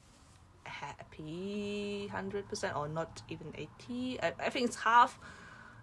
happy 0.64 2.08
hundred 2.12 2.48
percent 2.48 2.76
or 2.76 2.88
not 2.88 3.22
even 3.28 3.52
eighty. 3.56 4.20
I, 4.22 4.32
I 4.38 4.50
think 4.50 4.66
it's 4.66 4.76
half. 4.76 5.18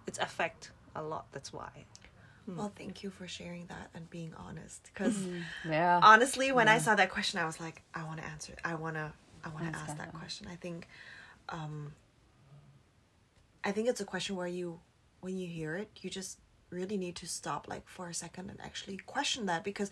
It's 0.06 0.18
affect 0.18 0.70
a 0.94 1.02
lot. 1.02 1.26
That's 1.32 1.52
why. 1.52 1.86
Well, 2.46 2.70
thank 2.76 3.02
you 3.02 3.08
for 3.08 3.26
sharing 3.26 3.66
that 3.68 3.88
and 3.94 4.08
being 4.10 4.34
honest. 4.36 4.82
Because 4.92 5.18
yeah. 5.66 5.98
honestly, 6.02 6.52
when 6.52 6.68
I 6.68 6.76
saw 6.76 6.94
that 6.94 7.08
question, 7.10 7.40
I 7.40 7.46
was 7.46 7.58
like, 7.58 7.80
I 7.94 8.04
want 8.04 8.18
to 8.20 8.26
answer. 8.26 8.54
I 8.64 8.74
want 8.74 8.96
to. 8.96 9.12
I 9.42 9.48
want 9.48 9.64
to 9.64 9.70
Ask 9.70 9.78
ask 9.78 9.86
that 9.88 9.98
that 9.98 10.12
one. 10.12 10.20
question. 10.20 10.46
I 10.50 10.56
think. 10.56 10.86
Um, 11.48 11.92
I 13.64 13.72
think 13.72 13.88
it's 13.88 14.00
a 14.00 14.04
question 14.04 14.36
where 14.36 14.46
you, 14.46 14.80
when 15.20 15.38
you 15.38 15.46
hear 15.46 15.74
it, 15.76 15.88
you 16.02 16.10
just 16.10 16.38
really 16.70 16.98
need 16.98 17.16
to 17.16 17.26
stop 17.26 17.66
like 17.66 17.88
for 17.88 18.08
a 18.08 18.14
second 18.14 18.50
and 18.50 18.60
actually 18.60 18.98
question 18.98 19.46
that 19.46 19.64
because 19.64 19.90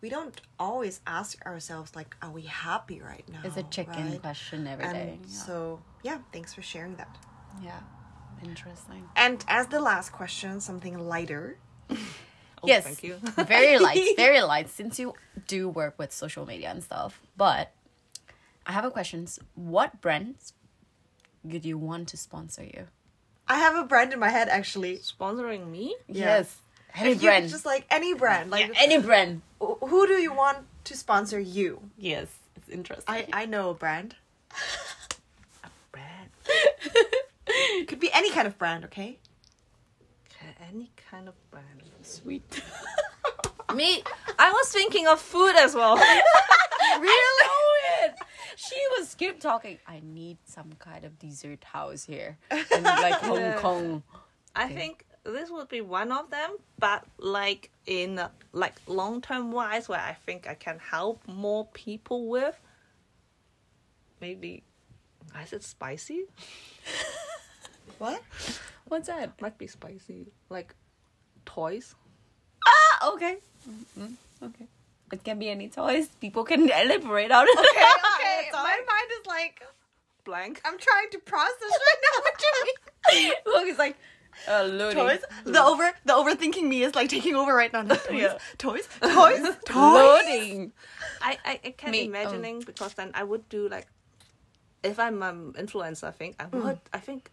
we 0.00 0.08
don't 0.08 0.40
always 0.58 1.00
ask 1.06 1.44
ourselves 1.44 1.94
like, 1.94 2.16
are 2.22 2.30
we 2.30 2.42
happy 2.42 3.00
right 3.02 3.24
now? 3.30 3.40
it's 3.44 3.58
a 3.58 3.62
chicken 3.64 4.10
right? 4.12 4.20
question 4.22 4.66
every 4.66 4.84
And 4.86 4.94
day. 4.94 5.18
Yeah. 5.22 5.28
so 5.28 5.80
yeah, 6.02 6.18
thanks 6.32 6.54
for 6.54 6.62
sharing 6.62 6.96
that. 6.96 7.14
yeah. 7.62 7.80
Interesting. 8.44 9.08
And 9.16 9.44
as 9.48 9.66
the 9.68 9.80
last 9.80 10.10
question, 10.12 10.60
something 10.60 10.98
lighter. 10.98 11.56
Oh, 12.62 12.66
yes. 12.66 12.84
Thank 12.84 13.02
you. 13.02 13.16
very 13.46 13.78
light. 13.78 14.04
Very 14.16 14.42
light. 14.42 14.68
Since 14.68 14.98
you 14.98 15.14
do 15.46 15.66
work 15.66 15.94
with 15.98 16.12
social 16.12 16.44
media 16.44 16.68
and 16.68 16.82
stuff, 16.82 17.18
but 17.34 17.72
I 18.66 18.72
have 18.72 18.84
a 18.84 18.90
question. 18.90 19.26
What 19.54 20.02
brands 20.02 20.52
would 21.42 21.64
you 21.64 21.78
want 21.78 22.08
to 22.08 22.18
sponsor 22.18 22.62
you? 22.64 22.88
I 23.48 23.54
have 23.54 23.76
a 23.76 23.84
brand 23.84 24.12
in 24.12 24.18
my 24.18 24.28
head 24.28 24.50
actually. 24.50 24.98
Sponsoring 24.98 25.70
me? 25.70 25.96
Yeah. 26.06 26.36
Yes. 26.36 26.56
Any 26.94 27.12
If 27.12 27.22
you 27.22 27.28
brand. 27.30 27.48
just 27.48 27.64
like 27.64 27.86
any 27.90 28.12
brand, 28.12 28.50
like 28.50 28.66
yeah, 28.68 28.74
any 28.76 28.98
brand. 28.98 29.40
who 29.58 30.06
do 30.06 30.20
you 30.20 30.34
want 30.34 30.58
to 30.84 30.94
sponsor 30.94 31.40
you? 31.40 31.80
Yes. 31.96 32.28
It's 32.56 32.68
interesting. 32.68 33.06
I 33.08 33.26
I 33.32 33.46
know 33.46 33.70
a 33.70 33.74
brand. 33.74 34.16
A 35.64 35.70
brand. 35.92 36.28
Could 37.90 37.98
be 37.98 38.12
any 38.12 38.30
kind 38.30 38.46
of 38.46 38.56
brand, 38.56 38.84
okay? 38.84 39.18
Any 40.68 40.92
kind 41.10 41.26
of 41.26 41.34
brand. 41.50 41.82
Sweet. 42.02 42.62
Me, 43.74 44.04
I 44.38 44.52
was 44.52 44.68
thinking 44.68 45.08
of 45.08 45.20
food 45.20 45.56
as 45.56 45.74
well. 45.74 45.96
really? 47.00 47.46
know 47.46 48.04
it. 48.06 48.14
She 48.54 48.76
was 48.96 49.16
keep 49.16 49.40
talking. 49.40 49.78
I 49.88 50.00
need 50.04 50.38
some 50.44 50.70
kind 50.78 51.04
of 51.04 51.18
dessert 51.18 51.64
house 51.64 52.04
here, 52.04 52.38
in 52.52 52.84
like 52.84 53.14
Hong 53.14 53.36
Yeah. 53.40 53.58
Kong. 53.58 54.04
I 54.54 54.68
think 54.68 55.04
this 55.24 55.50
would 55.50 55.68
be 55.68 55.80
one 55.80 56.12
of 56.12 56.30
them, 56.30 56.58
but 56.78 57.04
like 57.18 57.70
in 57.86 58.22
like 58.52 58.80
long 58.86 59.20
term 59.20 59.50
wise, 59.50 59.88
where 59.88 59.98
I 59.98 60.16
think 60.26 60.46
I 60.48 60.54
can 60.54 60.78
help 60.78 61.26
more 61.26 61.66
people 61.66 62.28
with. 62.28 62.54
Maybe, 64.20 64.62
I 65.34 65.44
said 65.44 65.64
spicy? 65.64 66.26
What? 68.00 68.22
What's 68.88 69.08
that? 69.08 69.36
Might 69.40 69.58
be 69.58 69.66
spicy, 69.68 70.32
like 70.48 70.74
toys. 71.44 71.94
Ah, 72.66 73.12
okay. 73.12 73.36
Mm, 73.98 74.14
okay. 74.42 74.66
It 75.12 75.22
can 75.22 75.38
be 75.38 75.50
any 75.50 75.68
toys. 75.68 76.08
People 76.20 76.44
can 76.44 76.62
elaborate 76.64 77.30
on 77.30 77.44
it. 77.46 77.58
Okay, 77.58 77.92
okay. 78.16 78.48
My 78.52 78.80
mind 78.88 79.08
is 79.20 79.26
like 79.26 79.60
Blank. 80.24 80.60
I'm 80.64 80.78
trying 80.78 81.10
to 81.12 81.18
process 81.18 81.72
right 81.86 82.00
now 82.06 82.16
what 82.24 82.36
you 82.40 82.52
mean. 82.64 83.32
Look, 83.52 83.66
it's 83.68 83.78
like 83.78 83.96
uh, 84.48 84.64
loading. 84.64 84.96
Toys. 85.04 85.20
The 85.44 85.62
over 85.62 85.92
the 86.06 86.12
overthinking 86.14 86.64
me 86.66 86.82
is 86.82 86.94
like 86.94 87.10
taking 87.10 87.34
over 87.36 87.54
right 87.54 87.72
now. 87.72 87.82
Toys, 87.84 88.22
Yeah. 88.22 88.38
toys, 88.56 88.88
toys, 89.02 89.44
toys. 89.66 89.76
Loading. 89.76 90.72
I 91.20 91.36
I, 91.44 91.60
I 91.64 91.70
can 91.76 91.90
Me- 91.90 92.04
imagining 92.06 92.60
because 92.60 92.94
then 92.94 93.10
I 93.12 93.24
would 93.24 93.48
do 93.50 93.68
like, 93.68 93.86
if 94.82 94.98
I'm 94.98 95.22
an 95.22 95.52
influencer, 95.52 96.04
I 96.08 96.12
think 96.12 96.36
I 96.40 96.46
would. 96.46 96.80
I 96.94 96.98
think, 96.98 97.30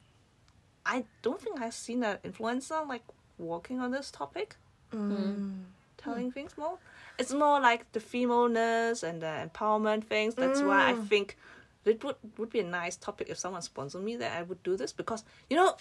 I 0.87 1.03
don't 1.21 1.39
think 1.39 1.61
I've 1.61 1.73
seen 1.73 2.03
an 2.03 2.17
influencer 2.23 2.87
like 2.87 3.03
working 3.37 3.79
on 3.79 3.91
this 3.91 4.09
topic, 4.09 4.55
mm. 4.91 5.15
hmm. 5.15 5.51
telling 5.97 6.31
things 6.31 6.57
more. 6.57 6.77
It's 7.19 7.33
more 7.33 7.59
like 7.59 7.91
the 7.91 7.99
femaleness 7.99 9.03
and 9.03 9.21
the 9.21 9.49
empowerment 9.49 10.05
things. 10.05 10.35
That's 10.35 10.61
why 10.61 10.89
I 10.89 10.93
mm. 10.93 11.07
think 11.07 11.37
it 11.85 12.03
would 12.03 12.15
would 12.37 12.49
be 12.49 12.59
a 12.59 12.63
nice 12.63 12.95
topic 12.95 13.27
if 13.29 13.37
someone 13.37 13.61
sponsored 13.61 14.03
me 14.03 14.15
that 14.17 14.37
I 14.37 14.43
would 14.43 14.61
do 14.63 14.77
this 14.77 14.93
because 14.93 15.23
you 15.49 15.57
know, 15.57 15.75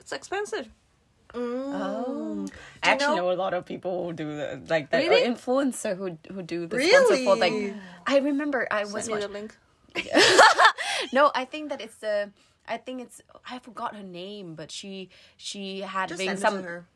it's 0.00 0.12
expensive. 0.12 0.68
Mm. 1.32 1.72
Oh. 1.74 2.46
I 2.82 2.90
actually 2.90 3.16
know- 3.16 3.28
know 3.28 3.32
a 3.32 3.40
lot 3.44 3.54
of 3.54 3.64
people 3.66 4.04
who 4.04 4.12
do 4.12 4.36
that, 4.36 4.68
like 4.68 4.90
that, 4.90 4.98
Really? 4.98 5.22
influencer 5.22 5.96
who 5.96 6.18
who 6.32 6.42
do 6.42 6.66
the 6.66 6.80
sponsor 6.80 7.24
for 7.24 7.36
like. 7.36 7.74
I 8.06 8.18
remember 8.18 8.66
I 8.70 8.84
was 8.84 9.04
Send 9.04 9.16
me 9.16 9.20
the 9.20 9.28
link. 9.28 9.56
no, 11.12 11.30
I 11.34 11.44
think 11.44 11.70
that 11.70 11.80
it's 11.80 11.96
the. 11.96 12.30
I 12.66 12.76
think 12.78 13.02
it's 13.02 13.20
I 13.48 13.58
forgot 13.58 13.94
her 13.94 14.02
name, 14.02 14.54
but 14.54 14.70
she 14.70 15.10
she 15.36 15.80
had 15.80 16.08
Just 16.08 16.22
having 16.22 16.36
some. 16.38 16.62
her. 16.62 16.86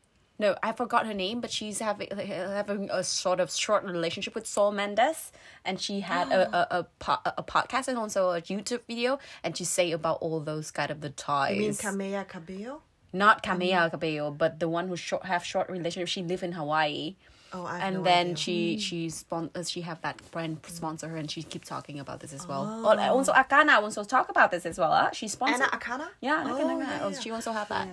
No, 0.41 0.55
I 0.63 0.71
forgot 0.71 1.05
her 1.05 1.13
name, 1.13 1.41
but 1.41 1.51
she's 1.51 1.79
having 1.79 2.07
having 2.15 2.89
a 2.89 3.03
sort 3.03 3.41
of 3.41 3.51
short 3.51 3.83
relationship 3.83 4.33
with 4.35 4.47
Shawn 4.47 4.77
Mendes, 4.77 5.33
and 5.65 5.79
she 5.81 5.99
had 5.99 6.31
a 6.31 6.49
a, 6.75 6.79
a, 6.79 6.83
po- 6.97 7.19
a 7.25 7.43
podcast 7.43 7.89
and 7.89 7.97
also 7.97 8.29
a 8.31 8.41
YouTube 8.41 8.81
video, 8.87 9.19
and 9.43 9.57
she 9.57 9.65
say 9.65 9.91
about 9.91 10.19
all 10.21 10.39
those 10.39 10.71
kind 10.71 10.91
of 10.91 11.01
the 11.01 11.09
ties. 11.09 11.55
You 11.55 11.61
mean 11.61 11.73
Camila 11.73 12.27
Cabello? 12.27 12.81
Not 13.11 13.43
Camila 13.43 13.91
Cabello, 13.91 14.31
but 14.31 14.59
the 14.59 14.69
one 14.69 14.87
who 14.87 14.95
short 14.95 15.25
have 15.25 15.43
short 15.43 15.69
relationship. 15.69 16.07
She 16.07 16.23
live 16.23 16.41
in 16.41 16.53
Hawaii, 16.53 17.15
Oh, 17.51 17.65
I 17.65 17.79
and 17.79 17.95
no 17.97 18.03
then 18.03 18.25
idea. 18.27 18.35
she 18.37 18.77
she 18.77 19.09
spon- 19.09 19.49
uh, 19.55 19.63
she 19.63 19.81
have 19.81 19.99
that 20.01 20.17
brand 20.31 20.59
sponsor 20.67 21.07
her, 21.09 21.17
and 21.17 21.29
she 21.31 21.41
keep 21.41 21.65
talking 21.65 21.99
about 21.99 22.19
this 22.19 22.31
as 22.33 22.47
well. 22.47 22.63
Oh, 22.85 22.89
and 22.91 22.99
also 22.99 23.33
Akana 23.33 23.81
also 23.81 24.03
talk 24.03 24.29
about 24.29 24.51
this 24.51 24.65
as 24.67 24.77
well. 24.77 24.91
Huh? 24.91 25.09
She 25.13 25.27
sponsored. 25.27 25.61
Anna 25.61 25.71
Akana. 25.77 26.07
yeah, 26.21 26.43
Oh, 26.45 26.53
Akana. 26.53 26.79
yeah, 26.79 26.99
Oh, 27.03 27.09
yeah. 27.09 27.19
she 27.19 27.31
also 27.31 27.51
have 27.51 27.67
that. 27.69 27.87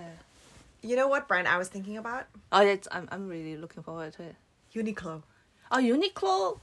You 0.83 0.95
know 0.95 1.07
what 1.07 1.27
brand 1.27 1.47
I 1.47 1.57
was 1.57 1.69
thinking 1.69 1.97
about? 1.97 2.25
Oh, 2.51 2.61
it's, 2.61 2.87
I'm 2.91 3.07
I'm 3.11 3.27
really 3.27 3.57
looking 3.57 3.81
forward 3.81 4.13
to 4.13 4.23
it. 4.29 4.35
Uniqlo. 4.75 5.23
Oh, 5.71 5.77
Uniqlo 5.77 6.59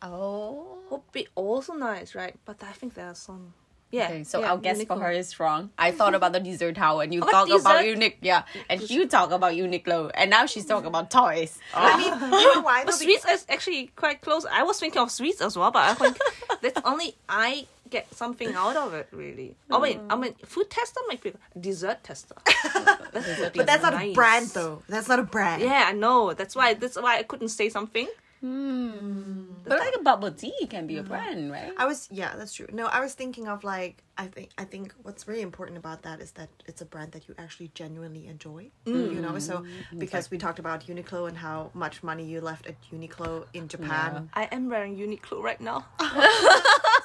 Oh. 0.00 0.78
would 0.90 1.12
be 1.12 1.26
also 1.34 1.74
nice, 1.74 2.14
right? 2.14 2.36
But 2.46 2.62
I 2.62 2.72
think 2.72 2.94
there 2.94 3.08
are 3.08 3.14
some. 3.14 3.52
Yeah. 3.90 4.04
Okay, 4.08 4.24
so 4.24 4.40
yeah, 4.40 4.52
our 4.52 4.58
guess 4.58 4.84
for 4.84 4.98
her 5.00 5.10
is 5.10 5.38
wrong. 5.40 5.70
I 5.78 5.92
thought 5.92 6.14
about 6.14 6.32
the 6.32 6.40
dessert 6.40 6.76
tower, 6.76 7.02
and 7.02 7.14
you 7.14 7.20
Oh, 7.26 7.30
talk 7.30 7.48
about 7.48 7.80
dessert? 7.80 7.98
Uniq, 7.98 8.14
yeah, 8.20 8.42
and 8.68 8.88
you 8.90 9.06
talk 9.06 9.30
about 9.30 9.52
Uniqlo, 9.54 10.10
and 10.14 10.28
now 10.30 10.44
she's 10.46 10.66
talking 10.66 10.88
about 10.88 11.10
toys. 11.10 11.58
I 11.74 11.96
mean, 11.96 12.12
you 12.40 12.54
know 12.54 12.60
why? 12.68 12.84
But 12.84 12.94
sweets 12.94 13.24
is 13.24 13.46
actually 13.48 13.86
quite 13.96 14.20
close. 14.20 14.44
I 14.44 14.62
was 14.62 14.78
thinking 14.78 15.00
of 15.00 15.10
sweets 15.10 15.40
as 15.40 15.56
well, 15.56 15.70
but 15.70 15.84
I 15.84 15.94
think 15.94 16.18
that's 16.62 16.80
only 16.84 17.14
I 17.28 17.66
get 17.88 18.12
something 18.14 18.54
out 18.54 18.76
of 18.76 18.92
it 18.92 19.08
really. 19.12 19.56
Oh, 19.70 19.80
I 19.80 19.82
mean, 19.88 19.98
mm. 20.00 20.06
I 20.10 20.16
mean, 20.16 20.34
food 20.44 20.68
tester 20.68 21.00
might 21.08 21.22
be 21.22 21.32
dessert 21.58 22.04
tester. 22.04 22.34
But 22.44 23.66
that's 23.66 23.82
not 23.82 23.94
a 23.94 24.12
brand 24.12 24.48
though. 24.48 24.82
That's 24.88 25.08
not 25.08 25.18
a 25.18 25.22
brand. 25.22 25.62
Yeah, 25.62 25.86
I 25.88 25.92
know. 25.92 26.34
That's 26.34 26.54
why. 26.54 26.74
That's 26.74 26.96
why 27.00 27.18
I 27.18 27.22
couldn't 27.22 27.48
say 27.48 27.70
something. 27.70 28.06
Hmm. 28.40 29.44
But 29.64 29.80
like 29.80 29.94
a 29.98 30.02
bubble 30.02 30.30
tea 30.30 30.66
can 30.68 30.86
be 30.86 30.98
a 30.98 31.02
mm. 31.02 31.08
brand, 31.08 31.50
right? 31.50 31.72
I 31.76 31.86
was 31.86 32.08
yeah, 32.10 32.34
that's 32.36 32.52
true. 32.54 32.68
No, 32.72 32.86
I 32.86 33.00
was 33.00 33.14
thinking 33.14 33.48
of 33.48 33.64
like 33.64 34.02
I 34.16 34.26
think 34.26 34.50
I 34.56 34.64
think 34.64 34.94
what's 35.02 35.26
really 35.26 35.42
important 35.42 35.78
about 35.78 36.02
that 36.02 36.20
is 36.20 36.32
that 36.32 36.48
it's 36.66 36.80
a 36.80 36.84
brand 36.84 37.12
that 37.12 37.28
you 37.28 37.34
actually 37.38 37.70
genuinely 37.74 38.26
enjoy. 38.28 38.70
You 38.84 39.20
know, 39.20 39.32
mm. 39.32 39.40
so 39.40 39.58
mm-hmm. 39.58 39.98
because 39.98 40.30
we 40.30 40.38
talked 40.38 40.58
about 40.58 40.86
Uniqlo 40.86 41.28
and 41.28 41.36
how 41.36 41.70
much 41.74 42.02
money 42.02 42.24
you 42.24 42.40
left 42.40 42.66
at 42.66 42.76
Uniqlo 42.92 43.44
in 43.54 43.68
Japan. 43.68 44.30
I 44.34 44.44
am 44.44 44.68
wearing 44.68 44.96
Uniqlo 44.96 45.42
right 45.42 45.60
now. 45.60 45.86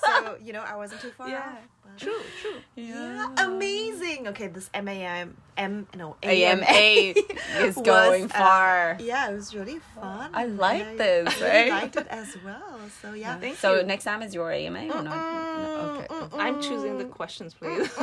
so, 0.05 0.37
you 0.43 0.53
know, 0.53 0.61
I 0.61 0.75
wasn't 0.75 1.01
too 1.01 1.11
far 1.11 1.29
Yeah. 1.29 1.39
off. 1.39 1.82
But- 1.93 1.99
True, 2.03 2.21
true. 2.41 2.55
Yeah, 2.75 3.29
amazing. 3.37 4.27
Okay, 4.29 4.47
this 4.47 4.69
M 4.73 4.87
A 4.87 4.91
M 5.05 5.37
M 5.57 5.87
no 5.95 6.15
AMA 6.23 6.65
is 7.59 7.75
was, 7.75 7.85
going 7.85 8.25
uh, 8.25 8.27
far. 8.29 8.97
Yeah, 8.99 9.29
it 9.29 9.35
was 9.35 9.53
really 9.55 9.79
fun. 9.95 10.31
I 10.33 10.45
like 10.45 10.81
and 10.83 10.99
this, 10.99 11.41
I 11.41 11.45
really 11.45 11.69
right? 11.71 11.81
liked 11.83 11.95
it 11.97 12.07
as 12.09 12.35
well. 12.43 12.79
So 13.01 13.13
yeah, 13.13 13.37
Thank 13.39 13.57
so 13.57 13.75
you. 13.79 13.83
next 13.83 14.03
time 14.05 14.21
is 14.23 14.33
your 14.33 14.51
AMA 14.51 14.79
or 14.89 15.03
not? 15.03 15.05
No, 15.05 16.05
okay. 16.23 16.37
I'm 16.39 16.61
choosing 16.61 16.97
the 16.97 17.05
questions, 17.05 17.53
please. 17.53 17.89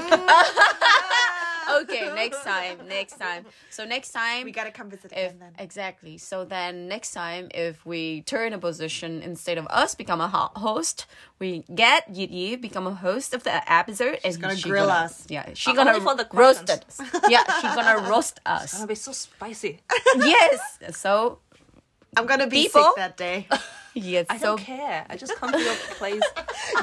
okay, 1.83 2.13
next 2.15 2.43
time, 2.45 2.79
next 2.89 3.19
time. 3.19 3.45
So 3.71 3.85
next 3.85 4.11
time 4.13 4.45
we 4.45 4.53
gotta 4.53 4.71
come 4.71 4.91
visit 4.91 5.13
if 5.13 5.19
again 5.31 5.39
then. 5.41 5.53
exactly. 5.59 6.19
So 6.19 6.45
then 6.45 6.89
next 6.89 7.13
time, 7.13 7.49
if 7.55 7.85
we 7.87 8.23
turn 8.23 8.53
a 8.53 8.59
position 8.59 9.23
instead 9.23 9.59
of 9.59 9.67
us 9.69 9.95
become 9.95 10.21
a 10.21 10.29
host, 10.29 11.07
we 11.39 11.65
get 11.75 12.09
Yi 12.15 12.27
Yi 12.27 12.57
become 12.57 12.87
a 12.87 12.95
host 12.95 13.35
of 13.35 13.43
the 13.45 13.73
episode. 13.73 14.19
She's 14.23 14.37
gonna 14.37 14.61
grill 14.61 14.91
us. 14.91 15.27
Yeah, 15.29 15.47
she 15.55 15.71
Uh, 15.71 15.75
gonna 15.75 16.01
for 16.01 16.15
the 16.15 16.27
roast 16.33 16.69
us. 16.71 17.01
Yeah, 17.29 17.45
she's 17.61 17.75
gonna 17.75 18.09
roast 18.09 18.41
us. 18.47 18.65
It's 18.65 18.75
gonna 18.75 18.87
be 18.87 18.95
so 18.95 19.13
spicy. 19.13 19.81
yes. 20.17 20.79
So 20.93 21.39
I'm 22.17 22.27
gonna 22.27 22.47
be 22.47 22.63
People? 22.65 22.83
sick 22.83 22.97
that 22.97 23.17
day. 23.17 23.47
yes. 23.95 24.27
I 24.31 24.39
so 24.39 24.57
don't 24.57 24.61
care. 24.61 25.07
I 25.09 25.17
just 25.17 25.35
come 25.37 25.53
to 25.53 25.59
your 25.61 25.75
place. 25.99 26.23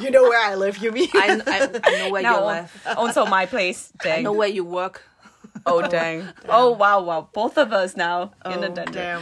you 0.01 0.11
know 0.11 0.23
where 0.23 0.39
I 0.39 0.55
live, 0.55 0.77
you 0.79 0.91
mean? 0.91 1.09
I, 1.13 1.41
I, 1.47 1.79
I 1.83 1.91
know 1.99 2.09
where 2.11 2.21
you 2.21 2.27
now 2.27 2.45
live. 2.45 2.87
also 2.97 3.25
my 3.25 3.45
place. 3.45 3.91
Dang. 4.03 4.19
I 4.19 4.21
know 4.21 4.33
where 4.33 4.47
you 4.47 4.63
work. 4.63 5.01
Oh 5.65 5.81
dang. 5.87 6.27
Oh 6.49 6.71
wow 6.71 7.01
wow. 7.01 7.29
Both 7.33 7.57
of 7.57 7.73
us 7.73 7.95
now 7.97 8.31
in 8.45 8.61
the 8.61 8.71
Oh, 8.71 8.75
dungeon. 8.75 8.93
damn. 8.93 9.21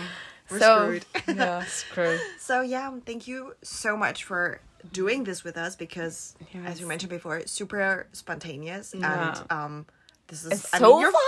We're 0.50 0.60
so 0.60 0.76
screwed. 1.00 1.06
yeah, 1.38 1.64
screwed. 1.66 2.20
So 2.40 2.62
yeah, 2.62 2.92
thank 3.06 3.28
you 3.28 3.56
so 3.64 3.98
much 3.98 4.24
for 4.26 4.60
doing 4.92 5.24
this 5.24 5.44
with 5.44 5.58
us 5.58 5.76
because, 5.76 6.36
Yes. 6.54 6.74
as 6.74 6.82
we 6.82 6.88
mentioned 6.88 7.10
before, 7.10 7.38
it's 7.38 7.52
super 7.52 8.06
spontaneous 8.12 8.94
Yeah. 8.96 9.30
and 9.40 9.52
um, 9.52 9.86
this 10.28 10.44
is 10.46 10.52
It's 10.54 10.74
I 10.74 10.80
so 10.80 10.92
mean, 10.94 11.02
your 11.02 11.12
fun. 11.12 11.22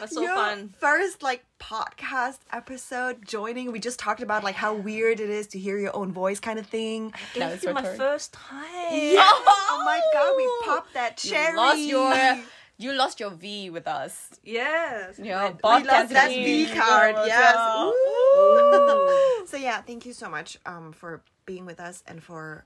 That's 0.00 0.14
so 0.14 0.22
your 0.22 0.34
fun. 0.34 0.74
First 0.78 1.22
like 1.22 1.44
podcast 1.58 2.38
episode 2.52 3.26
joining. 3.26 3.72
We 3.72 3.80
just 3.80 3.98
talked 3.98 4.22
about 4.22 4.44
like 4.44 4.54
how 4.54 4.74
weird 4.74 5.20
it 5.20 5.30
is 5.30 5.46
to 5.48 5.58
hear 5.58 5.78
your 5.78 5.94
own 5.96 6.12
voice, 6.12 6.38
kind 6.40 6.58
of 6.58 6.66
thing. 6.66 7.12
Now 7.36 7.48
This 7.48 7.56
it's 7.56 7.64
is 7.64 7.74
my 7.74 7.82
first 7.82 8.32
time. 8.32 8.64
Oh 8.64 9.82
my 9.84 10.00
god, 10.12 10.34
we 10.36 10.48
popped 10.66 10.94
that 10.94 11.16
cherry. 11.16 11.52
You 11.52 11.56
lost 11.56 11.78
your 11.80 12.44
you 12.78 12.92
lost 12.92 13.20
your 13.20 13.30
V 13.30 13.70
with 13.70 13.86
us. 13.86 14.30
Yes. 14.42 15.18
Yeah, 15.22 15.50
we 15.52 15.58
lost 15.62 16.10
that 16.10 16.28
V 16.30 16.66
card. 16.66 17.16
Yes. 17.26 17.56
Ooh. 17.56 19.46
So 19.46 19.56
yeah, 19.56 19.82
thank 19.82 20.06
you 20.06 20.12
so 20.12 20.28
much 20.28 20.58
um 20.66 20.92
for 20.92 21.22
being 21.46 21.66
with 21.66 21.80
us 21.80 22.02
and 22.06 22.22
for 22.22 22.64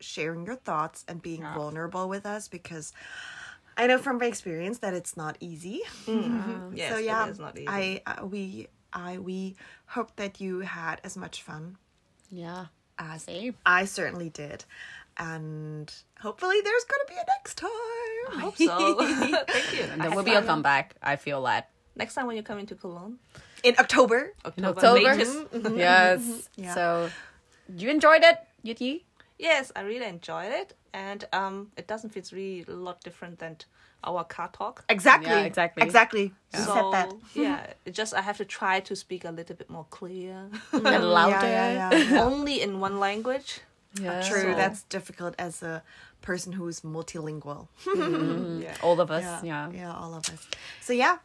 sharing 0.00 0.46
your 0.46 0.56
thoughts 0.56 1.04
and 1.08 1.20
being 1.20 1.40
Yeah. 1.40 1.54
vulnerable 1.54 2.08
with 2.08 2.24
us 2.26 2.48
because 2.48 2.92
I 3.80 3.86
know 3.86 3.98
from 3.98 4.18
my 4.18 4.26
experience 4.26 4.78
that 4.84 4.92
it's 5.00 5.16
not 5.16 5.36
easy. 5.40 5.80
Yes, 6.06 6.92
so 6.92 6.98
yeah, 6.98 7.26
it 7.26 7.30
is 7.30 7.38
not 7.38 7.56
easy. 7.58 7.66
I 7.68 8.02
uh, 8.06 8.26
we 8.26 8.68
I 8.92 9.18
we 9.18 9.56
hope 9.86 10.10
that 10.16 10.40
you 10.40 10.60
had 10.60 10.96
as 11.04 11.16
much 11.16 11.42
fun 11.42 11.76
Yeah. 12.30 12.66
as 12.98 13.22
Same. 13.24 13.54
I 13.64 13.86
certainly 13.86 14.28
did. 14.28 14.64
And 15.16 15.92
hopefully 16.20 16.58
there's 16.66 16.84
gonna 16.84 17.08
be 17.08 17.14
a 17.14 17.24
next 17.36 17.54
time. 17.56 17.70
I 18.36 18.40
hope 18.44 18.56
so. 18.70 18.76
Thank 19.54 19.68
you. 19.76 19.84
There 20.02 20.10
will 20.16 20.22
be 20.32 20.34
a 20.34 20.42
comeback. 20.42 20.94
I 21.02 21.16
feel 21.16 21.42
that. 21.44 21.70
Next 21.96 22.14
time 22.14 22.26
when 22.26 22.36
you 22.36 22.42
come 22.42 22.58
into 22.58 22.74
Cologne, 22.74 23.18
In 23.62 23.74
October. 23.78 24.32
In 24.56 24.64
October, 24.64 24.78
October. 24.78 25.14
latest. 25.16 25.36
Yes. 25.76 26.48
Yeah. 26.56 26.74
So 26.74 27.10
you 27.80 27.88
enjoyed 27.90 28.22
it, 28.30 28.36
Yuti? 28.64 29.04
Yes, 29.38 29.72
I 29.74 29.80
really 29.82 30.06
enjoyed 30.06 30.52
it, 30.52 30.68
and 30.92 31.24
um, 31.32 31.70
it 31.76 31.86
doesn't 31.86 32.10
feel 32.10 32.22
really 32.32 32.64
a 32.68 32.72
lot 32.72 33.00
different 33.02 33.38
than 33.38 33.56
our 34.02 34.24
car 34.24 34.48
talk. 34.52 34.84
Exactly. 34.88 35.30
Yeah, 35.30 35.40
exactly. 35.44 35.82
Exactly. 35.82 36.22
You 36.54 36.60
so 36.60 36.74
said 36.74 36.92
that. 36.92 37.12
yeah, 37.34 37.66
it 37.84 37.92
just 37.92 38.14
I 38.14 38.22
have 38.22 38.36
to 38.38 38.44
try 38.44 38.80
to 38.80 38.96
speak 38.96 39.24
a 39.24 39.30
little 39.30 39.56
bit 39.56 39.68
more 39.70 39.86
clear, 39.90 40.48
And 40.72 41.10
louder. 41.10 41.46
yeah, 41.46 41.92
yeah. 41.94 42.22
only 42.24 42.60
in 42.62 42.80
one 42.80 42.98
language. 42.98 43.60
Yeah. 44.00 44.22
True, 44.22 44.42
So- 44.52 44.54
that's 44.54 44.82
difficult 44.84 45.34
as 45.38 45.62
a 45.62 45.82
person 46.22 46.52
who's 46.52 46.80
multilingual. 46.82 47.68
Yeah. 48.62 48.76
All 48.82 49.00
of 49.00 49.10
us. 49.10 49.42
Yeah. 49.44 49.70
yeah, 49.72 49.92
all 49.92 50.14
of 50.14 50.28
us. 50.28 50.46
So 50.80 50.92
yeah. 50.92 51.18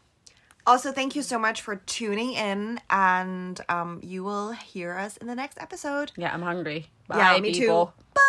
Also, 0.67 0.91
thank 0.91 1.15
you 1.15 1.21
so 1.21 1.37
much 1.37 1.61
for 1.61 1.75
tuning 1.75 2.33
in, 2.33 2.79
and 2.89 3.61
um, 3.69 3.99
you 4.01 4.23
will 4.23 4.51
hear 4.53 4.97
us 4.97 5.15
in 5.17 5.27
the 5.27 5.35
next 5.35 5.59
episode. 5.61 6.11
Yeah, 6.17 6.33
I'm 6.33 6.41
hungry. 6.41 6.87
Bye, 7.07 7.17
yeah, 7.35 7.39
me 7.39 7.53
people. 7.53 7.93
too. 8.15 8.21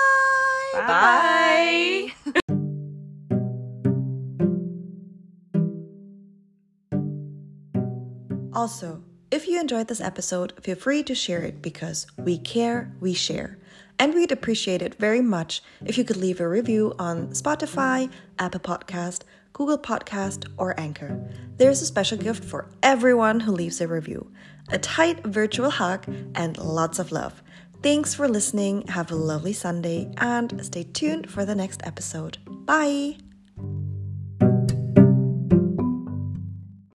Bye. 0.77 2.13
Bye. 2.25 2.41
Also, 8.53 9.03
if 9.31 9.47
you 9.47 9.61
enjoyed 9.61 9.89
this 9.89 10.01
episode, 10.01 10.53
feel 10.63 10.77
free 10.77 11.03
to 11.03 11.15
share 11.15 11.43
it 11.43 11.61
because 11.61 12.07
we 12.17 12.39
care, 12.39 12.91
we 13.01 13.13
share. 13.13 13.59
And 13.99 14.15
we'd 14.15 14.33
appreciate 14.33 14.83
it 14.83 14.95
very 14.97 15.21
much 15.21 15.63
if 15.85 15.99
you 15.99 16.05
could 16.05 16.17
leave 16.17 16.41
a 16.41 16.49
review 16.49 16.95
on 16.99 17.29
Spotify, 17.29 18.11
Apple 18.39 18.61
Podcast, 18.61 19.23
Google 19.53 19.79
Podcast, 19.79 20.49
or 20.59 20.79
Anchor. 20.79 21.19
There's 21.57 21.83
a 21.83 21.87
special 21.87 22.19
gift 22.19 22.45
for 22.45 22.71
everyone 22.83 23.41
who 23.41 23.53
leaves 23.53 23.81
a 23.81 23.89
review. 23.89 24.31
A 24.71 24.79
tight 24.79 25.25
virtual 25.25 25.71
hug 25.71 26.07
and 26.35 26.57
lots 26.59 26.99
of 26.99 27.13
love. 27.13 27.43
Thanks 27.83 28.15
for 28.15 28.29
listening. 28.29 28.87
Have 28.89 29.11
a 29.11 29.15
lovely 29.15 29.53
Sunday 29.53 30.13
and 30.19 30.65
stay 30.65 30.83
tuned 30.83 31.31
for 31.31 31.45
the 31.45 31.55
next 31.55 31.83
episode. 31.85 32.39
Bye. 32.67 33.17